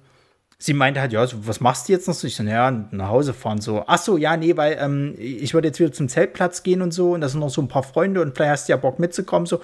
sie 0.58 0.74
meinte 0.74 1.00
halt, 1.00 1.12
ja, 1.12 1.26
so, 1.26 1.46
was 1.46 1.60
machst 1.60 1.88
du 1.88 1.92
jetzt 1.92 2.06
noch 2.06 2.14
so? 2.14 2.26
Ich 2.26 2.36
so, 2.36 2.42
ja, 2.42 2.70
nach 2.70 3.08
Hause 3.08 3.32
fahren 3.32 3.60
so. 3.60 3.84
Ach 3.86 3.98
so, 3.98 4.16
ja, 4.18 4.36
nee, 4.36 4.56
weil 4.56 4.76
ähm, 4.80 5.14
ich 5.18 5.54
würde 5.54 5.68
jetzt 5.68 5.80
wieder 5.80 5.92
zum 5.92 6.08
Zeltplatz 6.08 6.62
gehen 6.62 6.82
und 6.82 6.92
so 6.92 7.12
und 7.12 7.22
da 7.22 7.28
sind 7.28 7.40
noch 7.40 7.50
so 7.50 7.62
ein 7.62 7.68
paar 7.68 7.82
Freunde 7.82 8.20
und 8.20 8.34
vielleicht 8.34 8.52
hast 8.52 8.68
du 8.68 8.72
ja 8.72 8.76
Bock 8.76 8.98
mitzukommen. 8.98 9.46
So, 9.46 9.60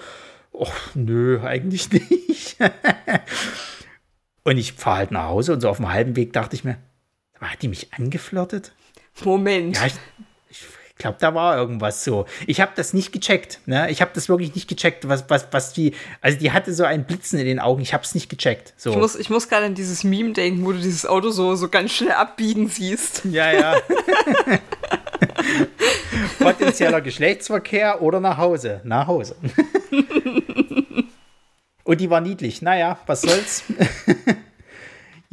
Och, 0.53 0.71
nö, 0.93 1.39
eigentlich 1.43 1.91
nicht. 1.91 2.57
Und 4.43 4.57
ich 4.57 4.73
fahre 4.73 4.97
halt 4.97 5.11
nach 5.11 5.27
Hause 5.27 5.53
und 5.53 5.61
so 5.61 5.69
auf 5.69 5.77
dem 5.77 5.91
halben 5.91 6.15
Weg 6.15 6.33
dachte 6.33 6.55
ich 6.55 6.63
mir, 6.63 6.77
hat 7.39 7.61
die 7.61 7.67
mich 7.67 7.93
angeflirtet? 7.93 8.73
Moment. 9.23 9.77
Ja, 9.77 9.85
ich, 9.85 9.93
ich 10.49 10.65
glaube, 10.97 11.17
da 11.19 11.33
war 11.35 11.57
irgendwas 11.57 12.03
so. 12.03 12.25
Ich 12.47 12.61
habe 12.61 12.71
das 12.75 12.93
nicht 12.93 13.11
gecheckt. 13.11 13.59
Ne? 13.65 13.89
Ich 13.89 14.01
habe 14.01 14.11
das 14.13 14.29
wirklich 14.29 14.55
nicht 14.55 14.67
gecheckt, 14.67 15.07
was, 15.07 15.29
was, 15.29 15.47
was 15.51 15.73
die. 15.73 15.93
Also, 16.21 16.37
die 16.39 16.51
hatte 16.51 16.73
so 16.73 16.83
ein 16.83 17.05
Blitzen 17.05 17.39
in 17.39 17.45
den 17.45 17.59
Augen. 17.59 17.81
Ich 17.81 17.93
habe 17.93 18.03
es 18.03 18.15
nicht 18.15 18.29
gecheckt. 18.29 18.73
So. 18.77 18.91
Ich 18.91 18.97
muss, 18.97 19.15
ich 19.15 19.29
muss 19.29 19.49
gerade 19.49 19.65
an 19.65 19.75
dieses 19.75 20.03
Meme 20.03 20.33
denken, 20.33 20.65
wo 20.65 20.71
du 20.71 20.77
dieses 20.77 21.05
Auto 21.05 21.29
so, 21.29 21.55
so 21.55 21.67
ganz 21.67 21.91
schnell 21.91 22.11
abbiegen 22.11 22.67
siehst. 22.69 23.25
ja, 23.25 23.51
ja. 23.51 23.75
Potenzieller 26.39 27.01
Geschlechtsverkehr 27.01 28.01
oder 28.01 28.19
nach 28.19 28.37
Hause. 28.37 28.81
Nach 28.83 29.07
Hause. 29.07 29.35
Und 31.83 31.99
die 31.99 32.09
war 32.09 32.21
niedlich. 32.21 32.61
Naja, 32.61 32.97
was 33.05 33.21
soll's. 33.21 33.63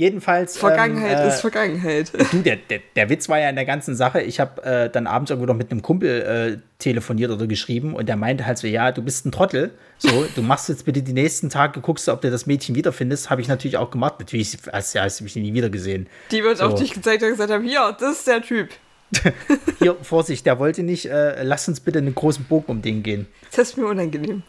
Jedenfalls. 0.00 0.56
Vergangenheit 0.56 1.18
ähm, 1.18 1.26
äh, 1.26 1.28
ist 1.28 1.42
Vergangenheit. 1.42 2.10
Du, 2.32 2.38
der, 2.38 2.56
der, 2.56 2.80
der 2.96 3.10
Witz 3.10 3.28
war 3.28 3.38
ja 3.38 3.50
in 3.50 3.56
der 3.56 3.66
ganzen 3.66 3.94
Sache. 3.94 4.22
Ich 4.22 4.40
habe 4.40 4.62
äh, 4.64 4.88
dann 4.88 5.06
abends 5.06 5.30
irgendwo 5.30 5.46
noch 5.46 5.58
mit 5.58 5.70
einem 5.70 5.82
Kumpel 5.82 6.22
äh, 6.22 6.58
telefoniert 6.78 7.30
oder 7.30 7.46
geschrieben 7.46 7.94
und 7.94 8.08
der 8.08 8.16
meinte 8.16 8.46
halt 8.46 8.56
so: 8.56 8.66
Ja, 8.66 8.92
du 8.92 9.02
bist 9.02 9.26
ein 9.26 9.32
Trottel. 9.32 9.72
So, 9.98 10.24
du 10.34 10.40
machst 10.40 10.70
jetzt 10.70 10.86
bitte 10.86 11.02
die 11.02 11.12
nächsten 11.12 11.50
Tage, 11.50 11.80
guckst 11.82 12.08
du, 12.08 12.12
ob 12.12 12.22
du 12.22 12.30
das 12.30 12.46
Mädchen 12.46 12.74
wiederfindest. 12.74 13.28
Habe 13.28 13.42
ich 13.42 13.48
natürlich 13.48 13.76
auch 13.76 13.90
gemacht. 13.90 14.14
Natürlich 14.18 14.56
hast, 14.72 14.94
ja, 14.94 15.02
hast 15.02 15.20
du 15.20 15.24
mich 15.24 15.36
nie 15.36 15.52
wieder 15.52 15.68
gesehen. 15.68 16.08
Die 16.30 16.42
wird 16.42 16.56
So. 16.56 16.64
auf 16.64 16.76
dich 16.76 16.94
gezeigt 16.94 17.22
und 17.22 17.28
gesagt 17.28 17.52
haben, 17.52 17.64
hier, 17.64 17.94
das 18.00 18.20
ist 18.20 18.26
der 18.26 18.40
Typ. 18.40 18.70
Hier, 19.80 19.96
Vorsicht, 20.02 20.46
der 20.46 20.58
wollte 20.58 20.82
nicht, 20.82 21.06
äh, 21.06 21.42
lass 21.42 21.68
uns 21.68 21.80
bitte 21.80 21.98
einen 21.98 22.14
großen 22.14 22.44
Bogen 22.44 22.66
um 22.70 22.80
den 22.80 23.02
gehen. 23.02 23.26
Das 23.54 23.70
ist 23.70 23.76
mir 23.76 23.86
unangenehm. 23.86 24.44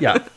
Ja. 0.00 0.20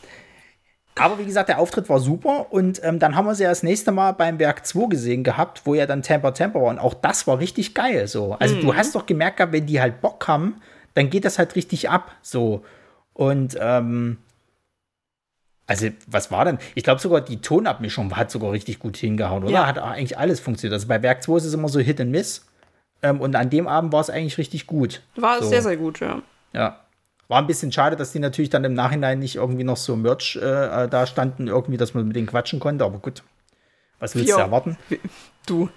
Aber 1.00 1.18
wie 1.18 1.24
gesagt, 1.24 1.48
der 1.48 1.58
Auftritt 1.58 1.88
war 1.88 1.98
super 1.98 2.52
und 2.52 2.80
ähm, 2.84 2.98
dann 2.98 3.16
haben 3.16 3.26
wir 3.26 3.34
sie 3.34 3.44
ja 3.44 3.48
das 3.48 3.62
nächste 3.62 3.92
Mal 3.92 4.12
beim 4.12 4.38
Werk 4.38 4.66
2 4.66 4.86
gesehen 4.86 5.24
gehabt, 5.24 5.62
wo 5.64 5.74
ja 5.74 5.86
dann 5.86 6.02
Temper 6.02 6.34
Temper 6.34 6.60
war 6.60 6.68
und 6.70 6.78
auch 6.78 6.94
das 6.94 7.26
war 7.26 7.38
richtig 7.38 7.74
geil 7.74 8.06
so. 8.06 8.34
Also 8.34 8.60
du 8.60 8.74
hast 8.74 8.94
doch 8.94 9.06
gemerkt, 9.06 9.38
gehabt, 9.38 9.52
wenn 9.52 9.66
die 9.66 9.80
halt 9.80 10.00
Bock 10.00 10.26
haben, 10.28 10.60
dann 10.94 11.10
geht 11.10 11.24
das 11.24 11.38
halt 11.38 11.56
richtig 11.56 11.88
ab 11.90 12.12
so. 12.22 12.64
Und 13.14 13.56
ähm, 13.60 14.18
also 15.66 15.88
was 16.06 16.30
war 16.32 16.44
denn? 16.44 16.58
Ich 16.74 16.82
glaube 16.82 17.00
sogar 17.00 17.20
die 17.20 17.40
Tonabmischung 17.40 18.16
hat 18.16 18.30
sogar 18.30 18.50
richtig 18.50 18.78
gut 18.80 18.96
hingehauen, 18.96 19.44
oder? 19.44 19.52
Ja. 19.52 19.66
Hat 19.66 19.78
eigentlich 19.78 20.18
alles 20.18 20.40
funktioniert. 20.40 20.74
Also 20.74 20.88
bei 20.88 21.00
Werk 21.02 21.22
2 21.22 21.36
ist 21.36 21.44
es 21.44 21.54
immer 21.54 21.68
so 21.68 21.78
Hit 21.78 22.00
and 22.00 22.10
Miss. 22.10 22.44
Ähm, 23.02 23.20
und 23.20 23.36
an 23.36 23.50
dem 23.50 23.68
Abend 23.68 23.92
war 23.92 24.00
es 24.00 24.10
eigentlich 24.10 24.36
richtig 24.36 24.66
gut. 24.66 25.00
War 25.16 25.40
So. 25.40 25.48
sehr, 25.48 25.62
sehr 25.62 25.76
gut, 25.76 26.00
ja. 26.00 26.22
Ja. 26.52 26.80
War 27.30 27.40
ein 27.40 27.46
bisschen 27.46 27.70
schade, 27.70 27.94
dass 27.94 28.10
die 28.10 28.18
natürlich 28.18 28.50
dann 28.50 28.64
im 28.64 28.74
Nachhinein 28.74 29.20
nicht 29.20 29.36
irgendwie 29.36 29.62
noch 29.62 29.76
so 29.76 29.94
Merch 29.94 30.34
äh, 30.34 30.88
da 30.88 31.06
standen, 31.06 31.46
irgendwie, 31.46 31.76
dass 31.76 31.94
man 31.94 32.08
mit 32.08 32.16
denen 32.16 32.26
quatschen 32.26 32.58
konnte, 32.58 32.84
aber 32.84 32.98
gut. 32.98 33.22
Was 34.00 34.16
willst 34.16 34.30
du 34.32 34.36
Ja. 34.36 34.40
erwarten? 34.40 34.76
Du. 35.46 35.68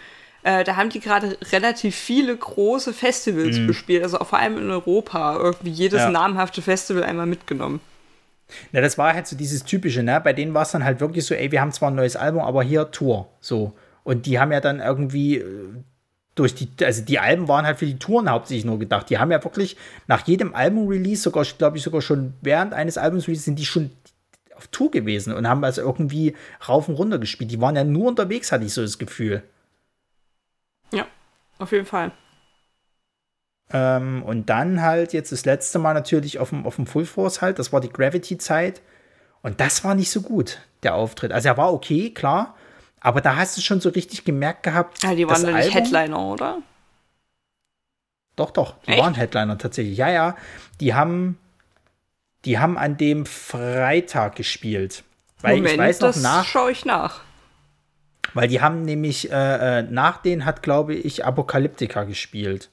Äh, 0.45 0.63
da 0.63 0.77
haben 0.77 0.91
die 0.91 1.01
gerade 1.01 1.37
relativ 1.53 1.97
viele 1.97 2.37
große 2.37 2.93
Festivals 2.93 3.59
bespielt, 3.67 4.03
also 4.03 4.19
auch 4.19 4.27
vor 4.29 4.39
allem 4.39 4.59
in 4.59 4.71
Europa. 4.71 5.37
Irgendwie 5.37 5.71
jedes 5.71 6.01
Mhm. 6.03 6.07
Ja. 6.07 6.11
namhafte 6.11 6.61
Festival 6.63 7.03
einmal 7.03 7.27
mitgenommen. 7.27 7.81
Na, 8.71 8.83
das 8.83 8.99
war 8.99 9.15
halt 9.15 9.27
so 9.27 9.37
dieses 9.37 9.65
Typische, 9.65 10.03
ne? 10.03 10.21
Bei 10.23 10.35
denen 10.35 10.53
war 10.53 10.63
es 10.63 10.71
dann 10.73 10.85
halt 10.85 11.01
wirklich 11.01 11.25
so, 11.25 11.35
ey, 11.35 11.51
wir 11.51 11.61
haben 11.63 11.73
zwar 11.73 11.91
ein 11.91 11.95
neues 11.95 12.15
Album, 12.15 12.43
aber 12.43 12.63
hier 12.63 12.91
Tour. 12.91 13.27
So. 13.41 13.73
Und 14.05 14.27
die 14.27 14.39
haben 14.39 14.53
ja 14.53 14.61
dann 14.61 14.81
irgendwie 14.81 15.37
äh, 15.39 15.45
durch 16.35 16.55
die, 16.55 16.69
also 16.85 17.03
die 17.03 17.19
Alben 17.19 17.49
waren 17.49 17.65
halt 17.65 17.79
für 17.79 17.87
die 17.87 17.99
Touren 17.99 18.29
hauptsächlich 18.31 18.67
nur 18.67 18.79
gedacht. 18.79 19.09
Die 19.09 19.17
haben 19.19 19.31
ja 19.31 19.43
wirklich 19.43 19.79
nach 20.09 20.27
jedem 20.27 20.55
Album-Release, 20.55 21.23
sogar, 21.23 21.45
glaube 21.57 21.79
ich, 21.79 21.83
sogar 21.83 22.03
schon 22.03 22.35
während 22.43 22.75
eines 22.75 22.99
Albums-Release, 22.99 23.45
sind 23.45 23.59
die 23.59 23.65
schon 23.65 23.91
auf 24.57 24.67
Tour 24.69 24.91
gewesen 24.91 25.33
und 25.33 25.49
haben 25.49 25.65
also 25.65 25.81
irgendwie 25.81 26.35
rauf 26.69 26.89
und 26.91 26.97
runter 26.97 27.19
gespielt. 27.19 27.51
Die 27.51 27.61
waren 27.63 27.77
ja 27.77 27.83
nur 27.85 28.09
unterwegs, 28.09 28.53
hatte 28.53 28.65
ich 28.67 28.75
so 28.75 28.83
das 28.83 28.99
Gefühl. 28.99 29.43
Ja, 30.93 31.07
auf 31.59 31.73
jeden 31.73 31.87
Fall. 31.87 32.13
Ähm, 33.71 34.23
und 34.23 34.51
dann 34.51 34.83
halt 34.83 35.13
jetzt 35.13 35.33
das 35.33 35.45
letzte 35.45 35.79
Mal 35.79 35.95
natürlich 35.95 36.39
auf 36.39 36.51
dem, 36.51 36.67
auf 36.67 36.77
dem 36.77 36.87
Full 36.87 37.07
Force 37.07 37.41
halt, 37.41 37.59
das 37.59 37.73
war 37.73 37.81
die 37.81 37.89
Gravity-Zeit. 37.89 38.83
Und 39.43 39.61
das 39.61 39.85
war 39.85 39.95
nicht 39.95 40.11
so 40.11 40.23
gut, 40.23 40.61
der 40.83 40.95
Auftritt. 40.95 41.33
Also 41.33 41.49
er 41.49 41.57
war 41.57 41.73
okay, 41.73 42.11
klar, 42.11 42.55
aber 43.01 43.21
da 43.21 43.37
hast 43.37 43.57
du 43.57 43.61
schon 43.61 43.81
so 43.81 43.91
richtig 43.91 44.25
gemerkt 44.25 44.63
gehabt. 44.63 45.03
Ja, 45.03 45.15
die 45.15 45.29
waren 45.29 45.43
doch 45.43 45.53
nicht 45.53 45.75
Headliner, 45.75 46.19
oder? 46.19 46.59
Doch, 48.37 48.51
doch, 48.51 48.77
die 48.87 48.93
Echt? 48.93 49.01
waren 49.01 49.15
Headliner 49.15 49.59
tatsächlich. 49.59 49.99
Ja, 49.99 50.09
ja, 50.09 50.37
die 50.81 50.95
haben, 50.95 51.39
die 52.45 52.59
haben 52.59 52.79
an 52.79 52.97
dem 52.97 53.27
Freitag 53.27 54.37
gespielt. 54.37 55.05
Weil 55.41 55.57
Moment, 55.57 55.75
ich 55.75 55.79
weiß 55.79 56.01
noch 56.01 56.09
das 56.09 56.23
nach, 56.23 56.45
schaue 56.45 56.71
ich 56.71 56.85
nach. 56.85 57.24
Weil 58.35 58.49
die 58.49 58.61
haben 58.61 58.83
nämlich, 58.83 59.31
äh, 59.31 59.79
äh, 59.79 59.83
nach 59.83 60.19
denen 60.19 60.45
hat, 60.45 60.63
glaube 60.63 60.95
ich, 60.95 61.25
Apokalyptika 61.25 62.05
gespielt. 62.05 62.71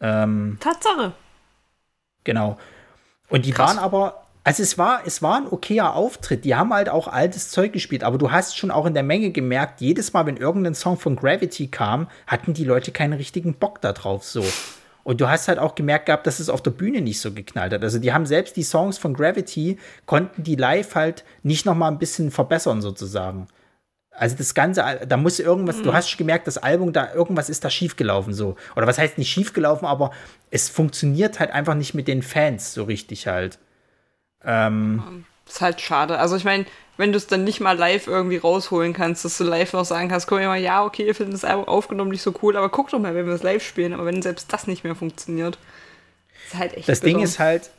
Ähm, 0.00 0.58
Tatsache. 0.60 1.12
Genau. 2.24 2.58
Und 3.28 3.46
die 3.46 3.52
Krass. 3.52 3.76
waren 3.76 3.78
aber, 3.78 4.26
also 4.42 4.62
es 4.62 4.78
war, 4.78 5.00
es 5.06 5.22
war 5.22 5.36
ein 5.36 5.46
okayer 5.50 5.94
Auftritt. 5.94 6.44
Die 6.44 6.54
haben 6.54 6.72
halt 6.72 6.88
auch 6.88 7.08
altes 7.08 7.50
Zeug 7.50 7.72
gespielt, 7.72 8.04
aber 8.04 8.18
du 8.18 8.30
hast 8.30 8.56
schon 8.56 8.70
auch 8.70 8.86
in 8.86 8.94
der 8.94 9.02
Menge 9.02 9.30
gemerkt, 9.30 9.80
jedes 9.80 10.12
Mal, 10.12 10.26
wenn 10.26 10.36
irgendein 10.36 10.74
Song 10.74 10.98
von 10.98 11.16
Gravity 11.16 11.68
kam, 11.68 12.08
hatten 12.26 12.54
die 12.54 12.64
Leute 12.64 12.92
keinen 12.92 13.14
richtigen 13.14 13.54
Bock 13.54 13.80
da 13.80 13.92
drauf 13.92 14.24
so. 14.24 14.44
Und 15.04 15.20
du 15.20 15.28
hast 15.28 15.46
halt 15.46 15.60
auch 15.60 15.76
gemerkt 15.76 16.06
gehabt, 16.06 16.26
dass 16.26 16.40
es 16.40 16.48
auf 16.48 16.62
der 16.62 16.72
Bühne 16.72 17.00
nicht 17.00 17.20
so 17.20 17.32
geknallt 17.32 17.72
hat. 17.72 17.84
Also 17.84 18.00
die 18.00 18.12
haben 18.12 18.26
selbst 18.26 18.56
die 18.56 18.64
Songs 18.64 18.98
von 18.98 19.14
Gravity, 19.14 19.78
konnten 20.04 20.42
die 20.42 20.56
live 20.56 20.96
halt 20.96 21.22
nicht 21.44 21.64
noch 21.64 21.76
mal 21.76 21.88
ein 21.88 22.00
bisschen 22.00 22.32
verbessern 22.32 22.82
sozusagen. 22.82 23.46
Also 24.18 24.36
das 24.36 24.54
Ganze, 24.54 24.82
da 25.06 25.16
muss 25.16 25.38
irgendwas, 25.38 25.82
du 25.82 25.92
hast 25.92 26.16
gemerkt, 26.16 26.46
das 26.46 26.58
Album, 26.58 26.92
da 26.92 27.12
irgendwas 27.12 27.50
ist 27.50 27.64
da 27.64 27.70
schiefgelaufen 27.70 28.32
so. 28.32 28.56
Oder 28.74 28.86
was 28.86 28.98
heißt 28.98 29.18
nicht 29.18 29.30
schiefgelaufen, 29.30 29.86
aber 29.86 30.10
es 30.50 30.68
funktioniert 30.68 31.38
halt 31.38 31.50
einfach 31.50 31.74
nicht 31.74 31.94
mit 31.94 32.08
den 32.08 32.22
Fans 32.22 32.72
so 32.72 32.84
richtig 32.84 33.26
halt. 33.26 33.58
Ähm, 34.44 35.24
Ist 35.46 35.60
halt 35.60 35.80
schade. 35.80 36.18
Also 36.18 36.36
ich 36.36 36.44
meine, 36.44 36.64
wenn 36.96 37.12
du 37.12 37.18
es 37.18 37.26
dann 37.26 37.44
nicht 37.44 37.60
mal 37.60 37.76
live 37.76 38.06
irgendwie 38.06 38.38
rausholen 38.38 38.92
kannst, 38.92 39.24
dass 39.24 39.36
du 39.38 39.44
live 39.44 39.72
noch 39.72 39.84
sagen 39.84 40.08
kannst, 40.08 40.26
guck 40.26 40.40
mal, 40.40 40.58
ja, 40.58 40.84
okay, 40.84 41.06
wir 41.06 41.14
finden 41.14 41.32
das 41.32 41.44
Album 41.44 41.68
aufgenommen 41.68 42.10
nicht 42.10 42.22
so 42.22 42.34
cool, 42.42 42.56
aber 42.56 42.70
guck 42.70 42.90
doch 42.90 42.98
mal, 42.98 43.14
wenn 43.14 43.26
wir 43.26 43.34
es 43.34 43.42
live 43.42 43.62
spielen. 43.62 43.92
Aber 43.92 44.06
wenn 44.06 44.22
selbst 44.22 44.52
das 44.52 44.66
nicht 44.66 44.82
mehr 44.82 44.94
funktioniert, 44.94 45.58
ist 46.46 46.58
halt 46.58 46.74
echt 46.74 46.88
das 46.88 47.00
Ding 47.00 47.14
bitter. 47.14 47.24
ist 47.24 47.38
halt, 47.38 47.70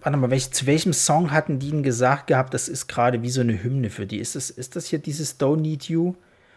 warte 0.00 0.18
mal, 0.18 0.30
welch, 0.30 0.50
zu 0.52 0.66
welchem 0.66 0.92
Song 0.92 1.30
hatten 1.30 1.58
die 1.58 1.70
denn 1.70 1.82
gesagt 1.82 2.26
gehabt, 2.26 2.54
das 2.54 2.68
ist 2.68 2.86
gerade 2.86 3.22
wie 3.22 3.30
so 3.30 3.40
eine 3.40 3.62
Hymne 3.62 3.90
für 3.90 4.06
die? 4.06 4.18
Ist 4.18 4.36
das, 4.36 4.50
ist 4.50 4.76
das 4.76 4.86
hier 4.86 4.98
dieses 4.98 5.40
Don't 5.40 5.60
Need 5.60 5.84
You? 5.84 6.14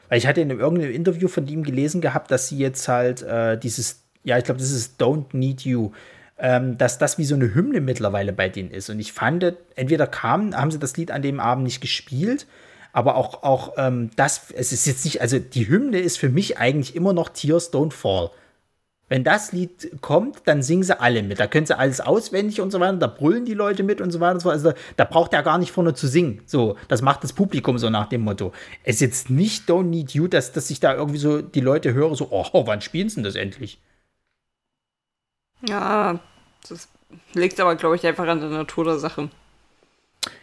Weil 0.08 0.18
ich 0.18 0.28
hatte 0.28 0.42
in 0.42 0.50
irgendeinem 0.50 0.92
Interview 0.92 1.28
von 1.28 1.48
ihm 1.48 1.64
gelesen 1.64 2.02
gehabt, 2.02 2.32
dass 2.32 2.48
sie 2.48 2.58
jetzt 2.58 2.88
halt 2.88 3.22
äh, 3.22 3.58
dieses, 3.58 4.04
ja, 4.24 4.38
ich 4.38 4.44
glaube, 4.44 4.60
das 4.60 4.72
ist 4.72 5.02
Don't 5.02 5.36
Need 5.36 5.62
You. 5.62 5.92
ähm, 6.40 6.78
dass 6.78 6.98
das 6.98 7.18
wie 7.18 7.26
so 7.26 7.36
eine 7.36 7.54
Hymne 7.54 7.82
mittlerweile 7.82 8.34
bei 8.34 8.50
denen 8.50 8.72
ist. 8.72 8.90
Und 8.90 9.00
ich 9.00 9.14
fand, 9.14 9.54
entweder 9.76 10.08
kam, 10.08 10.56
haben 10.56 10.72
sie 10.72 10.80
das 10.80 10.96
Lied 10.98 11.12
an 11.12 11.22
dem 11.22 11.40
Abend 11.40 11.66
nicht 11.66 11.82
gespielt, 11.82 12.48
aber 12.94 13.16
auch, 13.16 13.44
auch 13.44 13.74
ähm, 13.78 14.10
das, 14.16 14.52
es 14.56 14.72
ist 14.72 14.88
jetzt 14.88 15.06
nicht, 15.06 15.22
also 15.22 15.38
die 15.38 15.68
Hymne 15.68 16.00
ist 16.00 16.18
für 16.18 16.30
mich 16.30 16.58
eigentlich 16.58 16.96
immer 16.96 17.14
noch 17.14 17.30
Tears 17.30 17.72
Don't 17.72 17.92
Fall. 17.92 18.32
Wenn 19.10 19.24
das 19.24 19.52
Lied 19.52 19.90
kommt, 20.02 20.44
dann 20.46 20.62
singen 20.62 20.84
sie 20.84 21.00
alle 21.00 21.24
mit. 21.24 21.40
Da 21.40 21.48
können 21.48 21.66
sie 21.66 21.78
alles 21.78 22.00
auswendig 22.00 22.62
und 22.62 22.70
so 22.70 22.80
weiter. 22.80 22.98
Da 22.98 23.08
brüllen 23.08 23.44
die 23.44 23.56
Leute 23.56 23.82
mit 23.84 24.02
und 24.02 24.12
so 24.12 24.20
weiter. 24.20 24.36
Und 24.36 24.40
so. 24.40 24.50
Also 24.52 24.72
da, 24.72 24.78
da 24.98 25.06
braucht 25.06 25.34
er 25.34 25.42
gar 25.42 25.58
nicht 25.58 25.72
vorne 25.72 25.96
zu 25.96 26.08
singen. 26.08 26.42
So, 26.46 26.78
das 26.88 27.02
macht 27.02 27.24
das 27.24 27.34
Publikum 27.34 27.80
so 27.80 27.90
nach 27.90 28.08
dem 28.08 28.22
Motto. 28.22 28.54
Es 28.84 28.96
ist 28.96 29.02
jetzt 29.02 29.30
nicht 29.32 29.68
Don't 29.68 29.86
Need 29.86 30.12
You, 30.12 30.28
dass, 30.28 30.52
dass 30.52 30.70
ich 30.70 30.80
da 30.80 30.94
irgendwie 30.94 31.20
so 31.20 31.42
die 31.42 31.60
Leute 31.62 31.94
höre, 31.94 32.16
so, 32.16 32.28
oh, 32.30 32.68
wann 32.68 32.82
spielen 32.82 33.10
sie 33.10 33.16
denn 33.16 33.24
das 33.24 33.36
endlich? 33.36 33.82
Ja, 35.68 36.20
das 36.70 36.88
liegt 37.34 37.60
aber, 37.60 37.76
glaube 37.76 37.96
ich, 37.96 38.06
einfach 38.06 38.28
an 38.28 38.40
der 38.40 38.50
Natur 38.50 38.86
der 38.86 39.00
Sache. 39.00 39.30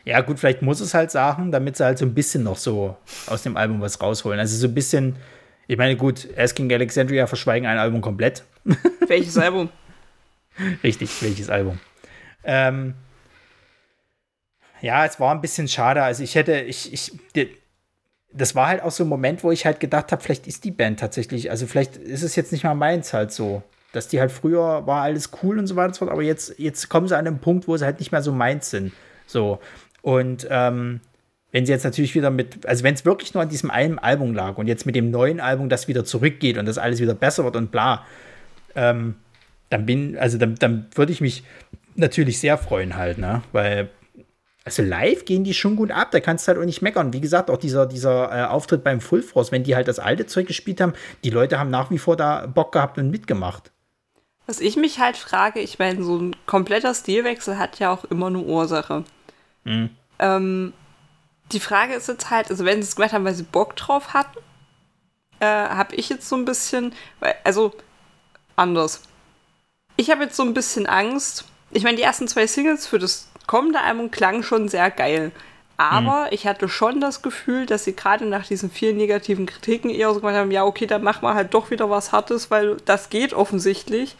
Ja, 0.04 0.20
gut, 0.20 0.38
vielleicht 0.38 0.62
muss 0.62 0.80
es 0.80 0.94
halt 0.94 1.10
sagen, 1.10 1.52
damit 1.52 1.76
sie 1.76 1.84
halt 1.84 1.98
so 1.98 2.04
ein 2.04 2.14
bisschen 2.14 2.42
noch 2.42 2.56
so 2.56 2.96
aus 3.26 3.42
dem 3.42 3.56
Album 3.56 3.80
was 3.80 4.00
rausholen. 4.00 4.40
Also 4.40 4.56
so 4.56 4.66
ein 4.66 4.74
bisschen, 4.74 5.16
ich 5.66 5.76
meine, 5.76 5.96
gut, 5.96 6.28
Asking 6.36 6.72
Alexandria 6.72 7.26
verschweigen 7.26 7.68
ein 7.68 7.78
Album 7.78 8.00
komplett. 8.00 8.44
Welches 9.06 9.38
Album? 9.38 9.70
Richtig, 10.82 11.10
welches 11.20 11.50
Album? 11.50 11.78
Ähm, 12.42 12.94
ja, 14.80 15.04
es 15.04 15.20
war 15.20 15.34
ein 15.34 15.42
bisschen 15.42 15.68
schade. 15.68 16.02
Also 16.02 16.22
ich 16.22 16.34
hätte, 16.34 16.60
ich, 16.60 16.92
ich, 16.92 17.12
das 18.32 18.54
war 18.54 18.68
halt 18.68 18.82
auch 18.82 18.90
so 18.90 19.04
ein 19.04 19.08
Moment, 19.08 19.44
wo 19.44 19.52
ich 19.52 19.66
halt 19.66 19.80
gedacht 19.80 20.12
habe, 20.12 20.22
vielleicht 20.22 20.46
ist 20.46 20.64
die 20.64 20.70
Band 20.70 20.98
tatsächlich, 20.98 21.50
also 21.50 21.66
vielleicht 21.66 21.98
ist 21.98 22.22
es 22.22 22.36
jetzt 22.36 22.52
nicht 22.52 22.64
mal 22.64 22.74
meins 22.74 23.12
halt 23.12 23.32
so 23.32 23.62
dass 23.96 24.08
die 24.08 24.20
halt 24.20 24.30
früher 24.30 24.86
war 24.86 25.02
alles 25.02 25.30
cool 25.42 25.58
und 25.58 25.66
so 25.66 25.74
weiter 25.74 25.88
und 25.88 25.94
so 25.94 25.98
fort, 26.00 26.10
aber 26.10 26.22
jetzt, 26.22 26.58
jetzt 26.58 26.90
kommen 26.90 27.08
sie 27.08 27.16
an 27.16 27.26
einen 27.26 27.38
Punkt, 27.38 27.66
wo 27.66 27.78
sie 27.78 27.86
halt 27.86 27.98
nicht 27.98 28.12
mehr 28.12 28.20
so 28.20 28.30
meins 28.30 28.68
sind. 28.68 28.92
So. 29.26 29.58
Und 30.02 30.46
ähm, 30.50 31.00
wenn 31.56 31.64
sie 31.64 31.72
jetzt 31.72 31.84
natürlich 31.84 32.14
wieder 32.14 32.30
mit, 32.30 32.66
also 32.66 32.84
wenn 32.84 32.92
es 32.92 33.06
wirklich 33.06 33.32
nur 33.32 33.42
an 33.42 33.48
diesem 33.48 33.70
einen 33.70 33.98
Album 33.98 34.34
lag 34.34 34.58
und 34.58 34.66
jetzt 34.66 34.84
mit 34.84 34.94
dem 34.94 35.10
neuen 35.10 35.40
Album 35.40 35.70
das 35.70 35.88
wieder 35.88 36.04
zurückgeht 36.04 36.58
und 36.58 36.66
das 36.66 36.76
alles 36.76 37.00
wieder 37.00 37.14
besser 37.14 37.44
wird 37.44 37.56
und 37.56 37.70
bla, 37.70 38.04
ähm, 38.74 39.14
dann 39.70 39.86
bin, 39.86 40.18
also 40.18 40.36
dann, 40.36 40.56
dann 40.56 40.86
würde 40.94 41.12
ich 41.12 41.22
mich 41.22 41.44
natürlich 41.94 42.40
sehr 42.40 42.58
freuen 42.58 42.94
halt, 42.94 43.16
ne? 43.16 43.40
Weil, 43.52 43.88
also 44.66 44.82
live 44.82 45.24
gehen 45.24 45.44
die 45.44 45.54
schon 45.54 45.76
gut 45.76 45.92
ab, 45.92 46.10
da 46.10 46.20
kannst 46.20 46.46
du 46.46 46.48
halt 46.48 46.58
auch 46.60 46.66
nicht 46.66 46.82
meckern. 46.82 47.14
Wie 47.14 47.22
gesagt, 47.22 47.48
auch 47.48 47.56
dieser, 47.56 47.86
dieser 47.86 48.30
äh, 48.30 48.44
Auftritt 48.44 48.84
beim 48.84 49.00
Full 49.00 49.22
Force, 49.22 49.50
wenn 49.50 49.64
die 49.64 49.76
halt 49.76 49.88
das 49.88 49.98
alte 49.98 50.26
Zeug 50.26 50.46
gespielt 50.46 50.82
haben, 50.82 50.92
die 51.24 51.30
Leute 51.30 51.58
haben 51.58 51.70
nach 51.70 51.90
wie 51.90 51.96
vor 51.96 52.18
da 52.18 52.44
Bock 52.44 52.70
gehabt 52.72 52.98
und 52.98 53.08
mitgemacht. 53.08 53.72
Was 54.46 54.60
ich 54.60 54.76
mich 54.76 54.98
halt 54.98 55.16
frage, 55.16 55.60
ich 55.60 55.78
meine, 55.78 56.02
so 56.02 56.18
ein 56.18 56.36
kompletter 56.44 56.92
Stilwechsel 56.92 57.56
hat 57.56 57.78
ja 57.78 57.94
auch 57.94 58.04
immer 58.04 58.26
eine 58.26 58.40
Ursache. 58.40 59.04
Mhm. 59.64 59.88
Ähm, 60.18 60.74
die 61.52 61.60
Frage 61.60 61.94
ist 61.94 62.08
jetzt 62.08 62.30
halt, 62.30 62.50
also 62.50 62.64
wenn 62.64 62.82
sie 62.82 62.88
es 62.88 62.96
gemacht 62.96 63.12
haben, 63.12 63.24
weil 63.24 63.34
sie 63.34 63.42
Bock 63.42 63.76
drauf 63.76 64.14
hatten, 64.14 64.38
äh, 65.40 65.46
habe 65.46 65.94
ich 65.94 66.08
jetzt 66.08 66.28
so 66.28 66.36
ein 66.36 66.44
bisschen, 66.44 66.94
also 67.44 67.72
anders. 68.56 69.02
Ich 69.96 70.10
habe 70.10 70.24
jetzt 70.24 70.36
so 70.36 70.42
ein 70.42 70.54
bisschen 70.54 70.86
Angst. 70.86 71.44
Ich 71.70 71.84
meine, 71.84 71.96
die 71.96 72.02
ersten 72.02 72.28
zwei 72.28 72.46
Singles 72.46 72.86
für 72.86 72.98
das 72.98 73.28
kommende 73.46 73.80
Album 73.80 74.10
klangen 74.10 74.42
schon 74.42 74.68
sehr 74.68 74.90
geil. 74.90 75.32
Aber 75.76 76.22
mhm. 76.22 76.28
ich 76.30 76.46
hatte 76.46 76.68
schon 76.68 77.00
das 77.00 77.22
Gefühl, 77.22 77.66
dass 77.66 77.84
sie 77.84 77.94
gerade 77.94 78.24
nach 78.24 78.46
diesen 78.46 78.70
vielen 78.70 78.96
negativen 78.96 79.46
Kritiken 79.46 79.90
eher 79.90 80.12
so 80.12 80.20
gemacht 80.20 80.36
haben, 80.36 80.50
ja, 80.50 80.64
okay, 80.64 80.86
dann 80.86 81.02
machen 81.02 81.22
wir 81.22 81.34
halt 81.34 81.52
doch 81.52 81.70
wieder 81.70 81.90
was 81.90 82.12
Hartes, 82.12 82.50
weil 82.50 82.78
das 82.86 83.10
geht 83.10 83.34
offensichtlich 83.34 84.16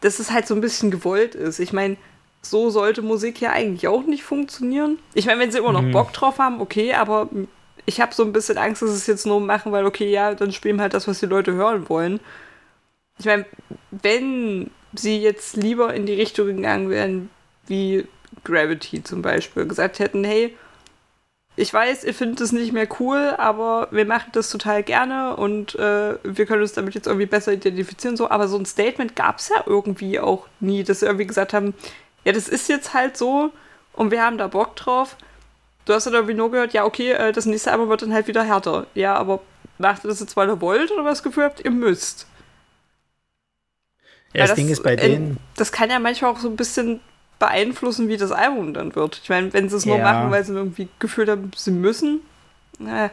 dass 0.00 0.18
es 0.18 0.30
halt 0.30 0.46
so 0.46 0.54
ein 0.54 0.60
bisschen 0.60 0.90
gewollt 0.90 1.34
ist. 1.34 1.58
Ich 1.58 1.72
meine, 1.72 1.96
so 2.42 2.70
sollte 2.70 3.02
Musik 3.02 3.40
ja 3.40 3.50
eigentlich 3.50 3.86
auch 3.88 4.04
nicht 4.04 4.22
funktionieren. 4.22 4.98
Ich 5.14 5.26
meine, 5.26 5.40
wenn 5.40 5.52
sie 5.52 5.58
immer 5.58 5.72
noch 5.72 5.82
mhm. 5.82 5.92
Bock 5.92 6.12
drauf 6.12 6.38
haben, 6.38 6.60
okay, 6.60 6.94
aber 6.94 7.28
ich 7.86 8.00
habe 8.00 8.14
so 8.14 8.22
ein 8.24 8.32
bisschen 8.32 8.58
Angst, 8.58 8.82
dass 8.82 8.90
sie 8.90 8.96
es 8.96 9.06
jetzt 9.06 9.26
nur 9.26 9.40
machen, 9.40 9.72
weil, 9.72 9.86
okay, 9.86 10.10
ja, 10.10 10.34
dann 10.34 10.52
spielen 10.52 10.80
halt 10.80 10.94
das, 10.94 11.08
was 11.08 11.20
die 11.20 11.26
Leute 11.26 11.52
hören 11.52 11.88
wollen. 11.88 12.20
Ich 13.18 13.26
meine, 13.26 13.44
wenn 13.90 14.70
sie 14.94 15.18
jetzt 15.18 15.56
lieber 15.56 15.94
in 15.94 16.06
die 16.06 16.14
Richtung 16.14 16.46
gegangen 16.46 16.90
wären, 16.90 17.30
wie 17.66 18.06
Gravity 18.44 19.02
zum 19.02 19.22
Beispiel, 19.22 19.66
gesagt 19.66 19.98
hätten, 19.98 20.24
hey, 20.24 20.56
ich 21.56 21.74
weiß, 21.74 22.04
ihr 22.04 22.14
findet 22.14 22.40
es 22.40 22.52
nicht 22.52 22.72
mehr 22.72 22.88
cool, 23.00 23.34
aber 23.36 23.88
wir 23.90 24.06
machen 24.06 24.30
das 24.32 24.50
total 24.50 24.82
gerne 24.82 25.36
und 25.36 25.74
äh, 25.74 26.14
wir 26.22 26.46
können 26.46 26.62
uns 26.62 26.72
damit 26.72 26.94
jetzt 26.94 27.06
irgendwie 27.06 27.26
besser 27.26 27.52
identifizieren. 27.52 28.16
So, 28.16 28.30
aber 28.30 28.48
so 28.48 28.56
ein 28.56 28.64
Statement 28.64 29.14
gab 29.14 29.38
es 29.38 29.50
ja 29.50 29.62
irgendwie 29.66 30.20
auch 30.20 30.46
nie, 30.60 30.84
dass 30.84 31.00
sie 31.00 31.06
irgendwie 31.06 31.26
gesagt 31.26 31.52
haben, 31.52 31.74
ja, 32.24 32.32
das 32.32 32.48
ist 32.48 32.68
jetzt 32.68 32.94
halt 32.94 33.16
so 33.16 33.52
und 33.92 34.10
wir 34.10 34.22
haben 34.22 34.38
da 34.38 34.48
Bock 34.48 34.76
drauf. 34.76 35.16
Du 35.84 35.94
hast 35.94 36.06
ja 36.06 36.12
irgendwie 36.12 36.34
nur 36.34 36.50
gehört, 36.50 36.72
ja, 36.72 36.84
okay, 36.84 37.12
äh, 37.12 37.32
das 37.32 37.46
nächste 37.46 37.72
Album 37.72 37.88
wird 37.88 38.02
dann 38.02 38.12
halt 38.12 38.28
wieder 38.28 38.44
härter. 38.44 38.86
Ja, 38.94 39.14
aber 39.14 39.40
macht 39.78 40.04
ihr 40.04 40.08
das 40.08 40.20
jetzt, 40.20 40.36
weil 40.36 40.48
ihr 40.48 40.60
wollt 40.60 40.90
oder 40.90 41.04
was 41.04 41.22
Gefühl 41.22 41.44
habt, 41.44 41.64
ihr 41.64 41.70
müsst? 41.70 42.26
Ja, 44.32 44.42
das, 44.42 44.50
das, 44.50 44.56
Ding 44.56 44.68
ist 44.68 44.82
bei 44.82 44.96
denen. 44.96 45.38
Das 45.56 45.72
kann 45.72 45.90
ja 45.90 45.98
manchmal 45.98 46.30
auch 46.30 46.38
so 46.38 46.48
ein 46.48 46.56
bisschen 46.56 47.00
beeinflussen, 47.40 48.08
wie 48.08 48.16
das 48.16 48.30
Album 48.30 48.74
dann 48.74 48.94
wird. 48.94 49.20
Ich 49.22 49.28
meine, 49.28 49.52
wenn 49.52 49.68
sie 49.68 49.76
es 49.76 49.86
nur 49.86 49.96
ja. 49.96 50.04
machen, 50.04 50.30
weil 50.30 50.44
sie 50.44 50.52
irgendwie 50.52 50.88
gefühlt 50.98 51.28
haben, 51.28 51.50
sie 51.56 51.72
müssen. 51.72 52.20
Äh. 52.80 53.08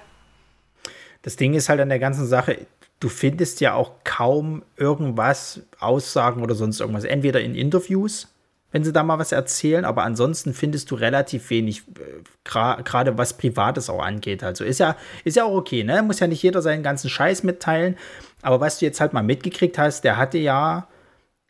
Das 1.23 1.37
Ding 1.37 1.55
ist 1.55 1.69
halt 1.69 1.79
an 1.79 1.89
der 1.89 1.99
ganzen 1.99 2.27
Sache, 2.27 2.67
du 2.99 3.09
findest 3.09 3.61
ja 3.61 3.73
auch 3.73 3.93
kaum 4.03 4.63
irgendwas, 4.75 5.61
Aussagen 5.79 6.43
oder 6.43 6.53
sonst 6.53 6.79
irgendwas. 6.79 7.05
Entweder 7.05 7.41
in 7.41 7.55
Interviews, 7.55 8.27
wenn 8.71 8.83
sie 8.83 8.91
da 8.91 9.03
mal 9.03 9.19
was 9.19 9.31
erzählen, 9.31 9.85
aber 9.85 10.03
ansonsten 10.03 10.53
findest 10.53 10.91
du 10.91 10.95
relativ 10.95 11.49
wenig, 11.49 11.83
äh, 11.99 12.81
gerade 12.83 13.17
was 13.17 13.37
Privates 13.37 13.89
auch 13.89 14.03
angeht. 14.03 14.43
Also 14.43 14.63
ist 14.63 14.79
ja, 14.79 14.95
ist 15.23 15.37
ja 15.37 15.45
auch 15.45 15.55
okay, 15.55 15.83
ne? 15.83 16.01
Muss 16.03 16.19
ja 16.19 16.27
nicht 16.27 16.43
jeder 16.43 16.61
seinen 16.61 16.83
ganzen 16.83 17.09
Scheiß 17.09 17.43
mitteilen. 17.43 17.97
Aber 18.41 18.59
was 18.59 18.79
du 18.79 18.85
jetzt 18.85 18.99
halt 18.99 19.13
mal 19.13 19.23
mitgekriegt 19.23 19.77
hast, 19.77 20.03
der 20.03 20.17
hatte 20.17 20.37
ja 20.37 20.87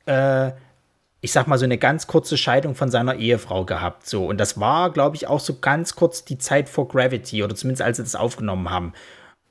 äh, 0.06 0.52
ich 1.22 1.32
sag 1.32 1.48
mal, 1.48 1.58
so 1.58 1.66
eine 1.66 1.78
ganz 1.78 2.08
kurze 2.08 2.38
Scheidung 2.38 2.76
von 2.76 2.92
seiner 2.92 3.16
Ehefrau 3.16 3.66
gehabt. 3.66 4.08
So. 4.08 4.26
Und 4.26 4.38
das 4.38 4.60
war, 4.60 4.92
glaube 4.92 5.16
ich, 5.16 5.28
auch 5.28 5.40
so 5.40 5.60
ganz 5.60 5.96
kurz 5.96 6.24
die 6.24 6.38
Zeit 6.38 6.70
vor 6.70 6.88
Gravity 6.88 7.44
oder 7.44 7.56
zumindest 7.56 7.82
als 7.82 7.98
sie 7.98 8.04
das 8.04 8.16
aufgenommen 8.16 8.70
haben. 8.70 8.94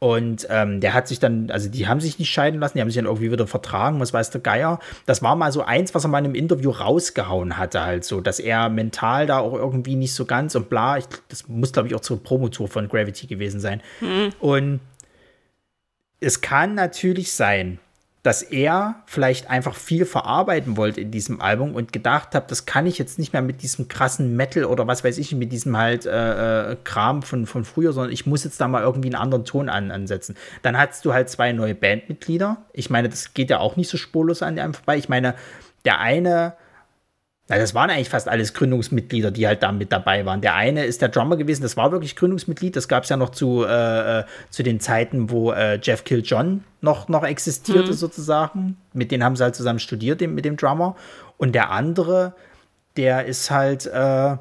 Und 0.07 0.47
ähm, 0.51 0.81
der 0.81 0.95
hat 0.95 1.09
sich 1.09 1.19
dann, 1.19 1.51
also 1.51 1.69
die 1.69 1.89
haben 1.89 1.99
sich 1.99 2.21
nicht 2.21 2.31
scheiden 2.31 2.61
lassen, 2.61 2.79
die 2.79 2.81
haben 2.81 2.89
sich 2.89 2.95
dann 2.95 3.07
irgendwie 3.07 3.33
wieder 3.33 3.49
vertragen, 3.49 3.99
was 3.99 4.13
weiß 4.13 4.31
der 4.31 4.41
Geier. 4.41 4.79
Das 5.05 5.21
war 5.21 5.35
mal 5.35 5.51
so 5.51 5.63
eins, 5.65 5.97
was 5.97 6.05
er 6.05 6.09
mal 6.09 6.21
in 6.21 6.27
einem 6.27 6.37
Interview 6.37 6.71
rausgehauen 6.71 7.59
hatte, 7.59 7.83
halt 7.83 8.05
so, 8.05 8.21
dass 8.21 8.39
er 8.39 8.69
mental 8.69 9.27
da 9.27 9.41
auch 9.41 9.55
irgendwie 9.55 9.97
nicht 9.97 10.15
so 10.15 10.25
ganz 10.25 10.55
und 10.55 10.71
bla. 10.71 10.97
Ich, 10.99 11.07
das 11.29 11.49
muss, 11.49 11.73
glaube 11.73 11.89
ich, 11.89 11.97
auch 11.97 12.01
zur 12.01 12.23
Promotour 12.23 12.69
von 12.69 12.89
Gravity 12.89 13.27
gewesen 13.27 13.59
sein. 13.59 13.83
Mhm. 14.01 14.31
Und 14.39 14.81
es 16.21 16.41
kann 16.41 16.77
natürlich 16.77 17.33
sein, 17.33 17.81
dass 18.27 18.43
er 18.43 18.97
vielleicht 19.07 19.49
einfach 19.51 19.77
viel 19.77 20.05
verarbeiten 20.05 20.77
wollte 20.77 21.01
in 21.01 21.12
diesem 21.12 21.41
Album 21.41 21.77
und 21.77 21.93
gedacht 21.93 22.35
hat, 22.35 22.51
das 22.51 22.66
kann 22.66 22.85
ich 22.85 22.99
jetzt 22.99 23.20
nicht 23.20 23.33
mehr 23.33 23.41
mit 23.41 23.62
diesem 23.62 23.87
krassen 23.87 24.35
Metal 24.35 24.64
oder 24.64 24.89
was 24.89 25.05
weiß 25.05 25.18
ich, 25.18 25.33
mit 25.37 25.53
diesem 25.53 25.77
halt 25.77 26.07
äh, 26.07 26.72
äh, 26.72 26.77
Kram 26.83 27.22
von, 27.22 27.47
von 27.47 27.64
früher, 27.64 27.93
sondern 27.93 28.12
ich 28.12 28.27
muss 28.27 28.43
jetzt 28.43 28.61
da 28.61 28.66
mal 28.66 28.83
irgendwie 28.83 29.11
einen 29.11 29.22
anderen 29.22 29.45
Ton 29.45 29.68
an, 29.68 29.93
ansetzen. 29.93 30.37
Dann 30.62 30.77
hattest 30.77 31.05
du 31.05 31.12
halt 31.12 31.31
zwei 31.31 31.53
neue 31.53 31.77
Bandmitglieder. 31.77 32.57
Ich 32.72 32.91
meine, 32.91 33.09
das 33.09 33.33
geht 33.33 33.49
ja 33.49 33.61
auch 33.61 33.77
nicht 33.77 33.89
so 33.89 33.97
spurlos 33.97 34.43
an 34.43 34.59
einem 34.59 34.74
vorbei. 34.74 34.97
Ich 34.97 35.09
meine, 35.09 35.37
der 35.85 36.01
eine 36.01 36.55
na, 37.49 37.59
das 37.59 37.74
waren 37.74 37.90
eigentlich 37.90 38.09
fast 38.09 38.28
alles 38.28 38.55
Gründungsmitglieder, 38.55 39.30
die 39.30 39.47
halt 39.47 39.62
da 39.62 39.70
mit 39.70 39.92
dabei 39.92 40.26
waren. 40.26 40.40
Der 40.40 40.55
eine 40.55 40.84
ist 40.84 41.01
der 41.01 41.11
Drummer 41.11 41.36
gewesen, 41.36 41.62
das 41.62 41.76
war 41.76 41.92
wirklich 41.92 42.16
Gründungsmitglied. 42.16 42.74
Das 42.74 42.88
gab 42.88 43.05
es 43.05 43.09
ja 43.09 43.16
noch 43.16 43.30
zu, 43.30 43.64
äh, 43.64 44.20
äh, 44.20 44.24
zu 44.51 44.64
den 44.64 44.80
Zeiten, 44.80 45.30
wo 45.30 45.53
äh, 45.53 45.78
Jeff 45.80 46.03
Kill 46.03 46.22
John 46.24 46.64
noch, 46.80 47.09
noch 47.09 47.22
existierte, 47.22 47.90
mhm. 47.90 47.97
sozusagen. 47.97 48.76
Mit 48.92 49.12
denen 49.12 49.22
haben 49.22 49.36
sie 49.36 49.44
halt 49.44 49.55
zusammen 49.55 49.78
studiert, 49.78 50.20
mit 50.22 50.44
dem 50.44 50.57
Drummer. 50.57 50.97
Und 51.36 51.55
der 51.55 51.70
andere, 51.70 52.34
der 52.97 53.26
ist 53.26 53.49
halt 53.53 53.86
äh, 53.86 54.36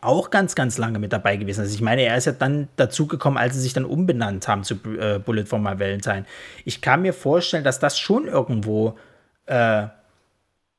auch 0.00 0.30
ganz, 0.30 0.56
ganz 0.56 0.78
lange 0.78 0.98
mit 0.98 1.12
dabei 1.12 1.36
gewesen. 1.36 1.60
Also 1.60 1.72
ich 1.72 1.82
meine, 1.82 2.02
er 2.02 2.16
ist 2.16 2.24
ja 2.24 2.32
dann 2.32 2.68
dazugekommen, 2.74 3.38
als 3.38 3.54
sie 3.54 3.60
sich 3.60 3.72
dann 3.72 3.84
umbenannt 3.84 4.48
haben 4.48 4.64
zu 4.64 4.74
äh, 4.98 5.20
Bullet 5.24 5.44
for 5.44 5.60
My 5.60 5.78
Valentine. 5.78 6.24
Ich 6.64 6.80
kann 6.80 7.02
mir 7.02 7.12
vorstellen, 7.12 7.62
dass 7.62 7.78
das 7.78 8.00
schon 8.00 8.26
irgendwo 8.26 8.96
äh, 9.46 9.86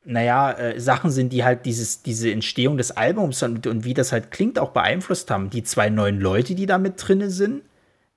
naja, 0.04 0.52
äh, 0.52 0.80
Sachen 0.80 1.12
sind, 1.12 1.32
die 1.32 1.44
halt 1.44 1.66
dieses, 1.66 2.02
diese 2.02 2.32
Entstehung 2.32 2.78
des 2.78 2.92
Albums 2.92 3.44
und, 3.44 3.68
und 3.68 3.86
wie 3.86 3.94
das 3.94 4.12
halt 4.12 4.32
klingt, 4.32 4.58
auch 4.58 4.72
beeinflusst 4.72 5.30
haben. 5.30 5.50
Die 5.50 5.64
zwei 5.64 5.90
neuen 5.90 6.20
Leute, 6.20 6.56
die 6.56 6.66
da 6.66 6.78
mit 6.78 6.96
drinne 6.98 7.30
sind, 7.30 7.62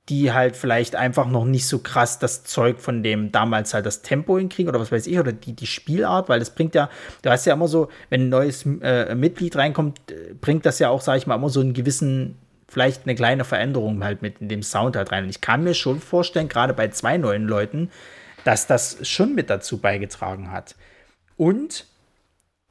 die 0.08 0.32
halt 0.32 0.56
vielleicht 0.56 0.96
einfach 0.96 1.26
noch 1.26 1.44
nicht 1.44 1.66
so 1.66 1.78
krass 1.78 2.18
das 2.18 2.44
Zeug 2.44 2.80
von 2.80 3.02
dem 3.02 3.32
damals 3.32 3.72
halt 3.72 3.86
das 3.86 4.02
Tempo 4.02 4.38
hinkriegen 4.38 4.68
oder 4.68 4.80
was 4.80 4.92
weiß 4.92 5.06
ich, 5.06 5.18
oder 5.18 5.32
die, 5.32 5.54
die 5.54 5.66
Spielart, 5.66 6.28
weil 6.28 6.38
das 6.38 6.50
bringt 6.50 6.74
ja, 6.74 6.90
du 7.22 7.30
hast 7.30 7.46
ja 7.46 7.54
immer 7.54 7.68
so, 7.68 7.88
wenn 8.10 8.22
ein 8.22 8.28
neues 8.28 8.66
äh, 8.82 9.14
Mitglied 9.14 9.56
reinkommt, 9.56 9.98
äh, 10.10 10.34
bringt 10.34 10.66
das 10.66 10.78
ja 10.78 10.90
auch, 10.90 11.00
sag 11.00 11.16
ich 11.16 11.26
mal, 11.26 11.36
immer 11.36 11.48
so 11.48 11.60
einen 11.60 11.72
gewissen, 11.72 12.36
vielleicht 12.68 13.04
eine 13.04 13.14
kleine 13.14 13.44
Veränderung 13.44 14.04
halt 14.04 14.20
mit 14.20 14.40
in 14.40 14.48
dem 14.48 14.62
Sound 14.62 14.96
halt 14.96 15.10
rein. 15.10 15.24
Und 15.24 15.30
ich 15.30 15.40
kann 15.40 15.64
mir 15.64 15.74
schon 15.74 16.00
vorstellen, 16.00 16.48
gerade 16.48 16.74
bei 16.74 16.88
zwei 16.88 17.16
neuen 17.16 17.46
Leuten, 17.46 17.90
dass 18.44 18.66
das 18.66 18.98
schon 19.08 19.34
mit 19.34 19.48
dazu 19.48 19.78
beigetragen 19.78 20.50
hat. 20.50 20.74
Und 21.36 21.86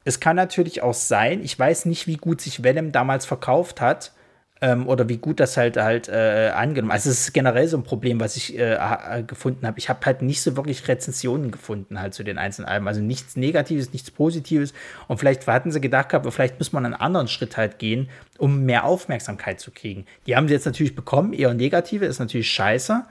es 0.04 0.20
kann 0.20 0.36
natürlich 0.36 0.82
auch 0.82 0.94
sein, 0.94 1.42
ich 1.42 1.58
weiß 1.58 1.86
nicht, 1.86 2.06
wie 2.06 2.16
gut 2.16 2.40
sich 2.40 2.62
Venom 2.62 2.92
damals 2.92 3.26
verkauft 3.26 3.80
hat 3.80 4.12
ähm, 4.60 4.86
oder 4.86 5.08
wie 5.08 5.16
gut 5.16 5.40
das 5.40 5.56
halt 5.56 5.76
halt 5.76 6.08
äh, 6.08 6.50
angenommen. 6.54 6.92
Also 6.92 7.10
es 7.10 7.20
ist 7.20 7.32
generell 7.32 7.66
so 7.68 7.76
ein 7.76 7.82
Problem, 7.82 8.20
was 8.20 8.36
ich 8.36 8.58
äh, 8.58 8.74
äh 8.74 9.22
gefunden 9.22 9.66
habe. 9.66 9.78
Ich 9.78 9.88
habe 9.88 10.00
halt 10.04 10.22
nicht 10.22 10.42
so 10.42 10.56
wirklich 10.56 10.86
Rezensionen 10.86 11.50
gefunden 11.50 11.98
halt 12.00 12.14
zu 12.14 12.22
den 12.22 12.38
einzelnen 12.38 12.68
Alben. 12.68 12.86
Also 12.86 13.00
nichts 13.00 13.36
Negatives, 13.36 13.92
nichts 13.92 14.10
Positives. 14.10 14.72
Und 15.08 15.18
vielleicht 15.18 15.46
hatten 15.46 15.72
sie 15.72 15.80
gedacht 15.80 16.10
gehabt, 16.10 16.30
vielleicht 16.32 16.58
muss 16.58 16.72
man 16.72 16.84
einen 16.84 16.94
anderen 16.94 17.28
Schritt 17.28 17.56
halt 17.56 17.78
gehen, 17.78 18.08
um 18.38 18.64
mehr 18.64 18.84
Aufmerksamkeit 18.84 19.58
zu 19.58 19.70
kriegen. 19.70 20.06
Die 20.26 20.36
haben 20.36 20.48
sie 20.48 20.54
jetzt 20.54 20.66
natürlich 20.66 20.94
bekommen, 20.94 21.32
eher 21.32 21.52
negative, 21.54 22.04
ist 22.04 22.18
natürlich 22.18 22.50
scheiße. 22.50 23.04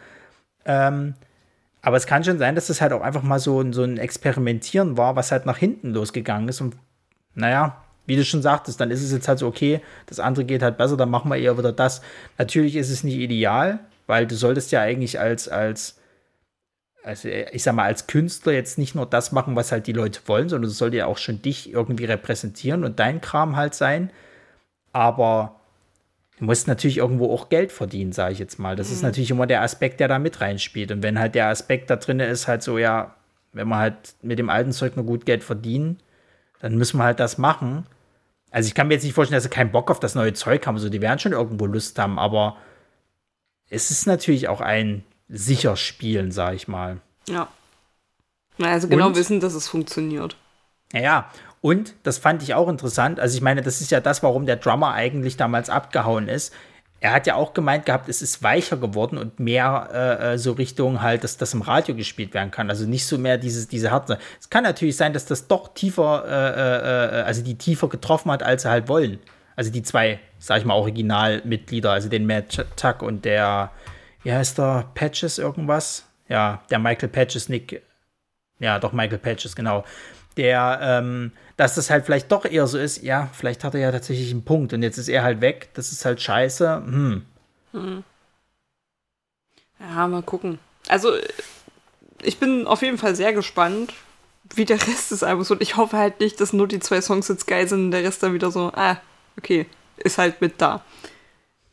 Ähm, 0.66 1.16
aber 1.84 1.98
es 1.98 2.08
kann 2.08 2.24
schon 2.24 2.40
sein, 2.40 2.56
dass 2.56 2.68
das 2.68 2.80
halt 2.80 2.94
auch 2.94 3.02
einfach 3.02 3.24
mal 3.24 3.40
so, 3.40 3.72
so 3.74 3.84
ein 3.84 3.98
Experimentieren 3.98 4.98
war, 4.98 5.18
was 5.18 5.34
halt 5.34 5.46
nach 5.46 5.58
hinten 5.58 5.92
losgegangen 5.94 6.48
ist. 6.48 6.62
Und 6.62 6.78
naja, 7.36 7.84
wie 8.06 8.16
du 8.16 8.24
schon 8.24 8.42
sagtest, 8.42 8.80
dann 8.80 8.90
ist 8.90 9.04
es 9.04 9.12
jetzt 9.12 9.28
halt 9.28 9.40
so, 9.40 9.48
okay, 9.48 9.82
das 10.06 10.22
andere 10.22 10.46
geht 10.46 10.64
halt 10.64 10.78
besser, 10.78 10.96
dann 10.96 11.10
machen 11.10 11.30
wir 11.30 11.36
eher 11.36 11.58
wieder 11.58 11.74
das. 11.74 12.02
Natürlich 12.38 12.78
ist 12.78 12.90
es 12.90 13.04
nicht 13.04 13.18
ideal, 13.18 13.80
weil 14.08 14.26
du 14.26 14.36
solltest 14.36 14.72
ja 14.72 14.80
eigentlich 14.80 15.20
als, 15.20 15.50
als, 15.50 16.00
also 17.04 17.28
ich 17.28 17.64
sag 17.64 17.76
mal, 17.76 17.84
als 17.84 18.08
Künstler 18.08 18.54
jetzt 18.54 18.78
nicht 18.78 18.96
nur 18.96 19.06
das 19.06 19.34
machen, 19.34 19.58
was 19.58 19.74
halt 19.74 19.86
die 19.86 19.94
Leute 19.94 20.22
wollen, 20.26 20.48
sondern 20.48 20.72
es 20.72 20.78
sollte 20.78 20.96
ja 20.96 21.06
auch 21.08 21.18
schon 21.18 21.42
dich 21.42 21.74
irgendwie 21.74 22.06
repräsentieren 22.06 22.86
und 22.86 23.00
dein 23.00 23.20
Kram 23.20 23.58
halt 23.58 23.76
sein. 23.76 24.10
Aber 24.94 25.60
du 26.40 26.46
musst 26.46 26.68
natürlich 26.68 26.98
irgendwo 26.98 27.32
auch 27.32 27.50
Geld 27.50 27.72
verdienen, 27.72 28.12
sage 28.12 28.34
ich 28.34 28.40
jetzt 28.40 28.60
mal. 28.60 28.76
Das 28.76 28.90
mhm. 28.90 28.94
ist 28.94 29.02
natürlich 29.02 29.32
immer 29.32 29.48
der 29.48 29.62
Aspekt, 29.62 30.00
der 30.00 30.08
da 30.08 30.20
mit 30.20 30.42
reinspielt. 30.42 30.92
Und 30.92 31.04
wenn 31.04 31.20
halt 31.20 31.36
der 31.36 31.48
Aspekt 31.48 31.90
da 31.90 31.96
drin 31.96 32.20
ist, 32.20 32.48
halt 32.48 32.64
so, 32.64 32.78
ja, 32.78 33.16
wenn 33.52 33.68
wir 33.68 33.78
halt 33.78 34.16
mit 34.22 34.40
dem 34.40 34.50
alten 34.50 34.72
Zeug 34.72 34.96
nur 34.96 35.06
gut 35.06 35.26
Geld 35.26 35.44
verdienen, 35.44 36.00
dann 36.60 36.76
müssen 36.78 36.98
wir 36.98 37.04
halt 37.04 37.20
das 37.20 37.38
machen. 37.38 37.86
Also 38.52 38.68
ich 38.68 38.76
kann 38.76 38.88
mir 38.88 38.96
jetzt 38.96 39.04
nicht 39.04 39.14
vorstellen, 39.14 39.38
dass 39.38 39.44
sie 39.44 39.50
keinen 39.50 39.72
Bock 39.72 39.90
auf 39.90 40.00
das 40.00 40.16
neue 40.16 40.34
Zeug 40.34 40.66
haben. 40.66 40.76
Also 40.76 40.90
die 40.90 41.02
werden 41.02 41.20
schon 41.20 41.34
irgendwo 41.34 41.66
Lust 41.66 41.98
haben, 42.00 42.20
aber 42.20 42.58
es 43.70 43.92
ist 43.92 44.06
natürlich 44.06 44.48
auch 44.48 44.62
ein 44.62 45.04
sicher 45.28 45.76
Spielen, 45.76 46.32
sage 46.32 46.56
ich 46.56 46.68
mal. 46.68 47.02
Ja. 47.28 47.48
Also 48.60 48.88
genau 48.88 49.08
Und, 49.08 49.16
wissen, 49.16 49.40
dass 49.40 49.56
es 49.56 49.68
funktioniert. 49.68 50.38
Ja, 50.94 51.32
und 51.64 51.96
das 52.04 52.18
fand 52.18 52.44
ich 52.44 52.56
auch 52.56 52.68
interessant. 52.68 53.22
Also 53.22 53.38
ich 53.38 53.42
meine, 53.42 53.62
das 53.62 53.80
ist 53.80 53.90
ja 53.90 54.02
das, 54.02 54.22
warum 54.22 54.46
der 54.46 54.58
Drummer 54.58 54.92
eigentlich 54.92 55.38
damals 55.38 55.70
abgehauen 55.70 56.28
ist. 56.28 56.54
Er 57.00 57.14
hat 57.14 57.26
ja 57.26 57.36
auch 57.36 57.54
gemeint 57.54 57.86
gehabt, 57.86 58.10
es 58.10 58.22
ist 58.22 58.44
weicher 58.44 58.76
geworden 58.76 59.18
und 59.18 59.40
mehr 59.40 59.88
äh, 59.94 60.34
äh 60.34 60.38
so 60.38 60.52
Richtung 60.52 61.02
halt, 61.02 61.24
dass 61.24 61.38
das 61.38 61.54
im 61.54 61.62
Radio 61.62 61.96
gespielt 61.96 62.34
werden 62.34 62.52
kann. 62.52 62.70
Also 62.70 62.86
nicht 62.86 63.06
so 63.06 63.18
mehr 63.18 63.38
dieses, 63.38 63.70
diese 63.70 63.92
Härte. 63.92 64.20
Es 64.42 64.50
kann 64.50 64.64
natürlich 64.64 64.98
sein, 64.98 65.14
dass 65.14 65.26
das 65.26 65.48
doch 65.48 65.74
tiefer, 65.74 66.26
äh, 66.28 67.20
äh, 67.20 67.20
äh, 67.20 67.24
also 67.24 67.42
die 67.42 67.58
tiefer 67.58 67.88
getroffen 67.88 68.30
hat, 68.30 68.44
als 68.44 68.64
sie 68.64 68.70
halt 68.70 68.90
wollen. 68.90 69.20
Also 69.56 69.72
die 69.72 69.84
zwei, 69.84 70.20
sag 70.40 70.58
ich 70.58 70.66
mal, 70.66 70.74
Originalmitglieder, 70.74 71.92
also 71.92 72.10
den 72.10 72.26
Matt 72.26 72.66
Tuck 72.76 73.02
und 73.02 73.24
der, 73.24 73.72
wie 74.24 74.34
heißt 74.34 74.58
der, 74.58 74.92
Patches 74.96 75.38
irgendwas? 75.38 76.10
Ja, 76.28 76.62
der 76.70 76.80
Michael 76.80 77.08
Patches, 77.08 77.48
Nick, 77.48 77.84
ja, 78.60 78.80
doch 78.80 78.92
Michael 78.92 79.20
Patches, 79.20 79.56
genau 79.56 79.86
der, 80.38 80.80
ähm, 80.82 81.32
dass 81.58 81.76
das 81.76 81.90
halt 81.90 82.06
vielleicht 82.06 82.32
doch 82.32 82.46
eher 82.46 82.68
so 82.68 82.78
ist, 82.78 83.04
ja, 83.04 83.30
vielleicht 83.34 83.64
hat 83.64 83.76
er 83.76 83.82
ja 83.82 83.92
tatsächlich 83.92 84.32
einen 84.32 84.44
Punkt 84.44 84.74
und 84.74 84.82
jetzt 84.82 84.98
ist 84.98 85.08
er 85.08 85.24
halt 85.24 85.42
weg, 85.42 85.70
das 85.74 85.92
ist 85.92 86.06
halt 86.06 86.22
scheiße. 86.22 86.76
Hm. 86.78 87.26
hm. 87.72 88.04
Ja, 89.80 90.08
mal 90.08 90.24
gucken. 90.24 90.60
Also, 90.88 91.14
ich 92.22 92.40
bin 92.40 92.68
auf 92.68 92.82
jeden 92.82 92.98
Fall 92.98 93.16
sehr 93.16 93.34
gespannt, 93.34 93.94
wie 94.56 94.66
der 94.66 94.82
Rest 94.82 95.12
des 95.12 95.24
Albums 95.24 95.50
wird. 95.50 95.62
Ich 95.62 95.76
hoffe 95.76 95.98
halt 95.98 96.20
nicht, 96.20 96.40
dass 96.40 96.54
nur 96.54 96.68
die 96.68 96.80
zwei 96.80 97.02
Songs 97.02 97.28
jetzt 97.28 97.48
geil 97.48 97.68
sind 97.68 97.86
und 97.86 97.92
der 97.92 98.04
Rest 98.04 98.24
dann 98.24 98.34
wieder 98.34 98.50
so, 98.50 98.72
ah, 98.76 98.98
okay, 99.38 99.66
ist 99.98 100.18
halt 100.18 100.42
mit 100.42 100.62
da. 100.62 100.84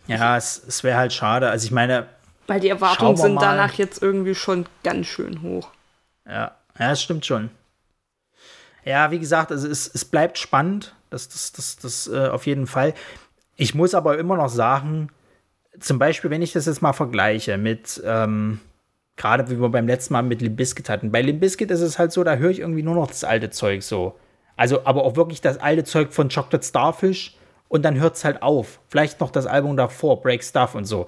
Ja, 0.07 0.37
es, 0.37 0.61
es 0.67 0.83
wäre 0.83 0.99
halt 0.99 1.13
schade. 1.13 1.51
Also, 1.51 1.67
ich 1.67 1.71
meine. 1.71 2.09
Weil 2.49 2.61
die 2.61 2.69
Erwartungen 2.69 3.17
sind 3.17 3.35
mal. 3.35 3.43
danach 3.43 3.75
jetzt 3.75 4.03
irgendwie 4.03 4.35
schon 4.35 4.67
ganz 4.83 5.07
schön 5.07 5.43
hoch. 5.43 5.69
Ja, 6.27 6.57
ja, 6.79 6.93
es 6.93 7.03
stimmt 7.03 7.25
schon. 7.25 7.51
Ja, 8.85 9.11
wie 9.11 9.19
gesagt, 9.19 9.51
also 9.53 9.69
es, 9.69 9.91
es 9.93 10.05
bleibt 10.05 10.39
spannend. 10.39 10.95
Das, 11.11 11.29
das, 11.29 11.53
das, 11.53 11.77
das 11.77 12.09
äh, 12.09 12.29
auf 12.29 12.47
jeden 12.47 12.67
Fall. 12.67 12.95
Ich 13.57 13.75
muss 13.75 13.95
aber 13.95 14.19
immer 14.19 14.37
noch 14.37 14.49
sagen, 14.49 15.09
zum 15.79 15.99
Beispiel, 15.99 16.31
wenn 16.31 16.43
ich 16.43 16.53
das 16.53 16.67
jetzt 16.67 16.83
mal 16.83 16.93
vergleiche 16.93 17.59
mit, 17.59 18.01
ähm, 18.05 18.61
gerade 19.17 19.51
wie 19.51 19.61
wir 19.61 19.69
beim 19.69 19.87
letzten 19.87 20.15
Mal 20.15 20.23
mit 20.23 20.41
Limbiskit 20.41 20.89
hatten. 20.89 21.13
Bei 21.13 21.21
Limbiskit 21.21 21.71
ist 21.71 21.81
es 21.81 21.99
halt 21.99 22.13
so, 22.13 22.25
da 22.25 22.37
höre 22.37 22.51
ich 22.51 22.61
irgendwie 22.61 22.83
nur 22.83 22.95
noch 22.95 23.09
das 23.09 23.25
alte 23.25 23.51
Zeug 23.51 23.83
so. 23.83 24.15
Also, 24.57 24.85
aber 24.85 25.05
auch 25.05 25.17
wirklich 25.17 25.41
das 25.41 25.59
alte 25.59 25.85
Zeug 25.85 26.13
von 26.13 26.29
Chocolate 26.29 26.67
Starfish 26.67 27.37
und 27.69 27.83
dann 27.85 27.99
hört 28.01 28.17
es 28.17 28.25
halt 28.25 28.43
auf. 28.43 28.81
Vielleicht 28.89 29.21
noch 29.21 29.31
das 29.31 29.47
Album 29.47 29.77
davor, 29.77 30.21
Break 30.21 30.43
Stuff 30.43 30.75
und 30.75 30.85
so. 30.85 31.07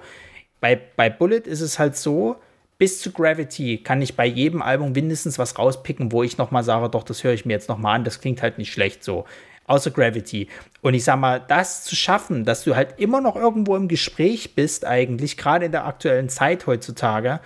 Bei, 0.59 0.79
bei 0.95 1.09
Bullet 1.09 1.41
ist 1.45 1.61
es 1.61 1.77
halt 1.77 1.95
so, 1.95 2.37
bis 2.83 2.99
zu 2.99 3.13
Gravity 3.13 3.77
kann 3.77 4.01
ich 4.01 4.17
bei 4.17 4.25
jedem 4.25 4.61
Album 4.61 4.91
mindestens 4.91 5.39
was 5.39 5.57
rauspicken, 5.57 6.11
wo 6.11 6.21
ich 6.21 6.37
nochmal 6.37 6.65
sage, 6.65 6.89
doch, 6.89 7.03
das 7.03 7.23
höre 7.23 7.31
ich 7.31 7.45
mir 7.45 7.53
jetzt 7.53 7.69
nochmal 7.69 7.95
an, 7.95 8.03
das 8.03 8.19
klingt 8.19 8.41
halt 8.41 8.57
nicht 8.57 8.73
schlecht 8.73 9.05
so. 9.05 9.23
Außer 9.67 9.89
Gravity. 9.89 10.49
Und 10.81 10.93
ich 10.93 11.05
sag 11.05 11.17
mal, 11.17 11.39
das 11.39 11.85
zu 11.85 11.95
schaffen, 11.95 12.43
dass 12.43 12.65
du 12.65 12.75
halt 12.75 12.99
immer 12.99 13.21
noch 13.21 13.37
irgendwo 13.37 13.77
im 13.77 13.87
Gespräch 13.87 14.53
bist, 14.53 14.83
eigentlich, 14.83 15.37
gerade 15.37 15.67
in 15.67 15.71
der 15.71 15.85
aktuellen 15.85 16.27
Zeit 16.27 16.67
heutzutage, 16.67 17.39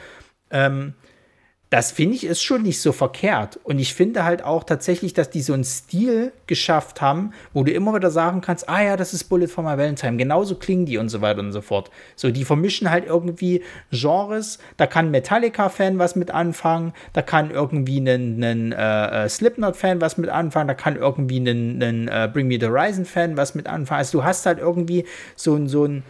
ähm, 0.49 0.95
das 1.69 1.91
finde 1.91 2.15
ich 2.15 2.25
ist 2.25 2.41
schon 2.41 2.61
nicht 2.61 2.81
so 2.81 2.93
verkehrt. 2.93 3.59
Und 3.63 3.79
ich 3.79 3.93
finde 3.93 4.23
halt 4.23 4.41
auch 4.41 4.63
tatsächlich, 4.63 5.13
dass 5.13 5.29
die 5.29 5.41
so 5.41 5.51
einen 5.51 5.65
Stil 5.65 6.31
geschafft 6.47 7.01
haben, 7.01 7.33
wo 7.53 7.63
du 7.63 7.73
immer 7.73 7.93
wieder 7.93 8.09
sagen 8.09 8.39
kannst, 8.39 8.69
ah 8.69 8.81
ja, 8.81 8.95
das 8.95 9.13
ist 9.13 9.25
Bullet 9.25 9.47
for 9.47 9.65
My 9.65 9.77
Valentine. 9.77 10.15
Genauso 10.15 10.55
klingen 10.55 10.85
die 10.85 10.97
und 10.97 11.09
so 11.09 11.19
weiter 11.19 11.39
und 11.39 11.51
so 11.51 11.59
fort. 11.59 11.91
So, 12.15 12.31
die 12.31 12.45
vermischen 12.45 12.89
halt 12.89 13.05
irgendwie 13.05 13.63
Genres. 13.91 14.59
Da 14.77 14.87
kann 14.87 15.11
Metallica-Fan 15.11 15.99
was 15.99 16.15
mit 16.15 16.31
anfangen, 16.31 16.93
da 17.11 17.21
kann 17.21 17.51
irgendwie 17.51 17.99
ein, 17.99 18.71
äh, 18.71 19.25
äh, 19.25 19.29
Slipknot-Fan 19.29 19.99
was 19.99 20.17
mit 20.17 20.29
anfangen, 20.29 20.69
da 20.69 20.73
kann 20.73 20.95
irgendwie 20.95 21.39
ein, 21.39 21.83
ein 21.83 22.07
äh, 22.07 22.29
Bring 22.31 22.47
Me 22.47 22.57
the 22.59 22.67
Horizon-Fan 22.67 23.35
was 23.35 23.55
mit 23.55 23.67
anfangen. 23.67 23.99
Also 23.99 24.19
du 24.19 24.23
hast 24.23 24.45
halt 24.45 24.59
irgendwie 24.59 25.05
so, 25.35 25.67
so 25.67 25.83
ein 25.83 26.03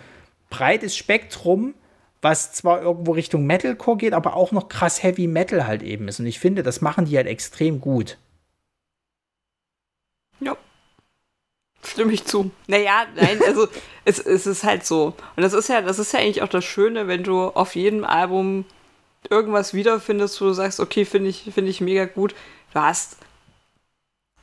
breites 0.51 0.95
Spektrum 0.95 1.73
was 2.21 2.51
zwar 2.51 2.81
irgendwo 2.81 3.11
Richtung 3.11 3.45
Metalcore 3.45 3.97
geht, 3.97 4.13
aber 4.13 4.35
auch 4.35 4.51
noch 4.51 4.69
krass 4.69 5.03
Heavy 5.03 5.27
Metal 5.27 5.67
halt 5.67 5.83
eben 5.83 6.07
ist. 6.07 6.19
Und 6.19 6.25
ich 6.25 6.39
finde, 6.39 6.63
das 6.63 6.81
machen 6.81 7.05
die 7.05 7.15
halt 7.17 7.27
extrem 7.27 7.79
gut. 7.79 8.17
Ja. 10.39 10.57
Stimme 11.83 12.13
ich 12.13 12.25
zu. 12.25 12.51
Naja, 12.67 13.05
nein, 13.15 13.39
also 13.45 13.67
es, 14.05 14.19
es 14.19 14.47
ist 14.47 14.63
halt 14.63 14.85
so. 14.85 15.13
Und 15.35 15.43
das 15.43 15.53
ist 15.53 15.69
ja, 15.69 15.81
das 15.81 15.99
ist 15.99 16.13
ja 16.13 16.19
eigentlich 16.19 16.41
auch 16.41 16.49
das 16.49 16.65
Schöne, 16.65 17.07
wenn 17.07 17.23
du 17.23 17.43
auf 17.43 17.75
jedem 17.75 18.03
Album 18.03 18.65
irgendwas 19.29 19.73
wiederfindest, 19.73 20.41
wo 20.41 20.45
du 20.45 20.53
sagst, 20.53 20.79
okay, 20.79 21.05
finde 21.05 21.29
ich, 21.29 21.49
finde 21.53 21.69
ich 21.69 21.81
mega 21.81 22.05
gut. 22.05 22.33
Du 22.73 22.81
hast 22.81 23.17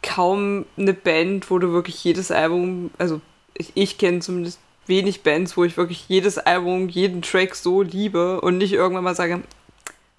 kaum 0.03 0.67
eine 0.77 0.95
Band, 0.95 1.51
wo 1.51 1.59
du 1.59 1.73
wirklich 1.73 2.03
jedes 2.05 2.31
Album, 2.31 2.91
also 2.99 3.21
ich, 3.57 3.73
ich 3.75 3.99
kenne 3.99 4.21
zumindest 4.21 4.61
wenig 4.87 5.23
Bands, 5.23 5.57
wo 5.57 5.65
ich 5.65 5.77
wirklich 5.77 6.09
jedes 6.09 6.39
Album, 6.39 6.89
jeden 6.89 7.23
Track 7.23 7.55
so 7.55 7.83
liebe 7.83 8.41
und 8.41 8.59
nicht 8.59 8.73
irgendwann 8.73 9.05
mal 9.05 9.15
sage, 9.15 9.43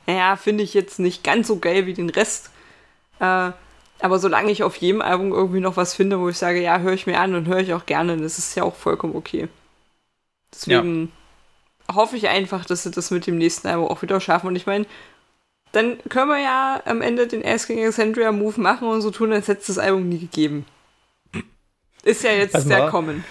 naja, 0.08 0.36
finde 0.36 0.64
ich 0.64 0.74
jetzt 0.74 1.00
nicht 1.00 1.24
ganz 1.24 1.48
so 1.48 1.60
geil 1.60 1.86
wie 1.86 1.94
den 1.94 2.10
Rest. 2.10 2.52
Äh, 3.20 3.52
aber 4.00 4.20
solange 4.20 4.52
ich 4.52 4.64
auf 4.64 4.76
jedem 4.76 5.02
Album 5.02 5.32
irgendwie 5.32 5.62
noch 5.62 5.78
was 5.78 5.94
finde, 5.94 6.20
wo 6.20 6.30
ich 6.30 6.38
sage, 6.38 6.62
ja, 6.62 6.80
höre 6.80 6.94
ich 6.94 7.08
mir 7.08 7.20
an 7.20 7.36
und 7.36 7.48
höre 7.48 7.60
ich 7.60 7.74
auch 7.74 7.86
gerne, 7.86 8.18
das 8.18 8.38
ist 8.38 8.56
ja 8.56 8.64
auch 8.64 8.76
vollkommen 8.76 9.16
okay. 9.16 9.48
Deswegen 10.54 11.12
ja. 11.88 11.96
hoffe 11.96 12.18
ich 12.18 12.28
einfach, 12.28 12.66
dass 12.66 12.84
sie 12.84 12.92
das 12.92 13.12
mit 13.12 13.28
dem 13.28 13.38
nächsten 13.38 13.68
Album 13.68 13.88
auch 13.88 14.02
wieder 14.02 14.20
schaffen. 14.20 14.48
Und 14.48 14.56
ich 14.56 14.66
meine, 14.66 14.86
dann 15.72 15.98
können 16.10 16.30
wir 16.30 16.40
ja 16.40 16.82
am 16.86 17.02
Ende 17.02 17.28
den 17.28 17.46
Asking 17.46 17.80
Alexandria 17.80 18.32
Move 18.32 18.60
machen 18.62 18.88
und 18.88 19.02
so 19.02 19.12
tun, 19.12 19.34
als 19.34 19.48
hätte 19.48 19.62
es 19.62 19.68
das 19.68 19.78
Album 19.78 20.08
nie 20.08 20.20
gegeben. 20.20 20.66
Ist 22.04 22.24
ja 22.24 22.32
jetzt 22.32 22.62
sehr 22.62 22.90
kommen. 22.90 23.26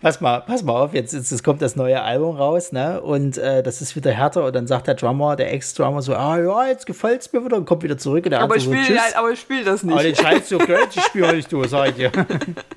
Pass 0.00 0.20
mal, 0.20 0.40
pass 0.42 0.62
mal 0.62 0.80
auf, 0.80 0.94
jetzt, 0.94 1.12
jetzt, 1.12 1.42
kommt 1.42 1.60
das 1.60 1.74
neue 1.74 2.00
Album 2.00 2.36
raus, 2.36 2.70
ne? 2.70 3.00
Und 3.00 3.36
äh, 3.36 3.64
das 3.64 3.82
ist 3.82 3.96
wieder 3.96 4.12
härter 4.12 4.44
und 4.44 4.54
dann 4.54 4.68
sagt 4.68 4.86
der 4.86 4.94
Drummer, 4.94 5.34
der 5.34 5.52
Ex-Drummer 5.52 6.02
so, 6.02 6.14
ah 6.14 6.38
ja, 6.38 6.68
jetzt 6.68 6.86
gefällt 6.86 7.22
es 7.22 7.32
mir 7.32 7.44
wieder 7.44 7.56
und 7.56 7.64
kommt 7.64 7.82
wieder 7.82 7.98
zurück 7.98 8.24
und 8.24 8.30
der 8.30 8.40
aber 8.40 8.56
ich 8.56 8.62
spiele 8.62 8.84
so, 8.84 8.96
halt, 8.96 9.16
aber 9.16 9.32
ich 9.32 9.40
spiele 9.40 9.64
das 9.64 9.82
nicht. 9.82 9.92
Aber 9.92 10.04
den 10.04 10.14
Scheiß 10.14 10.48
so 10.48 10.58
Geld, 10.58 10.88
ich 10.94 11.02
spiele 11.02 11.34
nicht 11.34 11.50
du, 11.50 11.64
sag 11.64 11.88
ich 11.88 11.94
dir. 11.96 12.12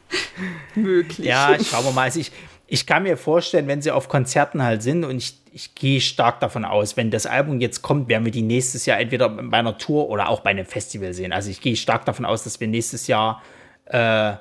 Möglich. 0.75 1.27
Ja, 1.27 1.55
schauen 1.63 1.85
wir 1.85 1.91
mal. 1.91 2.03
Also 2.03 2.19
ich, 2.19 2.31
ich 2.65 2.87
kann 2.87 3.03
mir 3.03 3.17
vorstellen, 3.17 3.67
wenn 3.67 3.83
sie 3.83 3.91
auf 3.91 4.09
Konzerten 4.09 4.63
halt 4.63 4.81
sind 4.81 5.03
und 5.03 5.17
ich, 5.17 5.37
ich 5.53 5.75
gehe 5.75 6.01
stark 6.01 6.39
davon 6.39 6.65
aus, 6.65 6.97
wenn 6.97 7.11
das 7.11 7.27
Album 7.27 7.61
jetzt 7.61 7.83
kommt, 7.83 8.09
werden 8.09 8.25
wir 8.25 8.31
die 8.31 8.41
nächstes 8.41 8.87
Jahr 8.87 8.99
entweder 8.99 9.29
bei 9.29 9.57
einer 9.57 9.77
Tour 9.77 10.09
oder 10.09 10.27
auch 10.29 10.39
bei 10.39 10.49
einem 10.49 10.65
Festival 10.65 11.13
sehen. 11.13 11.33
Also 11.33 11.51
ich 11.51 11.61
gehe 11.61 11.75
stark 11.75 12.05
davon 12.05 12.25
aus, 12.25 12.43
dass 12.43 12.59
wir 12.59 12.67
nächstes 12.67 13.05
Jahr 13.05 13.43
äh, 13.85 14.33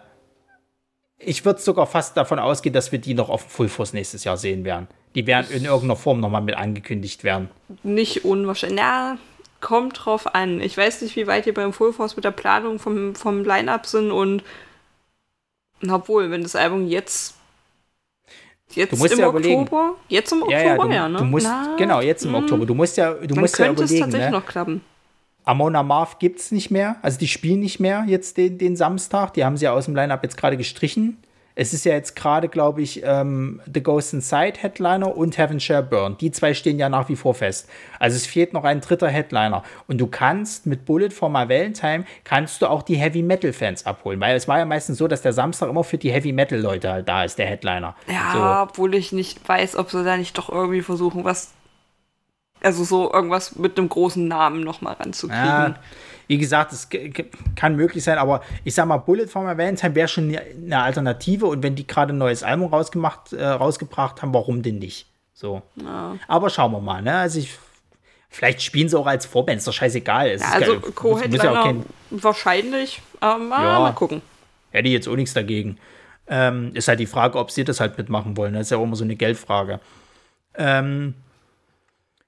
ich 1.22 1.44
würde 1.44 1.60
sogar 1.60 1.86
fast 1.86 2.16
davon 2.16 2.38
ausgehen, 2.38 2.72
dass 2.72 2.92
wir 2.92 2.98
die 2.98 3.14
noch 3.14 3.28
auf 3.28 3.42
Full 3.42 3.68
Force 3.68 3.92
nächstes 3.92 4.24
Jahr 4.24 4.36
sehen 4.36 4.64
werden. 4.64 4.88
Die 5.14 5.26
werden 5.26 5.50
in 5.50 5.64
irgendeiner 5.64 5.96
Form 5.96 6.20
nochmal 6.20 6.40
mit 6.40 6.56
angekündigt 6.56 7.24
werden. 7.24 7.48
Nicht 7.82 8.24
unwahrscheinlich. 8.24 8.80
Na, 8.80 9.18
kommt 9.60 10.04
drauf 10.04 10.34
an. 10.34 10.60
Ich 10.60 10.76
weiß 10.76 11.02
nicht, 11.02 11.16
wie 11.16 11.26
weit 11.26 11.46
ihr 11.46 11.54
beim 11.54 11.72
Full 11.72 11.92
Force 11.92 12.16
mit 12.16 12.24
der 12.24 12.30
Planung 12.30 12.78
vom, 12.78 13.14
vom 13.14 13.44
Line-Up 13.44 13.86
sind 13.86 14.10
und 14.10 14.42
Obwohl, 15.88 16.30
wenn 16.30 16.42
das 16.42 16.56
Album 16.56 16.86
jetzt 16.86 17.34
Jetzt 18.72 18.92
Du 18.92 18.96
musst 18.98 19.12
im 19.12 19.18
ja 19.18 19.28
Oktober? 19.28 19.48
überlegen. 19.48 19.96
Jetzt 20.08 20.32
im 20.32 20.42
Oktober, 20.42 20.60
Ja, 20.60 20.76
ja, 20.76 20.92
ja, 20.92 21.06
du, 21.06 21.12
ne? 21.12 21.18
du 21.18 21.24
musst, 21.24 21.46
Na, 21.46 21.74
genau, 21.76 22.00
jetzt 22.00 22.24
im 22.24 22.34
hm, 22.34 22.44
Oktober. 22.44 22.66
Du 22.66 22.74
musst 22.74 22.96
ja, 22.96 23.14
du 23.14 23.26
Dann 23.26 23.40
musst 23.40 23.58
ja 23.58 23.66
könnte 23.66 23.82
es 23.82 23.90
überlegen, 23.90 24.04
tatsächlich 24.04 24.30
ne? 24.30 24.38
noch 24.38 24.46
klappen. 24.46 24.80
Amon 25.45 25.76
Amarth 25.76 26.18
gibt 26.18 26.41
es 26.41 26.53
nicht 26.53 26.70
mehr. 26.70 26.97
Also 27.03 27.18
die 27.18 27.28
spielen 27.28 27.61
nicht 27.61 27.80
mehr 27.80 28.05
jetzt 28.07 28.36
den, 28.36 28.59
den 28.59 28.76
Samstag. 28.76 29.34
Die 29.34 29.45
haben 29.45 29.57
sie 29.57 29.64
ja 29.64 29.72
aus 29.72 29.86
dem 29.86 29.95
Line-Up 29.95 30.22
jetzt 30.22 30.36
gerade 30.36 30.57
gestrichen. 30.57 31.18
Es 31.57 31.74
ist 31.74 31.84
ja 31.84 31.93
jetzt 31.93 32.14
gerade, 32.14 32.49
glaube 32.49 32.80
ich, 32.80 33.03
ähm, 33.05 33.61
The 33.70 33.82
Ghost 33.82 34.14
Inside 34.14 34.55
Headliner 34.61 35.14
und 35.14 35.36
Heaven 35.36 35.61
Shall 35.61 35.82
Burn. 35.82 36.16
Die 36.18 36.30
zwei 36.30 36.55
stehen 36.55 36.78
ja 36.78 36.88
nach 36.88 37.09
wie 37.09 37.16
vor 37.16 37.34
fest. 37.34 37.68
Also 37.99 38.16
es 38.16 38.26
fehlt 38.26 38.53
noch 38.53 38.64
ein 38.64 38.80
dritter 38.80 39.09
Headliner. 39.09 39.62
Und 39.86 39.99
du 39.99 40.07
kannst 40.07 40.66
mit 40.66 40.86
Bullet 40.86 41.11
for 41.11 41.28
My 41.28 41.49
Valentine, 41.49 42.05
kannst 42.24 42.62
du 42.62 42.66
auch 42.66 42.82
die 42.82 42.97
Heavy 42.97 43.22
Metal 43.22 43.53
Fans 43.53 43.84
abholen. 43.84 44.20
Weil 44.20 44.36
es 44.36 44.49
war 44.49 44.59
ja 44.59 44.64
meistens 44.64 44.99
so, 44.99 45.09
dass 45.09 45.22
der 45.22 45.32
Samstag 45.32 45.68
immer 45.68 45.84
für 45.84 45.99
die 45.99 46.12
Heavy 46.12 46.32
Metal 46.32 46.59
Leute 46.59 46.91
halt 46.91 47.09
da 47.09 47.24
ist, 47.24 47.38
der 47.38 47.47
Headliner. 47.47 47.95
Ja, 48.07 48.62
obwohl 48.62 48.95
ich 48.95 49.12
nicht 49.12 49.47
weiß, 49.47 49.76
ob 49.76 49.91
sie 49.91 50.05
da 50.05 50.16
nicht 50.16 50.38
doch 50.38 50.49
irgendwie 50.51 50.82
versuchen, 50.82 51.24
was. 51.24 51.53
Also 52.62 52.84
so 52.84 53.12
irgendwas 53.12 53.56
mit 53.56 53.78
einem 53.78 53.88
großen 53.88 54.26
Namen 54.26 54.62
nochmal 54.62 54.94
ranzukriegen. 54.94 55.44
Ja, 55.44 55.74
wie 56.28 56.38
gesagt, 56.38 56.72
es 56.72 56.88
kann 57.56 57.74
möglich 57.74 58.04
sein, 58.04 58.18
aber 58.18 58.42
ich 58.64 58.74
sag 58.74 58.86
mal, 58.86 58.98
Bullet 58.98 59.26
for 59.26 59.42
My 59.42 59.56
Valentine 59.58 59.94
wäre 59.94 60.06
schon 60.08 60.36
eine 60.36 60.82
Alternative 60.82 61.46
und 61.46 61.62
wenn 61.62 61.74
die 61.74 61.86
gerade 61.86 62.12
ein 62.12 62.18
neues 62.18 62.42
Album 62.42 62.68
rausgemacht, 62.68 63.32
äh, 63.32 63.44
rausgebracht 63.44 64.22
haben, 64.22 64.32
warum 64.32 64.62
denn 64.62 64.78
nicht? 64.78 65.06
So. 65.32 65.62
Aber 66.28 66.50
schauen 66.50 66.70
wir 66.72 66.80
mal, 66.80 67.02
ne? 67.02 67.14
Also 67.16 67.38
ich, 67.40 67.58
vielleicht 68.28 68.62
spielen 68.62 68.88
sie 68.88 68.96
auch 68.98 69.06
als 69.06 69.26
Vorband, 69.26 69.58
ist 69.58 69.66
doch 69.66 69.72
scheißegal. 69.72 70.28
Es 70.28 70.42
Ja, 70.42 70.52
also 70.52 70.78
Co-Headliner 70.78 71.44
ja 71.44 71.74
wahrscheinlich. 72.11 73.02
Ähm, 73.22 73.48
mal, 73.48 73.62
Ja. 73.64 73.80
mal 73.80 73.92
gucken. 73.92 74.22
Hätte 74.70 74.86
ich 74.86 74.94
jetzt 74.94 75.08
auch 75.08 75.16
nichts 75.16 75.34
dagegen. 75.34 75.78
Ähm, 76.28 76.70
ist 76.74 76.86
halt 76.86 77.00
die 77.00 77.06
Frage, 77.06 77.38
ob 77.38 77.50
sie 77.50 77.64
das 77.64 77.80
halt 77.80 77.98
mitmachen 77.98 78.36
wollen. 78.36 78.52
Das 78.54 78.62
ist 78.66 78.70
ja 78.70 78.76
auch 78.76 78.84
immer 78.84 78.94
so 78.94 79.02
eine 79.02 79.16
Geldfrage. 79.16 79.80
Ähm, 80.54 81.14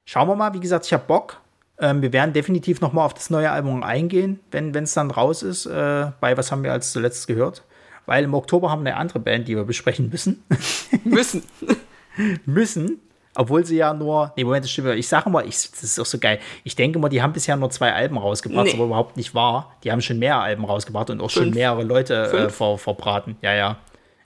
schauen 0.04 0.28
wir 0.28 0.36
mal, 0.36 0.52
wie 0.54 0.60
gesagt, 0.60 0.86
ich 0.86 0.92
habe 0.92 1.04
Bock. 1.06 1.38
Ähm, 1.78 2.02
wir 2.02 2.12
werden 2.12 2.32
definitiv 2.32 2.80
noch 2.80 2.92
mal 2.92 3.04
auf 3.04 3.14
das 3.14 3.30
neue 3.30 3.50
Album 3.50 3.82
eingehen, 3.82 4.40
wenn 4.50 4.74
es 4.74 4.94
dann 4.94 5.10
raus 5.10 5.42
ist. 5.42 5.66
Äh, 5.66 6.12
bei 6.20 6.36
was 6.36 6.52
haben 6.52 6.62
wir 6.62 6.72
als 6.72 6.92
zuletzt 6.92 7.26
gehört? 7.26 7.62
Weil 8.06 8.24
im 8.24 8.34
Oktober 8.34 8.70
haben 8.70 8.84
wir 8.84 8.90
eine 8.92 9.00
andere 9.00 9.20
Band, 9.20 9.48
die 9.48 9.56
wir 9.56 9.64
besprechen 9.64 10.10
müssen. 10.10 10.44
Müssen. 11.04 11.42
müssen. 12.46 13.00
Obwohl 13.34 13.64
sie 13.64 13.76
ja 13.76 13.94
nur. 13.94 14.32
Nee, 14.36 14.44
Moment, 14.44 14.64
das 14.64 14.70
stimmt. 14.70 14.88
Ich 14.88 15.08
sage 15.08 15.30
mal, 15.30 15.46
ich, 15.46 15.70
das 15.70 15.82
ist 15.82 15.98
auch 15.98 16.04
so 16.06 16.18
geil. 16.18 16.38
Ich 16.64 16.76
denke 16.76 16.98
mal, 16.98 17.08
die 17.08 17.22
haben 17.22 17.32
bisher 17.32 17.56
nur 17.56 17.70
zwei 17.70 17.92
Alben 17.94 18.18
rausgebracht, 18.18 18.66
Nee. 18.66 18.74
aber 18.74 18.84
überhaupt 18.84 19.16
nicht 19.16 19.34
wahr. 19.34 19.72
Die 19.84 19.90
haben 19.90 20.02
schon 20.02 20.18
mehr 20.18 20.36
Alben 20.38 20.66
rausgebracht 20.66 21.08
und 21.08 21.20
auch 21.22 21.30
schon 21.30 21.44
Fünf. 21.44 21.54
mehrere 21.54 21.82
Leute 21.82 22.30
äh, 22.30 22.50
ver, 22.50 22.76
verbraten. 22.76 23.36
Ja, 23.40 23.54
ja. 23.54 23.76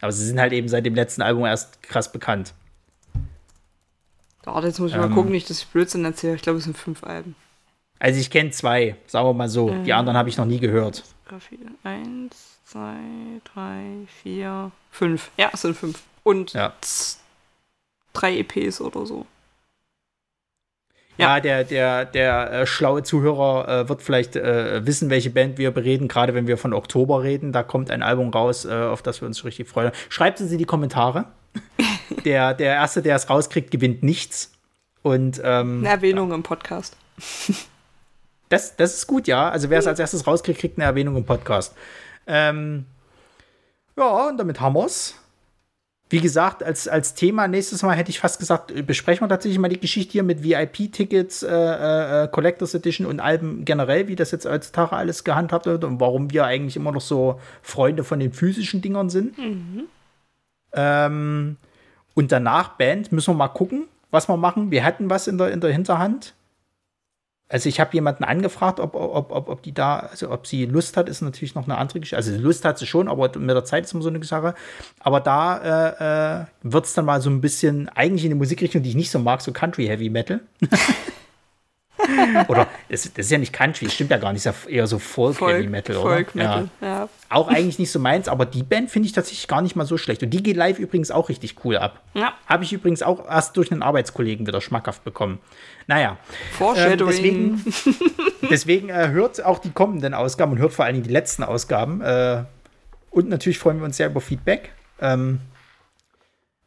Aber 0.00 0.10
sie 0.10 0.26
sind 0.26 0.40
halt 0.40 0.52
eben 0.52 0.66
seit 0.68 0.84
dem 0.84 0.96
letzten 0.96 1.22
Album 1.22 1.44
erst 1.44 1.82
krass 1.84 2.10
bekannt. 2.10 2.52
Warte, 4.46 4.68
jetzt 4.68 4.78
muss 4.78 4.90
ich 4.90 4.96
Ähm. 4.96 5.02
mal 5.02 5.10
gucken, 5.10 5.32
nicht, 5.32 5.50
dass 5.50 5.58
ich 5.58 5.66
Blödsinn 5.66 6.04
erzähle. 6.04 6.36
Ich 6.36 6.42
glaube, 6.42 6.58
es 6.58 6.64
sind 6.64 6.78
fünf 6.78 7.04
Alben. 7.04 7.34
Also 7.98 8.20
ich 8.20 8.30
kenne 8.30 8.50
zwei, 8.50 8.96
sagen 9.06 9.26
wir 9.28 9.34
mal 9.34 9.48
so. 9.48 9.70
Die 9.84 9.92
anderen 9.92 10.16
habe 10.16 10.28
ich 10.28 10.36
noch 10.36 10.44
nie 10.46 10.58
gehört. 10.60 11.02
Eins, 11.82 12.58
zwei, 12.64 12.96
drei, 13.52 13.82
vier, 14.22 14.70
fünf. 14.90 15.30
Ja, 15.36 15.50
es 15.52 15.62
sind 15.62 15.76
fünf. 15.76 16.02
Und 16.22 16.52
Ja. 16.52 16.72
drei 18.12 18.38
EPs 18.38 18.80
oder 18.80 19.04
so. 19.06 19.26
Ja, 21.18 21.40
der, 21.40 21.64
der, 21.64 22.04
der 22.04 22.52
äh, 22.52 22.66
schlaue 22.66 23.02
Zuhörer 23.02 23.66
äh, 23.68 23.88
wird 23.88 24.02
vielleicht 24.02 24.36
äh, 24.36 24.84
wissen, 24.86 25.08
welche 25.08 25.30
Band 25.30 25.56
wir 25.56 25.70
bereden, 25.70 26.08
gerade 26.08 26.34
wenn 26.34 26.46
wir 26.46 26.58
von 26.58 26.74
Oktober 26.74 27.22
reden. 27.22 27.52
Da 27.52 27.62
kommt 27.62 27.90
ein 27.90 28.02
Album 28.02 28.28
raus, 28.28 28.66
äh, 28.66 28.72
auf 28.74 29.00
das 29.00 29.22
wir 29.22 29.26
uns 29.26 29.42
richtig 29.46 29.66
freuen. 29.66 29.92
Schreibt 30.10 30.40
es 30.40 30.52
in 30.52 30.58
die 30.58 30.66
Kommentare. 30.66 31.24
Der, 32.24 32.54
der 32.54 32.74
Erste, 32.74 33.02
der 33.02 33.16
es 33.16 33.28
rauskriegt, 33.30 33.70
gewinnt 33.70 34.02
nichts. 34.02 34.52
Und 35.02 35.40
ähm, 35.44 35.78
Eine 35.80 35.88
Erwähnung 35.88 36.32
im 36.32 36.42
Podcast. 36.42 36.96
das, 38.48 38.76
das 38.76 38.94
ist 38.94 39.06
gut, 39.06 39.26
ja. 39.28 39.48
Also 39.48 39.70
wer 39.70 39.78
es 39.78 39.86
als 39.86 39.98
erstes 39.98 40.26
rauskriegt, 40.26 40.58
kriegt 40.58 40.78
eine 40.78 40.84
Erwähnung 40.84 41.16
im 41.16 41.24
Podcast. 41.24 41.74
Ähm, 42.26 42.86
ja, 43.96 44.28
und 44.28 44.38
damit 44.38 44.60
haben 44.60 44.74
wir's. 44.74 45.14
Wie 46.08 46.20
gesagt, 46.20 46.62
als, 46.62 46.86
als 46.86 47.14
Thema 47.14 47.48
nächstes 47.48 47.82
Mal 47.82 47.96
hätte 47.96 48.10
ich 48.10 48.20
fast 48.20 48.38
gesagt, 48.38 48.70
äh, 48.70 48.82
besprechen 48.82 49.24
wir 49.24 49.28
tatsächlich 49.28 49.58
mal 49.58 49.68
die 49.68 49.80
Geschichte 49.80 50.12
hier 50.12 50.22
mit 50.22 50.44
VIP-Tickets, 50.44 51.42
äh, 51.42 52.24
äh, 52.24 52.28
Collectors 52.28 52.74
Edition 52.74 53.08
und 53.08 53.18
Alben 53.18 53.64
generell, 53.64 54.06
wie 54.06 54.14
das 54.14 54.30
jetzt 54.30 54.46
heutzutage 54.46 54.92
alles 54.92 55.24
gehandhabt 55.24 55.66
wird 55.66 55.82
und 55.82 55.98
warum 55.98 56.30
wir 56.30 56.44
eigentlich 56.44 56.76
immer 56.76 56.92
noch 56.92 57.00
so 57.00 57.40
Freunde 57.60 58.04
von 58.04 58.20
den 58.20 58.32
physischen 58.32 58.82
Dingern 58.82 59.10
sind. 59.10 59.36
Ähm, 60.72 61.56
und 62.16 62.32
danach 62.32 62.70
Band, 62.70 63.12
müssen 63.12 63.34
wir 63.34 63.38
mal 63.38 63.48
gucken, 63.48 63.84
was 64.10 64.28
wir 64.28 64.38
machen. 64.38 64.70
Wir 64.70 64.84
hatten 64.84 65.10
was 65.10 65.28
in 65.28 65.36
der, 65.36 65.52
in 65.52 65.60
der 65.60 65.70
Hinterhand. 65.70 66.34
Also 67.48 67.68
ich 67.68 67.78
habe 67.78 67.92
jemanden 67.92 68.24
angefragt, 68.24 68.80
ob, 68.80 68.94
ob, 68.94 69.30
ob, 69.30 69.48
ob 69.48 69.62
die 69.62 69.72
da, 69.72 69.98
also 69.98 70.32
ob 70.32 70.46
sie 70.46 70.64
Lust 70.64 70.96
hat, 70.96 71.10
ist 71.10 71.20
natürlich 71.20 71.54
noch 71.54 71.64
eine 71.64 71.76
andere 71.76 72.00
Geschichte. 72.00 72.16
Also 72.16 72.34
Lust 72.36 72.64
hat 72.64 72.78
sie 72.78 72.86
schon, 72.86 73.06
aber 73.06 73.38
mit 73.38 73.50
der 73.50 73.64
Zeit 73.64 73.84
ist 73.84 73.92
immer 73.92 74.02
so 74.02 74.08
eine 74.08 74.24
Sache. 74.24 74.54
Aber 74.98 75.20
da 75.20 75.58
äh, 75.58 76.40
äh, 76.40 76.44
wird 76.62 76.86
es 76.86 76.94
dann 76.94 77.04
mal 77.04 77.20
so 77.20 77.28
ein 77.28 77.42
bisschen, 77.42 77.90
eigentlich 77.90 78.24
in 78.24 78.32
eine 78.32 78.38
Musikrichtung, 78.38 78.82
die 78.82 78.88
ich 78.88 78.96
nicht 78.96 79.10
so 79.10 79.18
mag, 79.18 79.42
so 79.42 79.52
Country 79.52 79.86
Heavy 79.86 80.08
Metal. 80.08 80.40
oder 82.48 82.66
das, 82.88 83.02
das 83.12 83.26
ist 83.26 83.30
ja 83.30 83.38
nicht 83.38 83.52
Country, 83.52 83.86
das 83.86 83.94
stimmt 83.94 84.10
ja 84.10 84.18
gar 84.18 84.32
nicht, 84.32 84.44
das 84.44 84.56
ist 84.56 84.64
ja 84.66 84.70
eher 84.70 84.86
so 84.86 84.98
Folk, 84.98 85.40
Heavy 85.40 85.66
Metal, 85.68 85.96
Folk 85.96 86.34
oder? 86.34 86.44
Ja 86.44 86.56
Metal, 86.56 86.68
ja. 86.80 87.08
auch 87.28 87.48
eigentlich 87.48 87.78
nicht 87.78 87.90
so 87.90 87.98
meins, 87.98 88.28
aber 88.28 88.46
die 88.46 88.62
Band 88.62 88.90
finde 88.90 89.06
ich 89.06 89.12
tatsächlich 89.12 89.48
gar 89.48 89.62
nicht 89.62 89.76
mal 89.76 89.86
so 89.86 89.96
schlecht. 89.96 90.22
Und 90.22 90.30
die 90.30 90.42
geht 90.42 90.56
live 90.56 90.78
übrigens 90.78 91.10
auch 91.10 91.28
richtig 91.28 91.64
cool 91.64 91.76
ab. 91.76 92.02
Ja. 92.14 92.34
Habe 92.46 92.64
ich 92.64 92.72
übrigens 92.72 93.02
auch 93.02 93.26
erst 93.28 93.56
durch 93.56 93.72
einen 93.72 93.82
Arbeitskollegen 93.82 94.46
wieder 94.46 94.60
schmackhaft 94.60 95.04
bekommen. 95.04 95.38
Naja. 95.86 96.10
Ähm, 96.10 96.56
Foreshadowing. 96.58 97.06
deswegen 97.06 97.64
deswegen 98.50 98.88
äh, 98.88 99.08
hört 99.08 99.44
auch 99.44 99.58
die 99.58 99.70
kommenden 99.70 100.14
Ausgaben 100.14 100.52
und 100.52 100.58
hört 100.58 100.72
vor 100.72 100.84
allen 100.84 100.94
Dingen 100.94 101.06
die 101.06 101.12
letzten 101.12 101.42
Ausgaben. 101.42 102.00
Äh, 102.00 102.44
und 103.10 103.28
natürlich 103.28 103.58
freuen 103.58 103.78
wir 103.78 103.84
uns 103.84 103.96
sehr 103.96 104.08
über 104.08 104.20
Feedback. 104.20 104.72
Ähm, 105.00 105.40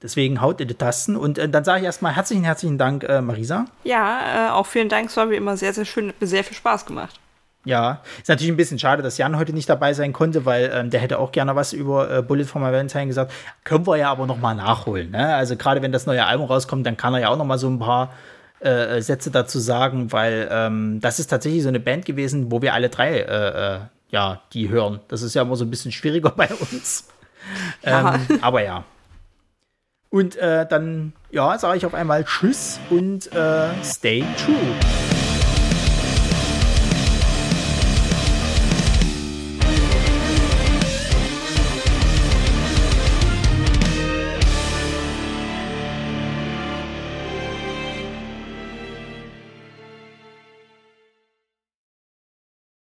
deswegen 0.02 0.42
haut 0.42 0.62
in 0.62 0.68
die 0.68 0.76
Tasten. 0.76 1.16
Und 1.16 1.38
äh, 1.38 1.50
dann 1.50 1.64
sage 1.64 1.80
ich 1.80 1.86
erstmal 1.86 2.16
herzlichen, 2.16 2.44
herzlichen 2.44 2.78
Dank, 2.78 3.04
äh, 3.04 3.22
Marisa. 3.22 3.66
Ja, 3.84 4.50
äh, 4.50 4.52
auch 4.52 4.66
vielen 4.66 4.90
Dank. 4.90 5.10
Es 5.10 5.18
war 5.18 5.30
wie 5.30 5.36
immer 5.36 5.58
sehr, 5.58 5.74
sehr 5.74 5.86
schön. 5.86 6.14
Mir 6.20 6.28
sehr 6.28 6.44
viel 6.44 6.58
Spaß 6.58 6.86
gemacht. 6.86 7.20
Ja, 7.66 8.02
ist 8.18 8.30
natürlich 8.30 8.52
ein 8.52 8.58
bisschen 8.58 8.80
schade, 8.80 9.04
dass 9.04 9.18
Jan 9.18 9.38
heute 9.38 9.52
nicht 9.52 9.70
dabei 9.70 9.94
sein 9.94 10.14
konnte, 10.14 10.46
weil 10.46 10.72
ähm, 10.74 10.90
der 10.90 11.02
hätte 11.02 11.20
auch 11.20 11.32
gerne 11.32 11.56
was 11.56 11.74
über 11.74 12.10
äh, 12.10 12.22
Bullet 12.22 12.46
for 12.46 12.62
My 12.62 12.72
Valentine 12.72 13.08
gesagt. 13.08 13.34
Können 13.66 13.86
wir 13.86 13.98
ja 13.98 14.10
aber 14.10 14.26
noch 14.26 14.38
mal 14.38 14.56
nachholen. 14.56 15.12
Ne? 15.12 15.36
Also 15.36 15.58
gerade 15.58 15.82
wenn 15.82 15.92
das 15.92 16.06
neue 16.06 16.26
Album 16.26 16.48
rauskommt, 16.48 16.86
dann 16.86 16.96
kann 16.96 17.14
er 17.14 17.20
ja 17.20 17.30
auch 17.30 17.38
noch 17.38 17.46
mal 17.46 17.58
so 17.58 17.70
ein 17.70 17.78
paar 17.78 18.14
äh, 18.62 19.02
Sätze 19.02 19.30
dazu 19.30 19.60
sagen, 19.60 20.12
weil 20.14 20.48
ähm, 20.52 21.00
das 21.02 21.20
ist 21.20 21.28
tatsächlich 21.28 21.64
so 21.64 21.70
eine 21.70 21.82
Band 21.82 22.06
gewesen, 22.06 22.50
wo 22.50 22.62
wir 22.62 22.74
alle 22.74 22.90
drei 22.90 23.20
äh, 23.20 23.76
äh, 23.76 23.80
ja 24.10 24.42
die 24.54 24.70
hören. 24.70 25.02
Das 25.10 25.22
ist 25.22 25.34
ja 25.34 25.42
immer 25.42 25.58
so 25.58 25.66
ein 25.66 25.70
bisschen 25.70 25.92
schwieriger 25.92 26.30
bei 26.36 26.50
uns. 26.54 27.10
Ja. 27.84 28.16
Ähm, 28.16 28.40
aber 28.42 28.64
ja. 28.64 28.84
Und 30.10 30.36
äh, 30.38 30.66
dann 30.68 31.14
ja 31.32 31.58
sage 31.58 31.78
ich 31.78 31.86
auf 31.86 31.94
einmal 31.94 32.24
Tschüss 32.24 32.80
und 32.90 33.32
äh, 33.34 33.68
Stay 33.84 34.24
True. 34.38 35.09